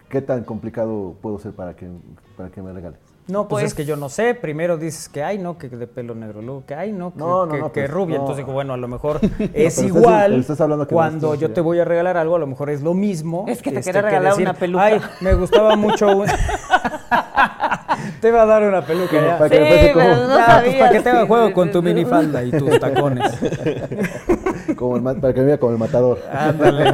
¿qué 0.08 0.20
tan 0.20 0.42
complicado 0.44 1.14
puedo 1.22 1.38
ser 1.38 1.52
para 1.52 1.74
que, 1.74 1.88
para 2.36 2.50
que 2.50 2.60
me 2.62 2.72
regales? 2.72 2.98
No, 3.26 3.48
pues, 3.48 3.62
Pues- 3.62 3.72
es 3.72 3.74
que 3.74 3.84
yo 3.86 3.96
no 3.96 4.10
sé. 4.10 4.34
Primero 4.34 4.76
dices 4.76 5.08
que 5.08 5.22
hay, 5.24 5.38
no, 5.38 5.56
que 5.56 5.68
de 5.70 5.86
pelo 5.86 6.14
negro. 6.14 6.42
Luego 6.42 6.64
que 6.66 6.74
hay, 6.74 6.92
no, 6.92 7.12
que, 7.14 7.18
No, 7.18 7.46
no, 7.46 7.52
que, 7.52 7.58
no, 7.58 7.72
que 7.72 7.80
pues, 7.82 7.90
rubia. 7.90 8.16
no. 8.16 8.22
Entonces 8.22 8.44
digo, 8.44 8.52
bueno, 8.52 8.74
a 8.74 8.76
lo 8.76 8.86
mejor 8.86 9.18
es 9.54 9.78
estás- 9.78 9.84
igual. 9.84 10.34
estás 10.40 10.60
hablando 10.60 10.86
que 10.86 10.94
no 10.94 10.96
cuando 10.98 11.28
estás- 11.34 11.40
yo 11.48 11.54
te 11.54 11.60
voy 11.62 11.78
a 11.80 11.84
regalar 11.86 12.16
algo, 12.18 12.36
a 12.36 12.38
lo 12.38 12.46
mejor 12.46 12.68
es 12.68 12.82
lo 12.82 12.92
mismo. 12.92 13.46
Es 13.48 13.62
que 13.62 13.70
te 13.72 13.78
este, 13.78 13.92
quiere 13.92 14.06
regalar 14.08 14.34
una 14.38 14.52
peluca. 14.54 14.84
Ay, 14.84 15.00
me 15.20 15.32
gustaba 15.34 15.74
mucho. 15.74 16.14
un-". 16.18 16.26
te 18.20 18.28
iba 18.28 18.42
a 18.42 18.46
dar 18.46 18.62
una 18.62 18.84
peluca 18.84 19.12
ya. 19.14 19.38
Para 19.38 19.48
que 19.50 19.60
me 19.60 19.86
Sí, 19.88 19.92
como, 19.94 20.08
no 20.08 20.36
Ya, 20.38 20.60
pues, 20.62 20.74
para 20.76 20.90
que 20.90 21.00
te 21.00 21.08
haga 21.10 21.20
sí, 21.22 21.26
juego 21.28 21.46
sí, 21.48 21.52
con 21.54 21.72
tu 21.72 21.78
sí. 21.78 21.84
minifalda 21.84 22.44
y 22.44 22.50
tus 22.50 22.78
tacones. 22.78 23.32
como 24.76 24.96
el 24.96 25.02
para 25.20 25.32
que 25.32 25.40
me 25.40 25.46
vea 25.46 25.58
como 25.58 25.72
el 25.72 25.78
matador. 25.78 26.18
Ándale. 26.30 26.92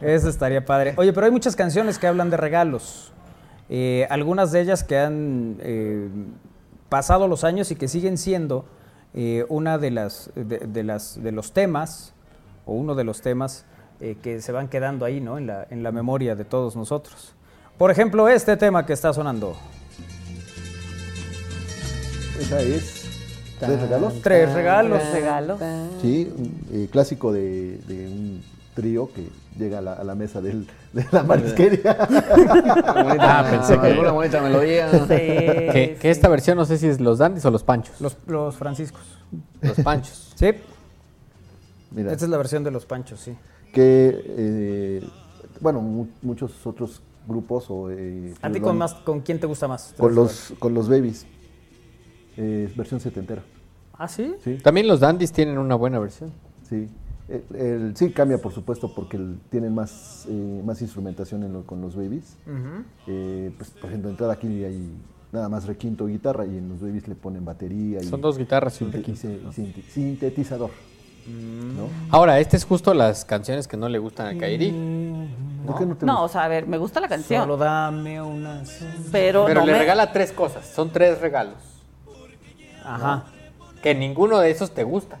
Eso 0.00 0.28
estaría 0.28 0.64
padre. 0.64 0.94
Oye, 0.96 1.12
pero 1.12 1.26
hay 1.26 1.32
muchas 1.32 1.54
canciones 1.54 1.98
que 2.00 2.06
hablan 2.08 2.30
de 2.30 2.36
regalos. 2.36 3.12
Eh, 3.68 4.06
algunas 4.10 4.52
de 4.52 4.60
ellas 4.60 4.84
que 4.84 4.98
han 4.98 5.56
eh, 5.60 6.08
pasado 6.88 7.28
los 7.28 7.44
años 7.44 7.70
y 7.70 7.76
que 7.76 7.88
siguen 7.88 8.16
siendo 8.18 8.64
eh, 9.14 9.44
una 9.48 9.78
de 9.78 9.90
las, 9.90 10.30
de, 10.34 10.58
de 10.58 10.82
las 10.84 11.22
de 11.22 11.32
los 11.32 11.52
temas 11.52 12.12
o 12.64 12.74
uno 12.74 12.94
de 12.94 13.04
los 13.04 13.22
temas 13.22 13.64
eh, 14.00 14.16
que 14.22 14.42
se 14.42 14.52
van 14.52 14.68
quedando 14.68 15.06
ahí, 15.06 15.20
¿no? 15.20 15.38
En 15.38 15.46
la, 15.46 15.66
en 15.70 15.82
la 15.82 15.90
memoria 15.90 16.36
de 16.36 16.44
todos 16.44 16.76
nosotros. 16.76 17.32
Por 17.78 17.90
ejemplo, 17.90 18.28
este 18.28 18.56
tema 18.56 18.84
que 18.84 18.92
está 18.92 19.12
sonando. 19.12 19.56
Esa 22.38 22.60
es. 22.60 23.04
¿Tres 23.58 23.80
regalos? 23.80 24.20
Tres 24.22 24.52
regalos. 24.52 25.02
Los 25.02 25.12
regalos. 25.12 25.60
Sí, 26.02 26.30
un, 26.36 26.60
eh, 26.72 26.88
clásico 26.90 27.32
de, 27.32 27.78
de 27.78 28.06
un 28.06 28.42
trío 28.74 29.10
que 29.12 29.28
llega 29.58 29.78
a 29.78 29.80
la, 29.80 29.92
a 29.94 30.04
la 30.04 30.14
mesa 30.14 30.40
del- 30.40 30.66
de 30.92 31.04
la 31.12 31.22
marisquería. 31.24 31.96
Ah, 33.20 33.46
pensé 33.50 33.78
que- 33.80 33.86
Alguna 33.86 34.12
bonita 34.12 34.40
melodía. 34.42 34.90
Sí, 34.90 34.98
Que, 35.08 35.92
sí. 35.94 36.00
que 36.00 36.10
esta 36.10 36.28
versión 36.28 36.56
no 36.56 36.64
sé 36.64 36.78
si 36.78 36.86
es 36.88 37.00
los 37.00 37.18
dandis 37.18 37.44
o 37.44 37.50
los 37.50 37.62
panchos. 37.62 38.00
Los, 38.00 38.16
los 38.26 38.56
franciscos. 38.56 39.02
Los 39.60 39.80
panchos. 39.80 40.22
Sí, 40.36 40.50
Mira, 41.92 42.12
esta 42.12 42.24
es 42.26 42.30
la 42.30 42.36
versión 42.36 42.62
de 42.62 42.70
los 42.70 42.84
panchos, 42.84 43.20
sí. 43.20 43.34
que, 43.72 44.22
eh, 44.26 45.08
bueno, 45.60 45.80
mu- 45.80 46.08
muchos 46.20 46.66
otros 46.66 47.00
grupos 47.26 47.66
o... 47.70 47.90
eh, 47.90 48.34
¿A 48.42 48.50
ti 48.50 48.60
con, 48.60 48.76
más, 48.76 48.92
con 48.94 49.20
quién 49.20 49.40
te 49.40 49.46
gusta 49.46 49.66
más? 49.66 49.94
Con 49.96 50.14
los, 50.14 50.52
con 50.58 50.74
los 50.74 50.88
babies. 50.90 51.24
Eh, 52.36 52.70
versión 52.76 53.00
setentera. 53.00 53.42
¿Ah, 53.94 54.08
sí? 54.08 54.34
Sí, 54.44 54.58
También 54.62 54.86
los 54.88 55.00
dandis 55.00 55.32
tienen 55.32 55.56
una 55.56 55.74
buena 55.74 55.98
versión. 55.98 56.32
sí. 56.68 56.88
El, 57.28 57.44
el- 57.56 57.96
sí 57.96 58.10
cambia, 58.12 58.38
por 58.38 58.52
supuesto, 58.52 58.94
porque 58.94 59.16
el- 59.16 59.38
tienen 59.50 59.74
más, 59.74 60.26
eh, 60.28 60.62
más 60.64 60.80
instrumentación 60.82 61.42
en 61.42 61.52
lo- 61.52 61.64
con 61.66 61.80
los 61.80 61.96
babies. 61.96 62.36
Eh, 63.06 63.50
pues, 63.56 63.70
por 63.70 63.90
ejemplo, 63.90 64.10
entrada 64.10 64.34
aquí 64.34 64.46
hay 64.64 64.92
nada 65.32 65.48
más 65.48 65.66
requinto 65.66 66.06
guitarra 66.06 66.46
y 66.46 66.56
en 66.56 66.68
los 66.68 66.80
babies 66.80 67.08
le 67.08 67.14
ponen 67.16 67.44
batería. 67.44 68.00
Y, 68.00 68.04
Son 68.04 68.20
dos 68.20 68.38
guitarras 68.38 68.80
y 68.80 68.84
un 68.84 68.92
sinte- 68.92 68.98
requinto. 68.98 69.18
y 69.18 69.52
se- 69.52 69.62
y 69.62 69.64
sinti- 69.64 69.82
sintetizador. 69.90 70.70
¿no? 71.28 71.88
Ahora, 72.10 72.38
este 72.38 72.56
es 72.56 72.64
justo 72.64 72.94
las 72.94 73.24
canciones 73.24 73.66
que 73.66 73.76
no 73.76 73.88
le 73.88 73.98
gustan 73.98 74.28
a 74.28 74.38
Kairi. 74.38 74.70
¿Por 75.66 75.76
qué 75.76 75.84
no 75.84 75.96
te 75.96 76.06
No, 76.06 76.22
o 76.22 76.28
sea, 76.28 76.44
a 76.44 76.48
ver, 76.48 76.68
me 76.68 76.78
gusta 76.78 77.00
la 77.00 77.08
canción, 77.08 77.42
Solo 77.42 77.56
dame 77.56 78.22
una... 78.22 78.62
pero, 79.10 79.44
Pero 79.46 79.60
no 79.62 79.66
le 79.66 79.72
me- 79.72 79.78
regala 79.78 80.12
tres 80.12 80.30
cosas. 80.30 80.64
Son 80.68 80.90
tres 80.90 81.20
regalos. 81.20 81.56
Ajá. 82.84 83.24
Que 83.82 83.92
ninguno 83.96 84.38
de 84.38 84.52
esos 84.52 84.70
te 84.72 84.84
gusta. 84.84 85.18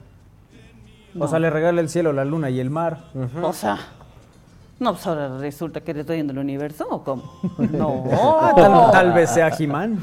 O 1.18 1.28
sea, 1.28 1.38
le 1.38 1.50
regala 1.50 1.80
el 1.80 1.88
cielo, 1.88 2.12
la 2.12 2.24
luna 2.24 2.50
y 2.50 2.60
el 2.60 2.70
mar. 2.70 3.04
O 3.42 3.52
sea, 3.52 3.78
no, 4.78 4.92
pues 4.92 5.06
ahora 5.06 5.38
resulta 5.38 5.80
que 5.80 5.92
eres 5.92 6.06
dueño 6.06 6.24
del 6.24 6.38
universo 6.38 6.86
o 6.90 7.02
cómo? 7.02 7.22
No. 7.58 8.04
Tal, 8.56 8.90
tal 8.90 9.12
vez 9.12 9.30
sea 9.30 9.50
Jimán, 9.50 9.98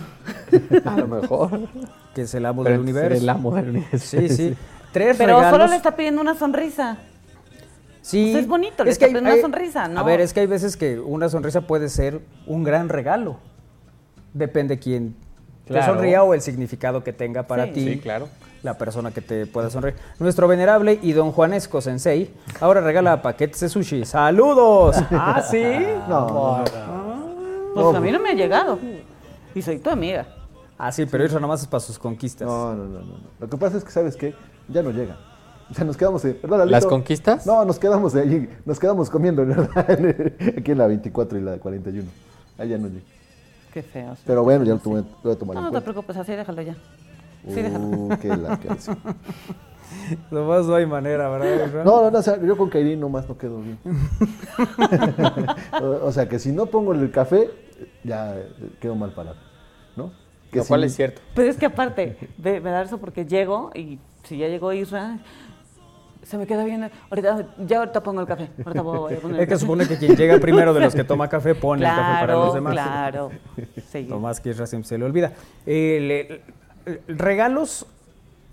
A 0.85 0.97
lo 0.97 1.07
mejor. 1.07 1.59
que 2.15 2.23
es 2.23 2.33
el 2.33 2.45
amo 2.45 2.63
Pero 2.63 2.73
del 2.73 2.81
universo. 2.81 3.21
el 3.21 3.29
amo 3.29 3.53
del 3.55 3.69
universo. 3.69 4.17
Sí, 4.19 4.29
sí. 4.29 4.55
Tres 4.91 5.17
Pero 5.17 5.37
regalos. 5.37 5.51
solo 5.59 5.67
le 5.69 5.75
está 5.75 5.95
pidiendo 5.95 6.21
una 6.21 6.35
sonrisa. 6.35 6.97
Sí. 8.01 8.29
Pues 8.31 8.43
es 8.43 8.49
bonito, 8.49 8.83
le 8.83 8.91
está 8.91 9.07
pidiendo 9.07 9.31
una 9.31 9.41
sonrisa, 9.41 9.87
¿no? 9.87 9.99
A 9.99 10.03
ver, 10.03 10.19
es 10.21 10.33
que 10.33 10.41
hay 10.41 10.47
veces 10.47 10.75
que 10.77 10.99
una 10.99 11.29
sonrisa 11.29 11.61
puede 11.61 11.87
ser 11.89 12.19
un 12.45 12.63
gran 12.63 12.89
regalo. 12.89 13.37
Depende 14.33 14.77
quién 14.79 15.15
te 15.65 15.73
Claro. 15.73 15.93
sonría 15.93 16.23
o 16.23 16.33
el 16.33 16.41
significado 16.41 17.03
que 17.03 17.13
tenga 17.13 17.43
para 17.43 17.65
Sí. 17.67 17.71
ti. 17.73 17.93
Sí, 17.93 17.99
claro. 17.99 18.27
La 18.63 18.77
persona 18.77 19.11
que 19.11 19.21
te 19.21 19.45
pueda 19.45 19.69
sonreír. 19.69 19.95
Nuestro 20.19 20.47
venerable 20.47 20.97
y 21.01 21.11
don 21.11 21.31
Juanesco 21.33 21.81
Sensei 21.81 22.33
ahora 22.61 22.79
regala 22.79 23.21
paquetes 23.21 23.59
de 23.59 23.67
sushi. 23.69 24.05
¡Saludos! 24.05 24.95
¿Ah, 25.11 25.41
sí? 25.41 25.61
No, 26.07 26.63
no, 26.63 26.63
Pues 27.73 27.95
a 27.95 27.99
mí 27.99 28.09
no 28.11 28.19
me 28.19 28.29
ha 28.29 28.33
llegado. 28.33 28.79
Y 29.53 29.61
soy 29.61 29.79
tu 29.79 29.89
amiga. 29.89 30.25
Ah, 30.77 30.91
sí, 30.91 31.05
pero 31.05 31.25
eso 31.25 31.39
nomás 31.39 31.61
es 31.61 31.67
para 31.67 31.81
sus 31.81 31.99
conquistas. 31.99 32.47
no, 32.47 32.73
no, 32.73 32.85
no, 32.85 32.99
no. 32.99 33.13
Lo 33.39 33.49
que 33.49 33.57
pasa 33.57 33.77
es 33.77 33.83
que, 33.83 33.91
¿sabes 33.91 34.15
qué? 34.15 34.33
Ya 34.69 34.81
no 34.81 34.91
llega. 34.91 35.17
O 35.69 35.73
sea, 35.73 35.83
nos 35.83 35.97
quedamos... 35.97 36.23
¿Las 36.67 36.85
conquistas? 36.85 37.45
No, 37.45 37.65
nos 37.65 37.77
quedamos 37.79 38.15
ahí, 38.15 38.49
nos 38.65 38.79
quedamos 38.79 39.09
comiendo, 39.09 39.45
¿verdad? 39.45 39.67
Aquí 40.57 40.71
en 40.71 40.77
la 40.77 40.87
24 40.87 41.37
y 41.37 41.41
la 41.41 41.57
41. 41.57 42.09
Allá 42.57 42.77
no 42.77 42.87
llega. 42.87 43.03
Qué 43.73 43.81
feo. 43.83 44.15
Pero 44.25 44.43
bueno, 44.43 44.63
ya 44.63 44.73
lo, 44.73 44.79
tomé- 44.79 45.03
lo 45.03 45.05
voy 45.23 45.33
a 45.33 45.35
tomar 45.35 45.55
No, 45.55 45.67
en 45.67 45.73
no 45.73 45.79
te 45.79 45.81
preocupes, 45.83 46.15
así 46.15 46.31
déjalo 46.33 46.61
ya. 46.61 46.75
Uh, 47.45 48.09
qué 48.21 48.29
la 48.35 48.57
canción. 48.59 48.97
Nomás 50.31 50.65
no 50.65 50.75
hay 50.75 50.85
manera, 50.85 51.29
¿verdad? 51.29 51.83
No, 51.83 52.01
no, 52.01 52.11
no, 52.11 52.19
o 52.19 52.21
sea, 52.21 52.41
yo 52.41 52.57
con 52.57 52.69
Kairín 52.69 52.99
nomás 52.99 53.27
no 53.29 53.37
quedo 53.37 53.59
bien. 53.61 53.77
o, 55.81 56.05
o 56.07 56.11
sea, 56.11 56.27
que 56.27 56.39
si 56.39 56.51
no 56.51 56.65
pongo 56.65 56.93
el 56.93 57.11
café, 57.11 57.49
ya 58.03 58.35
quedo 58.79 58.95
mal 58.95 59.13
parado, 59.13 59.37
¿no? 59.95 60.11
Que 60.51 60.57
Lo 60.59 60.63
si- 60.63 60.67
cual 60.69 60.83
es 60.83 60.95
cierto. 60.95 61.21
Pero 61.35 61.49
es 61.49 61.57
que 61.57 61.65
aparte, 61.67 62.17
ve- 62.37 62.59
me 62.59 62.71
da 62.71 62.81
eso 62.81 62.97
porque 62.97 63.25
llego 63.25 63.71
y 63.75 63.99
si 64.23 64.37
ya 64.37 64.47
llegó 64.47 64.73
Isra, 64.73 65.19
se 66.23 66.37
me 66.37 66.47
queda 66.47 66.63
bien. 66.63 66.89
Ahorita, 67.09 67.47
ya 67.59 67.79
ahorita 67.79 68.01
pongo 68.01 68.21
el 68.21 68.27
café. 68.27 68.49
Ahorita 68.65 68.81
voy 68.81 69.13
a 69.13 69.19
poner 69.19 69.35
el 69.37 69.41
Es 69.41 69.47
que 69.47 69.53
café. 69.53 69.59
supone 69.61 69.87
que 69.87 69.97
quien 69.97 70.15
llega 70.15 70.39
primero 70.39 70.73
de 70.73 70.79
los 70.81 70.95
que 70.95 71.03
toma 71.03 71.27
café 71.27 71.53
pone 71.55 71.83
el 71.83 71.89
café 71.89 72.01
para 72.01 72.25
Claro, 72.25 72.45
los 72.45 72.53
demás. 72.55 72.73
claro. 72.73 73.31
Sí. 73.91 74.05
Tomás 74.05 74.39
que 74.39 74.53
siempre 74.53 74.87
se 74.87 74.97
le 74.97 75.05
olvida. 75.05 75.33
Eh, 75.67 75.99
le- 76.01 76.33
eh, 76.35 76.41
regalos 77.07 77.85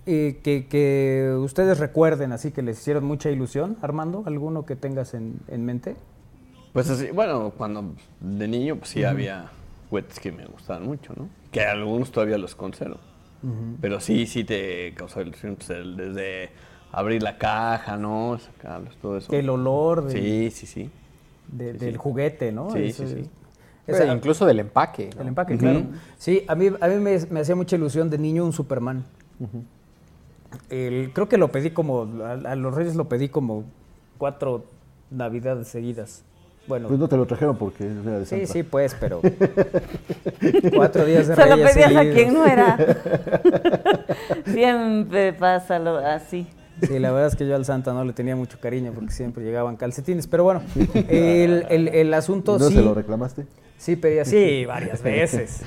eh, 0.07 0.41
que, 0.43 0.67
que 0.67 1.35
ustedes 1.39 1.79
recuerden, 1.79 2.33
así 2.33 2.51
que 2.53 2.63
les 2.63 2.79
hicieron 2.81 3.05
mucha 3.05 3.31
ilusión, 3.31 3.77
Armando, 3.83 4.23
¿alguno 4.27 4.65
que 4.67 4.77
tengas 4.77 5.15
en, 5.15 5.41
en 5.49 5.65
mente? 5.65 5.97
Pues 6.73 6.89
así, 6.89 7.11
bueno, 7.11 7.53
cuando 7.57 7.85
de 8.21 8.49
niño 8.49 8.77
pues 8.77 8.91
sí 8.91 9.05
había 9.05 9.51
juguetes 9.89 10.21
que 10.21 10.31
me 10.33 10.47
gustaban 10.47 10.85
mucho, 10.85 11.13
¿no? 11.17 11.29
Que 11.51 11.63
algunos 11.63 12.13
todavía 12.13 12.39
los 12.39 12.55
conservo. 12.55 12.99
Pero 13.81 14.01
sí, 14.01 14.27
sí 14.27 14.45
te 14.45 14.93
causó 14.95 15.23
ilusión, 15.23 15.57
pues, 15.57 15.71
el- 15.71 15.97
desde 15.97 16.51
abrir 16.93 17.23
la 17.23 17.39
caja, 17.39 17.97
¿no? 17.97 18.39
Sacarlos, 18.39 18.95
todo 18.99 19.17
eso. 19.17 19.33
El 19.33 19.49
olor 19.49 20.05
de- 20.05 20.13
Sí, 20.13 20.51
sí, 20.51 20.67
sí. 20.67 20.91
de- 21.51 21.73
Sí, 21.73 21.79
del 21.79 21.93
sí. 21.95 21.99
juguete, 21.99 22.53
¿no? 22.53 22.71
Sí, 22.71 22.79
Eso 22.85 23.07
sí, 23.07 23.15
sí. 23.25 23.31
Esa- 23.87 24.07
incluso 24.13 24.47
del 24.47 24.61
empaque. 24.61 25.11
¿no? 25.17 25.23
El 25.23 25.29
empaque, 25.29 25.57
claro. 25.57 25.83
Sí, 26.19 26.45
a 26.49 26.55
mí, 26.55 26.71
a 26.81 26.89
mí 26.89 26.95
me, 26.97 27.19
me 27.31 27.41
hacía 27.41 27.57
mucha 27.57 27.77
ilusión 27.77 28.09
de 28.11 28.19
niño 28.19 28.45
un 28.45 28.53
Superman. 28.53 29.05
El- 30.69 31.11
creo 31.13 31.29
que 31.29 31.39
lo 31.39 31.49
pedí 31.53 31.71
como, 31.71 32.09
a, 32.25 32.33
a 32.33 32.57
los 32.57 32.75
Reyes 32.75 32.97
lo 32.97 33.09
pedí 33.09 33.29
como 33.29 33.65
cuatro 34.19 34.65
navidades 35.11 35.69
seguidas. 35.69 36.25
Bueno, 36.69 36.89
Pues 36.89 37.01
no 37.01 37.09
te 37.09 37.17
lo 37.17 37.27
trajeron 37.27 37.57
porque 37.57 37.85
era 37.85 38.19
de 38.19 38.27
sí, 38.27 38.37
Santa. 38.37 38.53
sí, 38.53 38.63
pues, 38.63 38.95
pero 39.01 39.21
cuatro 40.77 41.05
días 41.05 41.27
de 41.27 41.35
Se 41.35 41.47
lo 41.49 41.57
Reyes 41.57 41.73
pedías 41.73 41.97
a 41.97 42.03
quien 42.03 42.35
no 42.35 42.45
era. 42.47 42.77
Siempre 44.45 45.33
pasa 45.33 45.79
lo, 45.79 45.97
así. 45.99 46.47
Sí, 46.83 46.99
la 46.99 47.11
verdad 47.13 47.29
es 47.29 47.37
que 47.37 47.47
yo 47.47 47.55
al 47.57 47.65
Santa 47.65 47.93
no 47.93 48.05
le 48.05 48.13
tenía 48.13 48.37
mucho 48.37 48.59
cariño 48.61 48.93
porque 48.95 49.11
siempre 49.13 49.45
llegaban 49.45 49.77
calcetines. 49.77 50.27
Pero 50.27 50.45
bueno, 50.45 50.63
el, 51.09 51.67
el- 51.69 51.89
el 51.89 52.15
asunto 52.15 52.59
¿No 52.59 52.69
sí. 52.69 52.75
se 52.75 52.83
lo 52.83 52.95
reclamaste? 52.95 53.47
Sí, 53.81 53.97
pedía, 53.97 54.27
sí, 54.27 54.67
varias 54.67 55.03
veces. 55.03 55.63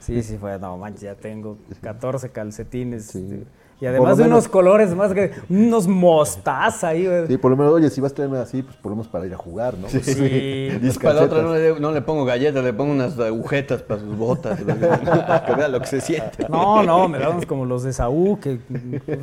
Sí, 0.00 0.20
sí, 0.24 0.36
fue, 0.36 0.58
no 0.58 0.76
manches, 0.76 1.02
ya 1.02 1.14
tengo 1.14 1.58
14 1.80 2.30
calcetines. 2.30 3.14
este, 3.14 3.44
Y 3.80 3.86
además 3.86 4.18
de 4.18 4.24
menos- 4.24 4.36
unos 4.44 4.48
colores 4.48 4.94
más 4.94 5.14
que 5.14 5.30
unos 5.48 5.88
mostaza 5.88 6.88
ahí. 6.88 7.06
güey. 7.06 7.26
Sí, 7.28 7.38
por 7.38 7.50
lo 7.50 7.56
menos, 7.56 7.72
oye, 7.72 7.88
si 7.88 8.00
vas 8.00 8.12
a 8.12 8.14
traerme 8.14 8.38
así, 8.38 8.62
pues 8.62 8.76
por 8.76 8.90
lo 8.90 8.96
menos 8.96 9.08
para 9.10 9.26
ir 9.26 9.32
a 9.32 9.38
jugar, 9.38 9.74
¿no? 9.78 9.88
Sí. 9.88 9.98
Dice 10.00 10.78
Las 10.82 10.98
para 11.02 11.14
la 11.14 11.22
otra 11.22 11.42
no 11.42 11.54
le, 11.54 11.80
no 11.80 11.90
le 11.92 12.02
pongo 12.02 12.24
galletas, 12.26 12.62
le 12.62 12.72
pongo 12.74 12.92
unas 12.92 13.18
agujetas 13.18 13.80
para 13.82 14.00
sus 14.00 14.14
botas, 14.16 14.60
para 14.60 15.44
que 15.46 15.54
vea 15.54 15.68
lo 15.68 15.80
que 15.80 15.86
se 15.86 16.00
siente. 16.02 16.46
No, 16.50 16.82
no, 16.82 17.08
me 17.08 17.18
daban 17.18 17.42
como 17.46 17.64
los 17.64 17.82
de 17.82 17.92
Saúl, 17.94 18.38
que 18.38 18.58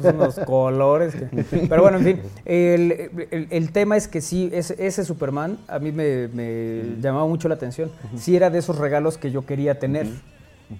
son 0.02 0.16
unos 0.16 0.40
colores. 0.40 1.14
que- 1.16 1.44
Pero 1.70 1.82
bueno, 1.84 2.00
en 2.00 2.04
fin, 2.04 2.22
el, 2.46 3.28
el- 3.30 3.48
el 3.52 3.72
tema 3.72 3.96
es 3.96 4.08
que 4.08 4.22
sí, 4.22 4.50
ese, 4.54 4.76
ese 4.86 5.06
Superman 5.06 5.58
a 5.68 5.78
mí 5.78 5.92
me, 5.92 6.30
me 6.30 6.82
llamaba 7.00 7.28
mucho 7.28 7.48
la 7.48 7.56
atención. 7.56 7.92
Sí 8.18 8.36
era 8.36 8.50
de 8.50 8.58
esos 8.60 8.78
regalos 8.80 9.18
que 9.20 9.30
yo 9.30 9.46
quería 9.46 9.78
tener. 9.78 10.08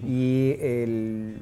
Y 0.06 0.56
el... 0.60 1.36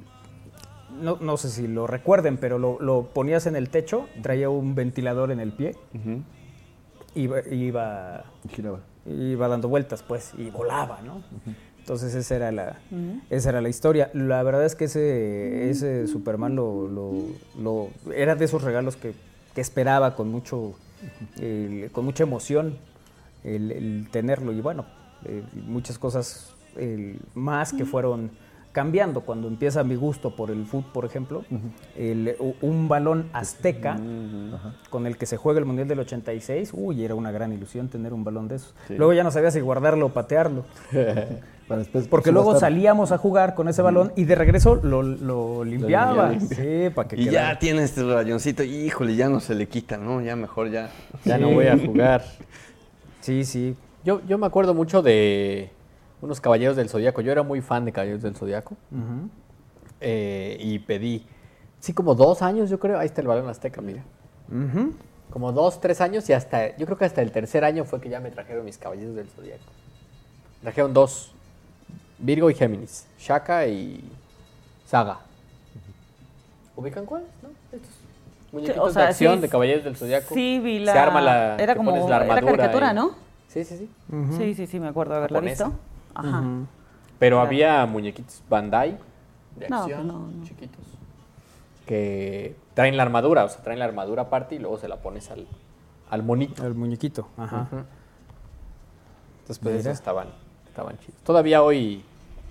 No, 1.00 1.18
no 1.20 1.36
sé 1.36 1.50
si 1.50 1.66
lo 1.66 1.86
recuerden, 1.86 2.36
pero 2.36 2.58
lo, 2.58 2.78
lo 2.80 3.04
ponías 3.12 3.46
en 3.46 3.56
el 3.56 3.68
techo, 3.68 4.08
traía 4.22 4.48
un 4.50 4.74
ventilador 4.74 5.30
en 5.30 5.40
el 5.40 5.52
pie, 5.52 5.74
iba, 7.14 7.40
iba, 7.50 8.24
Giraba. 8.50 8.80
iba 9.06 9.48
dando 9.48 9.68
vueltas, 9.68 10.02
pues, 10.02 10.32
y 10.36 10.50
volaba, 10.50 11.00
¿no? 11.02 11.22
Entonces 11.78 12.14
esa 12.14 12.34
era 12.36 12.50
la, 12.52 12.78
esa 13.30 13.50
era 13.50 13.60
la 13.60 13.68
historia. 13.68 14.10
La 14.12 14.42
verdad 14.42 14.64
es 14.64 14.74
que 14.74 14.86
ese, 14.86 15.70
ese 15.70 16.06
Superman 16.08 16.56
lo, 16.56 16.88
lo- 16.88 17.26
lo- 17.60 17.88
era 18.12 18.34
de 18.34 18.44
esos 18.44 18.62
regalos 18.62 18.96
que, 18.96 19.14
que 19.54 19.60
esperaba 19.60 20.16
con 20.16 20.28
mucho, 20.28 20.74
el- 21.40 21.90
con 21.92 22.04
mucha 22.04 22.24
emoción 22.24 22.76
el, 23.44 23.70
el 23.70 24.08
tenerlo. 24.10 24.52
Y 24.52 24.60
bueno, 24.60 24.84
eh, 25.26 25.44
muchas 25.66 25.96
cosas 25.98 26.52
el, 26.76 27.20
más 27.34 27.72
que 27.72 27.84
fueron 27.84 28.30
cambiando. 28.76 29.22
Cuando 29.22 29.48
empieza 29.48 29.82
mi 29.84 29.94
gusto 29.94 30.36
por 30.36 30.50
el 30.50 30.66
fútbol, 30.66 30.92
por 30.92 31.04
ejemplo, 31.06 31.44
el- 31.96 32.36
un 32.60 32.88
balón 32.88 33.30
azteca 33.32 33.96
con 34.90 35.06
el 35.06 35.16
que 35.16 35.24
se 35.24 35.38
juega 35.38 35.58
el 35.58 35.64
Mundial 35.64 35.88
del 35.88 36.00
86, 36.00 36.72
uy, 36.74 37.02
era 37.02 37.14
una 37.14 37.32
gran 37.32 37.54
ilusión 37.54 37.88
tener 37.88 38.12
un 38.12 38.22
balón 38.22 38.48
de 38.48 38.56
esos. 38.56 38.74
Sí. 38.86 38.94
Luego 38.98 39.14
ya 39.14 39.24
no 39.24 39.30
sabía 39.30 39.50
si 39.50 39.60
guardarlo 39.60 40.06
o 40.06 40.08
patearlo. 40.10 40.64
Para 41.66 41.78
después 41.80 42.06
Porque 42.06 42.30
luego 42.30 42.50
subastar. 42.50 42.70
salíamos 42.70 43.10
a 43.12 43.18
jugar 43.18 43.54
con 43.54 43.66
ese 43.68 43.80
balón 43.82 44.12
y 44.14 44.22
de 44.24 44.34
regreso 44.36 44.76
lo, 44.76 45.02
lo 45.02 45.64
limpiaba. 45.64 46.28
limpia. 46.30 46.56
Sí, 46.56 46.90
para 46.94 47.08
que 47.08 47.16
Y 47.20 47.24
quedara. 47.24 47.54
ya 47.54 47.58
tiene 47.58 47.82
este 47.82 48.04
rayoncito, 48.04 48.62
híjole, 48.62 49.16
ya 49.16 49.28
no 49.30 49.40
se 49.40 49.54
le 49.56 49.66
quita, 49.66 49.96
¿no? 49.96 50.20
Ya 50.20 50.36
mejor 50.36 50.70
ya. 50.70 50.90
Ya 51.24 51.38
no 51.38 51.50
voy 51.50 51.66
a 51.66 51.76
jugar. 51.78 52.22
Sí, 53.20 53.44
sí. 53.44 53.74
Yo, 54.04 54.20
yo 54.28 54.38
me 54.38 54.46
acuerdo 54.46 54.74
mucho 54.74 55.02
de 55.02 55.70
unos 56.22 56.40
Caballeros 56.40 56.76
del 56.76 56.88
Zodíaco. 56.88 57.20
Yo 57.20 57.32
era 57.32 57.42
muy 57.42 57.60
fan 57.60 57.84
de 57.84 57.92
Caballeros 57.92 58.22
del 58.22 58.34
Zodíaco. 58.36 58.76
Eh, 60.00 60.56
y 60.60 60.78
pedí, 60.80 61.26
sí, 61.80 61.92
como 61.92 62.14
dos 62.14 62.42
años, 62.42 62.70
yo 62.70 62.78
creo. 62.78 62.98
Ahí 62.98 63.06
está 63.06 63.20
el 63.20 63.26
balón 63.28 63.48
azteca, 63.48 63.80
mira. 63.80 64.02
Como 65.30 65.52
dos, 65.52 65.80
tres 65.80 66.00
años 66.00 66.28
y 66.30 66.32
hasta, 66.32 66.76
yo 66.76 66.86
creo 66.86 66.96
que 66.98 67.04
hasta 67.04 67.20
el 67.20 67.32
tercer 67.32 67.64
año 67.64 67.84
fue 67.84 68.00
que 68.00 68.08
ya 68.08 68.20
me 68.20 68.30
trajeron 68.30 68.64
mis 68.64 68.78
Caballeros 68.78 69.16
del 69.16 69.28
Zodíaco. 69.28 69.64
Trajeron 70.62 70.94
dos, 70.94 71.32
Virgo 72.18 72.48
y 72.50 72.54
Géminis, 72.54 73.06
Shaka 73.18 73.66
y 73.66 74.02
Saga. 74.86 75.20
¿Ubican 76.76 77.06
cuáles? 77.06 77.28
¿No? 77.42 77.48
Estos 77.72 77.90
muñequitos 78.52 78.90
o 78.90 78.92
sea, 78.92 79.02
de 79.02 79.08
acción 79.08 79.34
sí, 79.36 79.40
de 79.40 79.48
Caballeros 79.48 79.84
del 79.84 79.96
Zodíaco. 79.96 80.34
Sí, 80.34 80.60
vi 80.60 80.78
la. 80.78 80.92
Se 80.92 80.98
arma 80.98 81.20
la, 81.20 81.56
Era 81.56 81.74
como. 81.74 82.08
la 82.08 82.24
era 82.24 82.40
caricatura, 82.40 82.92
y- 82.92 82.94
¿no? 82.94 83.10
Sí, 83.48 83.64
sí, 83.64 83.76
sí. 83.78 83.90
Sí, 84.36 84.54
sí, 84.54 84.66
sí, 84.66 84.80
me 84.80 84.88
acuerdo 84.88 85.14
haberla 85.14 85.40
visto. 85.40 85.72
Ajá. 86.18 86.42
Pero 87.18 87.36
Claro. 87.36 87.46
había 87.46 87.86
muñequitos 87.86 88.42
Bandai 88.48 88.98
de 89.56 89.68
No, 89.68 89.78
acción, 89.82 90.06
no, 90.06 90.18
no. 90.28 90.44
chiquitos, 90.44 90.84
que 91.86 92.56
traen 92.74 92.96
la 92.96 93.02
armadura, 93.04 93.44
o 93.44 93.48
sea, 93.48 93.62
traen 93.62 93.78
la 93.78 93.84
armadura 93.86 94.22
aparte 94.22 94.54
y 94.54 94.58
luego 94.58 94.76
se 94.78 94.88
la 94.88 94.96
pones 94.96 95.30
al, 95.30 95.46
al 96.10 96.22
monito. 96.22 96.66
El 96.66 96.74
muñequito. 96.74 97.28
Ajá. 97.36 97.68
Entonces, 99.40 99.58
pues 99.60 99.74
Mira. 99.76 99.78
esos 99.78 99.92
estaban, 99.94 100.28
estaban 100.66 100.98
chidos. 100.98 101.20
Todavía 101.22 101.62
hoy 101.62 102.02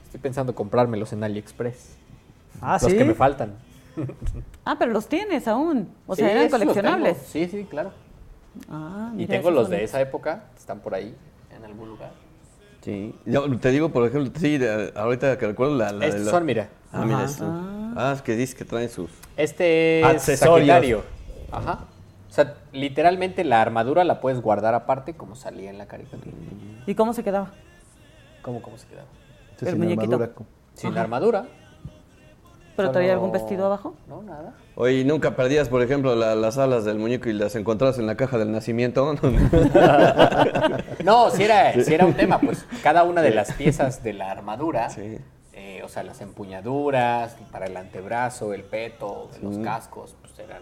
estoy 0.06 0.20
pensando 0.20 0.56
comprármelos 0.56 1.12
en 1.14 1.24
AliExpress. 1.24 1.98
Ah, 2.62 2.80
los 2.82 2.92
sí. 2.92 2.98
que 2.98 3.06
me 3.06 3.14
faltan. 3.14 3.54
Ah, 4.66 4.76
pero 4.80 4.92
los 4.92 5.08
tienes 5.08 5.48
aún. 5.48 5.88
O 6.08 6.16
sea, 6.18 6.30
eran 6.32 6.50
coleccionables. 6.50 7.18
Sí, 7.28 7.48
sí, 7.48 7.66
claro. 7.70 7.92
Ah, 8.70 9.14
Y 9.18 9.26
tengo 9.28 9.52
los 9.52 9.70
de 9.70 9.84
esa 9.86 10.02
época, 10.02 10.46
están 10.58 10.80
por 10.80 10.96
ahí, 10.96 11.16
en 11.56 11.64
algún 11.64 11.90
lugar. 11.90 12.12
Sí. 12.86 13.16
Yo 13.26 13.50
te 13.60 13.72
digo, 13.72 13.90
por 13.90 14.08
ejemplo, 14.08 14.32
sí, 14.40 14.60
de- 14.60 14.94
ahorita 14.96 15.40
que 15.40 15.48
recuerdo 15.48 15.76
la. 15.76 15.92
la 15.92 16.00
de 16.06 16.08
Estos 16.10 16.26
la- 16.26 16.32
son, 16.32 16.46
mira. 16.46 16.70
Ah, 16.94 17.04
mira, 17.04 17.18
Ajá. 17.18 17.26
estos. 17.26 17.48
Ah, 17.98 18.14
es 18.16 18.22
que 18.22 18.36
dice 18.36 18.56
que 18.56 18.64
traen 18.64 18.90
sus. 18.90 19.10
Este 19.38 20.02
es 20.02 20.06
Accesorios. 20.06 21.04
Ajá. 21.52 21.80
O 22.30 22.34
sea, 22.36 22.54
literalmente 22.74 23.44
la 23.44 23.60
armadura 23.62 24.04
la 24.04 24.22
puedes 24.22 24.40
guardar 24.40 24.76
aparte 24.76 25.16
como 25.16 25.36
salía 25.36 25.72
en 25.72 25.80
la 25.80 25.88
caricatura. 25.88 26.32
¿Y 26.86 26.94
cómo 26.94 27.14
se 27.14 27.24
quedaba? 27.24 27.52
¿Cómo, 28.44 28.62
cómo 28.62 28.78
se 28.78 28.86
quedaba? 28.88 29.08
El 29.62 29.68
sin 29.68 29.78
muñequito. 29.80 30.14
armadura, 30.16 30.32
Sin 30.76 30.94
la 30.94 31.02
armadura. 31.02 31.46
¿Pero 32.76 32.92
traía 32.92 33.14
algún 33.14 33.32
vestido 33.32 33.66
abajo? 33.68 33.96
No, 34.08 34.22
nada. 34.22 34.54
Oye, 34.76 34.96
¿y 35.00 35.04
nunca 35.06 35.36
perdías, 35.36 35.70
por 35.70 35.82
ejemplo, 35.82 36.16
la- 36.16 36.36
las 36.36 36.58
alas 36.58 36.84
del 36.84 37.00
muñeco 37.00 37.30
y 37.30 37.34
las 37.34 37.56
encontrabas 37.56 37.98
en 38.00 38.06
la 38.08 38.16
caja 38.16 38.38
del 38.38 38.52
nacimiento. 38.52 39.16
No, 41.04 41.30
si 41.30 41.44
era, 41.44 41.74
sí 41.84 41.94
era 41.94 42.06
un 42.06 42.14
tema, 42.14 42.40
pues 42.40 42.66
cada 42.84 43.04
una 43.04 43.22
de 43.22 43.32
las 43.32 43.52
piezas 43.54 44.04
de 44.04 44.14
la 44.14 44.32
armadura, 44.32 44.90
Sí. 44.90 45.18
eh, 45.54 45.82
o 45.84 45.88
sea, 45.88 46.04
las 46.04 46.20
empuñaduras 46.22 47.36
para 47.52 47.66
el 47.68 47.78
antebrazo, 47.78 48.54
el 48.54 48.64
peto, 48.64 49.30
los 49.42 49.58
cascos, 49.60 50.16
pues 50.22 50.38
eran 50.40 50.62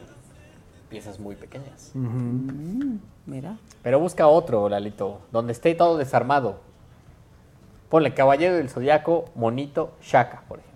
piezas 0.89 1.19
muy 1.19 1.35
pequeñas. 1.35 1.91
Mm, 1.93 2.97
mira. 3.25 3.57
Pero 3.81 3.99
busca 3.99 4.27
otro, 4.27 4.67
Lalito, 4.69 5.21
donde 5.31 5.53
esté 5.53 5.73
todo 5.75 5.97
desarmado. 5.97 6.59
Ponle 7.89 8.13
Caballero 8.13 8.55
del 8.55 8.69
Zodiaco, 8.69 9.25
Monito, 9.35 9.93
Shaka, 10.01 10.43
por 10.47 10.59
ejemplo. 10.59 10.72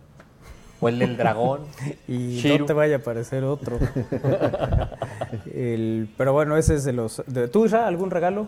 O 0.79 0.89
el 0.89 0.99
del 0.99 1.17
dragón. 1.17 1.61
Y 2.07 2.37
Shiru. 2.39 2.59
no 2.59 2.65
te 2.65 2.73
vaya 2.73 2.95
a 2.95 2.99
aparecer 2.99 3.43
otro. 3.43 3.77
El- 5.53 6.09
pero 6.17 6.33
bueno, 6.33 6.57
ese 6.57 6.75
es 6.75 6.83
de 6.83 6.93
los... 6.93 7.23
De, 7.27 7.47
¿Tú, 7.47 7.65
Isra, 7.65 7.87
algún 7.87 8.11
regalo? 8.11 8.47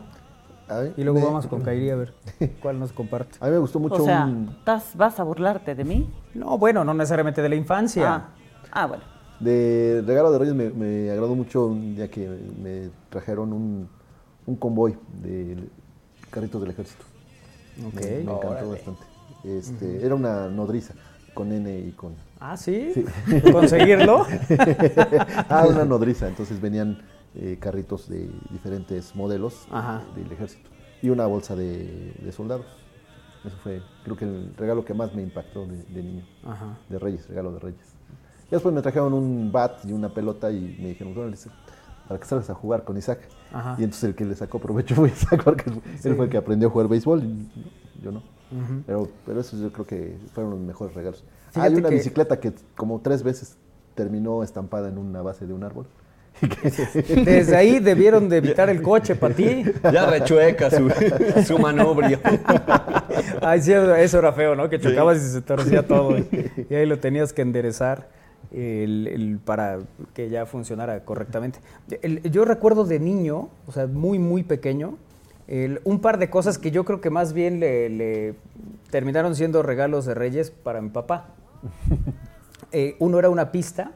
Y 0.98 1.04
luego 1.04 1.20
me- 1.20 1.26
vamos 1.26 1.48
con 1.48 1.62
Kairi 1.64 1.90
a 1.90 1.96
ver 1.96 2.14
cuál 2.62 2.80
nos 2.80 2.92
comparte. 2.94 3.38
A 3.42 3.46
mí 3.46 3.52
me 3.54 3.58
gustó 3.58 3.80
mucho 3.80 4.04
O 4.04 4.06
sea, 4.06 4.26
un- 4.26 4.50
¿estás- 4.60 4.96
¿vas 4.96 5.20
a 5.20 5.24
burlarte 5.24 5.74
de 5.74 5.84
mí? 5.84 6.08
No, 6.36 6.58
bueno, 6.60 6.84
no 6.84 6.94
necesariamente 6.94 7.42
de 7.42 7.50
la 7.50 7.56
infancia. 7.56 8.14
Ah, 8.16 8.30
ah, 8.72 8.86
bueno. 8.86 9.04
De 9.40 10.04
regalo 10.06 10.32
de 10.32 10.38
Reyes 10.38 10.54
me, 10.54 10.70
me 10.70 11.10
agradó 11.10 11.34
mucho 11.34 11.66
un 11.68 11.96
día 11.96 12.10
que 12.12 12.28
me 12.62 12.90
trajeron 13.10 13.52
un, 13.54 13.90
un 14.46 14.56
convoy 14.58 14.96
de 15.24 15.58
carritos 16.30 16.62
del 16.62 16.70
ejército. 16.72 17.04
Ok. 17.88 17.96
Me, 17.96 18.02
me 18.02 18.20
encantó 18.22 18.48
Órale. 18.50 18.68
bastante. 18.68 19.02
Este, 19.46 20.06
Era 20.06 20.14
una 20.16 20.50
nodriza 20.50 20.94
con 21.34 21.52
N 21.52 21.80
y 21.80 21.92
con... 21.92 22.16
Ah, 22.40 22.58
¿sí? 22.58 22.92
Sí. 22.94 23.06
¿Conseguirlo? 23.52 24.26
ah, 25.50 25.66
una 25.70 25.86
nodriza. 25.86 26.28
Entonces 26.28 26.60
venían 26.62 27.02
eh, 27.36 27.58
carritos 27.60 28.10
de 28.10 28.30
diferentes 28.50 29.16
modelos 29.16 29.68
Ajá. 29.72 30.04
del 30.16 30.32
ejército 30.32 30.70
y 31.02 31.10
una 31.10 31.26
bolsa 31.26 31.56
de, 31.56 32.14
de 32.20 32.32
soldados. 32.32 32.66
Eso 33.46 33.56
fue, 33.64 33.82
creo 34.04 34.18
que 34.18 34.26
el 34.26 34.54
regalo 34.58 34.84
que 34.84 34.94
más 34.94 35.14
me 35.14 35.22
impactó 35.22 35.66
de, 35.66 35.84
de 35.84 36.04
niño. 36.04 36.26
Ajá. 36.46 36.78
De 36.90 37.00
Reyes, 37.00 37.28
regalo 37.30 37.54
de 37.54 37.60
Reyes. 37.60 37.96
Y 38.48 38.52
después 38.52 38.74
me 38.74 38.82
trajeron 38.82 39.14
un 39.14 39.52
bat 39.52 39.86
y 39.86 39.94
una 39.94 40.10
pelota 40.10 40.52
y 40.52 40.78
me 40.80 40.90
dijeron, 40.90 41.16
"Órale, 41.18 41.38
para 42.10 42.20
que 42.20 42.26
salgas 42.26 42.50
a 42.50 42.56
jugar 42.56 42.84
con 42.84 42.98
Isaac. 42.98 43.20
Ajá. 43.54 43.76
Y 43.78 43.84
entonces 43.84 44.04
el 44.06 44.16
que 44.16 44.26
le 44.26 44.36
sacó 44.36 44.58
provecho 44.60 44.96
fue 44.96 45.10
Isaac, 45.16 45.44
porque 45.44 45.70
él 45.70 46.16
fue 46.16 46.26
el 46.26 46.32
que 46.32 46.38
aprendió 46.38 46.68
a 46.68 46.72
jugar 46.72 46.88
béisbol 46.88 47.24
y 47.24 47.48
yo 48.04 48.12
no. 48.12 48.24
Ujú. 48.52 48.82
pero, 48.86 49.08
pero 49.26 49.40
esos 49.42 49.60
yo 49.60 49.72
creo 49.72 49.86
que 49.86 50.18
fueron 50.34 50.52
los 50.52 50.60
mejores 50.60 50.94
regalos. 50.96 51.24
Fíjate 51.52 51.68
Hay 51.68 51.76
una 51.80 51.90
que- 51.90 51.96
bicicleta 51.96 52.40
que 52.40 52.52
como 52.76 53.00
tres 53.02 53.24
veces 53.24 53.56
terminó 53.96 54.44
estampada 54.44 54.88
en 54.90 54.98
una 54.98 55.22
base 55.22 55.46
de 55.46 55.54
un 55.54 55.64
árbol. 55.64 55.86
Desde 57.26 57.56
ahí 57.56 57.80
debieron 57.80 58.30
de 58.30 58.38
evitar 58.38 58.70
el 58.70 58.82
coche 58.82 59.16
para 59.16 59.34
ti. 59.36 59.64
Ya 59.92 60.06
rechueca 60.10 60.70
su, 60.72 60.90
su 61.46 61.60
manubrio. 61.60 62.20
Ay, 63.42 63.62
sí, 63.62 63.72
eso 63.74 64.20
era 64.20 64.32
feo, 64.34 64.56
¿no? 64.56 64.70
Que 64.70 64.80
chocabas 64.80 65.18
y 65.18 65.30
se 65.32 65.42
torcía 65.42 65.86
todo. 65.86 66.18
Y, 66.18 66.28
y 66.70 66.76
ahí 66.76 66.86
lo 66.86 67.00
tenías 67.00 67.34
que 67.34 67.42
enderezar 67.42 68.08
el- 68.52 69.08
el- 69.08 69.40
para 69.44 69.80
que 70.14 70.30
ya 70.30 70.46
funcionara 70.46 71.04
correctamente. 71.04 71.60
El- 72.02 72.22
yo 72.32 72.46
recuerdo 72.46 72.86
de 72.86 73.00
niño, 73.00 73.50
o 73.68 73.72
sea, 73.72 73.88
muy, 73.88 74.18
muy 74.20 74.44
pequeño, 74.44 74.98
el- 75.50 75.82
un 75.84 76.00
par 76.00 76.18
de 76.20 76.30
cosas 76.30 76.58
que 76.58 76.72
yo 76.72 76.86
creo 76.86 77.02
que 77.02 77.10
más 77.10 77.34
bien 77.34 77.60
le, 77.60 77.90
le 77.90 78.36
terminaron 78.92 79.36
siendo 79.36 79.62
regalos 79.64 80.06
de 80.06 80.14
Reyes 80.14 80.52
para 80.52 80.80
mi 80.82 80.90
papá. 80.90 81.28
Eh, 82.72 82.96
uno 83.00 83.18
era 83.18 83.32
una 83.32 83.52
pista 83.52 83.94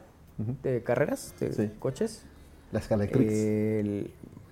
de 0.64 0.82
carreras, 0.82 1.32
de 1.38 1.52
Sí. 1.52 1.70
coches. 1.78 2.26
La 2.72 2.80
escala 2.80 3.06
Crix. 3.06 3.32
El- 3.32 4.10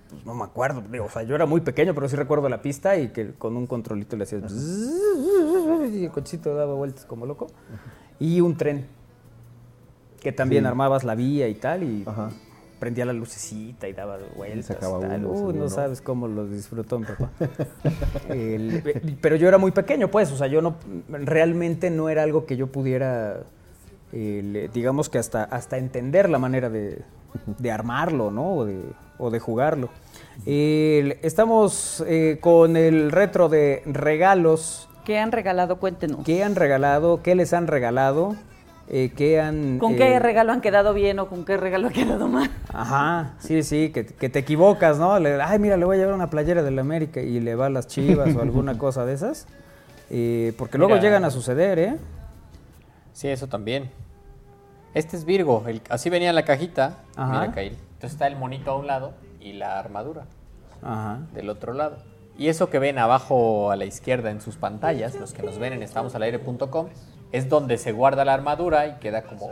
pues, 0.09 0.25
no 0.25 0.33
me 0.33 0.45
acuerdo, 0.45 0.81
digo, 0.89 1.03
o 1.05 1.09
sea, 1.09 1.23
yo 1.23 1.35
era 1.35 1.45
muy 1.45 1.59
pequeño, 1.59 1.93
pero 1.93 2.07
sí 2.07 2.15
recuerdo 2.15 2.47
la 2.47 2.61
pista 2.61 2.95
y 2.95 3.09
que 3.09 3.33
con 3.33 3.57
un 3.57 3.67
controlito 3.67 4.15
le 4.15 4.23
hacías 4.23 4.49
y 5.91 6.05
el 6.05 6.11
cochecito 6.11 6.55
daba 6.55 6.73
vueltas 6.73 7.03
como 7.05 7.25
loco. 7.25 7.47
Y 8.17 8.39
un 8.39 8.55
tren, 8.55 8.85
que 10.21 10.31
también 10.31 10.63
Sí. 10.63 10.67
armabas 10.67 11.03
la 11.03 11.15
vía 11.15 11.49
y 11.49 11.55
tal, 11.55 11.83
y 11.83 12.03
Ajá. 12.05 12.29
Prendía 12.83 13.05
la 13.05 13.13
lucecita 13.13 13.87
y 13.87 13.93
daba 13.93 14.17
vueltas. 14.35 14.65
sacaba 14.65 14.97
y 14.97 15.01
tal. 15.07 15.19
uno, 15.25 15.29
Uy, 15.29 15.37
seguro, 15.37 15.57
no 15.57 15.63
¿no? 15.63 15.69
sabes 15.69 16.01
cómo 16.01 16.27
lo 16.27 16.45
disfrutó 16.45 16.99
mi 16.99 17.05
papá. 17.05 17.29
El- 18.29 19.17
pero 19.21 19.37
yo 19.37 19.47
era 19.47 19.57
muy 19.57 19.71
pequeño, 19.71 20.09
pues, 20.09 20.29
o 20.33 20.35
sea, 20.37 20.47
yo 20.47 20.61
no, 20.61 20.75
realmente 21.07 21.89
no 21.89 22.09
era 22.09 22.23
algo 22.23 22.45
que 22.45 22.57
yo 22.57 22.67
pudiera, 22.67 23.43
el, 24.11 24.69
digamos 24.73 25.07
que 25.07 25.17
hasta, 25.17 25.45
hasta 25.45 25.77
entender 25.77 26.29
la 26.29 26.39
manera 26.39 26.69
de, 26.69 27.01
de 27.57 27.71
armarlo, 27.71 28.31
¿no? 28.31 28.53
O 28.53 28.65
de, 28.65 28.81
o 29.17 29.31
de 29.31 29.39
jugarlo. 29.39 29.87
El- 30.45 31.19
estamos 31.21 32.03
eh, 32.05 32.37
con 32.41 32.75
el 32.75 33.11
retro 33.13 33.47
de 33.47 33.81
regalos. 33.85 34.89
¿Qué 35.05 35.19
han 35.19 35.31
regalado? 35.31 35.77
Cuéntenos. 35.79 36.25
¿Qué 36.25 36.43
han 36.43 36.55
regalado? 36.57 37.21
¿Qué 37.23 37.33
les 37.35 37.53
han 37.53 37.67
regalado? 37.67 38.35
Eh, 38.89 39.11
¿Qué 39.15 39.39
han... 39.39 39.79
¿Con 39.79 39.93
eh, 39.93 39.97
qué 39.97 40.19
regalo 40.19 40.51
han 40.51 40.59
quedado 40.61 40.93
bien 40.93 41.17
o 41.19 41.27
con 41.27 41.45
qué 41.45 41.55
regalo 41.57 41.87
ha 41.87 41.91
quedado 41.91 42.27
mal? 42.27 42.49
Ajá, 42.73 43.33
sí, 43.39 43.63
sí, 43.63 43.91
que, 43.91 44.05
que 44.05 44.29
te 44.29 44.39
equivocas, 44.39 44.99
¿no? 44.99 45.17
Le- 45.19 45.41
ay, 45.41 45.57
mira, 45.57 45.77
le 45.77 45.85
voy 45.85 45.95
a 45.95 45.99
llevar 45.99 46.13
una 46.15 46.29
playera 46.29 46.63
del 46.63 46.77
América 46.77 47.21
y 47.21 47.39
le 47.39 47.55
va 47.55 47.67
a 47.67 47.69
las 47.69 47.87
chivas 47.87 48.35
o 48.35 48.41
alguna 48.41 48.77
cosa 48.77 49.05
de 49.05 49.13
esas. 49.13 49.47
Eh, 50.09 50.53
porque 50.57 50.77
luego 50.77 50.93
Mira. 50.95 51.01
llegan 51.01 51.23
a 51.23 51.31
suceder, 51.31 51.79
¿eh? 51.79 51.97
Sí, 53.13 53.29
eso 53.29 53.47
también. 53.47 53.89
Este 54.93 55.15
es 55.17 55.23
Virgo, 55.25 55.63
el- 55.67 55.81
así 55.89 56.09
venía 56.09 56.29
en 56.29 56.35
la 56.35 56.43
cajita. 56.45 56.97
Ajá. 57.15 57.39
Mira, 57.41 57.51
Kail. 57.53 57.73
Entonces 57.93 58.11
está 58.11 58.27
el 58.27 58.35
monito 58.35 58.71
a 58.71 58.77
un 58.77 58.85
lado 58.87 59.13
y 59.39 59.53
la 59.53 59.79
armadura 59.79 60.25
Ajá. 60.83 61.19
del 61.33 61.49
otro 61.49 61.73
lado. 61.73 61.97
Y 62.37 62.49
eso 62.49 62.69
que 62.69 62.79
ven 62.79 62.97
abajo 62.99 63.71
a 63.71 63.75
la 63.77 63.85
izquierda 63.85 64.29
en 64.29 64.41
sus 64.41 64.57
pantallas, 64.57 65.15
los 65.15 65.33
que 65.33 65.41
nos 65.43 65.57
ven 65.57 65.71
en 65.73 65.83
estamosalaire.com, 65.83 66.87
es 67.33 67.49
donde 67.49 67.77
se 67.77 67.91
guarda 67.91 68.23
la 68.23 68.33
armadura 68.33 68.87
y 68.87 68.93
queda 68.99 69.23
como, 69.23 69.49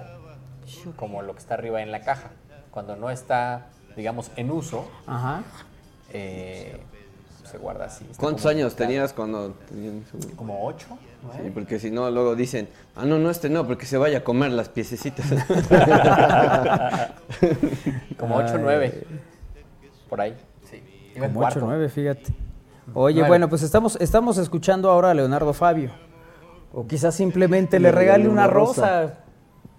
como 0.96 1.22
lo 1.22 1.34
que 1.34 1.40
está 1.40 1.56
arriba 1.56 1.82
en 1.82 1.92
la 1.92 2.00
caja. 2.02 2.30
Cuando 2.72 2.96
no 2.96 3.10
está, 3.10 3.68
digamos, 3.98 4.32
en 4.38 4.50
uso, 4.52 4.90
Ajá. 5.06 5.42
eh, 6.14 6.80
se 7.44 7.58
guarda 7.58 7.86
así. 7.86 8.06
Está 8.10 8.22
¿Cuántos 8.22 8.46
años 8.46 8.76
tenías 8.78 9.12
cuando 9.12 9.50
tenían 9.68 10.06
su- 10.10 10.36
Como 10.38 10.66
ocho. 10.66 10.88
Sí, 11.44 11.52
porque 11.54 11.78
si 11.80 11.92
no, 11.92 12.10
luego 12.10 12.36
dicen, 12.36 12.70
ah, 12.96 13.04
no, 13.06 13.20
no, 13.20 13.30
este 13.30 13.50
no, 13.50 13.68
porque 13.68 13.86
se 13.86 13.98
vaya 13.98 14.20
a 14.20 14.24
comer 14.24 14.52
las 14.52 14.70
piececitas. 14.70 15.26
Como 18.18 18.36
8 18.38 18.54
o 18.54 18.58
Ay. 18.58 18.62
9. 18.62 19.04
Por 20.10 20.22
ahí. 20.22 20.36
Sí. 20.70 20.82
Como 21.14 21.26
8 21.28 21.34
cuarto. 21.40 21.60
9, 21.64 21.90
fíjate. 21.90 22.34
Oye, 22.94 23.16
Nueve. 23.16 23.28
bueno, 23.30 23.50
pues 23.50 23.62
estamos, 23.64 23.98
estamos 24.02 24.38
escuchando 24.38 24.90
ahora 24.90 25.12
a 25.12 25.14
Leonardo 25.14 25.54
Fabio. 25.54 25.92
O 26.74 26.88
quizás 26.88 27.14
simplemente 27.16 27.80
le 27.80 27.92
regale 27.92 28.28
una 28.30 28.48
rosa. 28.48 29.16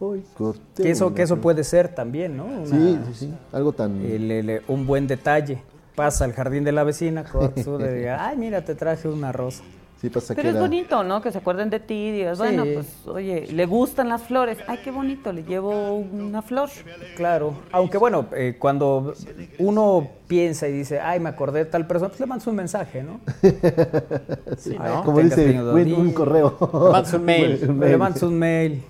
Uy, 0.00 0.24
corté 0.36 0.82
Que 0.82 0.90
eso, 0.90 1.14
que 1.14 1.22
eso 1.22 1.36
puede 1.36 1.62
ser 1.64 1.88
también, 1.88 2.36
¿no? 2.36 2.44
Una- 2.44 2.66
Sí, 2.66 2.98
sí, 3.06 3.14
sí. 3.26 3.34
Algo 3.52 3.72
tan... 3.72 4.04
el- 4.04 4.30
el- 4.30 4.62
un 4.68 4.86
buen 4.86 5.06
detalle. 5.06 5.62
Pasa 5.94 6.24
al 6.24 6.32
jardín 6.32 6.64
de 6.64 6.72
la 6.72 6.82
vecina, 6.84 7.22
corta 7.24 7.62
su 7.62 7.78
de, 7.78 8.10
ay, 8.10 8.36
mira, 8.36 8.64
te 8.64 8.74
traje 8.74 9.08
una 9.08 9.30
rosa. 9.30 9.62
Sí, 10.02 10.10
pasa 10.10 10.34
Pero 10.34 10.42
que 10.42 10.48
es 10.48 10.54
era- 10.56 10.60
bonito, 10.64 11.04
¿no? 11.04 11.22
Que 11.22 11.30
se 11.30 11.38
acuerden 11.38 11.70
de 11.70 11.78
ti 11.78 11.94
y 11.94 12.10
digas, 12.10 12.36
Sí. 12.36 12.42
bueno, 12.42 12.64
pues, 12.74 12.86
oye, 13.06 13.46
le 13.52 13.66
gustan 13.66 14.08
las 14.08 14.22
flores. 14.22 14.58
Ay, 14.66 14.80
qué 14.82 14.90
bonito, 14.90 15.32
le 15.32 15.44
llevo 15.44 15.94
una 15.94 16.42
flor. 16.42 16.68
Claro, 17.16 17.54
aunque 17.70 17.98
bueno, 17.98 18.26
eh, 18.32 18.56
cuando 18.58 19.14
uno 19.60 20.08
piensa 20.26 20.66
y 20.66 20.72
dice, 20.72 20.98
ay, 20.98 21.20
me 21.20 21.28
acordé 21.28 21.60
de 21.60 21.64
tal 21.66 21.86
persona, 21.86 22.08
pues 22.08 22.18
le 22.18 22.26
mandas 22.26 22.48
un 22.48 22.56
mensaje, 22.56 23.04
¿no? 23.04 23.20
Sí, 24.58 24.76
Ay, 24.78 24.92
¿no? 24.92 25.04
Como 25.04 25.20
dice, 25.20 25.60
un 25.62 26.12
correo. 26.12 26.56
Le 26.60 26.90
mandas 26.90 27.14
un 27.14 27.24
mail. 27.24 27.60
Le 27.80 27.96
mandas 27.96 28.22
un 28.24 28.38
mail 28.38 28.82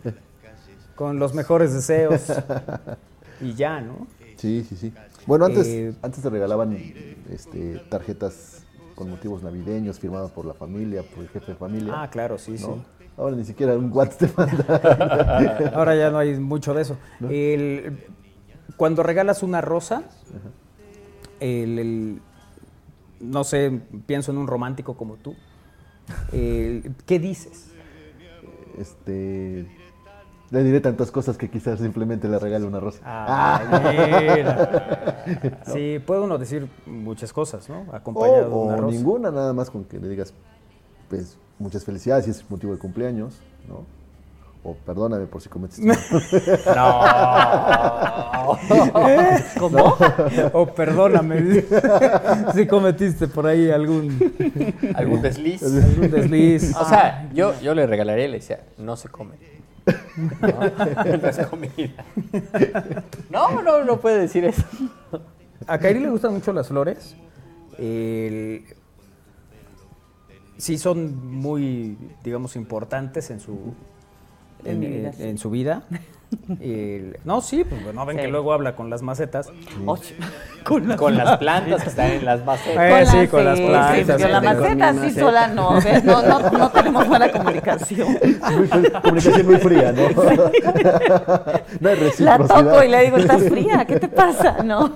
con 0.94 1.18
los 1.18 1.34
mejores 1.34 1.74
deseos 1.74 2.22
y 3.40 3.52
ya, 3.52 3.82
¿no? 3.82 4.06
Sí, 4.36 4.64
sí, 4.66 4.76
sí. 4.76 4.92
Bueno, 5.26 5.44
antes, 5.44 5.66
Eh, 5.66 5.92
antes 6.00 6.22
te 6.22 6.30
regalaban 6.30 6.76
este, 7.30 7.82
tarjetas 7.90 8.61
con 8.94 9.10
motivos 9.10 9.42
navideños 9.42 9.98
firmadas 9.98 10.30
por 10.30 10.44
la 10.44 10.54
familia, 10.54 11.02
por 11.02 11.22
el 11.24 11.28
jefe 11.30 11.52
de 11.52 11.58
familia. 11.58 11.92
Ah, 12.02 12.10
claro, 12.10 12.38
sí, 12.38 12.52
¿no? 12.52 12.58
sí. 12.58 12.72
Ahora 13.16 13.36
ni 13.36 13.44
siquiera 13.44 13.76
un 13.76 13.92
WhatsApp 13.92 14.30
te 14.30 14.32
manda. 14.36 15.70
Ahora 15.74 15.94
ya 15.94 16.10
no 16.10 16.18
hay 16.18 16.38
mucho 16.38 16.72
de 16.74 16.82
eso. 16.82 16.96
El- 17.28 17.98
cuando 18.76 19.02
regalas 19.02 19.42
una 19.42 19.60
rosa, 19.60 20.02
el- 21.40 21.78
el- 21.78 22.20
no 23.20 23.44
sé, 23.44 23.80
pienso 24.06 24.32
en 24.32 24.38
un 24.38 24.46
romántico 24.46 24.96
como 24.96 25.16
tú. 25.16 25.34
¿Qué 26.30 27.18
dices? 27.20 27.68
este, 28.78 29.66
le 30.52 30.62
diré 30.62 30.80
tantas 30.80 31.10
cosas 31.10 31.36
que 31.36 31.50
quizás 31.50 31.80
simplemente 31.80 32.28
le 32.28 32.38
regale 32.38 32.64
una 32.66 32.78
rosa. 32.78 33.00
Ah, 33.04 33.60
mira. 33.90 35.08
Sí, 35.72 35.98
puede 36.04 36.20
uno 36.20 36.38
decir 36.38 36.68
muchas 36.86 37.32
cosas, 37.32 37.68
¿no? 37.68 37.86
Acompañado 37.92 38.48
de 38.48 38.54
o, 38.54 38.58
una 38.62 38.74
o 38.74 38.80
rosa. 38.82 38.96
ninguna, 38.96 39.30
nada 39.30 39.52
más 39.52 39.70
con 39.70 39.84
que 39.84 39.98
le 39.98 40.08
digas, 40.08 40.34
pues, 41.08 41.38
muchas 41.58 41.84
felicidades 41.84 42.24
si 42.26 42.30
es 42.32 42.48
motivo 42.50 42.72
de 42.72 42.78
cumpleaños, 42.78 43.40
¿no? 43.68 43.84
O 44.64 44.74
perdóname 44.74 45.26
por 45.26 45.40
si 45.40 45.48
cometiste. 45.48 45.82
un- 45.90 45.92
¿Cómo? 49.58 49.96
O 50.52 50.66
perdóname 50.66 51.64
si 52.54 52.66
cometiste 52.66 53.28
por 53.28 53.46
ahí 53.46 53.70
algún, 53.70 54.32
¿Algún 54.94 55.22
desliz? 55.22 55.62
algún 55.62 56.10
desliz. 56.10 56.74
O 56.76 56.84
sea, 56.84 57.28
yo, 57.34 57.58
yo 57.60 57.74
le 57.74 57.86
regalaría 57.86 58.26
y 58.26 58.28
le 58.28 58.38
decía, 58.38 58.60
no 58.78 58.96
se 58.96 59.08
come. 59.08 59.34
No, 60.40 61.16
no 61.16 61.28
es 61.28 61.46
comida. 61.46 62.04
No, 63.30 63.62
no, 63.62 63.84
no 63.84 64.00
puede 64.00 64.20
decir 64.20 64.44
eso. 64.44 64.62
A 65.66 65.78
Kairi 65.78 66.00
le 66.00 66.10
gustan 66.10 66.34
mucho 66.34 66.52
las 66.52 66.68
flores. 66.68 67.16
El- 67.78 68.64
sí 70.58 70.78
son 70.78 71.26
muy, 71.36 71.96
digamos, 72.22 72.54
importantes 72.56 73.30
en 73.30 73.40
su, 73.40 73.74
En 74.64 74.82
en- 74.84 75.12
sí. 75.14 75.22
en 75.24 75.38
su 75.38 75.50
vida. 75.50 75.84
El- 76.60 77.16
no, 77.24 77.40
sí, 77.40 77.64
pues 77.64 77.94
no 77.94 78.06
ven 78.06 78.16
Sí. 78.16 78.22
que 78.22 78.28
luego 78.28 78.52
habla 78.52 78.74
con 78.74 78.90
las 78.90 79.02
macetas. 79.02 79.50
Och, 79.84 80.00
con 80.64 80.88
las, 80.88 80.98
Con 80.98 81.16
las 81.16 81.38
plantas 81.38 81.82
que 81.82 81.88
están 81.88 82.10
en 82.10 82.24
las 82.24 82.44
macetas. 82.44 82.90
Eh, 82.90 83.06
sí, 83.22 83.28
con 83.28 83.44
las 83.44 83.58
sí, 83.58 83.66
plantas, 83.66 83.96
sí, 84.16 84.24
sí, 84.24 84.28
la 84.30 84.40
con 84.40 84.48
mi 84.48 84.62
maceta 84.62 84.92
sí 84.92 84.98
maceta. 84.98 85.20
sola 85.20 85.46
no, 85.48 85.80
¿ves? 85.80 86.04
no, 86.04 86.22
no, 86.22 86.50
no 86.50 86.70
tenemos 86.70 87.08
buena 87.08 87.30
comunicación. 87.32 88.08
Muy 88.56 88.68
comunicación 88.90 89.46
muy 89.46 89.56
fría, 89.56 89.92
¿no? 89.92 90.02
no 91.80 91.88
hay 91.88 92.12
La 92.18 92.38
toco 92.38 92.82
y 92.82 92.88
le 92.88 93.04
digo, 93.04 93.16
estás 93.18 93.42
fría, 93.44 93.84
¿qué 93.84 93.98
te 93.98 94.08
pasa? 94.08 94.62
No, 94.62 94.90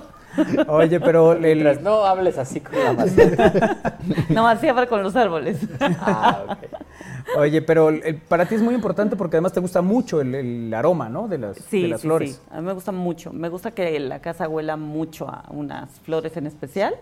Oye, 0.67 0.99
pero 0.99 1.33
el- 1.33 1.39
Mientras 1.41 1.81
no 1.81 2.05
hables 2.05 2.37
así 2.37 2.59
con 2.61 2.77
la 2.83 2.93
maceta. 2.93 3.77
no, 4.29 4.47
así 4.47 4.67
habla 4.67 4.87
con 4.87 5.03
los 5.03 5.15
árboles. 5.15 5.59
Ah, 5.99 6.43
ok. 6.49 7.37
oye, 7.39 7.61
pero 7.61 7.89
el- 7.89 8.17
para 8.17 8.45
ti 8.45 8.55
es 8.55 8.61
muy 8.61 8.73
importante 8.75 9.15
porque 9.15 9.37
además 9.37 9.53
te 9.53 9.59
gusta 9.59 9.81
mucho 9.81 10.21
el, 10.21 10.33
el 10.35 10.73
aroma, 10.73 11.09
¿no? 11.09 11.27
De 11.27 11.37
las, 11.37 11.57
Sí, 11.57 11.81
de 11.83 11.87
las 11.89 12.01
sí, 12.01 12.07
flores. 12.07 12.31
sí. 12.35 12.41
A 12.51 12.57
mí 12.61 12.67
me 12.67 12.73
gusta 12.73 12.91
mucho. 12.91 13.31
Me 13.33 13.49
gusta 13.49 13.71
que 13.71 13.99
la 13.99 14.19
casa 14.19 14.47
huela 14.47 14.77
mucho 14.77 15.27
a 15.29 15.45
unas 15.49 15.89
flores 16.01 16.35
en 16.37 16.47
especial, 16.47 16.95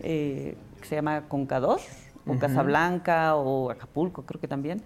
eh, 0.00 0.56
que 0.80 0.86
se 0.86 0.94
llama 0.94 1.22
Concador, 1.28 1.80
o 2.26 2.38
Casablanca, 2.38 3.36
o 3.36 3.70
Acapulco, 3.70 4.22
creo 4.22 4.38
que 4.40 4.48
también. 4.48 4.82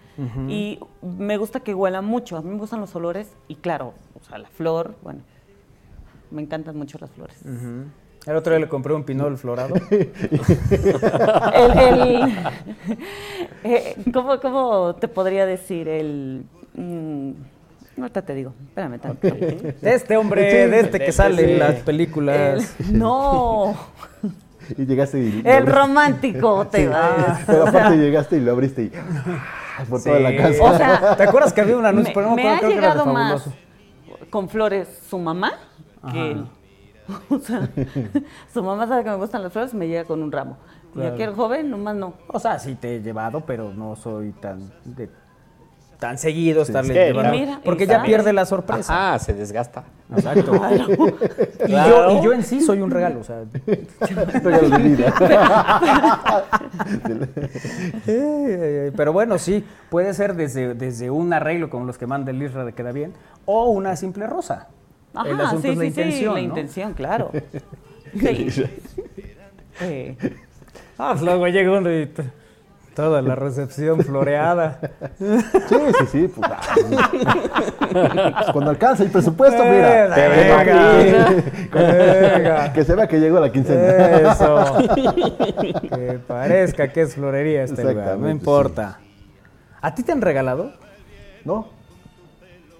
Y 0.48 0.78
me 1.02 1.36
gusta 1.38 1.58
que 1.60 1.74
huela 1.74 2.00
mucho. 2.00 2.36
A 2.36 2.42
mí 2.42 2.50
me 2.50 2.56
gustan 2.58 2.80
los 2.80 2.94
olores 2.94 3.32
y 3.48 3.56
claro, 3.56 3.94
o 4.20 4.24
sea, 4.24 4.38
la 4.38 4.48
flor, 4.48 4.94
bueno, 5.02 5.20
me 6.32 6.42
encantan 6.42 6.76
mucho 6.76 6.98
las 7.00 7.10
flores. 7.10 7.36
El 8.26 8.36
otro 8.36 8.52
día 8.52 8.60
le 8.60 8.68
compré 8.68 8.94
un 8.94 9.04
pinol 9.04 9.36
florado. 9.36 9.74
El- 9.90 11.78
el- 11.78 12.38
eh, 13.64 13.96
¿cómo, 14.12 14.38
cómo 14.40 14.94
te 14.96 15.08
podría 15.08 15.44
decir? 15.46 15.88
El... 15.88 16.44
mm, 16.74 17.30
ahorita 17.98 18.22
te 18.22 18.34
digo, 18.34 18.54
espérame 18.68 18.98
tantito. 19.00 19.34
De 19.34 19.94
este 19.94 20.16
hombre, 20.16 20.68
de 20.68 20.80
este 20.80 20.98
que 21.00 21.12
sale 21.12 21.52
en 21.54 21.58
las 21.58 21.74
películas. 21.80 22.74
El- 22.78 22.98
no, 22.98 23.74
Y 24.78 24.86
llegaste 24.86 25.18
y... 25.20 25.42
el 25.44 25.66
romántico 25.66 26.66
te 26.68 26.82
Sí, 26.82 26.86
vas. 26.86 27.40
Pero 27.46 27.64
O 27.64 27.70
sea, 27.70 27.80
aparte 27.80 27.98
llegaste 27.98 28.36
y 28.36 28.40
lo 28.40 28.52
abriste 28.52 28.82
y... 28.84 28.92
Por 29.90 30.02
toda 30.02 30.20
la 30.20 30.36
casa. 30.36 30.62
O 30.62 30.76
sea, 30.76 31.16
¿Te 31.16 31.24
acuerdas 31.24 31.52
que 31.52 31.60
había 31.62 31.76
un 31.76 31.84
anuncio? 31.84 32.10
me, 32.10 32.14
Pero 32.14 32.28
no 32.30 32.36
me 32.36 32.48
ha 32.48 32.58
creo 32.58 32.70
que 32.70 32.76
era 32.76 32.88
de 32.90 32.94
llegado 32.94 33.12
más 33.12 33.44
con 34.30 34.48
flores 34.48 34.88
su 35.10 35.18
mamá 35.18 35.52
que 36.10 36.30
él. 36.32 36.46
O 37.30 37.38
sea, 37.40 37.68
su 38.54 38.62
mamá 38.62 38.86
sabe 38.86 39.02
que 39.04 39.10
me 39.10 39.16
gustan 39.16 39.42
las 39.42 39.52
flores, 39.52 39.74
me 39.74 39.88
llega 39.88 40.04
con 40.04 40.22
un 40.22 40.30
ramo. 40.30 40.56
Y 40.94 40.98
Claro. 40.98 41.14
aquel 41.14 41.34
joven, 41.34 41.68
nomás 41.70 41.96
no. 41.96 42.14
O 42.28 42.38
sea, 42.38 42.58
sí 42.60 42.74
te 42.76 42.96
he 42.96 43.02
llevado, 43.02 43.40
pero 43.40 43.72
no 43.74 43.96
soy 43.96 44.30
tan 44.32 44.70
de- 44.84 45.10
tan 45.98 46.16
seguido 46.18 46.62
estarle 46.62 46.94
Sí, 46.94 47.00
llevando. 47.00 47.30
mira, 47.32 47.60
porque 47.64 47.86
ya 47.86 48.02
pierde 48.02 48.32
la 48.32 48.44
sorpresa. 48.46 49.14
Ah, 49.14 49.18
se 49.18 49.34
desgasta. 49.34 49.84
Exacto. 50.14 50.52
Y, 51.62 51.66
Claro. 51.66 52.10
yo, 52.12 52.18
y 52.20 52.24
yo 52.24 52.32
en 52.32 52.42
sí 52.44 52.60
soy 52.60 52.80
un 52.80 52.90
regalo. 52.90 53.20
O 53.20 53.24
sea, 53.24 53.42
Regalo 54.42 54.68
de 54.70 54.78
vida. 54.82 55.14
Pero 58.96 59.12
bueno, 59.12 59.38
sí, 59.38 59.64
puede 59.90 60.12
ser 60.14 60.34
desde, 60.34 60.74
desde 60.74 61.10
un 61.10 61.32
arreglo 61.32 61.70
como 61.70 61.84
los 61.86 61.98
que 61.98 62.06
manda 62.06 62.30
el 62.30 62.42
Isra 62.42 62.64
de 62.64 62.72
Queda 62.72 62.92
Bien, 62.92 63.12
o 63.44 63.70
una 63.70 63.96
simple 63.96 64.26
rosa. 64.26 64.68
El 65.14 65.32
Ajá, 65.40 65.44
asunto 65.48 65.62
sí, 65.62 65.68
es 65.68 65.76
la 65.76 65.84
sí, 65.84 65.90
sí, 65.92 66.00
intención, 66.00 66.34
la 66.34 66.40
¿no? 66.40 66.46
intención, 66.46 66.92
claro. 66.94 67.30
Sí. 68.20 68.64
Eh, 69.80 70.16
Ah, 70.98 71.10
pues 71.12 71.22
luego 71.22 71.48
llega 71.48 71.78
uno 71.78 71.90
y 71.90 72.10
toda 72.94 73.22
la 73.22 73.34
recepción 73.34 74.00
floreada. 74.04 74.78
Sí, 75.18 75.76
sí, 75.98 76.06
sí. 76.10 76.28
Pues, 76.28 76.50
ah, 76.50 76.66
cuando 78.52 78.70
alcanza 78.70 79.02
el 79.04 79.10
presupuesto, 79.10 79.64
mira. 79.64 80.14
Te 80.14 80.28
venga, 80.28 80.62
venga. 81.42 82.72
Que 82.74 82.84
se 82.84 82.94
vea 82.94 83.06
que 83.06 83.18
llegó 83.18 83.40
la 83.40 83.50
quincena. 83.50 84.32
Eso. 84.32 84.76
que 85.88 86.18
parezca 86.26 86.88
que 86.92 87.00
es 87.02 87.14
florería 87.14 87.62
este 87.64 87.82
lugar, 87.84 88.18
no 88.18 88.28
importa. 88.28 88.98
¿A 89.80 89.94
ti 89.94 90.02
te 90.02 90.12
han 90.12 90.20
regalado? 90.20 90.72
No. 91.44 91.68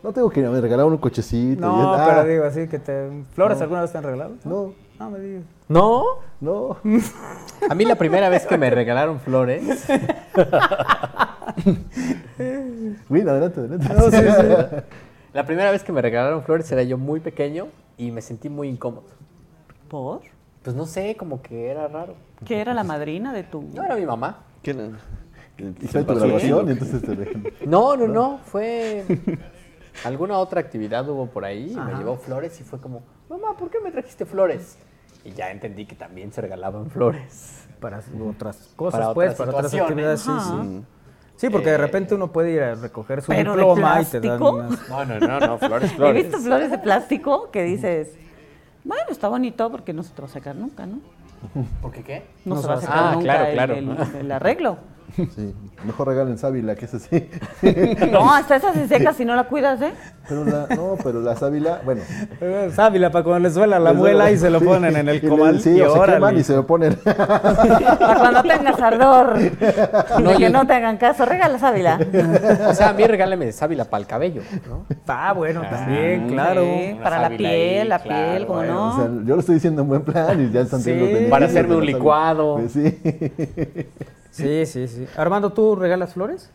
No 0.03 0.13
tengo 0.13 0.29
que 0.31 0.43
me 0.43 0.61
regalaron 0.61 0.93
un 0.93 0.99
cochecito. 0.99 1.61
No, 1.61 1.95
ah, 1.95 2.07
pero 2.09 2.25
digo 2.25 2.45
así 2.45 2.67
que 2.67 2.79
te... 2.81 3.09
¿Flores 3.35 3.59
No. 3.59 3.63
alguna 3.65 3.83
vez 3.83 3.93
te 3.93 3.99
han 3.99 4.05
regalado? 4.05 4.33
No, 4.45 4.75
No 4.99 5.11
me 5.11 5.21
digas. 5.21 5.45
¿No? 5.69 6.05
no. 6.41 6.77
A 7.71 7.75
mí 7.75 7.85
la 7.85 7.95
primera 7.95 8.29
vez 8.29 8.45
que 8.47 8.59
me 8.59 8.69
regalaron 8.71 9.21
flores, 9.21 9.63
Win, 13.09 13.29
adelante, 13.29 13.61
adelante. 13.61 13.89
la 15.33 15.47
primera 15.47 15.71
vez 15.71 15.85
que 15.85 15.93
me 15.93 16.03
regalaron 16.03 16.43
flores 16.43 16.71
era 16.73 16.83
yo 16.83 16.99
muy 16.99 17.21
pequeño 17.21 17.69
y 17.97 18.11
me 18.11 18.23
sentí 18.23 18.49
muy 18.49 18.69
incómodo. 18.69 19.05
¿Por? 19.89 20.23
Pues 20.63 20.75
no 20.75 20.87
sé, 20.87 21.17
como 21.17 21.43
que 21.43 21.71
era 21.71 21.87
raro. 21.89 22.15
¿Qué 22.45 22.61
era 22.61 22.75
la 22.75 22.83
madrina 22.85 23.33
de 23.33 23.45
tu...? 23.45 23.63
No 23.75 23.85
era 23.85 23.95
mi 23.95 24.05
mamá. 24.07 24.39
¿Qué 24.63 24.73
era? 24.73 24.89
Y 25.59 25.87
fue 25.87 26.03
tu 26.03 26.15
graduación 26.15 26.69
y 26.69 26.73
entonces 26.73 27.03
te. 27.03 27.67
No, 27.67 27.97
no, 27.97 28.09
no, 28.09 28.41
fue 28.45 29.05
alguna 30.05 30.39
otra 30.39 30.61
actividad 30.61 31.09
hubo 31.09 31.27
por 31.27 31.45
ahí 31.45 31.73
y 31.73 31.77
me 31.77 31.95
llevó 31.95 32.17
flores 32.17 32.61
y 32.61 32.65
fue 32.65 32.81
como, 32.81 33.03
mamá, 33.29 33.57
¿por 33.57 33.71
qué 33.71 33.79
me 33.81 33.91
trajiste 33.91 34.25
flores? 34.27 34.79
Y 35.25 35.33
ya 35.33 35.51
entendí 35.51 35.87
que 35.87 35.95
también 35.95 36.33
se 36.33 36.41
regalaban 36.41 36.91
flores. 36.91 37.67
Para 37.81 38.01
otras 38.29 38.73
cosas, 38.77 39.01
Para 39.01 39.15
pues, 39.15 39.31
otras 39.33 39.39
para 39.49 39.59
otras 39.59 39.71
situaciones. 39.71 39.91
actividades, 39.91 40.21
sí, 40.21 40.31
Ajá. 40.31 40.63
sí. 40.65 40.85
Sí, 41.37 41.51
porque 41.51 41.71
de 41.71 41.79
repente 41.79 42.15
uno 42.15 42.31
puede 42.31 42.53
ir 42.53 42.63
a 42.63 42.75
recoger 42.77 43.21
su 43.23 43.29
¿Pero 43.33 43.53
de 43.57 43.59
diploma 43.65 44.01
y 44.01 44.05
te 44.05 44.21
dan 44.21 44.41
unas... 44.43 44.89
No, 44.89 45.05
no, 45.05 45.19
no, 45.19 45.41
no, 45.41 45.59
flores, 45.59 45.91
He 45.93 45.97
flores. 45.97 46.23
visto 46.25 46.39
flores 46.39 46.71
de 46.71 46.79
plástico 46.79 47.51
que 47.51 47.65
dices, 47.65 48.15
bueno, 48.85 49.03
está 49.11 49.29
bonito 49.29 49.69
porque 49.71 49.93
no 49.93 50.05
se 50.05 50.13
te 50.13 50.23
va 50.23 50.29
a 50.29 50.31
secar 50.31 50.55
nunca, 50.55 50.87
¿no? 50.87 51.01
¿Por 51.81 51.91
qué 51.91 52.05
qué? 52.05 52.23
No, 52.45 52.55
No 52.55 52.61
se 52.63 52.69
va 52.69 52.75
a 52.75 52.77
a- 52.79 53.11
Ah, 53.11 53.13
nunca 53.15 53.25
claro, 53.25 53.45
el- 53.47 53.55
claro. 53.55 53.75
el- 53.75 54.17
el 54.21 54.33
arreglo. 54.33 54.77
Sí, 55.15 55.55
mejor 55.85 56.09
regalen 56.09 56.39
sábila, 56.39 56.75
que 56.75 56.87
es 56.87 56.95
así. 56.95 57.29
No, 58.11 58.33
hasta 58.35 58.57
esa 58.57 58.73
se 58.73 58.89
seca 58.89 59.13
si 59.13 59.25
no 59.25 59.35
la 59.37 59.45
cuidas, 59.45 59.81
¿eh? 59.83 59.93
Pero 60.29 60.45
la, 60.45 60.67
no, 60.75 60.97
pero 61.03 61.21
la 61.21 61.37
sábila, 61.37 61.81
bueno. 61.85 62.01
Eh, 62.41 62.71
Sábila 62.75 63.11
para 63.11 63.25
cuando 63.25 63.41
les 63.41 63.55
duela 63.55 63.79
la 63.79 63.93
muela 63.93 64.31
y 64.31 64.39
se 64.39 64.49
lo 64.51 64.59
sí, 64.61 64.65
ponen 64.67 64.97
en 64.97 65.09
el 65.09 65.21
comal. 65.27 65.61
Sí, 65.61 65.77
y 65.77 65.81
o 65.83 65.93
se 65.93 65.99
órale. 65.99 66.15
queman 66.15 66.39
y 66.39 66.43
se 66.45 66.55
lo 66.57 66.67
ponen. 66.67 66.95
Para 67.05 67.99
cuando 68.19 68.43
tengas 68.43 68.81
ardor 68.81 69.39
de 69.39 70.37
que 70.39 70.51
no 70.51 70.67
te 70.67 70.73
hagan 70.75 70.97
caso, 70.97 71.25
regala 71.27 71.59
sábila. 71.59 71.99
O 72.69 72.75
sea, 72.75 72.91
a 72.91 72.93
mí 72.93 73.05
regálame 73.05 73.51
sábila 73.53 73.85
para 73.85 74.01
el 74.03 74.07
cabello, 74.07 74.43
¿no? 74.69 74.87
Ah, 75.07 75.33
bueno, 75.33 75.63
también, 75.69 76.29
claro. 76.29 76.63
Sí, 76.63 76.97
para 77.03 77.21
la 77.21 77.29
piel, 77.37 77.81
ahí, 77.83 77.89
la 77.89 77.99
claro, 77.99 78.31
piel, 78.33 78.47
como 78.47 78.59
bueno, 78.61 78.75
no. 78.75 78.89
O 78.91 78.97
sea, 78.97 79.05
yo 79.27 79.35
lo 79.35 79.41
estoy 79.41 79.57
diciendo 79.57 79.83
en 79.83 79.89
buen 79.89 80.03
plan 80.03 80.41
y 80.41 80.51
ya 80.53 80.61
están 80.61 80.81
Sí. 80.81 80.91
teniendo 80.91 81.31
Para 81.31 81.47
hacerme 81.47 81.77
un 81.77 81.85
licuado. 81.87 82.57
Pues 82.59 82.73
sí. 82.73 83.01
Sí, 84.33 84.67
sí, 84.67 84.89
sí. 84.89 85.07
Armando, 85.17 85.53
¿tú 85.53 85.77
regalas 85.77 86.15
flores? 86.15 86.51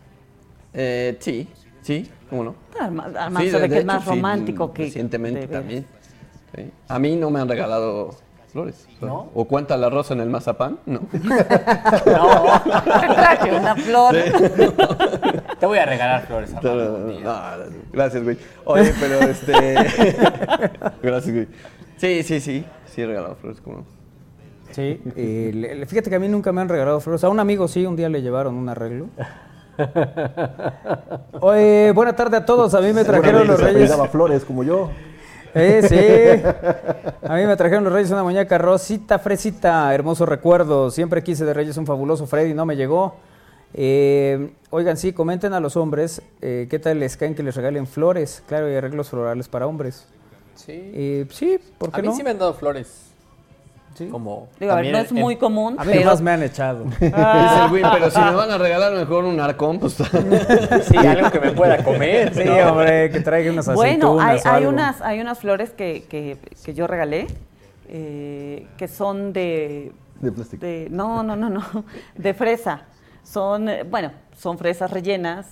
Eh, 0.74 1.16
sí, 1.22 1.48
sí, 1.82 2.12
¿cómo 2.30 2.44
no? 2.44 2.56
Arma- 2.80 3.06
Armando 3.06 3.40
Sí, 3.40 3.50
se 3.50 3.56
de- 3.56 3.62
ve 3.62 3.68
de 3.70 3.74
que 3.76 3.80
es 3.80 3.86
más 3.86 4.04
sí, 4.04 4.10
romántico 4.10 4.74
que. 4.74 4.84
Recientemente 4.84 5.48
también. 5.48 5.86
Sí. 6.56 6.70
A 6.90 7.00
mí 7.00 7.16
no 7.16 7.30
me 7.30 7.40
han 7.40 7.48
regalado 7.48 8.16
flores. 8.52 8.88
¿No? 9.02 9.30
¿O 9.36 9.46
cuenta 9.46 9.78
la 9.78 9.90
rosa 9.90 10.14
en 10.16 10.22
el 10.22 10.30
mazapán? 10.30 10.80
No. 10.88 11.02
Te 11.12 11.20
traje 13.14 13.52
una 13.56 13.76
flor. 13.76 14.16
Te 15.60 15.66
voy 15.66 15.78
a 15.78 15.86
regalar 15.86 16.26
flores, 16.26 16.50
día. 16.52 16.62
no, 17.24 17.40
gracias, 17.92 18.24
güey. 18.24 18.38
Oye, 18.66 18.94
pero 19.00 19.20
este. 19.22 19.54
gracias, 21.04 21.34
güey. 21.36 21.48
Sí, 21.98 22.24
sí, 22.24 22.40
sí. 22.40 22.66
Sí, 22.88 23.02
he 23.02 23.06
regalado 23.06 23.36
flores, 23.36 23.62
¿cómo 23.62 23.78
no? 23.78 23.97
Sí. 24.72 25.02
Eh, 25.16 25.52
le- 25.54 25.86
fíjate 25.86 26.10
que 26.10 26.16
a 26.16 26.20
mí 26.20 26.28
nunca 26.28 26.52
me 26.52 26.62
han 26.62 26.70
regalado 26.70 27.00
flores. 27.00 27.24
A 27.24 27.30
un 27.30 27.40
amigo 27.40 27.68
sí, 27.68 27.86
un 27.86 27.96
día 27.96 28.10
le 28.10 28.22
llevaron 28.22 28.56
un 28.56 28.70
arreglo. 28.70 29.08
Oye, 31.42 31.92
buena 31.94 32.16
tarde 32.16 32.38
a 32.38 32.46
todos. 32.46 32.74
A 32.74 32.82
mí 32.82 32.94
me 32.94 33.04
trajeron 33.04 33.48
los 33.48 33.60
reyes. 33.60 33.76
apellidaba 33.76 34.08
flores 34.08 34.44
como 34.46 34.64
yo. 34.64 34.90
Eh, 35.54 35.82
sí. 35.88 36.44
A 37.28 37.36
mí 37.36 37.46
me 37.46 37.56
trajeron 37.56 37.84
los 37.84 37.92
Reyes 37.92 38.12
una 38.12 38.24
muñeca 38.24 38.58
rosita, 38.58 39.18
fresita, 39.20 39.94
hermoso 39.94 40.26
recuerdo. 40.26 40.92
Siempre 40.92 41.24
quise 41.24 41.46
de 41.46 41.54
Reyes 41.54 41.78
un 41.78 41.86
fabuloso 41.86 42.28
Freddy, 42.28 42.54
no 42.54 42.66
me 42.66 42.76
llegó. 42.76 43.16
Eh, 43.74 44.52
oigan, 44.70 44.98
sí, 44.98 45.14
comenten 45.14 45.54
a 45.54 45.60
los 45.60 45.76
hombres 45.76 46.22
eh, 46.42 46.68
qué 46.70 46.80
tal 46.80 47.00
les 47.00 47.18
caen 47.18 47.34
que 47.36 47.44
les 47.44 47.56
regalen 47.56 47.88
flores. 47.88 48.44
Claro, 48.48 48.72
y 48.72 48.76
arreglos 48.76 49.10
florales 49.10 49.48
para 49.48 49.66
hombres. 49.68 50.08
Sí. 50.56 50.74
Eh, 50.74 51.26
sí, 51.32 51.60
¿por 51.78 51.92
qué 51.92 52.00
A 52.00 52.02
mí 52.04 52.08
no? 52.10 52.16
sí 52.16 52.24
me 52.24 52.30
han 52.32 52.40
dado 52.40 52.54
flores. 52.54 53.07
Como 54.12 54.48
Digo, 54.60 54.72
a 54.72 54.76
ver, 54.76 54.92
no 54.92 54.98
en- 55.00 55.06
es 55.06 55.12
muy 55.12 55.34
en- 55.34 55.40
común, 55.40 55.76
A 55.80 55.84
mí 55.84 55.92
pero. 55.94 56.06
nomás 56.06 56.22
me 56.22 56.32
han 56.32 56.44
echado. 56.44 56.84
Dice 57.00 57.12
güey, 57.70 57.84
pero 57.92 58.12
si 58.12 58.20
me 58.20 58.32
van 58.32 58.52
a 58.52 58.58
regalar 58.58 58.94
mejor 58.94 59.26
un 59.26 59.40
arcón, 59.40 59.80
pues. 59.80 59.94
Sí, 60.84 60.98
algo 60.98 61.32
que 61.32 61.40
me 61.40 61.52
pueda 61.52 61.84
comer. 61.84 62.34
Sí, 62.34 62.44
¿no? 62.46 62.72
hombre, 62.72 63.10
que 63.10 63.20
traiga 63.22 63.52
unas 63.52 63.74
Bueno, 63.74 64.20
hay, 64.20 64.38
aceitunas 64.38 64.46
o 64.46 64.50
hay 64.50 64.58
algo. 64.58 64.70
unas, 64.70 65.02
hay 65.02 65.20
unas 65.22 65.40
flores 65.40 65.72
que, 65.72 66.04
que, 66.10 66.38
que 66.64 66.74
yo 66.74 66.86
regalé 66.88 67.28
eh, 67.90 68.68
que 68.78 68.88
son 68.88 69.34
de, 69.34 69.92
De 70.20 70.32
plástico. 70.32 70.66
de- 70.66 70.88
No, 70.92 71.24
no, 71.24 71.36
no, 71.36 71.50
no. 71.50 71.62
De 72.16 72.34
fresa. 72.34 72.82
Son, 73.24 73.68
eh, 73.70 73.84
bueno, 73.84 74.12
son 74.38 74.58
fresas 74.58 74.92
rellenas. 74.92 75.46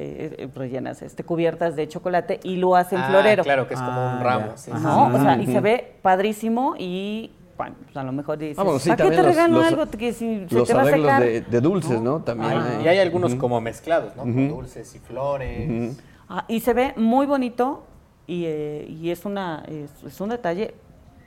eh, 0.00 0.36
eh, 0.38 0.48
rellenas, 0.54 1.02
este, 1.02 1.24
cubiertas 1.24 1.74
de 1.74 1.88
chocolate 1.88 2.38
y 2.44 2.54
lo 2.54 2.76
hacen 2.76 3.00
Ah, 3.00 3.08
florero. 3.08 3.42
Claro, 3.42 3.66
que 3.66 3.74
es 3.74 3.80
como 3.80 3.90
Ah, 4.00 4.14
un 4.18 4.22
ramo. 4.24 4.46
ya. 4.52 4.56
sí, 4.56 4.70
¿no? 4.70 4.78
sí. 5.10 5.16
O 5.16 5.20
sea, 5.22 5.36
y 5.38 5.46
se 5.46 5.58
ve 5.60 5.96
padrísimo 6.02 6.76
y 6.78 7.32
bueno, 7.58 7.74
pues 7.84 7.96
a 7.96 8.02
lo 8.04 8.12
mejor 8.12 8.38
dices, 8.38 8.58
Ah, 8.58 8.62
bueno, 8.62 8.78
sí, 8.78 8.88
¿para 8.88 9.04
qué 9.04 9.10
te 9.10 9.16
los- 9.16 9.26
regalo 9.26 9.54
los- 9.58 9.66
algo 9.66 9.86
que 9.90 10.12
si 10.12 10.46
se 10.48 10.54
Los 10.54 10.68
te 10.68 10.72
va 10.74 10.80
a 10.80 10.82
arreglos 10.84 11.06
secar? 11.10 11.22
de, 11.22 11.40
de 11.42 11.60
dulces, 11.60 12.00
¿no? 12.00 12.20
También. 12.22 12.52
Ay, 12.52 12.76
hay. 12.78 12.84
y 12.84 12.88
hay 12.88 12.98
algunos 13.00 13.32
Ujú. 13.32 13.40
como 13.40 13.60
mezclados, 13.60 14.14
¿no? 14.16 14.22
Con 14.22 14.30
Ujú. 14.46 14.54
dulces 14.56 14.94
y 14.94 14.98
flores. 15.00 15.96
Ah, 16.28 16.44
y 16.48 16.60
se 16.60 16.72
ve 16.72 16.94
muy 16.96 17.26
bonito 17.26 17.82
y, 18.26 18.44
eh, 18.46 18.86
y 18.88 19.10
es, 19.10 19.24
una, 19.24 19.64
es, 19.66 19.90
es 20.06 20.20
un 20.20 20.28
detalle, 20.30 20.74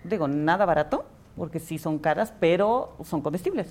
digo, 0.03 0.27
nada 0.27 0.65
barato, 0.65 1.03
porque 1.35 1.59
sí 1.59 1.77
son 1.77 1.99
caras, 1.99 2.33
pero 2.39 2.95
son 3.03 3.21
comestibles. 3.21 3.67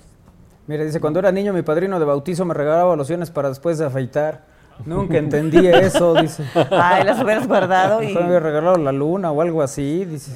Mira, 0.67 0.85
dice, 0.85 1.01
cuando 1.01 1.19
era 1.19 1.33
niño 1.33 1.53
mi 1.53 1.63
padrino 1.63 1.99
de 1.99 2.05
bautizo 2.05 2.45
me 2.45 2.55
regalaba 2.55 2.95
lociones 2.95 3.31
para 3.31 3.49
después 3.49 3.79
de 3.79 3.87
afeitar. 3.87 4.45
Nunca 4.87 5.19
entendí 5.19 5.67
eso, 5.67 6.15
dice. 6.15 6.45
Ay, 6.71 7.05
las 7.05 7.23
hubieras 7.23 7.47
guardado 7.47 8.03
y... 8.03 8.15
Me 8.15 8.21
había 8.23 8.41
regalado 8.41 8.77
la 8.79 8.93
luna 8.93 9.31
o 9.31 9.41
algo 9.43 9.63
así. 9.63 10.05
Dice. 10.05 10.33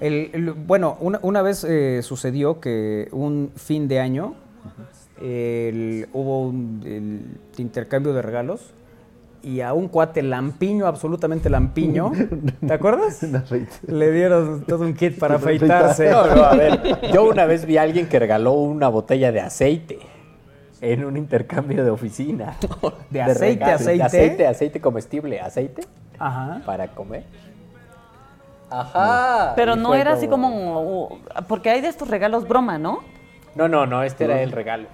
El- 0.00 0.30
el- 0.32 0.52
bueno, 0.52 0.96
una, 1.00 1.18
una 1.22 1.42
vez 1.42 1.64
eh, 1.64 2.00
sucedió 2.02 2.58
que 2.60 3.08
un 3.12 3.50
fin 3.56 3.86
de 3.88 4.00
año 4.00 4.34
el- 5.20 6.08
hubo 6.12 6.46
un 6.46 6.80
el 6.84 7.60
intercambio 7.62 8.12
de 8.14 8.22
regalos 8.22 8.72
y 9.42 9.60
a 9.62 9.72
un 9.72 9.88
cuate 9.88 10.22
lampiño, 10.22 10.86
absolutamente 10.86 11.48
lampiño. 11.50 12.12
¿Te 12.66 12.72
acuerdas? 12.72 13.22
Le 13.86 14.12
dieron 14.12 14.64
todo 14.66 14.84
un 14.84 14.94
kit 14.94 15.18
para 15.18 15.34
afeitarse. 15.36 16.10
No, 16.10 16.26
no, 16.34 16.42
a 16.44 16.54
ver, 16.54 16.80
yo 17.12 17.24
una 17.28 17.46
vez 17.46 17.64
vi 17.66 17.76
a 17.78 17.82
alguien 17.82 18.06
que 18.08 18.18
regaló 18.18 18.52
una 18.52 18.88
botella 18.88 19.32
de 19.32 19.40
aceite 19.40 19.98
en 20.82 21.04
un 21.04 21.16
intercambio 21.16 21.84
de 21.84 21.90
oficina. 21.90 22.56
¿De 23.10 23.20
aceite, 23.22 23.64
regalo, 23.64 23.74
aceite? 23.76 23.96
De 23.98 24.02
aceite, 24.04 24.46
aceite 24.46 24.80
comestible, 24.80 25.40
aceite 25.40 25.82
Ajá. 26.18 26.62
para 26.64 26.88
comer. 26.88 27.24
Ajá. 28.70 29.52
Pero 29.56 29.76
no 29.76 29.94
era 29.94 30.12
así 30.12 30.28
como... 30.28 31.18
Porque 31.48 31.70
hay 31.70 31.80
de 31.80 31.88
estos 31.88 32.08
regalos 32.08 32.46
broma, 32.46 32.78
¿no? 32.78 33.00
No, 33.54 33.68
no, 33.68 33.86
no, 33.86 34.02
este 34.02 34.24
era 34.24 34.40
el 34.42 34.52
regalo. 34.52 34.86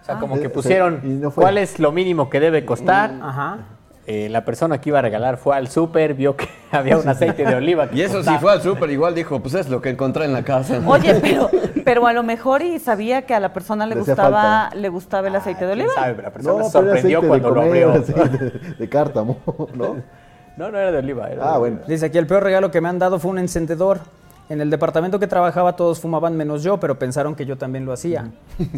O 0.00 0.04
sea, 0.04 0.16
Ah. 0.16 0.18
como 0.20 0.34
Eh, 0.36 0.38
que 0.38 0.44
sea, 0.46 0.52
pusieron 0.52 1.20
no 1.20 1.30
cuál 1.30 1.58
es 1.58 1.78
lo 1.78 1.92
mínimo 1.92 2.28
que 2.30 2.40
debe 2.40 2.64
costar. 2.64 3.12
Ajá. 3.22 3.58
Eh, 4.06 4.28
la 4.30 4.44
persona 4.44 4.80
que 4.80 4.88
iba 4.88 4.98
a 4.98 5.02
regalar 5.02 5.36
fue 5.36 5.54
al 5.54 5.68
súper, 5.68 6.14
vio 6.14 6.34
que 6.34 6.48
había 6.72 6.96
un 6.98 7.06
aceite 7.08 7.44
de 7.44 7.54
oliva. 7.54 7.88
que 7.88 7.96
Y 7.96 8.00
eso 8.02 8.22
sí 8.24 8.30
fue 8.40 8.50
al 8.52 8.62
súper, 8.62 8.90
igual 8.90 9.14
dijo, 9.14 9.38
pues 9.40 9.54
es 9.54 9.68
lo 9.68 9.80
que 9.80 9.90
encontré 9.90 10.24
en 10.24 10.32
la 10.32 10.42
casa. 10.42 10.80
Oye, 10.84 11.14
pero, 11.22 11.48
pero 11.84 12.06
a 12.08 12.12
lo 12.12 12.22
mejor 12.24 12.62
y 12.62 12.78
sabía 12.80 13.22
que 13.22 13.34
a 13.34 13.40
la 13.40 13.52
persona 13.52 13.86
le 13.86 13.94
gustaba, 13.94 14.70
le 14.74 14.88
gustaba 14.88 15.28
el 15.28 15.36
aceite 15.36 15.64
de 15.66 15.74
¿Quién 15.74 15.86
oliva. 15.86 16.02
sabe? 16.02 16.22
La 16.22 16.30
persona 16.30 16.58
No, 16.64 16.70
sorprendió 16.70 17.20
cuando 17.28 17.50
lo 17.50 17.60
abrió. 17.60 17.92
aceite 17.92 18.38
de, 18.38 18.50
de 18.78 18.88
cártamo, 18.88 19.36
¿no? 19.74 19.96
No, 20.60 20.70
no 20.70 20.78
era 20.78 20.92
de 20.92 20.98
oliva. 20.98 21.28
Era 21.30 21.48
Ah, 21.48 21.52
de- 21.54 21.58
bueno. 21.58 21.78
Dice 21.88 22.04
aquí, 22.06 22.18
el 22.18 22.26
peor 22.26 22.42
regalo 22.42 22.70
que 22.70 22.80
me 22.82 22.88
han 22.90 22.98
dado 22.98 23.18
fue 23.18 23.30
un 23.30 23.38
encendedor. 23.38 24.00
En 24.50 24.60
el 24.60 24.68
departamento 24.68 25.18
que 25.18 25.26
trabajaba 25.26 25.74
todos 25.74 26.00
fumaban 26.00 26.36
menos 26.36 26.62
yo, 26.62 26.78
pero 26.78 26.98
pensaron 26.98 27.34
que 27.34 27.46
yo 27.46 27.56
también 27.56 27.86
lo 27.86 27.92
hacía. 27.94 28.30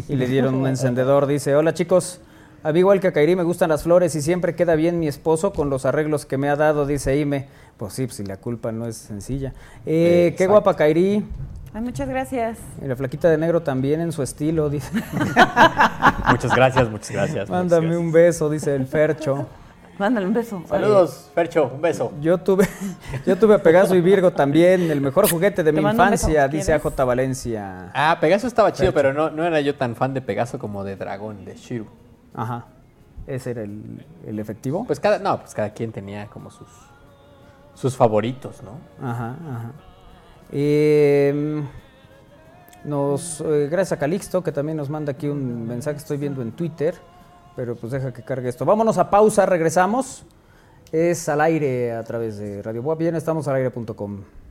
Y 0.07 0.15
le 0.15 0.27
dieron 0.27 0.55
un 0.55 0.65
encendedor. 0.67 1.25
Dice, 1.27 1.55
hola 1.55 1.73
chicos, 1.73 2.21
a 2.63 2.71
mí 2.71 2.79
igual 2.79 3.01
que 3.01 3.07
a 3.07 3.11
Kairi 3.11 3.35
me 3.35 3.43
gustan 3.43 3.69
las 3.69 3.83
flores 3.83 4.15
y 4.15 4.21
siempre 4.21 4.55
queda 4.55 4.75
bien 4.75 4.97
mi 4.99 5.07
esposo 5.09 5.51
con 5.51 5.69
los 5.69 5.85
arreglos 5.85 6.25
que 6.25 6.37
me 6.37 6.47
ha 6.47 6.55
dado, 6.55 6.85
dice 6.85 7.17
Ime. 7.17 7.47
Pues 7.75 7.91
sí, 7.93 8.05
pues 8.05 8.15
si 8.15 8.23
la 8.23 8.37
culpa 8.37 8.71
no 8.71 8.85
es 8.85 8.95
sencilla. 8.95 9.51
Eh, 9.85 10.35
qué 10.37 10.47
guapa 10.47 10.75
Kairi. 10.75 11.25
Ay, 11.73 11.81
muchas 11.81 12.07
gracias. 12.07 12.59
Y 12.81 12.87
la 12.87 12.95
flaquita 12.95 13.29
de 13.29 13.37
negro 13.39 13.61
también 13.63 13.99
en 13.99 14.11
su 14.13 14.21
estilo, 14.23 14.69
dice. 14.69 14.89
Muchas 16.29 16.55
gracias, 16.55 16.89
muchas 16.89 17.11
gracias. 17.11 17.49
Mándame 17.49 17.87
muchas 17.87 17.99
un 17.99 18.11
beso, 18.11 18.49
dice 18.49 18.75
el 18.75 18.85
Fercho. 18.85 19.47
Mándale 19.97 20.25
un 20.25 20.33
beso. 20.33 20.63
Saludos, 20.67 21.29
Percho, 21.35 21.71
un 21.73 21.81
beso. 21.81 22.11
Yo 22.19 22.37
tuve, 22.39 22.67
yo 23.25 23.37
tuve 23.37 23.55
a 23.55 23.63
Pegaso 23.63 23.95
y 23.95 24.01
Virgo 24.01 24.31
también, 24.31 24.89
el 24.89 25.01
mejor 25.01 25.29
juguete 25.29 25.63
de 25.63 25.71
Te 25.71 25.81
mi 25.81 25.87
infancia, 25.87 26.47
dice. 26.47 26.73
AJ 26.73 27.05
Valencia. 27.05 27.91
Ah, 27.93 28.17
Pegaso 28.19 28.47
estaba 28.47 28.71
chido, 28.73 28.93
pero 28.93 29.13
no, 29.13 29.29
no 29.29 29.45
era 29.45 29.61
yo 29.61 29.75
tan 29.75 29.95
fan 29.95 30.13
de 30.13 30.21
Pegaso 30.21 30.57
como 30.57 30.83
de 30.83 30.95
Dragón, 30.95 31.45
de 31.45 31.55
Shiru. 31.55 31.85
Ajá. 32.33 32.65
Ese 33.27 33.51
era 33.51 33.61
el, 33.61 34.05
el 34.25 34.39
efectivo. 34.39 34.83
Pues 34.85 34.99
cada, 34.99 35.19
no, 35.19 35.39
pues 35.39 35.53
cada 35.53 35.69
quien 35.71 35.91
tenía 35.91 36.27
como 36.27 36.49
sus, 36.49 36.67
sus 37.75 37.95
favoritos, 37.95 38.61
¿no? 38.63 38.79
Ajá, 39.07 39.35
ajá. 39.49 39.71
Eh, 40.51 41.63
nos, 42.83 43.41
eh, 43.41 43.67
gracias 43.71 43.93
a 43.93 43.99
Calixto, 43.99 44.43
que 44.43 44.51
también 44.51 44.77
nos 44.77 44.89
manda 44.89 45.11
aquí 45.13 45.27
un 45.27 45.67
mensaje, 45.67 45.97
estoy 45.97 46.17
viendo 46.17 46.41
en 46.41 46.51
Twitter, 46.51 46.95
pero 47.55 47.75
pues 47.75 47.91
deja 47.91 48.13
que 48.13 48.23
cargue 48.23 48.49
esto. 48.49 48.65
Vámonos 48.65 48.97
a 48.97 49.09
pausa, 49.09 49.45
regresamos. 49.45 50.25
Es 50.91 51.27
al 51.29 51.41
aire 51.41 51.93
a 51.93 52.03
través 52.03 52.37
de 52.37 52.61
Radio 52.61 52.83
Boa. 52.83 52.95
Bien, 52.95 53.15
estamos 53.15 53.47
al 53.47 53.55
aire.com. 53.55 54.42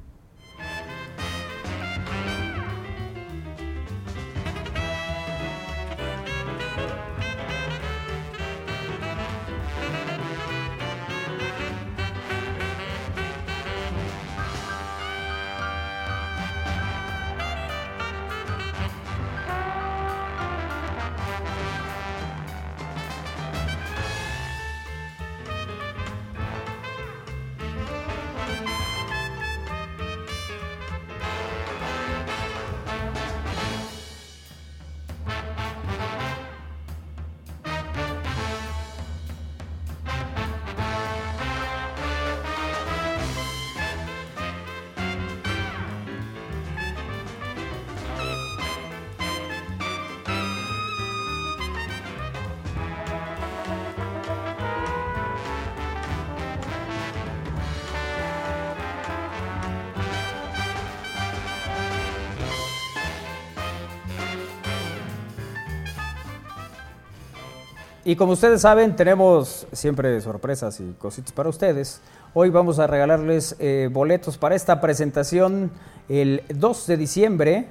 Y 68.12 68.16
como 68.16 68.32
ustedes 68.34 68.60
saben, 68.60 68.94
tenemos 68.94 69.66
siempre 69.72 70.20
sorpresas 70.20 70.78
y 70.80 70.92
cositas 70.98 71.32
para 71.32 71.48
ustedes. 71.48 72.02
Hoy 72.34 72.50
vamos 72.50 72.78
a 72.78 72.86
regalarles 72.86 73.56
eh, 73.58 73.88
boletos 73.90 74.36
para 74.36 74.54
esta 74.54 74.82
presentación 74.82 75.70
el 76.10 76.42
2 76.54 76.86
de 76.88 76.96
diciembre, 76.98 77.68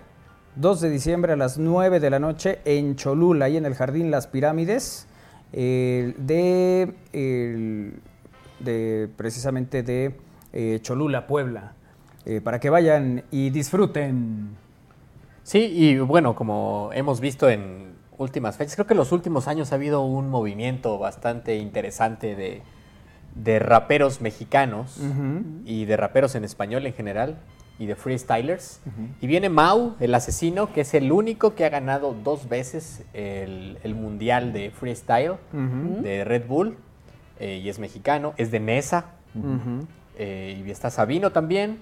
2 0.56 0.82
de 0.82 0.90
diciembre 0.90 1.34
a 1.34 1.36
las 1.36 1.60
9 1.60 2.00
de 2.00 2.10
la 2.10 2.18
noche 2.18 2.58
en 2.66 2.96
Cholula, 2.96 3.46
ahí 3.46 3.58
en 3.58 3.68
el 3.68 3.76
Jardín 3.76 4.10
Las 4.10 4.26
Pirámides, 4.26 5.06
de, 5.52 6.92
de 8.60 9.10
precisamente 9.16 9.84
de 9.84 10.16
eh, 10.54 10.80
Cholula, 10.82 11.28
Puebla, 11.28 11.74
eh, 12.26 12.42
para 12.42 12.60
que 12.60 12.72
vayan 12.72 13.26
y 13.30 13.52
disfruten. 13.52 14.58
Sí, 15.44 15.60
y 15.60 16.00
bueno, 16.00 16.34
como 16.34 16.90
hemos 16.94 17.20
visto 17.20 17.48
en 17.48 17.91
últimas 18.22 18.58
fechas, 18.58 18.76
creo 18.76 18.88
que 18.88 18.94
en 18.94 19.00
los 19.00 19.12
últimos 19.12 19.48
años 19.48 19.72
ha 19.72 19.76
habido 19.76 20.02
un 20.02 20.30
movimiento 20.30 20.98
bastante 20.98 21.58
interesante 21.58 22.36
de, 22.36 22.62
de 23.36 23.60
raperos 23.60 24.22
mexicanos 24.22 25.00
y 25.66 25.86
de 25.86 25.98
raperos 25.98 26.36
en 26.36 26.44
español 26.44 26.86
en 26.86 26.94
general 26.94 27.38
y 27.80 27.88
de 27.88 27.96
freestylers. 27.96 28.82
Y 29.22 29.28
viene 29.28 29.50
Mau, 29.50 29.96
el 30.00 30.14
asesino, 30.14 30.72
que 30.72 30.82
es 30.82 30.94
el 30.94 31.12
único 31.12 31.56
que 31.56 31.66
ha 31.66 31.70
ganado 31.70 32.14
dos 32.14 32.48
veces 32.48 33.04
el, 33.14 33.80
el 33.84 33.96
mundial 33.96 34.54
de 34.54 34.70
freestyle 34.72 35.34
de 35.52 36.24
Red 36.24 36.48
Bull 36.48 36.78
eh, 37.40 37.60
y 37.64 37.70
es 37.70 37.80
mexicano, 37.80 38.34
es 38.38 38.52
de 38.52 38.60
Nesa. 38.60 39.06
Eh, 40.18 40.64
y 40.64 40.70
está 40.70 40.92
Sabino 40.92 41.32
también. 41.32 41.80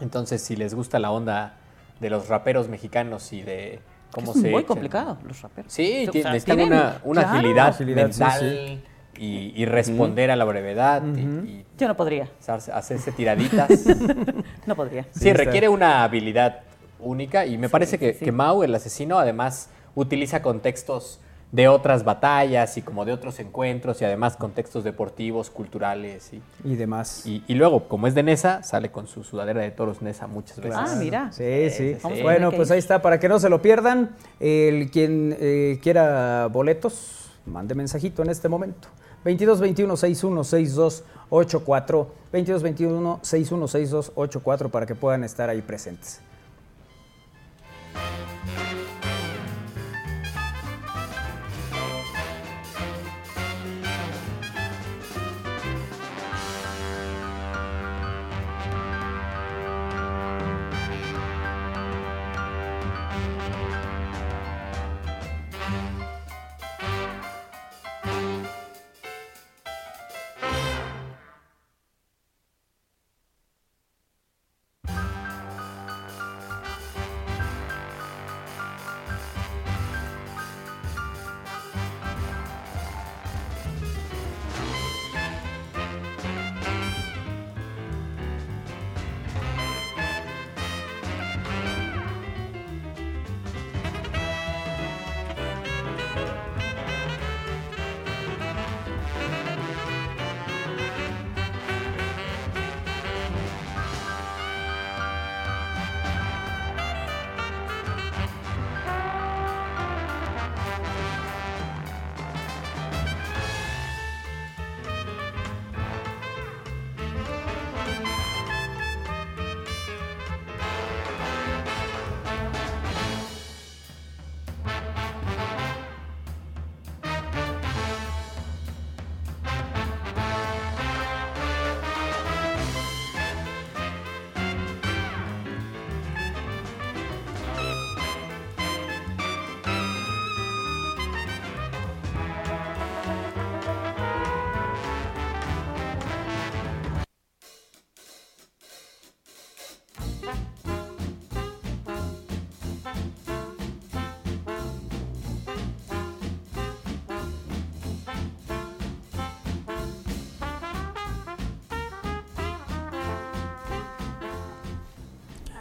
Entonces, 0.00 0.42
si 0.42 0.56
les 0.56 0.74
gusta 0.74 0.98
la 0.98 1.12
onda 1.12 1.54
de 2.00 2.10
los 2.10 2.28
raperos 2.28 2.68
mexicanos 2.68 3.32
y 3.32 3.42
de 3.42 3.78
cómo 4.12 4.32
es 4.32 4.40
se... 4.40 4.50
muy 4.50 4.62
echan- 4.62 4.66
complicado 4.66 5.18
los 5.26 5.40
raperos. 5.42 5.72
Sí, 5.72 6.06
O 6.08 6.12
sea, 6.12 6.32
necesitan 6.32 6.56
tienen- 6.56 6.72
una, 6.78 7.00
una 7.04 7.22
claro. 7.22 7.38
agilidad, 7.38 7.68
Agilidad, 7.68 8.10
sí, 8.12 8.20
mental 8.24 8.82
Y, 9.18 9.52
y 9.54 9.64
responder 9.66 10.30
a 10.30 10.36
la 10.36 10.44
brevedad 10.44 11.02
y- 11.14 11.20
y, 11.20 11.66
Yo 11.78 11.88
no 11.88 11.96
podría. 11.96 12.28
hacerse- 12.46 13.12
tiraditas. 13.12 13.68
No 14.66 14.74
podría. 14.76 15.04
sí, 15.10 15.32
requiere 15.32 15.68
una 15.68 16.04
habilidad 16.04 16.60
única 17.00 17.44
y 17.46 17.56
me 17.58 17.68
parece 17.68 17.98
que, 17.98 18.14
que 18.16 18.32
Mau, 18.32 18.62
el 18.62 18.74
asesino, 18.74 19.18
además 19.18 19.68
utiliza 19.94 20.42
contextos 20.42 21.20
de 21.52 21.66
otras 21.68 22.04
batallas 22.04 22.76
y 22.76 22.82
como 22.82 23.04
de 23.04 23.12
otros 23.12 23.40
encuentros 23.40 24.00
y 24.00 24.04
además 24.04 24.36
contextos 24.36 24.84
deportivos, 24.84 25.50
culturales 25.50 26.32
y, 26.32 26.42
Y 26.64 26.76
demás. 26.76 27.26
y, 27.26 27.42
y 27.48 27.54
luego, 27.54 27.88
como 27.88 28.06
es 28.06 28.14
de 28.14 28.22
Nesa, 28.22 28.62
sale 28.62 28.90
con 28.90 29.06
su 29.08 29.24
sudadera 29.24 29.60
de 29.60 29.70
toros 29.72 30.00
Nesa 30.00 30.26
muchas 30.28 30.60
veces. 30.60 30.78
Ah, 30.80 30.94
mira. 30.96 31.32
Sí, 31.32 31.70
sí. 31.70 31.96
Bueno, 32.22 32.52
pues 32.52 32.70
ahí 32.70 32.78
está, 32.78 33.02
para 33.02 33.18
que 33.18 33.28
no 33.28 33.40
se 33.40 33.48
lo 33.48 33.60
pierdan. 33.60 34.10
El 34.38 34.90
quien 34.90 35.36
eh, 35.40 35.80
quiera 35.82 36.46
boletos, 36.46 37.30
mande 37.46 37.74
mensajito 37.74 38.22
en 38.22 38.30
este 38.30 38.48
momento. 38.48 38.88
22 39.24 39.60
21 39.60 39.96
61 39.96 40.44
62 40.44 41.04
84 41.30 42.14
22 42.32 42.62
21 42.62 43.18
61 43.22 43.68
62 43.68 44.12
84 44.14 44.68
para 44.70 44.86
que 44.86 44.94
puedan 44.94 45.24
estar 45.24 45.50
ahí 45.50 45.60
presentes. 45.62 46.20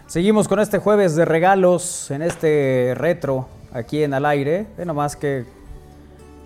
Seguimos 0.09 0.47
con 0.47 0.59
este 0.59 0.79
jueves 0.79 1.15
de 1.15 1.23
regalos 1.23 2.09
en 2.09 2.23
este 2.23 2.93
retro 2.95 3.47
aquí 3.71 4.01
en 4.03 4.13
Al 4.15 4.25
Aire. 4.25 4.65
Ve 4.77 4.83
nomás 4.85 5.15
que... 5.15 5.45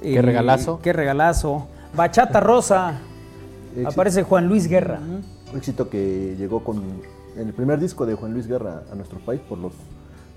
Qué 0.01 0.21
regalazo. 0.21 0.81
Qué 0.81 0.91
regalazo. 0.91 1.67
Bachata 1.95 2.41
Rosa. 2.41 2.99
Éxito. 3.71 3.89
Aparece 3.89 4.23
Juan 4.23 4.47
Luis 4.49 4.67
Guerra. 4.67 4.99
Un 4.99 5.57
éxito 5.57 5.89
que 5.89 6.35
llegó 6.37 6.61
con 6.63 6.83
en 7.37 7.47
el 7.47 7.53
primer 7.53 7.79
disco 7.79 8.05
de 8.05 8.15
Juan 8.15 8.33
Luis 8.33 8.47
Guerra 8.47 8.83
a 8.91 8.95
nuestro 8.95 9.17
país 9.19 9.39
por 9.47 9.57
los 9.57 9.71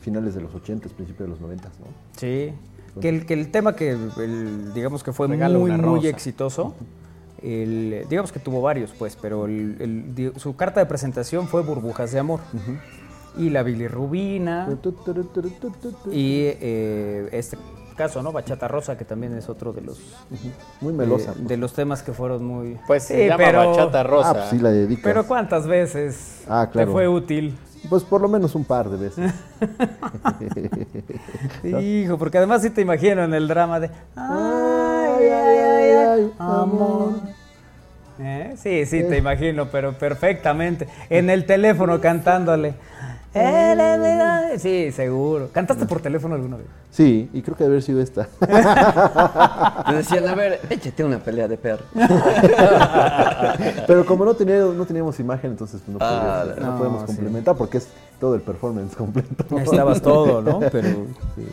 finales 0.01 0.35
de 0.36 0.40
los 0.43 0.55
80, 0.55 0.89
principios 0.90 1.27
de 1.27 1.32
los 1.32 1.40
90, 1.40 1.69
¿no? 1.81 1.86
Sí. 2.16 2.53
Que 3.01 3.09
el, 3.09 3.27
que 3.27 3.35
el 3.35 3.51
tema 3.51 3.74
que 3.74 3.90
el- 3.90 4.73
digamos 4.73 5.03
que 5.03 5.12
fue 5.12 5.27
muy, 5.28 5.73
muy 5.73 6.07
exitoso. 6.07 6.74
el- 7.43 8.07
digamos 8.09 8.31
que 8.32 8.39
tuvo 8.39 8.62
varios, 8.62 8.93
pues, 8.97 9.19
pero 9.20 9.44
el- 9.47 10.32
su 10.36 10.55
carta 10.57 10.78
de 10.81 10.86
presentación 10.86 11.48
fue 11.48 11.62
Burbujas 11.62 12.12
de 12.12 12.20
Amor. 12.20 12.40
Y 13.36 13.50
la 13.50 13.62
bilirrubina. 13.62 14.68
Y 16.10 16.42
eh, 16.44 17.28
este 17.32 17.56
caso, 17.96 18.22
¿no? 18.22 18.30
Bachata 18.32 18.68
Rosa, 18.68 18.96
que 18.98 19.04
también 19.04 19.34
es 19.36 19.48
otro 19.48 19.72
de 19.72 19.80
los... 19.80 19.98
Muy 20.80 20.92
melosa. 20.92 21.32
eh, 21.32 21.34
de 21.40 21.56
los 21.56 21.72
temas 21.72 22.02
que 22.02 22.12
fueron 22.12 22.44
muy... 22.44 22.78
Pues 22.86 23.04
se 23.04 23.26
llama 23.26 23.50
Bachata 23.52 24.02
Rosa. 24.02 24.30
Ah, 24.30 24.34
pues 24.34 24.44
sí 24.50 24.58
la 24.58 24.70
dedicas. 24.70 25.02
Pero 25.04 25.26
¿cuántas 25.26 25.66
veces 25.66 26.44
Ah, 26.48 26.68
claro. 26.70 26.88
te 26.88 26.92
fue 26.92 27.08
útil? 27.08 27.56
Pues 27.88 28.02
por 28.04 28.20
lo 28.20 28.28
menos 28.28 28.54
un 28.54 28.64
par 28.64 28.90
de 28.90 28.96
veces. 28.96 29.32
Hijo, 31.80 32.18
porque 32.18 32.38
además 32.38 32.62
sí 32.62 32.70
te 32.70 32.80
imagino 32.82 33.22
en 33.24 33.34
el 33.34 33.48
drama 33.48 33.80
de... 33.80 33.90
Ay, 34.16 35.24
ay, 35.24 35.58
ay, 35.58 35.90
ay, 35.90 36.32
amor. 36.38 37.12
¿Eh? 38.18 38.54
Sí, 38.56 38.86
sí, 38.86 39.04
te 39.04 39.18
imagino, 39.18 39.68
pero 39.70 39.92
perfectamente. 39.92 40.88
En 41.10 41.28
el 41.30 41.44
teléfono 41.44 42.00
cantándole. 42.00 42.74
"Él 43.36 43.80
es 43.80 43.98
mi 43.98 44.18
daddy". 44.18 44.58
Sí, 44.58 44.90
seguro. 44.92 45.48
¿Cantaste 45.52 45.84
por 45.86 46.00
teléfono 46.00 46.34
alguna 46.34 46.56
vez? 46.56 46.66
Sí, 46.90 47.28
y 47.32 47.42
creo 47.42 47.56
que 47.56 47.64
debe 47.64 47.74
haber 47.74 47.82
sido 47.82 48.00
esta. 48.00 48.26
Me 49.88 49.96
decían, 49.96 50.26
a 50.28 50.34
ver, 50.34 50.60
échate 50.70 51.04
una 51.04 51.18
pelea 51.18 51.46
de 51.46 51.56
perro. 51.58 51.84
Pero 53.86 54.04
como 54.06 54.24
no, 54.24 54.34
tenía, 54.34 54.58
no 54.60 54.84
teníamos 54.86 55.18
imagen, 55.20 55.50
entonces 55.52 55.80
pues, 55.84 55.98
no, 55.98 56.04
Ah, 56.04 56.42
podíamos- 56.44 56.60
no 56.60 56.72
no, 56.72 56.78
podemos 56.78 57.00
sí. 57.02 57.06
complementar 57.06 57.56
porque 57.56 57.78
es 57.78 57.88
todo 58.20 58.34
el 58.34 58.40
performance 58.40 58.96
completo. 58.96 59.58
Estabas 59.58 60.00
todo, 60.02 60.42
¿no? 60.42 60.60
Pero... 60.72 60.88
Sí. 61.36 61.46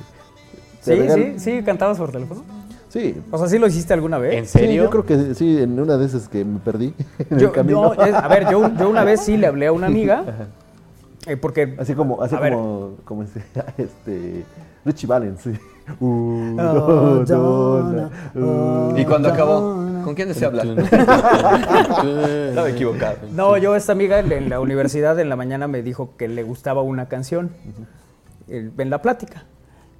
Sí, 0.81 1.09
sí, 1.09 1.33
sí, 1.39 1.63
cantabas 1.63 1.97
por 1.97 2.11
teléfono. 2.11 2.43
Sí. 2.89 3.15
O 3.31 3.37
sea, 3.37 3.47
¿sí 3.47 3.57
lo 3.57 3.67
hiciste 3.67 3.93
alguna 3.93 4.17
vez? 4.17 4.33
¿En 4.35 4.45
Sí, 4.45 4.59
serio? 4.59 4.83
yo 4.83 4.89
creo 4.89 5.05
que 5.05 5.33
sí, 5.33 5.61
en 5.61 5.79
una 5.79 5.97
de 5.97 6.05
esas 6.05 6.27
que 6.27 6.43
me 6.45 6.59
perdí 6.59 6.93
en 7.29 7.39
Yo, 7.39 7.47
el 7.47 7.53
camino. 7.53 7.95
yo, 7.95 8.01
a 8.17 8.27
ver, 8.27 8.49
yo, 8.51 8.69
yo 8.77 8.89
una 8.89 9.03
vez 9.03 9.21
sí 9.21 9.37
le 9.37 9.47
hablé 9.47 9.67
a 9.67 9.71
una 9.71 9.87
amiga, 9.87 10.23
eh, 11.25 11.37
porque... 11.37 11.75
Así 11.77 11.93
como, 11.93 12.21
así 12.21 12.35
como, 12.35 12.97
como 13.05 13.23
este, 13.23 13.43
este, 13.77 14.45
Richie 14.85 15.07
Valens. 15.07 15.41
sí. 15.41 15.51
Uh, 15.99 16.55
Oh, 16.59 17.25
no, 17.27 17.83
no, 17.91 18.09
no, 18.33 18.91
uh. 18.93 18.97
Y 18.97 19.03
cuando 19.03 19.27
acabó, 19.27 19.59
¿con 20.01 20.15
quién 20.15 20.29
desea 20.29 20.47
hablar? 20.47 20.65
Estaba 20.79 22.69
equivocado. 22.69 23.17
No, 23.33 23.57
yo 23.57 23.75
esta 23.75 23.91
amiga 23.91 24.19
en 24.19 24.49
la 24.49 24.61
universidad 24.61 25.19
en 25.19 25.27
la 25.27 25.35
mañana 25.35 25.67
me 25.67 25.81
dijo 25.81 26.15
que 26.15 26.29
le 26.29 26.43
gustaba 26.43 26.81
una 26.83 27.09
canción 27.09 27.51
en 28.47 28.89
la 28.89 29.01
plática. 29.01 29.43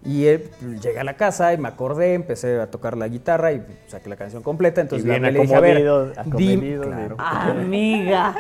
Y 0.06 0.26
él, 0.26 0.50
pues, 0.60 0.82
llegué 0.82 1.00
a 1.00 1.04
la 1.04 1.16
casa 1.16 1.54
y 1.54 1.58
me 1.58 1.70
acordé, 1.70 2.14
empecé 2.14 2.60
a 2.60 2.70
tocar 2.70 2.98
la 2.98 3.08
guitarra 3.08 3.54
y 3.54 3.64
saqué 3.88 4.10
la 4.10 4.16
canción 4.18 4.44
completa. 4.44 4.82
Entonces 4.82 5.06
Y 5.06 5.10
bien 5.10 5.22
le 5.24 5.32
dije, 5.32 5.56
a 5.56 5.60
ver, 5.62 5.78
dim- 6.36 6.82
claro. 6.82 7.16
Amiga. 7.20 8.36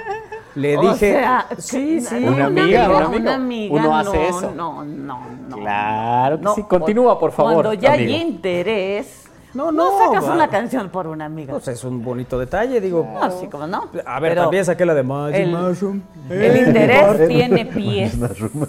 Le 0.55 0.77
O 0.77 0.81
dije, 0.81 1.13
sea, 1.13 1.47
sí, 1.57 1.99
sí. 2.01 2.15
Una 2.25 2.45
amiga, 2.45 3.07
una 3.09 3.35
amiga, 3.35 3.73
Uno 3.73 3.97
hace 3.97 4.17
no, 4.17 4.23
eso. 4.23 4.51
No, 4.55 4.83
no, 4.83 5.21
no. 5.49 5.57
Claro 5.57 6.37
que 6.37 6.43
No, 6.43 6.53
sí. 6.55 6.63
Continúa, 6.63 7.17
por 7.19 7.31
favor. 7.31 7.53
Cuando 7.53 7.73
ya 7.73 7.93
amigo. 7.93 8.13
hay 8.13 8.21
interés, 8.21 9.22
No, 9.53 9.71
no, 9.71 9.91
no, 9.91 9.97
sacas 10.07 10.29
va. 10.29 10.33
una 10.35 10.47
canción 10.49 10.89
por 10.89 11.05
una 11.07 11.25
amiga. 11.25 11.53
Pues 11.53 11.67
es 11.67 11.83
un 11.83 12.03
bonito 12.03 12.39
detalle, 12.39 12.81
digo. 12.81 13.07
No, 13.13 13.39
sí, 13.39 13.47
como 13.47 13.67
no. 13.67 13.89
A 14.05 14.19
ver, 14.19 14.31
Pero 14.31 14.41
también 14.43 14.65
saqué 14.65 14.85
la 14.85 14.93
de 14.95 15.03
Magic 15.03 15.39
el- 15.41 15.51
Mushroom. 15.51 16.01
El 16.29 16.67
interés 16.67 17.27
tiene 17.27 17.65
pies. 17.65 18.13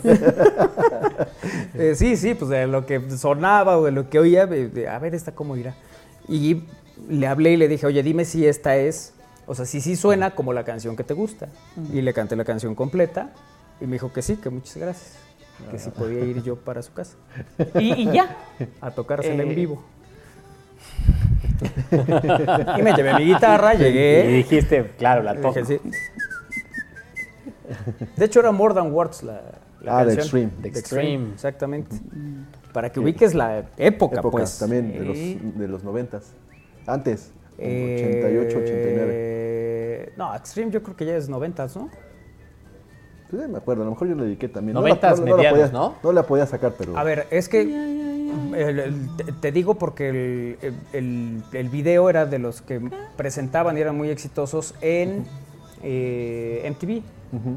Eh, 1.76 1.94
sí, 1.96 2.16
sí, 2.16 2.34
pues 2.34 2.48
de 2.50 2.66
lo 2.68 2.86
que 2.86 3.10
sonaba 3.10 3.78
o 3.78 3.84
de 3.84 3.90
lo 3.90 4.08
que 4.08 4.18
oía, 4.20 4.42
a 4.42 4.98
ver, 4.98 5.14
esta 5.14 5.32
cómo 5.32 5.56
irá. 5.56 5.74
Y 6.28 6.62
le 7.08 7.26
hablé 7.26 7.50
y 7.52 7.56
le 7.56 7.66
dije, 7.66 7.84
oye, 7.86 8.02
dime 8.02 8.24
si 8.24 8.46
esta 8.46 8.76
es, 8.76 9.12
o 9.46 9.54
sea, 9.56 9.66
si 9.66 9.80
sí 9.80 9.96
suena 9.96 10.30
como 10.36 10.52
la 10.52 10.64
canción 10.64 10.94
que 10.96 11.02
te 11.02 11.14
gusta. 11.14 11.48
Y 11.92 12.00
le 12.00 12.14
canté 12.14 12.36
la 12.36 12.44
canción 12.44 12.74
completa 12.76 13.30
y 13.80 13.86
me 13.86 13.94
dijo 13.94 14.12
que 14.12 14.22
sí, 14.22 14.36
que 14.36 14.50
muchas 14.50 14.76
gracias. 14.76 15.16
Que 15.70 15.78
sí 15.78 15.90
podía 15.90 16.20
ir 16.24 16.42
yo 16.42 16.56
para 16.56 16.82
su 16.82 16.92
casa 16.92 17.16
Y, 17.78 17.92
y 18.08 18.12
ya. 18.12 18.36
a 18.80 18.90
tocársela 18.92 19.42
Eh. 19.42 19.46
en 19.48 19.54
vivo. 19.56 19.82
y 22.78 22.82
me 22.82 22.92
llevé 22.94 23.14
mi 23.14 23.24
guitarra, 23.26 23.74
Y 23.74 23.78
llegué. 23.78 24.26
dijiste, 24.28 24.92
claro, 24.98 25.22
la 25.22 25.34
y 25.34 25.38
toco. 25.38 25.60
dije, 25.60 25.80
sí. 25.82 25.90
De 28.16 28.24
hecho, 28.24 28.40
era 28.40 28.52
More 28.52 28.74
Than 28.74 28.92
Words 28.92 29.22
la, 29.22 29.40
la 29.80 29.98
Ah, 29.98 30.04
de 30.04 30.16
canción. 30.16 30.42
Extreme. 30.44 30.62
De 30.62 30.68
Extreme. 30.68 31.32
Exactamente. 31.34 31.96
Para 32.72 32.90
que 32.90 33.00
ubiques 33.00 33.34
la 33.34 33.58
época, 33.76 34.18
Épocas 34.20 34.30
pues. 34.30 34.58
también 34.58 34.92
de 34.92 35.14
Sí. 35.14 35.40
los, 35.42 35.58
de 35.58 35.68
los 35.68 35.84
90 35.84 36.20
Antes, 36.86 37.32
Eh, 37.56 37.96
88, 38.20 38.58
89. 38.58 40.12
No, 40.16 40.34
Extreme 40.34 40.70
yo 40.72 40.82
creo 40.82 40.96
que 40.96 41.06
ya 41.06 41.16
es 41.16 41.28
90, 41.28 41.66
¿no? 41.76 41.88
Pues 43.30 43.42
ya 43.42 43.48
me 43.48 43.58
acuerdo, 43.58 43.82
a 43.82 43.84
lo 43.86 43.92
mejor 43.92 44.08
yo 44.08 44.14
le 44.16 44.24
dediqué 44.24 44.48
también. 44.48 44.74
Noventas 44.74 45.20
medianos, 45.20 45.46
podía, 45.52 45.68
¿no? 45.68 45.94
No 46.02 46.12
la 46.12 46.22
podía 46.24 46.46
sacar, 46.46 46.74
pero. 46.76 46.96
A 46.98 47.02
ver, 47.04 47.26
es 47.30 47.48
que 47.48 47.62
el- 48.54 48.78
el- 48.78 49.08
te- 49.40 49.52
digo 49.52 49.74
porque 49.74 50.56
el, 50.92 51.68
video 51.70 52.08
era 52.10 52.26
de 52.26 52.38
los 52.38 52.62
que 52.62 52.80
presentaban 53.16 53.76
y 53.76 53.80
eran 53.80 53.96
muy 53.96 54.08
exitosos 54.10 54.74
en 54.80 55.24
eh, 55.82 56.62
MTV. 56.70 57.02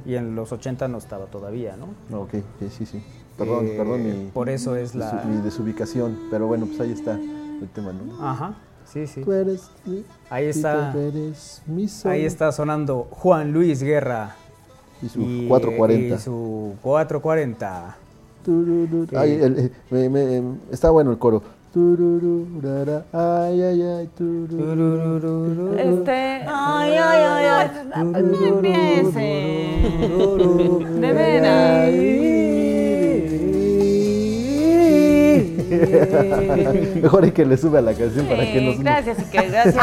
Y 0.07 0.15
en 0.15 0.36
los 0.36 0.52
80 0.52 0.88
no 0.88 0.98
estaba 0.98 1.26
todavía, 1.28 1.76
¿no? 1.78 1.86
Ok, 2.19 2.34
ok, 2.36 2.69
sí, 2.76 2.86
sí. 2.88 2.99
Perdón, 3.38 3.68
Eh, 3.68 3.74
perdón 3.78 4.03
mi, 4.03 4.32
por 4.32 4.49
eso 4.49 4.76
es 4.76 4.95
la- 4.95 5.24
mi 5.30 5.40
desubicación. 5.41 6.18
Pero 6.32 6.48
bueno, 6.48 6.65
pues 6.65 6.80
ahí 6.80 6.91
está 6.91 7.14
el 7.14 7.69
tema, 7.76 7.94
¿no? 7.94 8.28
Ajá, 8.28 8.56
sí, 8.91 9.06
sí. 9.06 9.22
Tú 9.22 9.32
eres. 9.34 9.69
Ahí 10.32 10.45
está. 10.48 10.91
tú 10.91 10.98
eres 10.99 11.61
mi 11.68 11.88
sol. 11.88 12.11
Ahí 12.11 12.26
está 12.26 12.52
sonando 12.52 13.07
Juan 13.11 13.52
Luis 13.52 13.84
Guerra. 13.84 14.36
Y 15.03 15.10
su 15.10 15.19
440. 15.48 16.15
Y 16.15 16.18
su 16.18 16.74
440. 16.82 17.98
Ay, 19.18 19.32
el- 19.41 19.72
me- 19.90 20.10
me- 20.10 20.41
está 20.72 20.90
bueno 20.90 21.11
el 21.11 21.18
coro. 21.18 21.41
Ay, 23.11 23.61
ay, 23.61 23.82
ay. 23.82 24.10
Este. 25.78 26.11
Ay, 26.48 26.94
ay, 26.98 27.24
ay, 27.30 27.45
ay. 27.45 27.68
No 28.24 28.45
empiecen. 28.48 29.14
De 31.02 31.14
veras. 31.14 31.90
Mejor 37.02 37.23
hay 37.23 37.31
que 37.31 37.45
le 37.45 37.57
sube 37.57 37.80
a 37.80 37.81
la 37.81 37.94
canción 37.94 38.26
para 38.26 38.44
que 38.44 38.61
nos, 38.61 38.80
gracias, 38.80 39.18
gracias. 39.31 39.76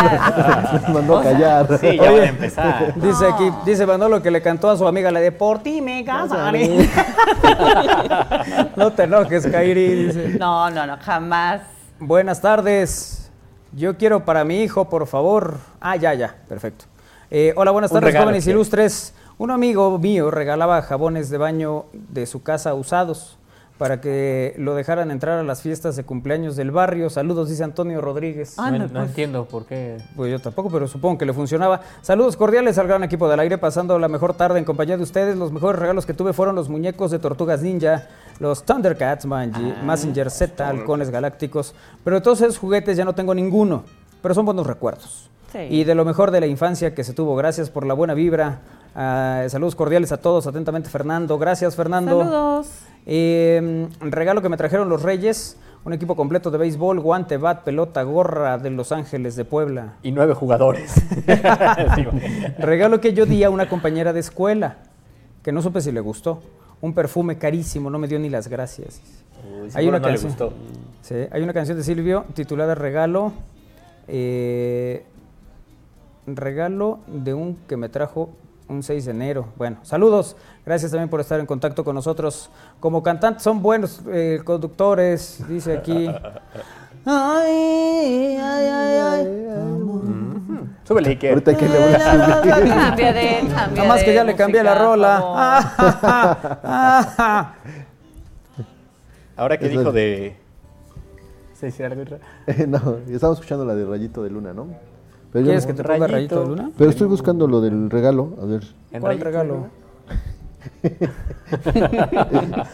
nos 0.72 0.88
mandó 0.88 1.18
a 1.18 1.22
callar. 1.22 1.78
Sí, 1.78 1.96
ya 1.96 2.10
van 2.10 2.20
a 2.20 2.24
empezar. 2.24 2.94
Dice 3.00 3.26
aquí, 3.26 3.50
dice 3.64 3.86
Manolo 3.86 4.22
que 4.22 4.30
le 4.30 4.40
cantó 4.40 4.70
a 4.70 4.76
su 4.76 4.86
amiga 4.86 5.10
la 5.10 5.20
de 5.20 5.32
Por 5.32 5.62
ti 5.62 5.80
me 5.80 6.04
casaré. 6.04 6.88
no 8.76 8.92
te 8.92 9.04
enojes, 9.04 9.46
Kairi, 9.46 10.04
dice. 10.06 10.28
No, 10.38 10.70
no, 10.70 10.86
no, 10.86 10.96
jamás. 11.00 11.62
Buenas 11.98 12.40
tardes. 12.40 13.30
Yo 13.72 13.96
quiero 13.96 14.24
para 14.24 14.44
mi 14.44 14.62
hijo, 14.62 14.88
por 14.88 15.06
favor. 15.06 15.58
Ah, 15.80 15.96
ya, 15.96 16.14
ya, 16.14 16.36
perfecto. 16.48 16.84
Eh, 17.30 17.52
hola, 17.56 17.70
buenas 17.72 17.90
tardes, 17.90 18.04
regalo, 18.06 18.26
jóvenes 18.26 18.46
ilustres. 18.46 19.14
Un 19.36 19.50
amigo 19.50 19.98
mío 19.98 20.30
regalaba 20.30 20.80
jabones 20.82 21.28
de 21.28 21.38
baño 21.38 21.86
de 21.92 22.26
su 22.26 22.42
casa 22.42 22.72
usados 22.74 23.36
para 23.78 24.00
que 24.00 24.54
lo 24.56 24.74
dejaran 24.76 25.10
entrar 25.10 25.38
a 25.38 25.42
las 25.42 25.60
fiestas 25.62 25.96
de 25.96 26.04
cumpleaños 26.04 26.54
del 26.54 26.70
barrio. 26.70 27.10
Saludos, 27.10 27.48
dice 27.48 27.64
Antonio 27.64 28.00
Rodríguez. 28.00 28.54
Ah, 28.56 28.70
No, 28.70 28.78
no, 28.78 28.84
no 28.86 28.92
pues. 28.92 29.08
entiendo 29.08 29.44
por 29.46 29.66
qué. 29.66 29.98
Pues 30.14 30.30
yo 30.30 30.38
tampoco, 30.38 30.70
pero 30.70 30.86
supongo 30.86 31.18
que 31.18 31.26
le 31.26 31.32
funcionaba. 31.32 31.80
Saludos 32.00 32.36
cordiales 32.36 32.78
al 32.78 32.86
gran 32.86 33.02
equipo 33.02 33.28
del 33.28 33.40
aire, 33.40 33.58
pasando 33.58 33.98
la 33.98 34.06
mejor 34.08 34.34
tarde 34.34 34.60
en 34.60 34.64
compañía 34.64 34.96
de 34.96 35.02
ustedes. 35.02 35.36
Los 35.36 35.50
mejores 35.50 35.80
regalos 35.80 36.06
que 36.06 36.14
tuve 36.14 36.32
fueron 36.32 36.54
los 36.54 36.68
muñecos 36.68 37.10
de 37.10 37.18
Tortugas 37.18 37.62
Ninja, 37.62 38.06
los 38.38 38.64
Thundercats, 38.64 39.26
Manji- 39.26 39.82
Mazinger 39.82 40.30
Z, 40.30 40.68
halcones 40.68 41.10
galácticos. 41.10 41.74
Pero 42.04 42.16
de 42.16 42.22
todos 42.22 42.40
esos 42.42 42.58
juguetes 42.58 42.96
ya 42.96 43.04
no 43.04 43.14
tengo 43.16 43.34
ninguno, 43.34 43.82
pero 44.22 44.34
son 44.34 44.44
buenos 44.46 44.66
recuerdos. 44.68 45.30
Sí. 45.52 45.58
Y 45.70 45.84
de 45.84 45.94
lo 45.96 46.04
mejor 46.04 46.30
de 46.30 46.40
la 46.40 46.46
infancia 46.46 46.94
que 46.94 47.02
se 47.04 47.12
tuvo. 47.12 47.34
Gracias 47.36 47.70
por 47.70 47.86
la 47.86 47.94
buena 47.94 48.14
vibra. 48.14 48.60
Ah, 48.94 49.44
saludos 49.48 49.74
cordiales 49.74 50.12
a 50.12 50.18
todos. 50.18 50.46
Atentamente, 50.46 50.88
Fernando. 50.88 51.38
Gracias, 51.38 51.74
Fernando. 51.76 52.20
Saludos. 52.20 52.68
Eh, 53.06 53.88
regalo 54.00 54.40
que 54.40 54.48
me 54.48 54.56
trajeron 54.56 54.88
los 54.88 55.02
Reyes, 55.02 55.58
un 55.84 55.92
equipo 55.92 56.16
completo 56.16 56.50
de 56.50 56.58
béisbol, 56.58 57.00
guante, 57.00 57.36
bat, 57.36 57.62
pelota, 57.64 58.02
gorra 58.02 58.56
de 58.58 58.70
Los 58.70 58.92
Ángeles 58.92 59.36
de 59.36 59.44
Puebla. 59.44 59.94
Y 60.02 60.12
nueve 60.12 60.32
jugadores. 60.34 60.94
Regalo 62.58 63.00
que 63.00 63.12
yo 63.12 63.26
di 63.26 63.44
a 63.44 63.50
una 63.50 63.68
compañera 63.68 64.12
de 64.12 64.20
escuela, 64.20 64.76
que 65.42 65.52
no 65.52 65.60
supe 65.60 65.80
si 65.80 65.92
le 65.92 66.00
gustó. 66.00 66.40
un 66.80 66.94
perfume 66.94 67.36
carísimo, 67.38 67.90
no 67.90 67.98
me 67.98 68.08
dio 68.08 68.18
ni 68.18 68.28
las 68.30 68.48
gracias. 68.48 69.00
Uy, 69.62 69.70
hay 69.74 69.88
una 69.88 69.98
no 69.98 70.06
le 70.06 70.12
canción, 70.12 70.30
gustó. 70.30 70.52
Sí, 71.02 71.14
hay 71.30 71.42
una 71.42 71.52
canción 71.52 71.76
de 71.76 71.84
Silvio 71.84 72.24
titulada 72.34 72.74
Regalo. 72.74 73.32
eh, 74.08 75.04
regalo 76.26 77.00
de 77.06 77.34
un 77.34 77.56
que 77.68 77.76
me 77.76 77.88
trajo 77.90 78.30
un 78.68 78.82
6 78.82 79.04
de 79.04 79.10
enero. 79.10 79.48
Bueno, 79.56 79.78
saludos. 79.82 80.36
Gracias 80.64 80.90
también 80.90 81.08
por 81.08 81.20
estar 81.20 81.40
en 81.40 81.46
contacto 81.46 81.84
con 81.84 81.94
nosotros. 81.94 82.50
Como 82.80 83.02
cantantes 83.02 83.42
son 83.42 83.62
buenos 83.62 84.00
eh, 84.10 84.40
conductores, 84.44 85.42
dice 85.48 85.76
aquí. 85.76 86.10
Ay, 87.06 88.38
ay, 88.40 88.66
ay, 88.66 88.98
ay. 88.98 89.26
Súbele, 90.84 91.10
Iker. 91.10 91.32
Ahorita 91.32 91.54
que 91.54 91.68
le 91.68 91.78
voy 91.78 91.92
a 91.92 92.00
subir. 92.00 92.20
Cambia 92.74 93.12
de, 93.12 93.40
cambia 93.40 93.66
Nada 93.74 93.88
más 93.88 94.02
que 94.02 94.14
ya 94.14 94.24
le 94.24 94.34
cambié 94.34 94.62
la 94.62 94.74
rola. 94.74 95.18
Ahora 99.36 99.58
que 99.58 99.68
dijo 99.68 99.92
de... 99.92 100.36
¿Se 101.54 101.66
decir 101.66 101.84
algo, 101.86 102.04
no, 102.68 102.98
estamos 103.08 103.38
escuchando 103.38 103.64
la 103.64 103.74
de 103.74 103.84
Rayito 103.84 104.22
de 104.22 104.30
Luna, 104.30 104.52
¿no? 104.52 104.68
Pero, 105.34 105.46
yo 105.46 105.50
¿Quieres 105.50 105.64
no- 105.64 105.66
que 105.66 105.74
te 105.74 105.82
ponga 105.82 106.06
Rayito. 106.06 106.36
rayito 106.36 106.40
de 106.40 106.46
luna? 106.46 106.70
pero 106.78 106.90
estoy 106.90 107.08
buscando 107.08 107.48
lo 107.48 107.60
del 107.60 107.90
regalo, 107.90 108.34
a 108.40 108.44
ver. 108.46 108.62
¿En 108.92 109.00
¿Cuál 109.00 109.18
regalo? 109.18 109.66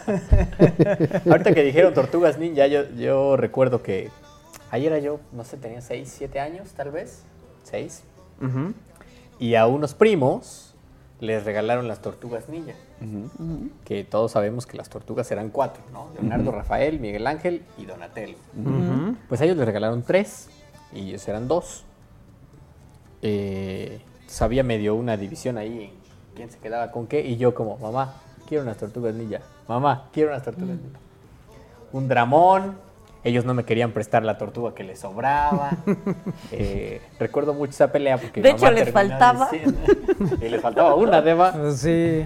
Ahorita 1.29 1.53
que 1.53 1.63
dijeron 1.63 1.93
tortugas 1.93 2.37
ninja, 2.37 2.67
yo, 2.67 2.83
yo 2.97 3.37
recuerdo 3.37 3.81
que 3.83 4.09
ayer 4.69 4.91
era 4.93 5.01
yo, 5.01 5.19
no 5.33 5.43
sé, 5.43 5.57
tenía 5.57 5.81
6, 5.81 6.13
7 6.17 6.39
años 6.39 6.69
tal 6.75 6.91
vez, 6.91 7.23
6. 7.63 8.03
Ujú. 8.41 8.73
Y 9.39 9.55
a 9.55 9.67
unos 9.67 9.93
primos 9.93 10.75
les 11.19 11.43
regalaron 11.45 11.87
las 11.87 12.01
tortugas 12.01 12.49
ninja. 12.49 12.73
Que 13.85 14.03
todos 14.03 14.31
sabemos 14.33 14.65
que 14.67 14.77
las 14.77 14.89
tortugas 14.89 15.31
eran 15.31 15.49
cuatro, 15.49 15.81
¿no? 15.91 16.07
Leonardo, 16.19 16.51
Rafael, 16.51 16.99
Miguel 16.99 17.25
Ángel 17.25 17.63
y 17.77 17.85
Donatello. 17.85 18.35
Pues 19.27 19.41
a 19.41 19.45
ellos 19.45 19.57
les 19.57 19.65
regalaron 19.65 20.03
tres 20.03 20.49
y 20.93 21.09
ellos 21.09 21.27
eran 21.27 21.47
dos. 21.47 21.85
Eh, 23.21 23.99
sabía 24.27 24.63
medio 24.63 24.95
una 24.95 25.17
división 25.17 25.57
ahí 25.57 25.85
en 25.85 25.91
quién 26.35 26.49
se 26.49 26.57
quedaba 26.59 26.91
con 26.91 27.07
qué 27.07 27.21
y 27.21 27.37
yo 27.37 27.53
como, 27.53 27.77
mamá, 27.77 28.13
quiero 28.47 28.63
unas 28.63 28.77
tortugas 28.77 29.13
ninja. 29.13 29.39
Mamá, 29.67 30.07
quiero 30.13 30.29
unas 30.31 30.43
tortugas 30.43 30.77
ninja. 30.77 30.99
Un 31.91 32.07
dramón. 32.07 32.77
Ellos 33.23 33.45
no 33.45 33.53
me 33.53 33.63
querían 33.65 33.91
prestar 33.91 34.23
la 34.23 34.39
tortuga 34.39 34.73
que 34.73 34.83
les 34.83 34.99
sobraba. 34.99 35.71
Eh, 36.51 37.01
recuerdo 37.19 37.53
mucho 37.53 37.69
esa 37.71 37.91
pelea 37.91 38.17
porque 38.17 38.41
De 38.41 38.49
hecho, 38.49 38.65
mamá 38.65 38.71
les 38.71 38.85
terminó 38.91 39.09
faltaba. 39.09 39.49
diciendo- 39.51 40.35
y 40.45 40.49
les 40.49 40.61
faltaba 40.61 40.95
una, 40.95 41.21
Deba. 41.21 41.53
Pues 41.53 41.77
sí. 41.77 42.25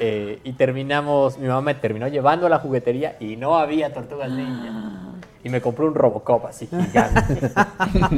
Eh, 0.00 0.40
y 0.44 0.52
terminamos, 0.54 1.36
mi 1.38 1.46
mamá 1.48 1.60
me 1.60 1.74
terminó 1.74 2.08
llevando 2.08 2.46
a 2.46 2.48
la 2.48 2.58
juguetería 2.58 3.16
y 3.20 3.36
no 3.36 3.56
había 3.58 3.92
tortugas 3.92 4.30
ninja. 4.30 4.99
Y 5.42 5.48
me 5.48 5.60
compró 5.62 5.86
un 5.86 5.94
Robocop 5.94 6.44
así 6.46 6.66
gigante. 6.66 7.50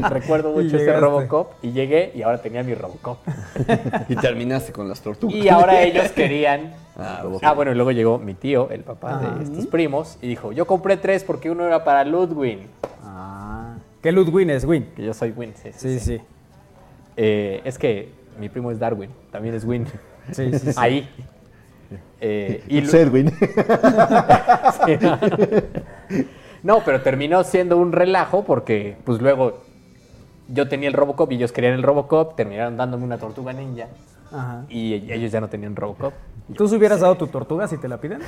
Recuerdo 0.10 0.50
mucho 0.50 0.66
ese 0.66 0.78
llegaste. 0.78 1.00
Robocop 1.00 1.52
y 1.62 1.70
llegué 1.72 2.10
y 2.14 2.22
ahora 2.22 2.42
tenía 2.42 2.62
mi 2.64 2.74
Robocop. 2.74 3.18
Y 4.08 4.16
terminaste 4.16 4.72
con 4.72 4.88
las 4.88 5.00
tortugas. 5.00 5.36
Y 5.36 5.48
ahora 5.48 5.82
ellos 5.82 6.10
querían. 6.12 6.74
Ah, 6.94 7.22
Ah, 7.40 7.52
bueno, 7.54 7.72
y 7.72 7.74
luego 7.74 7.90
llegó 7.90 8.18
mi 8.18 8.34
tío, 8.34 8.68
el 8.70 8.82
papá 8.82 9.16
de 9.38 9.44
estos 9.44 9.66
primos, 9.66 10.18
y 10.20 10.28
dijo: 10.28 10.52
Yo 10.52 10.66
compré 10.66 10.98
tres 10.98 11.24
porque 11.24 11.50
uno 11.50 11.64
era 11.64 11.84
para 11.84 12.04
Ludwig. 12.04 12.66
Ah. 13.02 13.76
¿Qué 14.02 14.12
Ludwin 14.12 14.50
es 14.50 14.66
Win? 14.66 14.90
Que 14.94 15.02
yo 15.02 15.14
soy 15.14 15.30
Win. 15.30 15.54
Sí, 15.56 15.70
sí, 15.72 15.98
Sí. 15.98 16.20
Eh, 17.16 17.62
es 17.64 17.78
que 17.78 18.10
mi 18.38 18.50
primo 18.50 18.70
es 18.70 18.78
Darwin, 18.78 19.08
también 19.30 19.54
es 19.54 19.64
Win. 19.64 19.86
Sí, 20.32 20.52
sí, 20.52 20.58
sí. 20.58 20.72
Ahí. 20.76 21.08
Eh, 22.24 22.62
y 22.68 22.80
Lu- 22.82 22.88
Sedwin. 22.88 23.28
Sí, 23.30 24.98
no. 26.62 26.82
Pero 26.84 27.02
terminó 27.02 27.44
siendo 27.44 27.76
un 27.76 27.92
relajo 27.92 28.44
porque, 28.44 28.96
pues 29.04 29.20
luego 29.20 29.62
yo 30.48 30.68
tenía 30.68 30.88
el 30.88 30.94
Robocop 30.94 31.30
y 31.32 31.36
ellos 31.36 31.52
querían 31.52 31.74
el 31.74 31.82
Robocop, 31.82 32.36
terminaron 32.36 32.76
dándome 32.76 33.04
una 33.04 33.18
tortuga 33.18 33.52
ninja 33.52 33.88
Ajá. 34.30 34.64
y 34.68 34.94
ellos 34.94 35.32
ya 35.32 35.40
no 35.40 35.48
tenían 35.48 35.76
Robocop. 35.76 36.12
¿Tú 36.56 36.68
se 36.68 36.76
hubieras 36.76 37.00
dado 37.00 37.16
tu 37.16 37.26
tortuga 37.26 37.68
si 37.68 37.78
te 37.78 37.88
la 37.88 37.98
piden? 37.98 38.20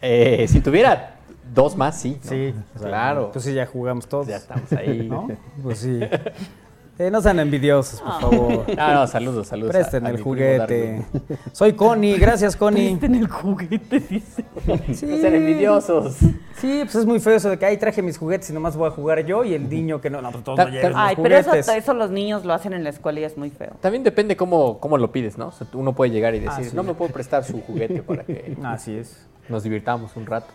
Eh, 0.00 0.46
si 0.48 0.60
tuviera 0.60 1.16
dos 1.54 1.76
más, 1.76 2.00
sí. 2.00 2.18
¿no? 2.22 2.30
Sí, 2.30 2.54
claro. 2.78 3.26
Entonces 3.26 3.54
ya 3.54 3.66
jugamos 3.66 4.06
todos. 4.06 4.26
Ya 4.26 4.36
estamos 4.36 4.70
ahí. 4.72 5.08
¿No? 5.08 5.28
Pues 5.62 5.78
sí. 5.78 6.00
Eh, 6.96 7.10
no 7.10 7.20
sean 7.20 7.40
envidiosos, 7.40 8.00
por 8.00 8.20
favor. 8.20 8.64
No, 8.76 8.94
no, 8.94 9.06
saludos, 9.08 9.48
saludos. 9.48 9.72
Presten 9.72 10.06
a 10.06 10.10
el 10.10 10.20
juguete. 10.22 11.04
Soy 11.52 11.72
Connie, 11.72 12.16
gracias 12.18 12.54
Connie. 12.54 12.90
Presten 12.96 13.14
el 13.16 13.28
juguete, 13.28 13.98
dice. 14.00 14.44
Sí. 14.94 15.06
No 15.06 15.16
sean 15.16 15.34
envidiosos. 15.34 16.14
Sí, 16.56 16.80
pues 16.84 16.94
es 16.94 17.04
muy 17.04 17.18
feo 17.18 17.34
eso 17.34 17.50
de 17.50 17.58
que 17.58 17.66
ahí 17.66 17.76
traje 17.78 18.00
mis 18.00 18.16
juguetes 18.16 18.48
y 18.50 18.52
nomás 18.52 18.76
voy 18.76 18.86
a 18.88 18.92
jugar 18.92 19.24
yo 19.26 19.42
y 19.44 19.54
el 19.54 19.68
niño 19.68 20.00
que 20.00 20.08
no, 20.08 20.22
no, 20.22 20.30
pues 20.30 20.44
todos 20.44 20.56
Ta- 20.56 20.66
no 20.66 20.70
los 20.70 20.92
Ay, 20.94 21.16
pero 21.20 21.36
eso, 21.36 21.50
juguetes. 21.50 21.68
eso 21.74 21.94
los 21.94 22.10
niños 22.10 22.44
lo 22.44 22.52
hacen 22.54 22.72
en 22.72 22.84
la 22.84 22.90
escuela 22.90 23.18
y 23.20 23.24
es 23.24 23.36
muy 23.36 23.50
feo. 23.50 23.72
También 23.80 24.04
depende 24.04 24.36
cómo, 24.36 24.78
cómo 24.78 24.96
lo 24.96 25.10
pides, 25.10 25.36
¿no? 25.36 25.48
O 25.48 25.52
sea, 25.52 25.66
uno 25.74 25.94
puede 25.94 26.12
llegar 26.12 26.34
y 26.36 26.38
decir, 26.40 26.64
Ah, 26.66 26.70
sí. 26.70 26.76
no 26.76 26.84
me 26.84 26.94
puedo 26.94 27.10
prestar 27.12 27.42
su 27.42 27.60
juguete 27.60 28.02
para 28.02 28.22
que 28.22 28.56
Así 28.64 28.94
es. 28.96 29.26
nos 29.48 29.64
divirtamos 29.64 30.16
un 30.16 30.26
rato. 30.26 30.46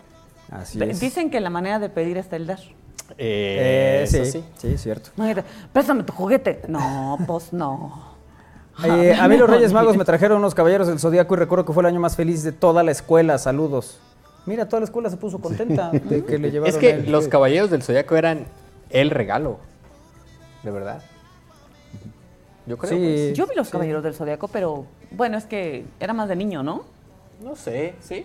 Así 0.50 0.82
es. 0.82 0.98
Dicen 1.00 1.30
que 1.30 1.38
la 1.40 1.50
manera 1.50 1.78
de 1.78 1.90
pedir 1.90 2.16
está 2.16 2.36
el 2.36 2.46
dar. 2.46 2.58
Eh, 3.18 4.02
eso 4.04 4.24
sí, 4.24 4.30
sí. 4.32 4.44
sí, 4.56 4.78
cierto. 4.78 5.10
Imagínate, 5.16 5.48
Préstame 5.72 6.02
tu 6.04 6.12
juguete. 6.12 6.62
No, 6.68 7.18
pues 7.26 7.52
no. 7.52 8.10
Eh, 8.84 9.14
a 9.18 9.28
mí 9.28 9.36
los 9.36 9.50
Reyes 9.50 9.72
Magos 9.72 9.96
me 9.96 10.04
trajeron 10.04 10.38
unos 10.38 10.54
caballeros 10.54 10.86
del 10.88 10.98
Zodíaco 10.98 11.34
y 11.34 11.38
recuerdo 11.38 11.64
que 11.66 11.72
fue 11.72 11.82
el 11.82 11.86
año 11.88 12.00
más 12.00 12.16
feliz 12.16 12.42
de 12.42 12.52
toda 12.52 12.82
la 12.82 12.90
escuela. 12.92 13.36
Saludos. 13.38 14.00
Mira, 14.46 14.66
toda 14.68 14.80
la 14.80 14.84
escuela 14.84 15.10
se 15.10 15.18
puso 15.18 15.38
contenta 15.38 15.90
de 15.90 16.24
que 16.24 16.38
le 16.38 16.50
llevaron 16.52 16.74
Es 16.74 16.80
que 16.80 16.90
el- 16.90 17.12
los 17.12 17.28
caballeros 17.28 17.70
del 17.70 17.82
zodiaco 17.82 18.16
eran 18.16 18.46
el 18.88 19.10
regalo. 19.10 19.58
De 20.62 20.70
verdad. 20.70 21.02
Yo 22.66 22.78
creo. 22.78 22.90
Sí. 22.92 22.96
pues. 22.98 23.32
Yo 23.34 23.46
vi 23.46 23.54
los 23.56 23.68
caballeros 23.68 24.02
del 24.02 24.14
zodiaco, 24.14 24.48
pero 24.48 24.86
bueno, 25.10 25.36
es 25.36 25.44
que 25.44 25.84
era 25.98 26.12
más 26.14 26.28
de 26.28 26.36
niño, 26.36 26.62
¿no? 26.62 26.84
No 27.42 27.56
sé, 27.56 27.94
sí. 28.00 28.24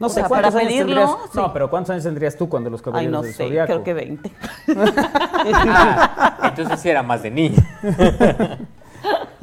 No 0.00 0.06
O 0.06 0.08
sé 0.08 0.16
sea, 0.16 0.28
cuántos 0.28 0.54
para 0.54 0.60
años 0.60 0.72
pedirlo, 0.72 0.94
tendrías. 1.02 1.30
sí. 1.32 1.38
No, 1.38 1.52
pero 1.52 1.70
¿cuántos 1.70 1.90
años 1.90 2.04
tendrías 2.04 2.36
tú 2.36 2.48
cuando 2.48 2.70
los 2.70 2.80
Ay, 2.80 2.84
caballeros 2.84 3.12
no 3.12 3.22
del 3.22 3.34
sé, 3.34 3.44
Zodíaco? 3.44 3.66
creo 3.66 3.84
que 3.84 3.94
20. 3.94 4.32
Ah, 4.76 6.40
entonces 6.48 6.80
sí 6.80 6.88
era 6.88 7.02
más 7.02 7.22
de 7.22 7.30
niño. 7.30 7.62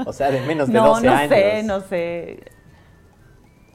o 0.06 0.14
sea, 0.14 0.32
de 0.32 0.42
menos 0.42 0.68
de 0.68 0.74
no, 0.74 0.88
12 0.88 1.06
no 1.06 1.14
años. 1.14 1.30
sé, 1.30 1.64
no 1.64 1.82
sé. 1.82 2.44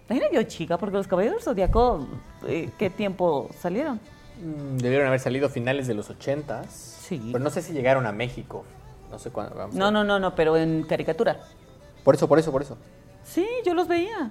Era 0.09 0.27
yo 0.33 0.43
chica, 0.43 0.77
porque 0.79 0.97
los 0.97 1.07
caballeros 1.07 1.37
del 1.39 1.45
zodiaco, 1.45 2.07
eh, 2.47 2.69
¿qué 2.79 2.91
tiempo 2.91 3.49
salieron? 3.61 3.99
Mm, 4.43 4.77
Debieron 4.79 5.07
haber 5.07 5.21
salido 5.21 5.49
finales 5.49 5.87
de 5.87 5.95
los 5.95 6.11
80s. 6.11 6.67
Sí. 6.69 7.31
Pero 7.33 7.43
no 7.43 7.51
sé 7.51 7.63
si 7.63 7.73
llegaron 7.73 8.07
a 8.07 8.13
México. 8.13 8.65
No 9.11 9.19
sé 9.19 9.31
cuándo. 9.31 9.55
vamos 9.55 9.75
No, 9.75 9.91
no, 9.91 10.05
no, 10.05 10.19
no, 10.19 10.35
pero 10.35 10.57
en 10.57 10.83
caricatura. 10.85 11.39
Por 12.05 12.15
eso, 12.15 12.29
por 12.29 12.39
eso, 12.39 12.51
por 12.53 12.63
eso. 12.63 12.77
Sí, 13.25 13.47
yo 13.65 13.73
los 13.75 13.87
veía. 13.89 14.31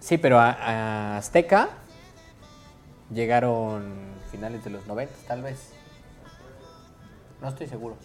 Sí, 0.00 0.16
pero 0.16 0.38
a, 0.38 0.50
a 0.52 1.16
Azteca 1.18 1.68
llegaron 3.12 3.84
finales 4.30 4.64
de 4.64 4.70
los 4.70 4.86
90, 4.86 5.12
tal 5.26 5.42
vez. 5.42 5.72
No 7.40 7.48
estoy 7.48 7.66
seguro. 7.66 7.96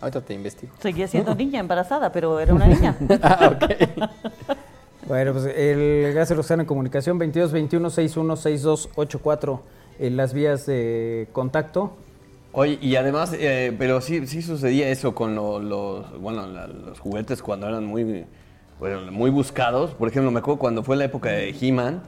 Ahorita 0.00 0.20
te 0.20 0.34
investigo. 0.34 0.72
Seguía 0.80 1.06
siendo 1.08 1.34
niña 1.36 1.60
embarazada, 1.60 2.12
pero 2.12 2.38
era 2.40 2.54
una 2.54 2.66
niña. 2.66 2.96
ah, 3.22 3.52
ok. 3.54 4.08
Bueno, 5.04 5.32
pues 5.32 5.46
el 5.46 6.12
gas 6.14 6.30
Rosana 6.30 6.62
en 6.62 6.66
comunicación 6.68 7.18
22 7.18 7.50
21 7.50 7.90
61 7.90 8.36
62 8.36 8.88
84 8.94 9.62
en 9.98 10.16
las 10.16 10.32
vías 10.32 10.64
de 10.64 11.26
contacto. 11.32 11.96
Oye, 12.52 12.78
y 12.80 12.94
además, 12.94 13.34
eh, 13.36 13.74
pero 13.76 14.00
sí, 14.00 14.24
sí 14.28 14.42
sucedía 14.42 14.88
eso 14.90 15.12
con 15.12 15.34
lo- 15.34 15.58
los, 15.58 16.20
bueno, 16.20 16.46
la- 16.46 16.68
los 16.68 17.00
juguetes 17.00 17.42
cuando 17.42 17.66
eran 17.68 17.84
muy, 17.84 18.24
bueno, 18.78 19.10
muy 19.10 19.30
buscados. 19.30 19.90
Por 19.92 20.06
ejemplo, 20.08 20.30
me 20.30 20.38
acuerdo 20.38 20.60
cuando 20.60 20.84
fue 20.84 20.94
la 20.96 21.04
época 21.06 21.30
de 21.30 21.50
He-Man. 21.60 22.00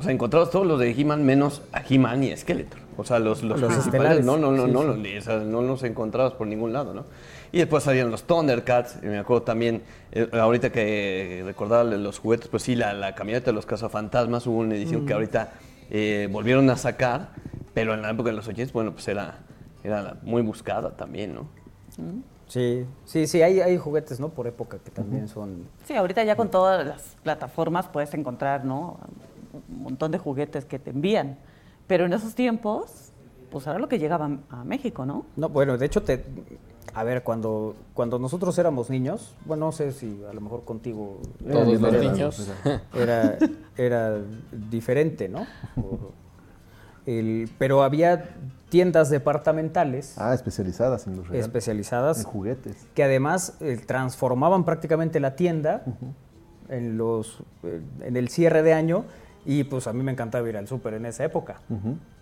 O 0.00 0.02
sea, 0.02 0.12
encontrabas 0.12 0.50
todos 0.50 0.66
los 0.66 0.78
de 0.80 0.90
He-Man 0.90 1.24
menos 1.24 1.60
a 1.72 1.82
He-Man 1.88 2.24
y 2.24 2.34
Skeletor. 2.36 2.80
O 2.96 3.04
sea, 3.04 3.18
los, 3.18 3.42
los, 3.42 3.60
Los 3.60 3.70
principales, 3.72 4.24
no, 4.24 4.36
no, 4.38 4.50
no, 4.50 4.66
Sí, 4.66 4.72
no, 4.72 4.80
sí. 4.80 4.86
los- 5.14 5.18
o 5.18 5.24
sea, 5.24 5.38
no 5.40 5.62
los 5.62 5.82
encontrabas 5.82 6.32
por 6.32 6.46
ningún 6.46 6.72
lado, 6.72 6.92
¿no? 6.94 7.04
Y 7.52 7.58
después 7.58 7.84
salieron 7.84 8.10
los 8.10 8.24
Thundercats, 8.24 8.96
y 9.02 9.06
me 9.06 9.18
acuerdo 9.18 9.42
también, 9.42 9.82
eh, 10.12 10.28
ahorita 10.32 10.70
que 10.70 11.42
recordaba 11.44 11.84
los 11.84 12.18
juguetes, 12.18 12.48
pues 12.48 12.62
sí, 12.62 12.74
la, 12.76 12.92
la 12.94 13.14
camioneta 13.14 13.46
de 13.46 13.52
los 13.52 13.66
cazafantasmas, 13.66 14.46
hubo 14.46 14.58
una 14.58 14.74
edición 14.74 15.04
que 15.06 15.12
ahorita 15.12 15.52
eh, 15.90 16.28
volvieron 16.30 16.68
a 16.70 16.76
sacar, 16.76 17.30
pero 17.74 17.92
en 17.94 18.02
la 18.02 18.10
época 18.10 18.30
de 18.30 18.36
los 18.36 18.48
80, 18.48 18.72
bueno, 18.72 18.92
pues 18.92 19.06
era, 19.08 19.38
era 19.84 20.16
muy 20.22 20.42
buscada 20.42 20.90
también, 20.96 21.34
¿no? 21.34 21.48
Sí, 22.46 22.84
sí, 23.04 23.26
sí, 23.28 23.42
hay, 23.42 23.60
hay 23.60 23.76
juguetes, 23.78 24.18
¿no? 24.18 24.28
Por 24.30 24.46
época 24.48 24.78
que 24.84 24.90
también 24.90 25.28
son... 25.28 25.68
Sí, 25.84 25.94
ahorita 25.94 26.24
ya 26.24 26.34
con 26.36 26.50
todas 26.50 26.84
las 26.86 27.16
plataformas 27.22 27.86
puedes 27.88 28.12
encontrar, 28.14 28.64
¿no? 28.64 28.98
Un 29.52 29.82
montón 29.82 30.10
de 30.12 30.18
juguetes 30.18 30.64
que 30.64 30.78
te 30.78 30.90
envían. 30.90 31.38
Pero 31.86 32.06
en 32.06 32.12
esos 32.12 32.34
tiempos, 32.34 33.12
pues 33.50 33.66
era 33.66 33.78
lo 33.78 33.88
que 33.88 33.98
llegaba 33.98 34.30
a 34.50 34.64
México, 34.64 35.04
¿no? 35.06 35.26
No, 35.36 35.48
bueno, 35.48 35.76
de 35.76 35.86
hecho, 35.86 36.02
te, 36.02 36.24
A 36.94 37.04
ver, 37.04 37.22
cuando, 37.22 37.74
cuando 37.94 38.18
nosotros 38.18 38.58
éramos 38.58 38.90
niños, 38.90 39.36
bueno, 39.44 39.66
no 39.66 39.72
sé 39.72 39.92
si 39.92 40.20
a 40.28 40.32
lo 40.32 40.40
mejor 40.40 40.64
contigo 40.64 41.20
Todos 41.48 41.80
los 41.80 41.92
niños. 42.00 42.50
Era, 42.94 43.38
era 43.76 44.18
diferente, 44.70 45.28
¿no? 45.28 45.46
O- 45.76 46.10
el- 47.06 47.48
pero 47.58 47.82
había 47.82 48.34
tiendas 48.68 49.08
departamentales 49.10 50.14
Ah, 50.18 50.34
especializadas 50.34 51.06
en 51.06 51.16
los 51.16 51.26
regalos. 51.28 51.46
especializadas 51.46 52.18
En 52.18 52.24
juguetes. 52.24 52.76
que 52.94 53.02
además 53.04 53.54
eh, 53.60 53.80
transformaban 53.84 54.64
prácticamente 54.64 55.18
la 55.20 55.34
tienda 55.36 55.82
en 56.68 56.96
los 56.98 57.38
eh, 57.64 57.80
en 58.02 58.16
el 58.16 58.28
cierre 58.28 58.62
de 58.62 58.74
año 58.74 59.04
y 59.46 59.64
pues 59.64 59.86
a 59.86 59.92
mí 59.92 60.02
me 60.02 60.12
encantaba 60.12 60.48
ir 60.48 60.56
al 60.56 60.68
súper 60.68 60.94
en 60.94 61.06
esa 61.06 61.24
época. 61.24 61.60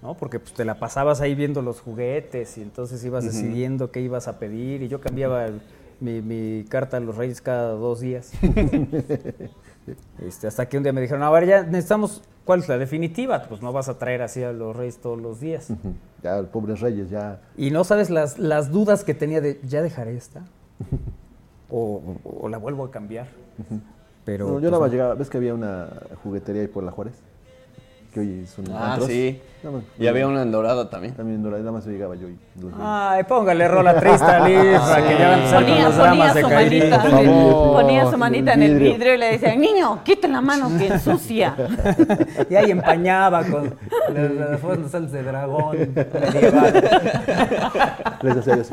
¿no? 0.03 0.15
Porque 0.15 0.39
pues 0.40 0.53
te 0.55 0.65
la 0.65 0.78
pasabas 0.78 1.20
ahí 1.20 1.35
viendo 1.35 1.62
los 1.62 1.81
juguetes 1.81 2.57
y 2.59 2.62
entonces 2.62 3.05
ibas 3.05 3.24
decidiendo 3.24 3.90
qué 3.90 4.01
ibas 4.01 4.28
a 4.28 4.39
pedir 4.39 4.82
y 4.82 4.89
yo 4.89 5.01
cambiaba 5.01 5.47
el- 5.47 5.61
mi, 6.01 6.23
mi 6.23 6.65
carta 6.69 6.99
a 6.99 7.01
los 7.01 7.16
Reyes 7.16 7.40
cada 7.43 7.70
dos 7.73 8.01
días. 8.01 8.31
Este, 10.23 10.47
hasta 10.47 10.69
que 10.69 10.77
un 10.77 10.82
día 10.82 10.93
me 10.93 11.01
dijeron, 11.01 11.23
a 11.23 11.31
ver, 11.31 11.47
ya 11.47 11.62
necesitamos, 11.62 12.23
¿cuál 12.45 12.61
es 12.61 12.69
la 12.69 12.77
definitiva? 12.77 13.45
Pues 13.49 13.62
no 13.62 13.73
vas 13.73 13.89
a 13.89 13.97
traer 13.97 14.20
así 14.20 14.43
a 14.43 14.53
los 14.53 14.77
Reyes 14.77 14.99
todos 14.99 15.19
los 15.19 15.40
días. 15.40 15.70
Ujú. 15.70 15.95
Ya, 16.23 16.36
el 16.39 16.45
pobres 16.47 16.81
reyes, 16.81 17.09
ya. 17.09 17.40
Y 17.57 17.70
no 17.70 17.85
sabes 17.85 18.11
las, 18.11 18.39
las 18.39 18.70
dudas 18.70 19.03
que 19.03 19.15
tenía 19.15 19.40
de, 19.40 19.59
¿ya 19.66 19.81
dejaré 19.81 20.15
esta? 20.15 20.43
o, 21.70 22.03
o 22.23 22.49
la 22.51 22.59
vuelvo 22.59 22.85
a 22.85 22.90
cambiar. 22.90 23.28
Pero 24.29 24.45
No, 24.45 24.53
yo 24.57 24.61
pues, 24.61 24.71
nada 24.73 24.81
más 24.81 24.91
llegaba, 24.93 25.15
¿ves 25.15 25.31
que 25.31 25.39
había 25.39 25.55
una 25.55 25.89
juguetería 26.23 26.61
ahí 26.61 26.69
por 26.69 26.85
la 26.85 26.91
Juárez? 26.91 27.23
Que 28.12 28.20
hoy 28.20 28.40
es 28.44 28.59
un 28.59 28.70
Ah, 28.72 28.93
antros. 28.94 29.09
sí. 29.10 29.40
Nada 29.62 29.76
más- 29.76 29.85
Y 29.98 30.06
había 30.06 30.26
una 30.28 30.43
en 30.43 30.51
Dorada 30.52 30.89
también. 30.89 31.14
También 31.14 31.36
en 31.39 31.43
Dorada, 31.43 31.60
nada 31.62 31.72
más 31.72 31.86
llegaba 31.86 32.14
yo 32.14 32.28
y 32.28 32.39
los. 32.60 32.72
Ay, 32.80 33.24
póngale 33.24 33.66
rola 33.68 33.98
triste 34.01 34.24
a 34.24 34.48
Lisa, 34.48 34.97
que 35.06 35.18
ya 35.18 35.28
va 35.28 35.35
a 35.35 35.39
empezar 35.39 35.64
con 35.64 35.64
Ponía, 35.64 35.85
los 35.85 35.94
ponía 35.94 36.05
dramas 36.14 36.35
de 36.35 36.43
su 36.43 36.48
Kairi, 36.48 36.78
manita, 36.78 37.01
favor. 37.01 37.72
ponía 37.82 38.10
su 38.10 38.18
manita 38.18 38.52
en 38.55 38.62
el 38.62 38.72
vidrio. 38.74 38.93
vidrio 38.94 39.14
y 39.14 39.18
le 39.18 39.26
decía, 39.32 39.56
niño, 39.56 40.01
quita 40.05 40.28
la 40.28 40.40
mano 40.40 40.70
que 40.78 40.86
ensucia. 40.86 41.55
Y 42.51 42.55
ahí 42.55 42.70
empañaba 42.70 43.44
con 43.44 43.74
las, 44.14 44.30
las 44.32 44.60
fondos 44.60 45.12
de 45.12 45.22
dragón 45.22 45.76
medieval. 45.94 46.89
Les 48.22 48.36
hacía 48.36 48.55
yo 48.56 48.60
así. 48.62 48.72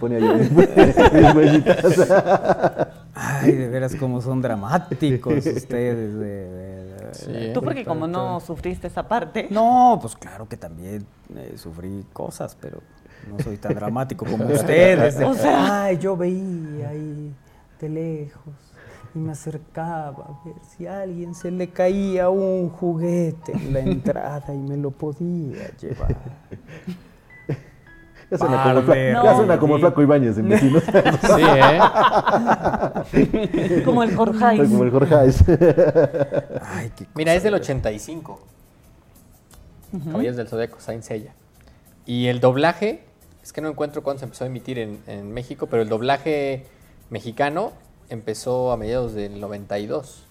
Ponía 0.00 0.18
yo 0.18 0.34
mis, 0.34 0.50
mis 1.12 1.34
huellitas. 1.34 2.10
Ay, 3.14 3.52
de 3.52 3.68
veras 3.68 3.94
como 3.96 4.20
son 4.20 4.42
dramáticos 4.42 5.34
ustedes. 5.46 6.14
de- 6.18 6.48
de- 6.48 6.79
Tú 7.54 7.62
porque 7.62 7.84
como 7.84 8.06
no 8.06 8.40
sufriste 8.40 8.86
esa 8.86 9.06
parte. 9.08 9.46
No, 9.50 9.98
pues 10.00 10.14
claro 10.16 10.48
que 10.48 10.56
también 10.56 11.06
eh, 11.36 11.54
sufrí 11.56 12.04
cosas, 12.12 12.56
pero 12.60 12.80
no 13.30 13.38
soy 13.42 13.56
tan 13.58 13.74
dramático 13.74 14.24
como 14.26 14.44
ustedes. 14.52 15.18
de, 15.18 15.24
O 15.24 15.34
sea- 15.34 15.84
Ay, 15.84 15.98
yo 15.98 16.16
veía 16.16 16.88
ahí 16.90 17.34
de 17.80 17.88
lejos 17.88 18.54
y 19.14 19.18
me 19.18 19.32
acercaba 19.32 20.24
a 20.24 20.44
ver 20.46 20.54
si 20.76 20.86
a 20.86 21.00
alguien 21.00 21.34
se 21.34 21.50
le 21.50 21.68
caía 21.70 22.28
un 22.30 22.68
juguete 22.70 23.52
en 23.52 23.72
la 23.72 23.80
entrada 23.80 24.54
y 24.54 24.58
me 24.58 24.76
lo 24.76 24.90
podía 24.92 25.70
llevar. 25.78 26.16
Ya 28.30 28.38
suena 28.38 28.62
como, 28.62 28.80
fla- 28.82 28.86
Bárbaro. 29.12 29.24
ya 29.24 29.36
suena 29.36 29.58
como 29.58 29.74
el 29.74 29.80
flaco 29.80 30.02
Ibáñez 30.02 30.38
en 30.38 30.48
vecinos. 30.48 30.82
Sí, 30.84 31.42
¿eh? 31.42 31.80
Como 33.84 34.02
el 34.02 34.14
Jorge. 34.14 34.56
como 34.56 34.84
el 34.84 34.90
Jorge. 34.90 35.14
Ay, 36.62 36.92
qué 36.96 37.06
Mira, 37.14 37.34
es 37.34 37.42
del 37.42 37.54
85. 37.54 38.40
Caballeros 40.04 40.36
del 40.36 40.48
Zodíaco, 40.48 40.78
Saint 40.80 41.02
Seiya. 41.02 41.32
Y 42.06 42.28
el 42.28 42.40
doblaje, 42.40 43.04
es 43.42 43.52
que 43.52 43.60
no 43.60 43.68
encuentro 43.68 44.02
cuándo 44.02 44.20
se 44.20 44.24
empezó 44.26 44.44
a 44.44 44.46
emitir 44.46 44.78
en, 44.78 45.00
en 45.08 45.32
México, 45.32 45.66
pero 45.66 45.82
el 45.82 45.88
doblaje 45.88 46.66
mexicano 47.10 47.72
empezó 48.08 48.70
a 48.70 48.76
mediados 48.76 49.14
del 49.14 49.40
92. 49.40 50.24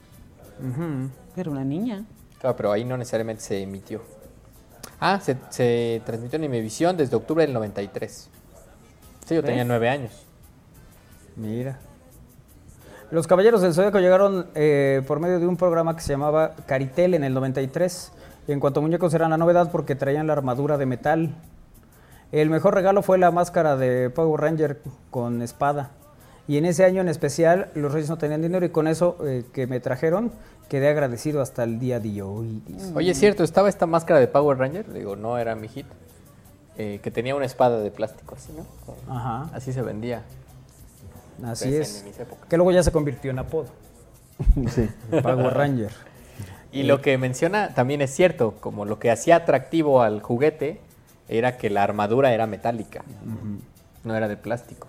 Ujú. 0.61 1.09
Era 1.35 1.51
una 1.51 1.65
niña. 1.65 2.05
Claro, 2.39 2.55
pero 2.55 2.71
ahí 2.71 2.85
no 2.85 2.95
necesariamente 2.97 3.41
se 3.43 3.61
emitió. 3.61 4.01
Ah, 4.99 5.19
se, 5.21 5.37
se 5.49 6.01
transmitió 6.05 6.37
en 6.37 6.45
Imevisión 6.45 6.97
desde 6.97 7.15
octubre 7.15 7.45
del 7.45 7.53
93. 7.53 8.29
Sí, 9.25 9.35
yo 9.35 9.43
tenía 9.43 9.63
nueve 9.63 9.89
años. 9.89 10.11
Mira. 11.35 11.79
Los 13.11 13.25
Caballeros 13.25 13.61
del 13.61 13.73
Zodíaco 13.73 13.99
llegaron 13.99 14.47
eh, 14.53 15.01
por 15.07 15.19
medio 15.19 15.39
de 15.39 15.47
un 15.47 15.57
programa 15.57 15.95
que 15.95 16.01
se 16.01 16.13
llamaba 16.13 16.55
Caritel 16.67 17.15
en 17.15 17.23
el 17.23 17.33
93. 17.33 18.11
Y 18.47 18.51
en 18.51 18.59
cuanto 18.59 18.81
a 18.81 18.83
muñecos 18.83 19.13
eran 19.13 19.31
la 19.31 19.37
novedad 19.37 19.71
porque 19.71 19.95
traían 19.95 20.27
la 20.27 20.33
armadura 20.33 20.77
de 20.77 20.85
metal. 20.85 21.35
El 22.31 22.51
mejor 22.51 22.75
regalo 22.75 23.01
fue 23.01 23.17
la 23.17 23.31
máscara 23.31 23.77
de 23.77 24.11
Power 24.11 24.41
Ranger 24.41 24.81
con 25.09 25.41
espada. 25.41 25.91
Y 26.47 26.57
en 26.57 26.65
ese 26.65 26.85
año 26.85 27.01
en 27.01 27.07
especial 27.07 27.71
los 27.73 27.93
Reyes 27.93 28.09
no 28.09 28.17
tenían 28.17 28.41
dinero 28.41 28.65
y 28.65 28.69
con 28.69 28.87
eso 28.87 29.17
eh, 29.25 29.43
que 29.53 29.65
me 29.65 29.79
trajeron 29.79 30.31
quedé 30.69 30.87
agradecido 30.87 31.41
hasta 31.41 31.63
el 31.63 31.79
día 31.79 31.99
de 31.99 32.21
hoy. 32.21 32.61
dice. 32.65 32.91
Oye, 32.95 33.11
es 33.11 33.19
cierto, 33.19 33.43
estaba 33.43 33.67
esta 33.69 33.85
máscara 33.85 34.19
de 34.19 34.27
Power 34.27 34.57
Ranger, 34.57 34.91
digo, 34.93 35.15
no 35.15 35.37
era 35.37 35.55
mi 35.55 35.67
hit, 35.67 35.87
eh, 36.77 36.99
que 37.03 37.11
tenía 37.11 37.35
una 37.35 37.45
espada 37.45 37.79
de 37.79 37.91
plástico 37.91 38.35
así, 38.35 38.53
¿no? 38.53 38.65
Ajá, 39.13 39.49
Así 39.53 39.73
se 39.73 39.81
vendía. 39.81 40.23
así 41.43 41.69
Pues, 41.69 41.89
es. 41.89 41.99
en 42.01 42.05
mis 42.07 42.19
épocas. 42.19 42.47
Que 42.47 42.55
luego 42.57 42.71
ya 42.71 42.83
se 42.83 42.91
convirtió 42.91 43.31
en 43.31 43.39
apodo. 43.39 43.67
Sí. 44.69 44.87
Power 45.09 45.53
Ranger. 45.53 45.91
Y 46.71 46.83
lo 46.83 47.01
que 47.01 47.17
menciona 47.17 47.73
también 47.73 48.01
es 48.01 48.11
cierto, 48.15 48.55
como 48.61 48.85
lo 48.85 48.99
que 48.99 49.09
hacía 49.11 49.37
atractivo 49.37 50.01
al 50.03 50.21
juguete 50.21 50.79
era 51.27 51.57
que 51.57 51.69
la 51.69 51.83
armadura 51.83 52.31
era 52.31 52.45
metálica, 52.47 53.03
no 54.03 54.15
era 54.15 54.27
de 54.27 54.37
plástico. 54.37 54.87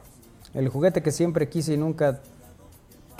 El 0.55 0.69
juguete 0.69 1.03
que 1.03 1.11
siempre 1.11 1.49
quise 1.49 1.73
y 1.75 1.77
nunca 1.79 2.21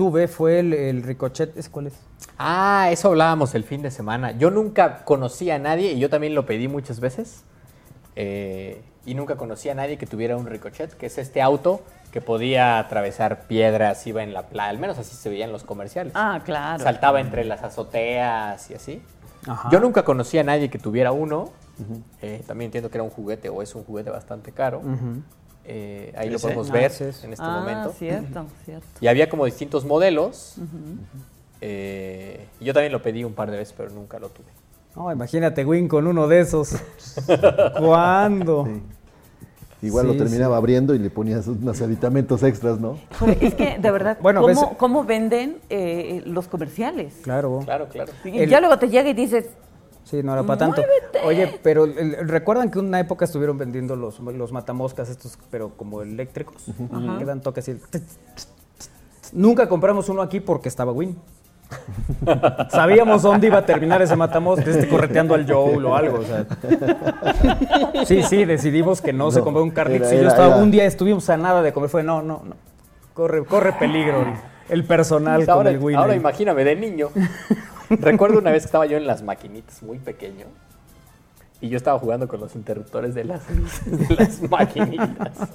tuve 0.01 0.29
fue 0.29 0.61
el, 0.61 0.73
el 0.73 1.03
ricochet. 1.03 1.55
¿Es 1.59 1.69
cuál 1.69 1.89
es? 1.89 1.93
Ah, 2.39 2.89
eso 2.91 3.09
hablábamos 3.09 3.55
el 3.55 3.65
fin 3.65 3.83
de 3.83 3.91
semana. 3.91 4.33
Yo 4.33 4.51
nunca 4.51 5.05
conocí 5.05 5.51
a 5.51 5.59
nadie, 5.59 5.93
y 5.93 5.99
yo 5.99 6.09
también 6.09 6.35
lo 6.35 6.47
pedí 6.47 6.69
muchas 6.69 7.01
veces, 7.01 7.45
eh, 8.17 8.81
y 9.05 9.15
nunca 9.15 9.37
conocí 9.37 9.69
a 9.69 9.75
nadie 9.75 9.99
que 9.99 10.07
tuviera 10.07 10.39
un 10.39 10.47
ricochet, 10.47 10.95
que 10.95 11.05
es 11.05 11.19
este 11.19 11.43
auto 11.43 11.83
que 12.13 12.23
podía 12.23 12.79
atravesar 12.79 13.43
piedras, 13.47 14.07
iba 14.07 14.23
en 14.23 14.33
la 14.33 14.45
playa, 14.47 14.71
al 14.71 14.79
menos 14.79 14.99
así 14.99 15.15
se 15.15 15.29
veía 15.29 15.45
en 15.45 15.53
los 15.53 15.65
comerciales. 15.65 16.15
Ah, 16.17 16.41
claro. 16.47 16.83
Saltaba 16.83 17.21
entre 17.21 17.45
las 17.45 17.63
azoteas 17.63 18.71
y 18.71 18.75
así. 18.75 19.03
Ajá. 19.47 19.69
Yo 19.71 19.81
nunca 19.81 20.03
conocí 20.03 20.39
a 20.39 20.45
nadie 20.45 20.71
que 20.71 20.79
tuviera 20.79 21.13
uno. 21.13 21.51
Eh, 22.23 22.43
también 22.47 22.69
entiendo 22.69 22.91
que 22.91 22.97
era 22.97 23.05
un 23.05 23.11
juguete 23.11 23.51
o 23.51 23.61
es 23.61 23.75
un 23.75 23.85
juguete 23.85 24.09
bastante 24.09 24.53
caro. 24.53 24.79
Ujú. 24.79 25.23
Eh, 25.65 26.13
ahí 26.17 26.31
lo 26.31 26.39
podemos 26.39 26.71
Ah, 26.71 26.73
ver 26.73 26.91
es. 26.91 27.23
en 27.25 27.33
este 27.33 27.45
ah, 27.47 27.61
momento. 27.61 27.93
cierto, 27.99 28.47
cierto. 28.65 28.87
Y 29.01 29.07
había 29.07 29.29
como 29.29 29.45
distintos 29.45 29.85
modelos. 29.85 30.57
Eh, 31.61 32.47
yo 32.61 32.73
también 32.73 32.93
lo 32.93 33.03
pedí 33.03 33.23
un 33.25 33.35
par 33.35 33.51
de 33.51 33.59
veces, 33.59 33.75
pero 33.77 33.91
nunca 33.91 34.19
lo 34.19 34.29
tuve. 34.31 34.47
No, 34.97 35.13
imagínate 35.13 35.65
Win 35.65 35.87
con 35.89 36.07
uno 36.07 36.27
de 36.27 36.41
esos. 36.41 36.75
¿Cuándo? 37.79 38.67
Sí. 38.67 38.83
Igual 39.87 40.07
Sí, 40.07 40.13
lo 40.13 40.19
terminaba 40.25 40.57
abriendo 40.59 40.95
y 40.95 40.99
le 40.99 41.09
ponías 41.09 41.47
unos 41.47 41.81
aditamentos 41.81 42.43
extras, 42.43 42.79
¿no? 42.81 42.99
Es 43.41 43.55
que, 43.55 43.79
de 43.79 43.91
verdad, 43.91 44.19
Bueno, 44.23 44.43
¿cómo, 44.43 44.49
ves- 44.69 44.77
cómo 44.77 45.05
venden 45.05 45.57
eh, 45.71 46.23
los 46.27 46.49
comerciales? 46.49 47.15
Claro. 47.23 47.61
Claro, 47.65 47.89
claro. 47.89 48.13
Y 48.25 48.41
El- 48.41 48.51
ya 48.51 48.61
luego 48.61 48.79
te 48.79 48.89
llega 48.91 49.09
y 49.09 49.15
dices, 49.15 49.47
Sí, 50.11 50.25
no 50.25 50.33
era 50.33 50.43
para 50.43 50.59
tanto. 50.59 50.83
Oye, 51.25 51.61
pero 51.63 51.85
el- 51.85 52.29
recuerdan 52.29 52.69
que 52.71 52.81
una 52.81 52.99
época 52.99 53.25
estuvieron 53.25 53.57
vendiendo 53.59 53.95
los, 53.95 54.19
los 54.19 54.51
matamoscas 54.51 55.09
estos, 55.09 55.39
pero 55.53 55.71
como 55.77 56.03
eléctricos, 56.03 56.65
que 57.19 57.25
dan 57.25 57.41
toques 57.41 57.69
así. 57.69 57.81
Nunca 59.33 59.69
compramos 59.69 60.09
uno 60.09 60.23
aquí 60.23 60.41
porque 60.41 60.69
estaba 60.69 60.91
Win. 60.91 61.17
Sabíamos 62.71 63.23
dónde 63.23 63.47
iba 63.47 63.59
a 63.59 63.65
terminar 63.67 64.03
ese 64.03 64.17
matamoscas, 64.17 64.67
este 64.67 64.89
correteando 64.89 65.35
al 65.37 65.49
Joel 65.49 65.85
o 65.85 65.95
algo. 65.95 66.19
o 66.19 66.25
sea. 66.25 66.45
Sí, 68.05 68.25
sí, 68.25 68.45
decidimos 68.45 69.01
que 69.01 69.13
no, 69.13 69.31
se 69.31 69.41
compró 69.43 69.63
un 69.63 69.71
carrito. 69.71 70.07
Si 70.07 70.17
yo 70.17 70.27
estaba, 70.27 70.55
era- 70.55 70.57
un 70.57 70.73
día 70.73 70.85
estuvimos 70.87 71.31
a 71.31 71.37
nada 71.37 71.63
de 71.63 71.73
comer, 71.73 71.89
fue 71.89 72.03
no, 72.03 72.21
no, 72.23 72.43
no. 72.45 72.57
Corre, 73.15 73.45
corre 73.45 73.73
peligro 73.75 74.25
el, 74.69 74.85
personal 74.85 75.47
con 75.47 75.69
el 75.69 75.79
Win. 75.79 75.97
ahora 75.97 76.17
imagíname, 76.17 76.65
de 76.65 76.75
niño. 76.75 77.11
Recuerdo 78.01 78.39
una 78.39 78.53
vez 78.53 78.63
que 78.63 78.67
estaba 78.67 78.87
yo 78.87 78.97
en 78.97 79.07
las 79.07 79.23
maquinitas, 79.23 79.83
muy 79.83 79.99
pequeño. 79.99 80.47
Y 81.61 81.69
yo 81.69 81.77
estaba 81.77 81.99
jugando 81.99 82.27
con 82.29 82.41
los 82.41 82.55
interruptores 82.55 83.15
de 83.15 83.25
las, 83.25 83.43
de 83.85 84.15
las 84.15 84.41
maquinitas. 84.51 85.49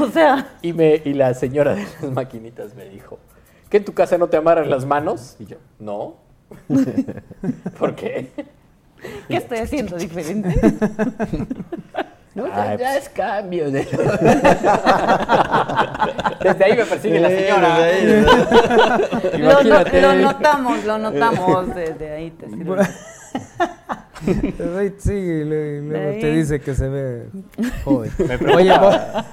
o 0.00 0.08
sea, 0.08 0.56
Y, 0.62 0.72
me, 0.72 1.00
y 1.04 1.12
la 1.12 1.34
señora 1.34 1.74
de 1.74 1.82
las 1.82 2.10
maquinitas 2.10 2.74
me 2.74 2.88
dijo, 2.88 3.18
¿que 3.68 3.76
en 3.76 3.84
tu 3.84 3.92
casa 3.92 4.18
no 4.18 4.28
te 4.28 4.36
amarran 4.36 4.68
las 4.70 4.84
manos? 4.84 5.36
Y 5.38 5.46
yo, 5.46 5.58
no. 5.78 6.16
¿Por 7.78 7.94
qué? 7.94 8.30
¿qué 9.28 9.36
estoy 9.36 9.58
haciendo 9.58 9.96
diferente? 9.96 10.54
No, 12.34 12.46
ya- 12.48 12.76
ya 12.76 12.96
es 12.96 13.08
cambio. 13.10 13.70
De... 13.70 13.80
Desde 16.42 16.64
ahí 16.64 16.76
me 16.76 16.84
persigue 16.84 17.20
la 17.20 17.28
señora. 17.28 17.78
desde 17.78 18.28
ahí, 19.30 19.38
lo, 19.38 19.62
no- 19.62 19.84
lo 20.00 20.14
notamos, 20.32 20.84
lo 20.84 20.98
notamos 20.98 21.74
desde 21.74 22.10
ahí. 22.12 22.30
Te 22.32 22.48
sirve. 22.50 22.82
Ay, 24.78 24.94
Sí, 24.98 25.12
y 25.12 25.44
le- 25.44 25.76
y 25.78 25.80
luego 25.88 26.10
Ahí. 26.10 26.20
te 26.20 26.30
dice 26.32 26.60
que 26.60 26.74
se 26.74 26.88
ve 26.88 27.26
joven. 27.84 28.10
Oye, 28.54 28.72
Vol- 28.72 29.24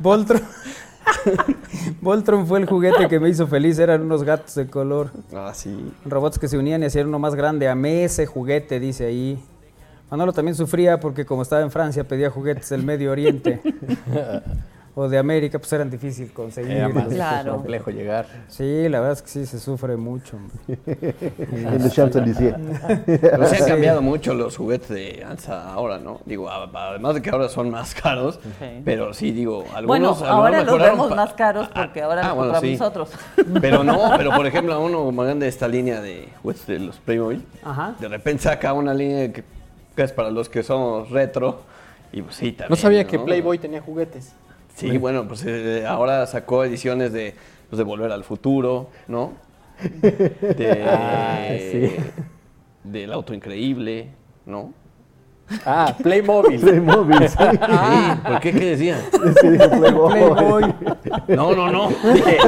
Voltron, 0.00 0.42
Voltron 2.00 2.46
fue 2.46 2.58
el 2.60 2.66
juguete 2.66 3.08
que 3.08 3.20
me 3.20 3.28
hizo 3.28 3.46
feliz, 3.46 3.78
eran 3.78 4.02
unos 4.02 4.22
gatos 4.24 4.54
de 4.54 4.66
color. 4.66 5.10
Ah, 5.34 5.52
sí. 5.54 5.92
Robots 6.04 6.38
que 6.38 6.48
se 6.48 6.58
unían 6.58 6.82
y 6.82 6.86
hacían 6.86 7.06
uno 7.08 7.18
más 7.18 7.34
grande. 7.34 7.68
Amé 7.68 8.04
ese 8.04 8.26
juguete, 8.26 8.80
dice 8.80 9.06
ahí. 9.06 9.42
Manolo 10.10 10.32
también 10.32 10.54
sufría 10.54 10.98
porque 11.00 11.24
como 11.24 11.42
estaba 11.42 11.62
en 11.62 11.70
Francia 11.70 12.04
pedía 12.04 12.30
juguetes 12.30 12.68
del 12.70 12.82
Medio 12.82 13.12
Oriente 13.12 13.60
o 14.96 15.08
de 15.08 15.18
América, 15.18 15.58
pues 15.60 15.72
eran 15.72 15.88
difícil 15.88 16.32
conseguir. 16.32 16.72
Era 16.72 16.88
más 16.88 17.06
Claro. 17.06 17.52
complejo 17.54 17.90
llegar. 17.92 18.26
Sí, 18.48 18.88
la 18.88 18.98
verdad 18.98 19.12
es 19.18 19.22
que 19.22 19.28
sí, 19.28 19.46
se 19.46 19.60
sufre 19.60 19.96
mucho. 19.96 20.36
En 20.66 21.80
el 21.80 21.90
Champs-Élysées. 21.92 22.54
Pero 23.06 23.46
sí 23.46 23.62
han 23.62 23.68
cambiado 23.68 24.02
mucho 24.02 24.34
los 24.34 24.56
juguetes 24.56 24.88
de 24.88 25.24
Ansa 25.24 25.72
ahora, 25.72 25.98
¿no? 25.98 26.20
Digo, 26.26 26.50
a- 26.50 26.68
además 26.74 27.14
de 27.14 27.22
que 27.22 27.30
ahora 27.30 27.48
son 27.48 27.70
más 27.70 27.94
caros, 27.94 28.40
pero 28.84 29.14
sí, 29.14 29.30
digo, 29.30 29.60
algunos... 29.74 29.86
Bueno, 29.86 30.08
algunos 30.08 30.28
ahora 30.28 30.64
los 30.64 30.78
vemos 30.80 31.14
más 31.14 31.32
caros 31.34 31.68
porque 31.68 32.02
ahora 32.02 32.22
Ah, 32.22 32.28
los 32.28 32.36
bueno, 32.36 32.52
compramos 32.54 32.76
sí. 32.76 32.76
nosotros. 32.78 33.10
Pero 33.60 33.84
no, 33.84 34.10
pero 34.16 34.30
por 34.32 34.46
ejemplo, 34.46 34.74
a 34.74 34.80
uno 34.80 35.10
más 35.12 35.26
grande 35.26 35.44
de 35.46 35.50
esta 35.50 35.68
línea 35.68 36.00
de 36.00 36.28
juguetes 36.42 36.66
de 36.66 36.80
los 36.80 36.96
Playmobil, 36.96 37.44
Ajá. 37.62 37.94
de 38.00 38.08
repente 38.08 38.42
saca 38.42 38.72
una 38.72 38.92
línea 38.92 39.32
que, 39.32 39.44
que 39.96 40.02
es 40.02 40.12
para 40.12 40.30
los 40.30 40.48
que 40.48 40.62
somos 40.62 41.10
retro, 41.10 41.60
y 42.12 42.22
pues 42.22 42.36
sí, 42.36 42.52
también. 42.52 42.70
No 42.70 42.76
sabía 42.76 43.06
que. 43.06 43.18
Playboy 43.18 43.58
tenía 43.58 43.80
juguetes. 43.80 44.32
Sí, 44.74 44.96
bueno, 44.96 45.28
pues 45.28 45.44
eh, 45.46 45.84
ahora 45.86 46.26
sacó 46.26 46.64
ediciones 46.64 47.12
de, 47.12 47.34
pues, 47.68 47.78
de 47.78 47.84
Volver 47.84 48.10
al 48.12 48.24
Futuro, 48.24 48.88
¿no? 49.08 49.32
De, 49.82 50.84
Ah, 50.86 51.48
sí. 51.58 51.92
Del 52.84 53.12
Auto 53.12 53.34
Increíble, 53.34 54.08
¿no? 54.46 54.72
Ah, 55.66 55.94
Playmobil. 56.02 56.60
Playmobil, 56.64 57.28
sí. 57.28 57.36
Sí, 57.38 57.58
¿por 58.26 58.40
qué? 58.40 58.52
¿Qué 58.52 58.64
decía? 58.76 58.98
Es 59.24 59.34
que 59.40 59.50
dije 59.50 59.68
Playboy. 59.68 60.12
Playboy. 60.12 60.74
No, 61.28 61.54
no, 61.54 61.70
no. 61.70 61.88
Dije, 62.14 62.38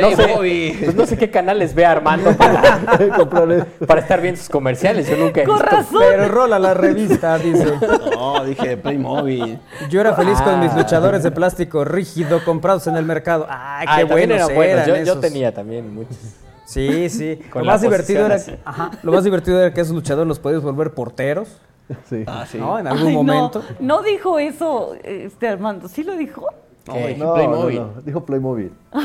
no 0.00 0.10
sé, 0.10 0.16
Playboy. 0.16 0.76
pues 0.84 0.94
no 0.94 1.06
sé 1.06 1.16
qué 1.16 1.30
canales 1.30 1.74
ve 1.74 1.86
Armando 1.86 2.30
para, 2.36 4.00
estar 4.00 4.20
viendo 4.20 4.38
sus 4.40 4.48
comerciales. 4.48 5.08
Yo 5.08 5.16
nunca 5.16 5.42
he 5.42 5.44
Con 5.44 5.56
visto. 5.58 5.70
razón. 5.76 6.00
Pero 6.00 6.28
rola 6.28 6.58
la 6.58 6.74
revista, 6.74 7.38
dice. 7.38 7.72
No, 8.14 8.44
dije 8.44 8.76
Playmobil. 8.76 9.58
Yo 9.90 10.00
era 10.00 10.14
feliz 10.14 10.40
con 10.42 10.60
mis 10.60 10.72
Ah. 10.72 10.78
luchadores 10.78 11.22
de 11.22 11.30
plástico 11.30 11.84
rígido 11.84 12.44
comprados 12.44 12.86
en 12.86 12.96
el 12.96 13.04
mercado. 13.04 13.46
Ay, 13.48 13.86
Ah, 13.88 13.96
qué 13.98 14.04
buenos 14.04 14.36
eran 14.36 14.54
buenos. 14.54 14.74
eran 14.74 14.86
Yo, 14.88 14.96
yo 14.96 15.02
esos. 15.12 15.20
tenía 15.20 15.52
también 15.54 15.92
muchos. 15.94 16.16
Sí, 16.64 17.08
sí. 17.10 17.38
Con 17.50 17.62
lo 17.66 17.70
más 17.72 17.82
divertido 17.82 18.24
era, 18.26 18.36
ajá, 18.64 18.90
lo 19.02 19.12
más 19.12 19.24
divertido 19.24 19.60
era 19.60 19.74
que 19.74 19.80
esos 19.82 19.94
luchadores 19.94 20.26
los 20.28 20.38
podías 20.38 20.62
volver 20.62 20.92
porteros, 20.94 21.48
Sí. 22.08 22.24
Ah, 22.26 22.44
sí. 22.48 22.58
¿no? 22.58 22.78
En 22.78 22.86
algún 22.86 23.08
Ay, 23.08 23.14
momento. 23.14 23.62
no 23.80 24.02
dijo 24.02 24.38
eso, 24.38 24.94
este 25.04 25.48
Armando. 25.48 25.88
¿Sí 25.88 26.02
lo 26.04 26.16
dijo? 26.16 26.46
No, 26.86 26.94
dije 26.94 27.16
No, 27.16 27.26
no, 27.26 27.34
Playmobil. 27.34 27.76
no, 27.80 28.02
dijo 28.02 28.24
Playmobil. 28.24 28.72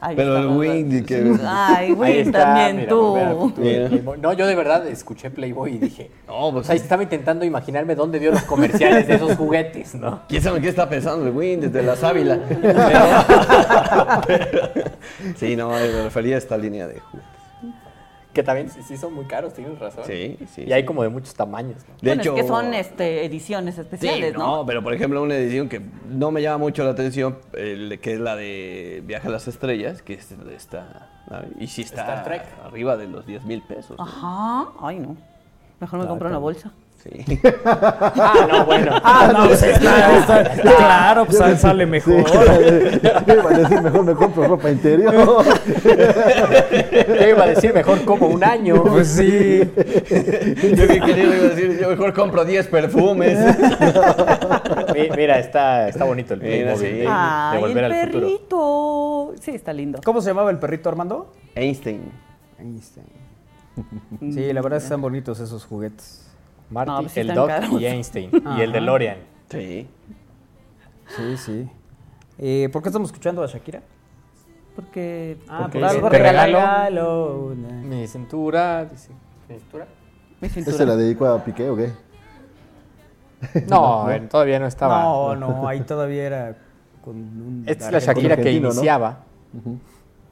Ay, 0.00 0.16
Pero 0.16 0.36
el 0.36 0.48
Wing, 0.48 1.04
que... 1.04 1.36
Ay, 1.44 1.86
Ahí 1.86 1.92
Win, 1.92 2.10
está, 2.16 2.44
también 2.44 2.76
mira, 2.76 2.88
tú. 2.88 3.14
de 3.56 3.88
Mira. 3.88 4.16
No, 4.18 4.32
yo 4.34 4.46
de 4.46 4.54
verdad 4.54 4.86
escuché 4.86 5.30
Playboy 5.30 5.74
y 5.74 5.78
dije. 5.78 6.10
No, 6.26 6.48
O 6.48 6.52
pues 6.52 6.68
estaba 6.70 7.02
intentando 7.02 7.44
imaginarme 7.44 7.94
dónde 7.94 8.18
vio 8.18 8.30
los 8.32 8.42
comerciales 8.42 9.06
de 9.06 9.14
esos 9.14 9.36
juguetes, 9.36 9.94
¿no? 9.94 10.20
¿Quién 10.28 10.42
sabe 10.42 10.60
qué 10.60 10.68
está 10.68 10.88
pensando 10.88 11.26
el 11.26 11.32
Wing 11.34 11.60
desde 11.60 11.82
la 11.82 11.96
sábila? 11.96 12.38
Pero- 14.26 14.84
sí, 15.36 15.56
no, 15.56 15.70
me 15.70 16.02
refería 16.04 16.34
a 16.34 16.38
esta 16.38 16.56
línea 16.58 16.86
de 16.86 17.00
juguetes. 17.00 17.37
Que 18.38 18.44
también 18.44 18.70
sí, 18.70 18.80
sí 18.84 18.96
son 18.96 19.14
muy 19.14 19.24
caros, 19.24 19.52
tienes 19.52 19.76
razón. 19.80 20.04
Sí, 20.06 20.38
sí. 20.54 20.62
Y 20.64 20.72
hay 20.72 20.82
sí. 20.82 20.86
como 20.86 21.02
de 21.02 21.08
muchos 21.08 21.34
tamaños, 21.34 21.78
¿no? 21.88 21.94
De 22.00 22.10
bueno, 22.10 22.22
hecho, 22.22 22.36
es 22.36 22.42
que 22.42 22.46
son 22.46 22.72
este, 22.72 23.24
ediciones 23.24 23.76
especiales, 23.78 24.30
sí, 24.32 24.38
¿no? 24.38 24.64
pero 24.64 24.80
por 24.80 24.94
ejemplo 24.94 25.20
una 25.20 25.34
edición 25.34 25.68
que 25.68 25.80
no 26.08 26.30
me 26.30 26.40
llama 26.40 26.58
mucho 26.58 26.84
la 26.84 26.90
atención, 26.90 27.38
el- 27.54 27.98
que 28.00 28.14
es 28.14 28.20
la 28.20 28.36
de 28.36 29.02
Viaje 29.04 29.26
a 29.26 29.32
las 29.32 29.48
Estrellas, 29.48 30.02
que 30.02 30.14
es 30.14 30.38
de 30.38 30.54
esta 30.54 31.10
nave, 31.28 31.48
y 31.58 31.66
sí 31.66 31.82
está 31.82 32.02
Star 32.02 32.22
Trek. 32.22 32.42
arriba 32.64 32.96
de 32.96 33.08
los 33.08 33.26
10 33.26 33.44
mil 33.44 33.60
pesos. 33.62 33.98
¿no? 33.98 34.04
Ajá. 34.04 34.68
Ay, 34.80 35.00
no. 35.00 35.16
Mejor 35.80 35.98
me 35.98 36.06
compro 36.06 36.28
una 36.28 36.38
bolsa. 36.38 36.70
Sí. 37.02 37.38
Ah, 37.64 38.46
no, 38.50 38.66
bueno. 38.66 38.92
Ah, 39.04 39.30
no, 39.32 39.46
pues 39.46 39.62
está- 39.62 40.18
está- 40.18 40.50
claro, 40.62 41.26
pues 41.26 41.60
sale- 41.60 41.86
mejor. 41.86 42.24
¿Qué 43.26 43.32
iba 43.34 43.50
a 43.50 43.58
decir? 43.58 43.82
Mejor 43.82 44.04
me 44.04 44.14
compro 44.14 44.48
ropa 44.48 44.70
interior. 44.70 45.12
Yo 45.14 45.42
iba 47.28 47.44
a 47.44 47.48
decir 47.48 47.72
mejor 47.72 48.04
como 48.04 48.26
un 48.26 48.42
año. 48.42 48.82
Pues 48.82 49.08
sí. 49.08 49.60
Yo 49.76 50.86
que 50.88 51.00
quería 51.00 51.24
iba 51.24 51.34
a 51.34 51.48
decir, 51.50 51.78
yo 51.80 51.88
mejor 51.90 52.12
compro 52.14 52.44
10 52.44 52.66
perfumes. 52.68 53.38
Mi- 54.94 55.08
Mira, 55.16 55.38
está, 55.38 55.88
está 55.88 56.04
bonito 56.04 56.34
el 56.34 56.40
Mira, 56.40 56.74
Playmobil 56.74 56.90
sí. 56.90 56.96
de, 56.96 57.02
de 57.02 57.06
Ay, 57.08 57.60
volver 57.60 57.84
el 57.84 57.92
al 57.92 58.00
futuro. 58.06 58.26
perrito. 58.26 59.32
Sí, 59.40 59.50
está 59.52 59.72
lindo. 59.72 60.00
¿Cómo 60.04 60.20
se 60.20 60.30
llamaba 60.30 60.50
el 60.50 60.58
perrito 60.58 60.88
Armando? 60.88 61.32
Einstein. 61.54 62.10
Sí, 64.32 64.52
la 64.52 64.60
verdad 64.62 64.78
están 64.78 65.00
bonitos 65.00 65.38
esos 65.40 65.64
juguetes. 65.64 66.24
Marty, 66.70 66.90
No, 66.90 67.00
pues 67.00 67.12
sí 67.12 67.20
el 67.20 67.34
Doc 67.34 67.48
caros. 67.48 67.80
y 67.80 67.86
Einstein. 67.86 68.30
Y 68.56 68.60
el 68.60 68.72
DeLorean. 68.72 69.18
Sí. 69.50 69.86
Sí, 71.16 71.36
sí. 71.38 71.68
Eh, 72.38 72.68
¿Por 72.72 72.82
qué 72.82 72.88
estamos 72.90 73.08
escuchando 73.08 73.42
a 73.42 73.46
Shakira? 73.46 73.82
Porque. 74.76 75.38
Ah, 75.48 75.60
Porque 75.62 75.78
por 75.80 75.88
dice, 75.88 75.96
algo 75.96 76.10
"Te 76.10 76.18
regalo. 76.18 76.58
regalo". 76.58 77.36
una- 77.52 77.68
Mi 77.82 78.06
cintura, 78.06 78.84
dice. 78.84 79.10
¿Mi 79.48 79.56
cintura? 79.58 79.86
Mi 80.40 80.46
¿Este 80.46 80.60
cintura. 80.60 80.76
se 80.76 80.86
la 80.86 80.96
dedicó 80.96 81.26
a 81.26 81.42
Piqué 81.42 81.68
o 81.70 81.76
qué? 81.76 81.90
No, 83.68 84.06
todavía 84.30 84.58
no 84.58 84.66
estaba. 84.66 85.02
No, 85.02 85.36
no, 85.36 85.66
ahí 85.68 85.80
todavía 85.80 86.24
era 86.24 86.56
con 87.02 87.16
un... 87.16 87.64
Esta 87.66 87.86
es 87.86 87.92
la. 87.92 87.98
Shakira 88.00 88.36
que 88.36 88.52
iniciaba. 88.52 89.24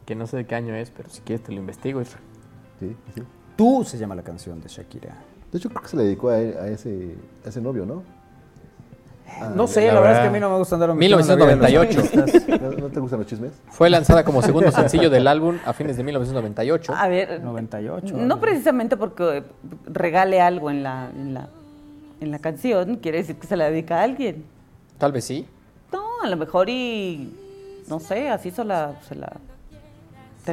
Que 0.05 0.15
no 0.15 0.27
sé 0.27 0.37
de 0.37 0.47
qué 0.47 0.55
año 0.55 0.75
es, 0.75 0.91
pero 0.91 1.09
si 1.09 1.21
quieres 1.23 1.45
te 1.45 1.53
lo 1.53 1.59
investigo. 1.59 2.03
Sí. 2.05 2.17
Tú 3.57 3.85
se 3.85 3.97
llama 3.99 4.15
la 4.15 4.23
canción 4.23 4.61
de 4.61 4.69
Shakira. 4.69 5.15
De 5.57 5.61
hecho, 5.61 5.71
creo 5.71 5.81
que 5.81 5.89
se 5.89 5.97
le 5.97 6.05
dedicó 6.05 6.29
a, 6.29 6.35
a 6.35 6.69
ese, 6.69 7.15
a 7.43 7.49
ese 7.49 7.63
novio, 7.63 7.87
¿no? 7.87 8.03
No 9.55 9.67
sé, 9.67 9.87
la, 9.87 9.95
la 9.95 10.01
verdad 10.01 10.17
es 10.17 10.23
que 10.25 10.29
a 10.29 10.31
mí 10.31 10.39
no 10.39 10.51
me 10.51 10.59
gusta 10.59 10.75
andar 10.75 10.91
en 10.91 10.97
la 10.97 11.01
vida 11.01 11.17
de 11.17 11.17
los 11.17 11.27
1998. 11.27 12.21
artistas. 12.21 12.61
¿No, 12.61 12.71
no 12.73 12.89
te 12.91 13.01
gustan 13.01 13.19
los 13.21 13.27
chismes? 13.27 13.53
Fue 13.71 13.89
lanzada 13.89 14.23
como 14.23 14.43
segundo 14.43 14.71
sencillo 14.71 15.09
del 15.09 15.27
álbum 15.27 15.57
a 15.65 15.73
fines 15.73 15.97
de 15.97 16.05
1998. 16.05 16.93
A 16.95 17.09
ver. 17.09 17.41
98. 17.43 18.19
No 18.19 18.39
precisamente 18.39 18.99
porque 18.99 19.45
regale 19.87 20.43
algo 20.43 20.71
en 20.71 20.83
la, 20.83 21.09
en 21.15 21.33
la, 21.33 21.49
en 22.21 22.31
la 22.31 22.39
canción, 22.39 22.97
quiere 22.97 23.17
decir 23.19 23.37
que 23.37 23.47
se 23.47 23.57
la 23.57 23.71
dedica 23.71 24.01
a 24.01 24.03
alguien. 24.03 24.45
Tal 24.99 25.13
vez 25.13 25.25
sí. 25.25 25.47
No, 25.91 26.05
a 26.23 26.29
lo 26.29 26.37
mejor 26.37 26.69
y. 26.69 27.35
No 27.89 27.99
sé, 27.99 28.29
así 28.29 28.51
se 28.51 28.63
la. 28.63 28.93
Se 29.09 29.15
la 29.15 29.33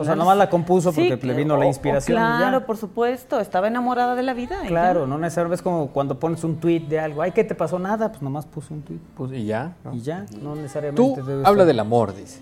O 0.02 0.06
sea, 0.06 0.16
nomás 0.16 0.38
la 0.38 0.50
compuso 0.50 0.92
porque 0.94 1.20
le 1.22 1.34
vino 1.34 1.56
la 1.58 1.66
o- 1.66 1.68
inspiración 1.68 2.18
y 2.18 2.22
ya. 2.22 2.38
Claro, 2.38 2.66
por 2.66 2.78
supuesto, 2.78 3.40
estaba 3.40 3.68
enamorada 3.68 4.16
de 4.16 4.24
la 4.24 4.34
vida. 4.34 4.62
Claro, 4.68 5.02
ya. 5.02 5.08
no 5.08 5.18
necesariamente 5.18 5.56
es 5.56 5.62
como 5.62 5.88
cuando 5.90 6.20
pones 6.20 6.44
un 6.44 6.58
tweet 6.60 6.82
de 6.82 7.00
algo. 7.00 7.22
Ay, 7.22 7.32
¿qué 7.32 7.44
te 7.44 7.56
pasó? 7.56 7.78
Nada, 7.80 8.10
pues 8.10 8.22
nomás 8.22 8.46
puse 8.46 8.74
un 8.74 8.82
tweet. 8.82 9.00
Pues, 9.16 9.32
y 9.34 9.46
ya. 9.46 9.76
¿no? 9.84 9.94
Y 9.94 10.02
ya, 10.02 10.26
no 10.42 10.56
necesariamente 10.56 11.02
Tú 11.02 11.20
habla 11.46 11.62
ser- 11.64 11.68
del 11.68 11.80
amor, 11.80 12.16
dice. 12.16 12.40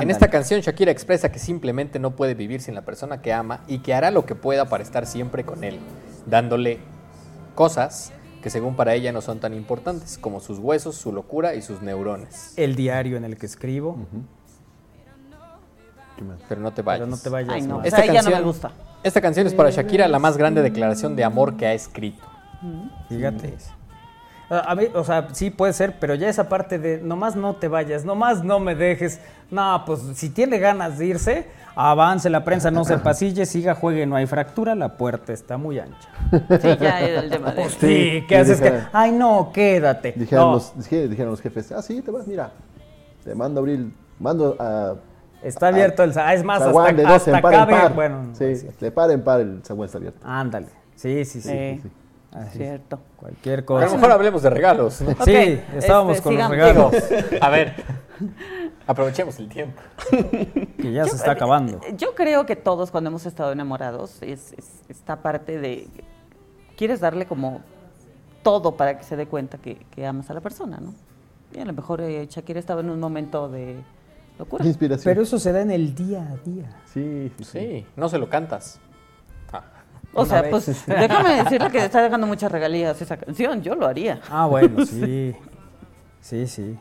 En 0.00 0.10
esta 0.10 0.28
canción 0.28 0.60
Shakira 0.60 0.90
expresa 0.92 1.32
que 1.32 1.38
simplemente 1.38 1.98
no 1.98 2.10
puede 2.10 2.34
vivir 2.34 2.60
sin 2.60 2.74
la 2.74 2.82
persona 2.82 3.22
que 3.22 3.32
ama 3.32 3.60
y 3.66 3.78
que 3.78 3.94
hará 3.94 4.10
lo 4.10 4.26
que 4.26 4.34
pueda 4.34 4.66
para 4.66 4.82
estar 4.82 5.06
siempre 5.06 5.42
con 5.42 5.64
él, 5.64 5.78
dándole 6.26 6.80
cosas 7.54 8.12
que 8.42 8.50
según 8.50 8.74
para 8.74 8.94
ella 8.94 9.12
no 9.12 9.20
son 9.20 9.38
tan 9.38 9.54
importantes, 9.54 10.18
como 10.18 10.40
sus 10.40 10.58
huesos, 10.58 10.96
su 10.96 11.12
locura 11.12 11.54
y 11.54 11.62
sus 11.62 11.82
neuronas. 11.82 12.54
El 12.56 12.74
diario 12.74 13.16
en 13.16 13.24
el 13.24 13.36
que 13.36 13.46
escribo. 13.46 13.98
Pero 16.48 16.60
no 16.60 16.72
te 16.72 16.82
vayas. 16.82 17.00
Pero 17.00 17.10
no 17.10 17.16
te 17.18 17.28
vayas. 17.28 17.54
Ay, 17.54 17.62
no, 17.62 17.78
más. 17.78 17.86
o 17.86 17.90
sea, 17.90 18.04
ella 18.04 18.22
no 18.22 18.30
me 18.30 18.40
gusta. 18.42 18.70
Esta 19.02 19.20
canción 19.20 19.46
es 19.46 19.54
para 19.54 19.70
Shakira 19.70 20.06
la 20.08 20.18
más 20.18 20.36
grande 20.36 20.62
declaración 20.62 21.16
de 21.16 21.24
amor 21.24 21.56
que 21.56 21.66
ha 21.66 21.72
escrito. 21.74 22.24
Fíjate. 23.08 23.54
A 24.50 24.72
a 24.72 24.74
mí, 24.74 24.86
o 24.94 25.04
sea, 25.04 25.28
sí 25.32 25.50
puede 25.50 25.72
ser, 25.72 25.98
pero 26.00 26.14
ya 26.16 26.28
esa 26.28 26.48
parte 26.48 26.78
de 26.80 26.98
nomás 26.98 27.36
no 27.36 27.54
te 27.54 27.68
vayas, 27.68 28.04
nomás 28.04 28.42
no 28.42 28.58
me 28.58 28.74
dejes. 28.74 29.20
No, 29.50 29.84
pues 29.86 30.00
si 30.16 30.28
tiene 30.28 30.58
ganas 30.58 30.98
de 30.98 31.06
irse, 31.06 31.46
avance 31.76 32.28
la 32.28 32.42
prensa, 32.44 32.70
no 32.72 32.84
se 32.84 32.98
pasille, 32.98 33.46
siga, 33.46 33.76
juegue, 33.76 34.06
no 34.06 34.16
hay 34.16 34.26
fractura, 34.26 34.74
la 34.74 34.96
puerta 34.96 35.32
está 35.32 35.56
muy 35.56 35.78
ancha. 35.78 36.08
Sí, 36.60 36.68
ya 36.80 37.00
era 37.00 37.20
el 37.20 37.30
tema 37.30 37.50
de. 37.52 37.62
Pues 37.62 37.74
sí, 37.74 38.24
¿qué 38.28 38.36
haces? 38.38 38.60
que, 38.60 38.80
ay, 38.92 39.12
no, 39.12 39.50
quédate. 39.54 40.14
Dijeron, 40.16 40.46
No, 40.46 40.52
los, 40.54 40.76
dije- 40.76 41.08
dijeron 41.08 41.30
los 41.30 41.40
jefes, 41.40 41.70
ah, 41.70 41.80
sí, 41.80 42.02
te 42.02 42.10
vas, 42.10 42.26
mira, 42.26 42.50
te 43.24 43.34
mando 43.36 43.60
a 43.60 43.62
abrir, 43.62 43.92
mando 44.18 44.56
a... 44.58 44.94
está 45.42 45.68
abierto 45.68 46.02
el... 46.02 46.12
sa- 46.12 46.32
Es 46.34 46.44
más, 46.44 46.60
zaguán 46.62 46.96
de 46.96 47.02
hasta, 47.04 47.12
dos 47.14 47.28
en 47.28 47.34
hasta 47.36 47.42
par 47.42 47.52
en 47.54 47.60
cabe... 47.60 47.72
par. 47.72 47.94
Bueno, 47.94 48.30
sí, 48.34 48.56
sí. 48.56 48.68
de 48.80 48.90
par 48.90 49.10
en 49.10 49.22
par 49.22 49.40
el 49.40 49.62
zaguán 49.64 49.86
está 49.86 49.98
abierto. 49.98 50.20
ándale. 50.26 50.66
Sí, 50.96 51.24
sí, 51.24 51.40
sí. 51.40 51.48
Sí, 51.48 51.82
Así, 52.32 52.58
cierto. 52.58 53.00
Cualquier 53.16 53.64
Pero 53.64 53.78
a 53.78 53.80
lo 53.80 53.86
cosa. 53.86 53.96
mejor 53.96 54.12
hablemos 54.12 54.42
de 54.42 54.50
regalos. 54.50 54.94
Sí, 55.24 55.60
estábamos 55.76 56.16
este, 56.16 56.22
con 56.24 56.36
los 56.38 56.48
regalos, 56.48 56.94
A 57.40 57.48
ver, 57.50 57.74
aprovechemos 58.86 59.38
el 59.38 59.48
tiempo. 59.48 59.80
que 60.80 60.92
ya 60.92 61.04
se 61.06 61.16
está 61.16 61.32
acabando. 61.32 61.80
Yo 61.96 62.14
creo 62.14 62.46
que 62.46 62.54
todos 62.56 62.90
cuando 62.90 63.08
hemos 63.08 63.26
estado 63.26 63.52
enamorados 63.52 64.22
es, 64.22 64.52
es- 64.56 64.82
esta 64.88 65.16
parte 65.22 65.58
de 65.58 65.88
quieres 66.76 67.00
darle 67.00 67.26
como 67.26 67.60
todo 68.42 68.76
para 68.76 68.96
que 68.96 69.04
se 69.04 69.16
dé 69.16 69.26
cuenta 69.26 69.58
que, 69.58 69.76
que 69.90 70.06
amas 70.06 70.30
a 70.30 70.34
la 70.34 70.40
persona, 70.40 70.78
¿no? 70.80 70.94
Y 71.52 71.58
a 71.60 71.64
lo 71.64 71.72
mejor 71.72 72.00
eh, 72.00 72.26
Shakira 72.30 72.60
estaba 72.60 72.80
en 72.80 72.90
un 72.90 73.00
momento 73.00 73.48
de 73.48 73.76
locura. 74.40 74.64
Inspiración. 74.66 75.04
Pero 75.04 75.22
eso 75.22 75.38
se 75.38 75.52
da 75.52 75.60
en 75.62 75.70
el 75.70 75.94
día 75.94 76.22
a 76.22 76.36
día. 76.48 76.76
Sí, 76.92 77.30
sí, 77.38 77.44
sí. 77.44 77.58
Sí, 77.58 77.86
no 77.96 78.08
se 78.08 78.18
lo 78.18 78.28
cantas. 78.28 78.80
Ah. 79.52 79.62
O 80.12 80.26
sea, 80.26 80.42
vez. 80.42 80.50
pues 80.50 80.66
déjame 80.86 81.42
decirle 81.44 81.70
que 81.70 81.84
está 81.84 82.02
dejando 82.02 82.26
muchas 82.26 82.50
regalías 82.50 83.00
esa 83.00 83.16
canción. 83.16 83.62
Yo 83.62 83.74
lo 83.76 83.86
haría. 83.86 84.20
Ah, 84.30 84.46
bueno, 84.46 84.84
sí. 84.84 85.34
Sí, 86.22 86.46
sí. 86.46 86.78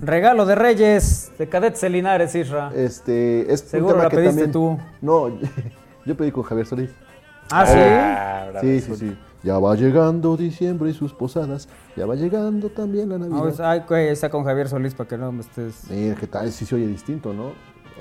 Regalo 0.00 0.46
de 0.46 0.54
Reyes 0.54 1.32
de 1.38 1.48
Cadets 1.50 1.82
Linares, 1.82 2.34
Isra. 2.34 2.72
Este, 2.74 3.52
es 3.52 3.62
un 3.64 3.68
Seguro 3.68 3.92
tema 3.94 4.04
la 4.04 4.10
que 4.10 4.16
pediste 4.16 4.42
también- 4.48 4.52
tú. 4.52 4.78
No, 5.02 5.28
yo 6.06 6.16
pedí 6.16 6.30
con 6.32 6.44
Javier 6.44 6.66
Solís. 6.66 6.90
Ah, 7.50 7.66
sí. 7.66 7.78
ahora 7.78 8.60
Sí, 8.62 8.80
sí, 8.80 8.96
sí. 8.96 9.18
Ya 9.42 9.58
va 9.58 9.74
llegando 9.74 10.36
diciembre 10.36 10.90
y 10.90 10.94
sus 10.94 11.14
posadas. 11.14 11.68
Ya 11.96 12.04
va 12.06 12.14
llegando 12.14 12.68
también 12.68 13.08
la 13.08 13.18
Navidad. 13.18 13.38
pues, 13.40 13.60
ay, 13.60 13.82
güey, 13.88 14.08
está 14.08 14.28
con 14.28 14.44
Javier 14.44 14.68
Solís 14.68 14.94
para 14.94 15.08
que 15.08 15.16
no 15.16 15.32
me 15.32 15.40
estés. 15.40 15.90
Mira, 15.90 16.14
¿qué 16.14 16.26
tal? 16.26 16.50
Sí 16.52 16.66
se 16.66 16.74
oye 16.74 16.86
distinto, 16.86 17.32
¿no? 17.32 17.52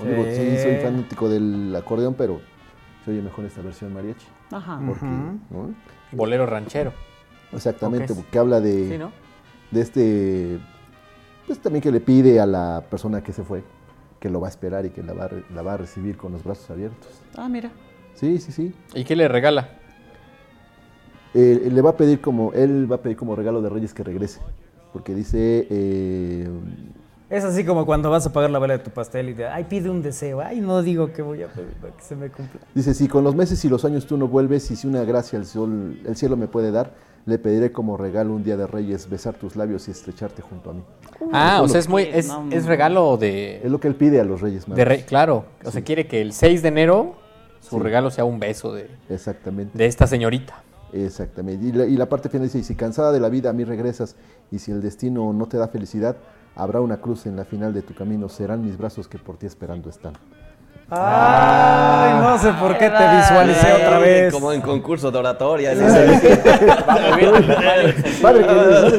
Sí. 0.02 0.08
digo, 0.08 0.24
sí, 0.26 0.58
soy 0.62 0.76
fanático 0.78 1.30
del 1.30 1.74
acordeón, 1.76 2.14
pero 2.14 2.40
se 3.06 3.12
oye 3.12 3.22
mejor 3.22 3.46
esta 3.46 3.62
versión 3.62 3.94
mariachi. 3.94 4.26
Ajá. 4.52 4.82
Porque. 4.86 5.06
¿no? 5.06 5.74
Bolero 6.12 6.46
ranchero. 6.46 6.92
Exactamente, 7.52 8.14
porque 8.14 8.38
habla 8.38 8.60
de, 8.62 8.90
Sí, 8.90 8.98
¿no? 8.98 9.12
de 9.72 9.82
este, 9.82 10.60
pues 11.48 11.60
también 11.60 11.82
que 11.82 11.92
le 11.92 12.00
pide 12.00 12.40
a 12.40 12.46
la 12.46 12.84
persona 12.90 13.24
que 13.24 13.34
se 13.34 13.44
fue 13.44 13.64
que 14.20 14.30
lo 14.30 14.40
va 14.42 14.48
a 14.48 14.50
esperar 14.50 14.86
y 14.86 14.90
que 14.92 15.02
la 15.02 15.14
va 15.14 15.24
a, 15.26 15.28
re- 15.30 15.46
la 15.56 15.62
va 15.62 15.74
a 15.74 15.78
recibir 15.78 16.16
con 16.18 16.32
los 16.34 16.44
brazos 16.44 16.70
abiertos. 16.70 17.08
Ah, 17.38 17.48
mira. 17.50 17.72
Sí, 18.14 18.38
sí, 18.40 18.52
sí. 18.52 18.74
¿Y 18.94 19.04
qué 19.06 19.16
le 19.16 19.28
regala? 19.30 19.79
Eh, 21.34 21.70
le 21.72 21.82
va 21.82 21.92
a 21.92 21.98
pedir 21.98 22.22
como, 22.22 22.54
él 22.54 22.92
va 22.92 22.96
a 22.98 23.02
pedir 23.02 23.16
como 23.18 23.36
regalo 23.36 23.62
de 23.62 23.70
Reyes 23.70 23.94
que 23.94 24.04
regrese, 24.04 24.40
porque 24.94 25.14
dice, 25.14 25.68
eh, 25.70 26.50
Es 27.30 27.44
así 27.44 27.64
como 27.64 27.86
cuando 27.86 28.10
vas 28.10 28.26
a 28.26 28.34
pagar 28.34 28.50
la 28.50 28.58
vela 28.58 28.78
de 28.78 28.84
tu 28.84 28.90
pastel 28.90 29.30
y 29.30 29.34
te, 29.36 29.46
ay, 29.46 29.66
pide 29.70 29.90
un 29.92 30.02
deseo. 30.02 30.42
Ay, 30.42 30.60
no 30.62 30.82
digo 30.82 31.14
que 31.14 31.22
voy 31.22 31.44
a 31.44 31.48
pedir 31.48 31.74
para 31.80 31.96
que 31.96 32.02
se 32.02 32.16
me 32.16 32.30
cumpla. 32.30 32.60
dice, 32.74 32.94
si 32.96 33.08
con 33.08 33.24
los 33.24 33.36
meses 33.36 33.64
y 33.64 33.70
los 33.70 33.86
años 33.86 34.08
tú 34.08 34.18
no 34.18 34.28
vuelves 34.28 34.72
y 34.72 34.76
si 34.76 34.88
una 34.88 35.04
gracia 35.04 35.38
el, 35.38 35.46
sol, 35.46 36.00
el 36.06 36.16
cielo 36.16 36.36
me 36.36 36.48
puede 36.48 36.72
dar, 36.72 36.94
le 37.28 37.38
pediré 37.38 37.72
como 37.72 37.96
regalo 37.98 38.34
un 38.34 38.44
día 38.44 38.58
de 38.58 38.66
Reyes 38.66 39.08
besar 39.08 39.36
tus 39.36 39.56
labios 39.56 39.88
y 39.88 39.92
estrecharte 39.92 40.42
junto 40.42 40.72
a 40.72 40.74
mí. 40.74 40.84
Ah, 41.32 41.56
Eso 41.58 41.64
o 41.66 41.68
sea, 41.68 41.80
es 41.80 41.88
muy, 41.90 42.04
es, 42.12 42.28
No, 42.28 42.48
es 42.50 42.66
regalo 42.66 43.18
de, 43.18 43.58
Es 43.58 43.70
lo 43.70 43.80
que 43.80 43.88
él 43.88 43.94
pide 43.96 44.20
a 44.20 44.24
los 44.24 44.42
Reyes 44.42 44.66
de 44.68 45.06
claro. 45.06 45.46
O 45.64 45.70
sea, 45.70 45.84
quiere 45.84 46.08
que 46.08 46.22
el 46.22 46.34
6 46.34 46.64
de 46.64 46.68
enero 46.70 47.14
su 47.62 47.76
Sí. 47.76 47.82
regalo 47.84 48.10
sea 48.10 48.24
un 48.24 48.40
beso 48.40 48.74
de, 48.74 48.90
Exactamente. 49.10 49.78
de 49.78 49.86
esta 49.86 50.08
señorita. 50.08 50.64
Exactamente. 50.94 51.66
Y 51.68 51.72
la, 51.72 51.86
y 51.86 51.96
la 51.98 52.08
parte 52.08 52.30
final 52.30 52.48
dice, 52.48 52.60
y 52.60 52.64
si 52.64 52.76
cansada 52.76 53.12
de 53.12 53.20
la 53.20 53.30
vida 53.30 53.50
a 53.50 53.54
mí 53.54 53.64
regresas, 53.64 54.16
y 54.52 54.60
si 54.60 54.72
el 54.72 54.82
destino 54.82 55.34
no 55.34 55.46
te 55.48 55.58
da 55.58 55.68
felicidad, 55.68 56.16
habrá 56.56 56.82
una 56.82 56.98
cruz 56.98 57.26
en 57.26 57.36
la 57.36 57.46
final 57.46 57.74
de 57.74 57.82
tu 57.82 57.94
camino, 57.94 58.30
serán 58.30 58.62
mis 58.64 58.78
brazos 58.78 59.08
que 59.08 59.18
por 59.18 59.38
ti 59.38 59.46
esperando 59.46 59.90
están. 59.90 60.14
Ay, 60.92 62.20
no 62.20 62.36
sé 62.40 62.52
por 62.60 62.76
qué 62.76 62.90
te 62.90 63.16
visualicé 63.18 63.74
otra 63.74 64.00
vez. 64.00 64.34
Como 64.34 64.52
en 64.52 64.60
concurso 64.62 65.12
de 65.12 65.20
oratoria. 65.20 65.72
Padre 68.22 68.46
querido. 68.48 68.90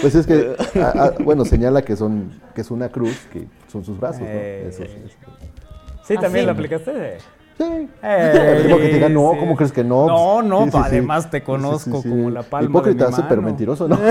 pues 0.00 0.14
es 0.14 0.26
que, 0.26 0.54
a- 0.80 1.04
a- 1.06 1.10
bueno, 1.22 1.44
señala 1.44 1.82
que 1.82 1.96
son 1.96 2.30
que 2.54 2.60
es 2.60 2.70
una 2.70 2.88
cruz, 2.88 3.26
que 3.32 3.46
son 3.70 3.84
sus 3.84 3.98
brazos, 3.98 4.20
¿no? 4.22 4.26
Eh. 4.28 4.68
Eso 4.68 4.84
es- 4.84 4.90
eso. 4.90 5.16
Sí, 6.04 6.14
también 6.14 6.42
sí. 6.42 6.46
lo 6.46 6.52
aplicaste. 6.52 7.18
Sí. 7.58 7.88
Eh, 8.04 8.60
Como 8.70 8.76
que 8.78 8.88
te 8.88 9.08
no, 9.08 9.32
sí. 9.32 9.38
¿cómo 9.40 9.56
crees 9.56 9.72
que 9.72 9.82
no? 9.82 10.06
No, 10.06 10.42
no, 10.42 10.64
Sí, 10.66 10.70
sí, 10.70 10.76
sí. 10.78 10.82
además 10.84 11.28
te 11.28 11.38
Sí, 11.38 11.42
sí, 11.42 11.46
conozco 11.46 12.02
sí. 12.02 12.08
como 12.08 12.30
la 12.30 12.42
palma 12.44 12.70
Hipócrita, 12.70 13.06
de 13.06 13.16
mi 13.16 13.22
pero 13.28 13.42
mentiroso, 13.42 13.88
¿no? 13.88 13.98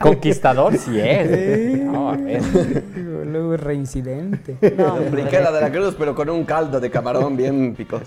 Conquistador 0.00 0.76
sí 0.76 1.00
es. 1.00 1.82
No, 1.84 2.10
a 2.10 2.16
ver. 2.16 2.42
Luego 3.26 3.54
es 3.54 3.60
reincidente. 3.60 4.56
No, 4.76 4.98
la 5.00 5.50
de 5.52 5.60
la 5.60 5.70
cruz, 5.72 5.96
pero 5.98 6.14
con 6.14 6.28
un 6.30 6.44
caldo 6.44 6.78
de 6.80 6.90
camarón 6.90 7.36
bien 7.36 7.74
picoso. 7.74 8.06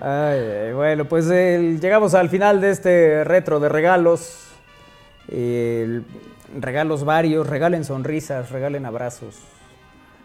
Ay, 0.00 0.72
bueno, 0.74 1.04
pues 1.04 1.28
eh, 1.30 1.78
llegamos 1.80 2.14
al 2.14 2.28
final 2.30 2.60
de 2.60 2.70
este 2.70 3.24
retro 3.24 3.60
de 3.60 3.68
regalos. 3.68 4.44
El- 5.30 6.04
regalos 6.58 7.04
varios, 7.04 7.46
regalen 7.46 7.84
sonrisas, 7.84 8.50
regalen 8.50 8.86
abrazos, 8.86 9.36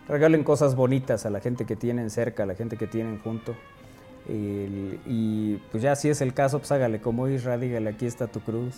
regalen 0.07 0.43
cosas 0.43 0.75
bonitas 0.75 1.25
a 1.25 1.29
la 1.29 1.39
gente 1.39 1.65
que 1.65 1.75
tienen 1.75 2.09
cerca, 2.09 2.43
a 2.43 2.45
la 2.45 2.55
gente 2.55 2.77
que 2.77 2.87
tienen 2.87 3.19
junto. 3.19 3.55
El- 4.27 4.99
y 5.05 5.57
pues 5.71 5.83
ya 5.83 5.95
si 5.95 6.09
es 6.09 6.21
el 6.21 6.33
caso, 6.33 6.59
pues 6.59 6.71
hágale 6.71 7.01
como 7.01 7.27
Isra, 7.27 7.57
dígale, 7.57 7.89
aquí 7.89 8.05
está 8.05 8.27
tu 8.27 8.39
cruz. 8.39 8.75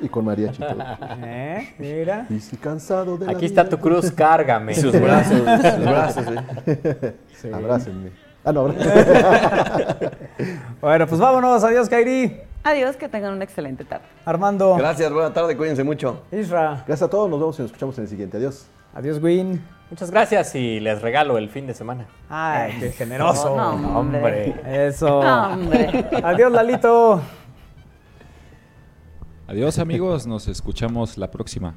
y 0.00 0.08
con 0.08 0.24
mariachi 0.26 0.60
todo. 0.60 0.76
¿Eh? 1.24 1.74
Mira. 1.78 2.26
Y 2.30 2.38
si 2.38 2.56
cansado 2.56 3.16
de 3.18 3.26
la 3.26 3.32
Aquí 3.32 3.46
está 3.46 3.64
vida- 3.64 3.76
tu 3.76 3.82
cruz, 3.82 4.10
cárgame. 4.12 4.74
Sus 4.74 4.92
brazos, 5.00 5.38
sus 5.38 5.84
brazos. 5.84 6.24
sí. 6.64 6.78
Sí. 7.42 7.48
Abrácenme. 7.52 8.10
Ah, 8.44 8.52
no, 8.52 8.68
Bueno, 10.80 11.06
pues 11.06 11.20
vámonos, 11.20 11.64
adiós 11.64 11.88
Kairi. 11.88 12.36
Adiós, 12.62 12.96
que 12.96 13.08
tengan 13.08 13.34
una 13.34 13.44
excelente 13.44 13.84
tarde. 13.84 14.04
Armando, 14.24 14.76
Gracias, 14.76 15.12
buena 15.12 15.32
tarde, 15.32 15.56
cuídense 15.56 15.82
mucho. 15.82 16.22
Isra, 16.30 16.84
Gracias 16.86 17.02
a 17.02 17.10
todos, 17.10 17.28
nos 17.28 17.40
vemos 17.40 17.58
y 17.58 17.62
nos 17.62 17.70
escuchamos 17.70 17.98
en 17.98 18.04
el 18.04 18.08
siguiente. 18.10 18.36
Adiós. 18.36 18.66
adiós 18.94 19.20
Win. 19.22 19.60
Muchas 19.90 20.10
gracias 20.10 20.54
y 20.54 20.80
les 20.80 21.02
regalo 21.02 21.38
el 21.38 21.48
fin 21.50 21.66
de 21.66 21.74
semana. 21.74 22.06
Ay, 22.28 22.76
qué 22.80 22.90
generoso. 22.90 23.54
No, 23.56 23.98
hombre. 23.98 24.54
Eso. 24.66 25.20
Hombre. 25.20 26.08
Adiós, 26.22 26.50
Lalito. 26.50 27.20
Adiós 29.46 29.78
amigos, 29.78 30.26
nos 30.26 30.48
escuchamos 30.48 31.18
la 31.18 31.30
próxima. 31.30 31.74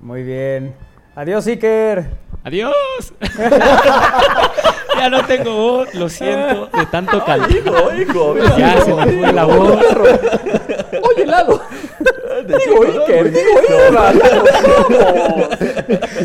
Muy 0.00 0.22
bien. 0.22 0.74
Adiós, 1.14 1.46
Iker. 1.46 2.08
¡Adiós! 2.44 2.74
ya 4.98 5.10
no 5.10 5.24
tengo 5.26 5.54
voz, 5.54 5.94
lo 5.94 6.08
siento, 6.08 6.66
de 6.66 6.86
tanto 6.86 7.24
calor. 7.24 7.48
Ya 8.56 8.80
se 8.80 8.94
me 8.94 9.12
fue 9.12 9.32
la 9.32 9.44
voz. 9.44 9.78
Oye, 11.02 11.26
Lalo. 11.26 11.60
Digo 12.46 12.84
Iker, 12.84 13.32
digo 13.32 13.60
Isra. 13.62 14.12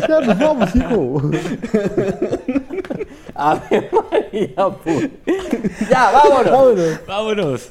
Ya 0.08 0.20
nos 0.20 0.38
vamos, 0.38 0.74
hijo. 0.76 1.22
Ave 3.34 3.90
María, 3.92 4.56
pu- 4.56 5.10
Ya, 5.90 6.10
vámonos. 6.10 6.50
Vámonos. 7.06 7.06
Vámonos. 7.06 7.70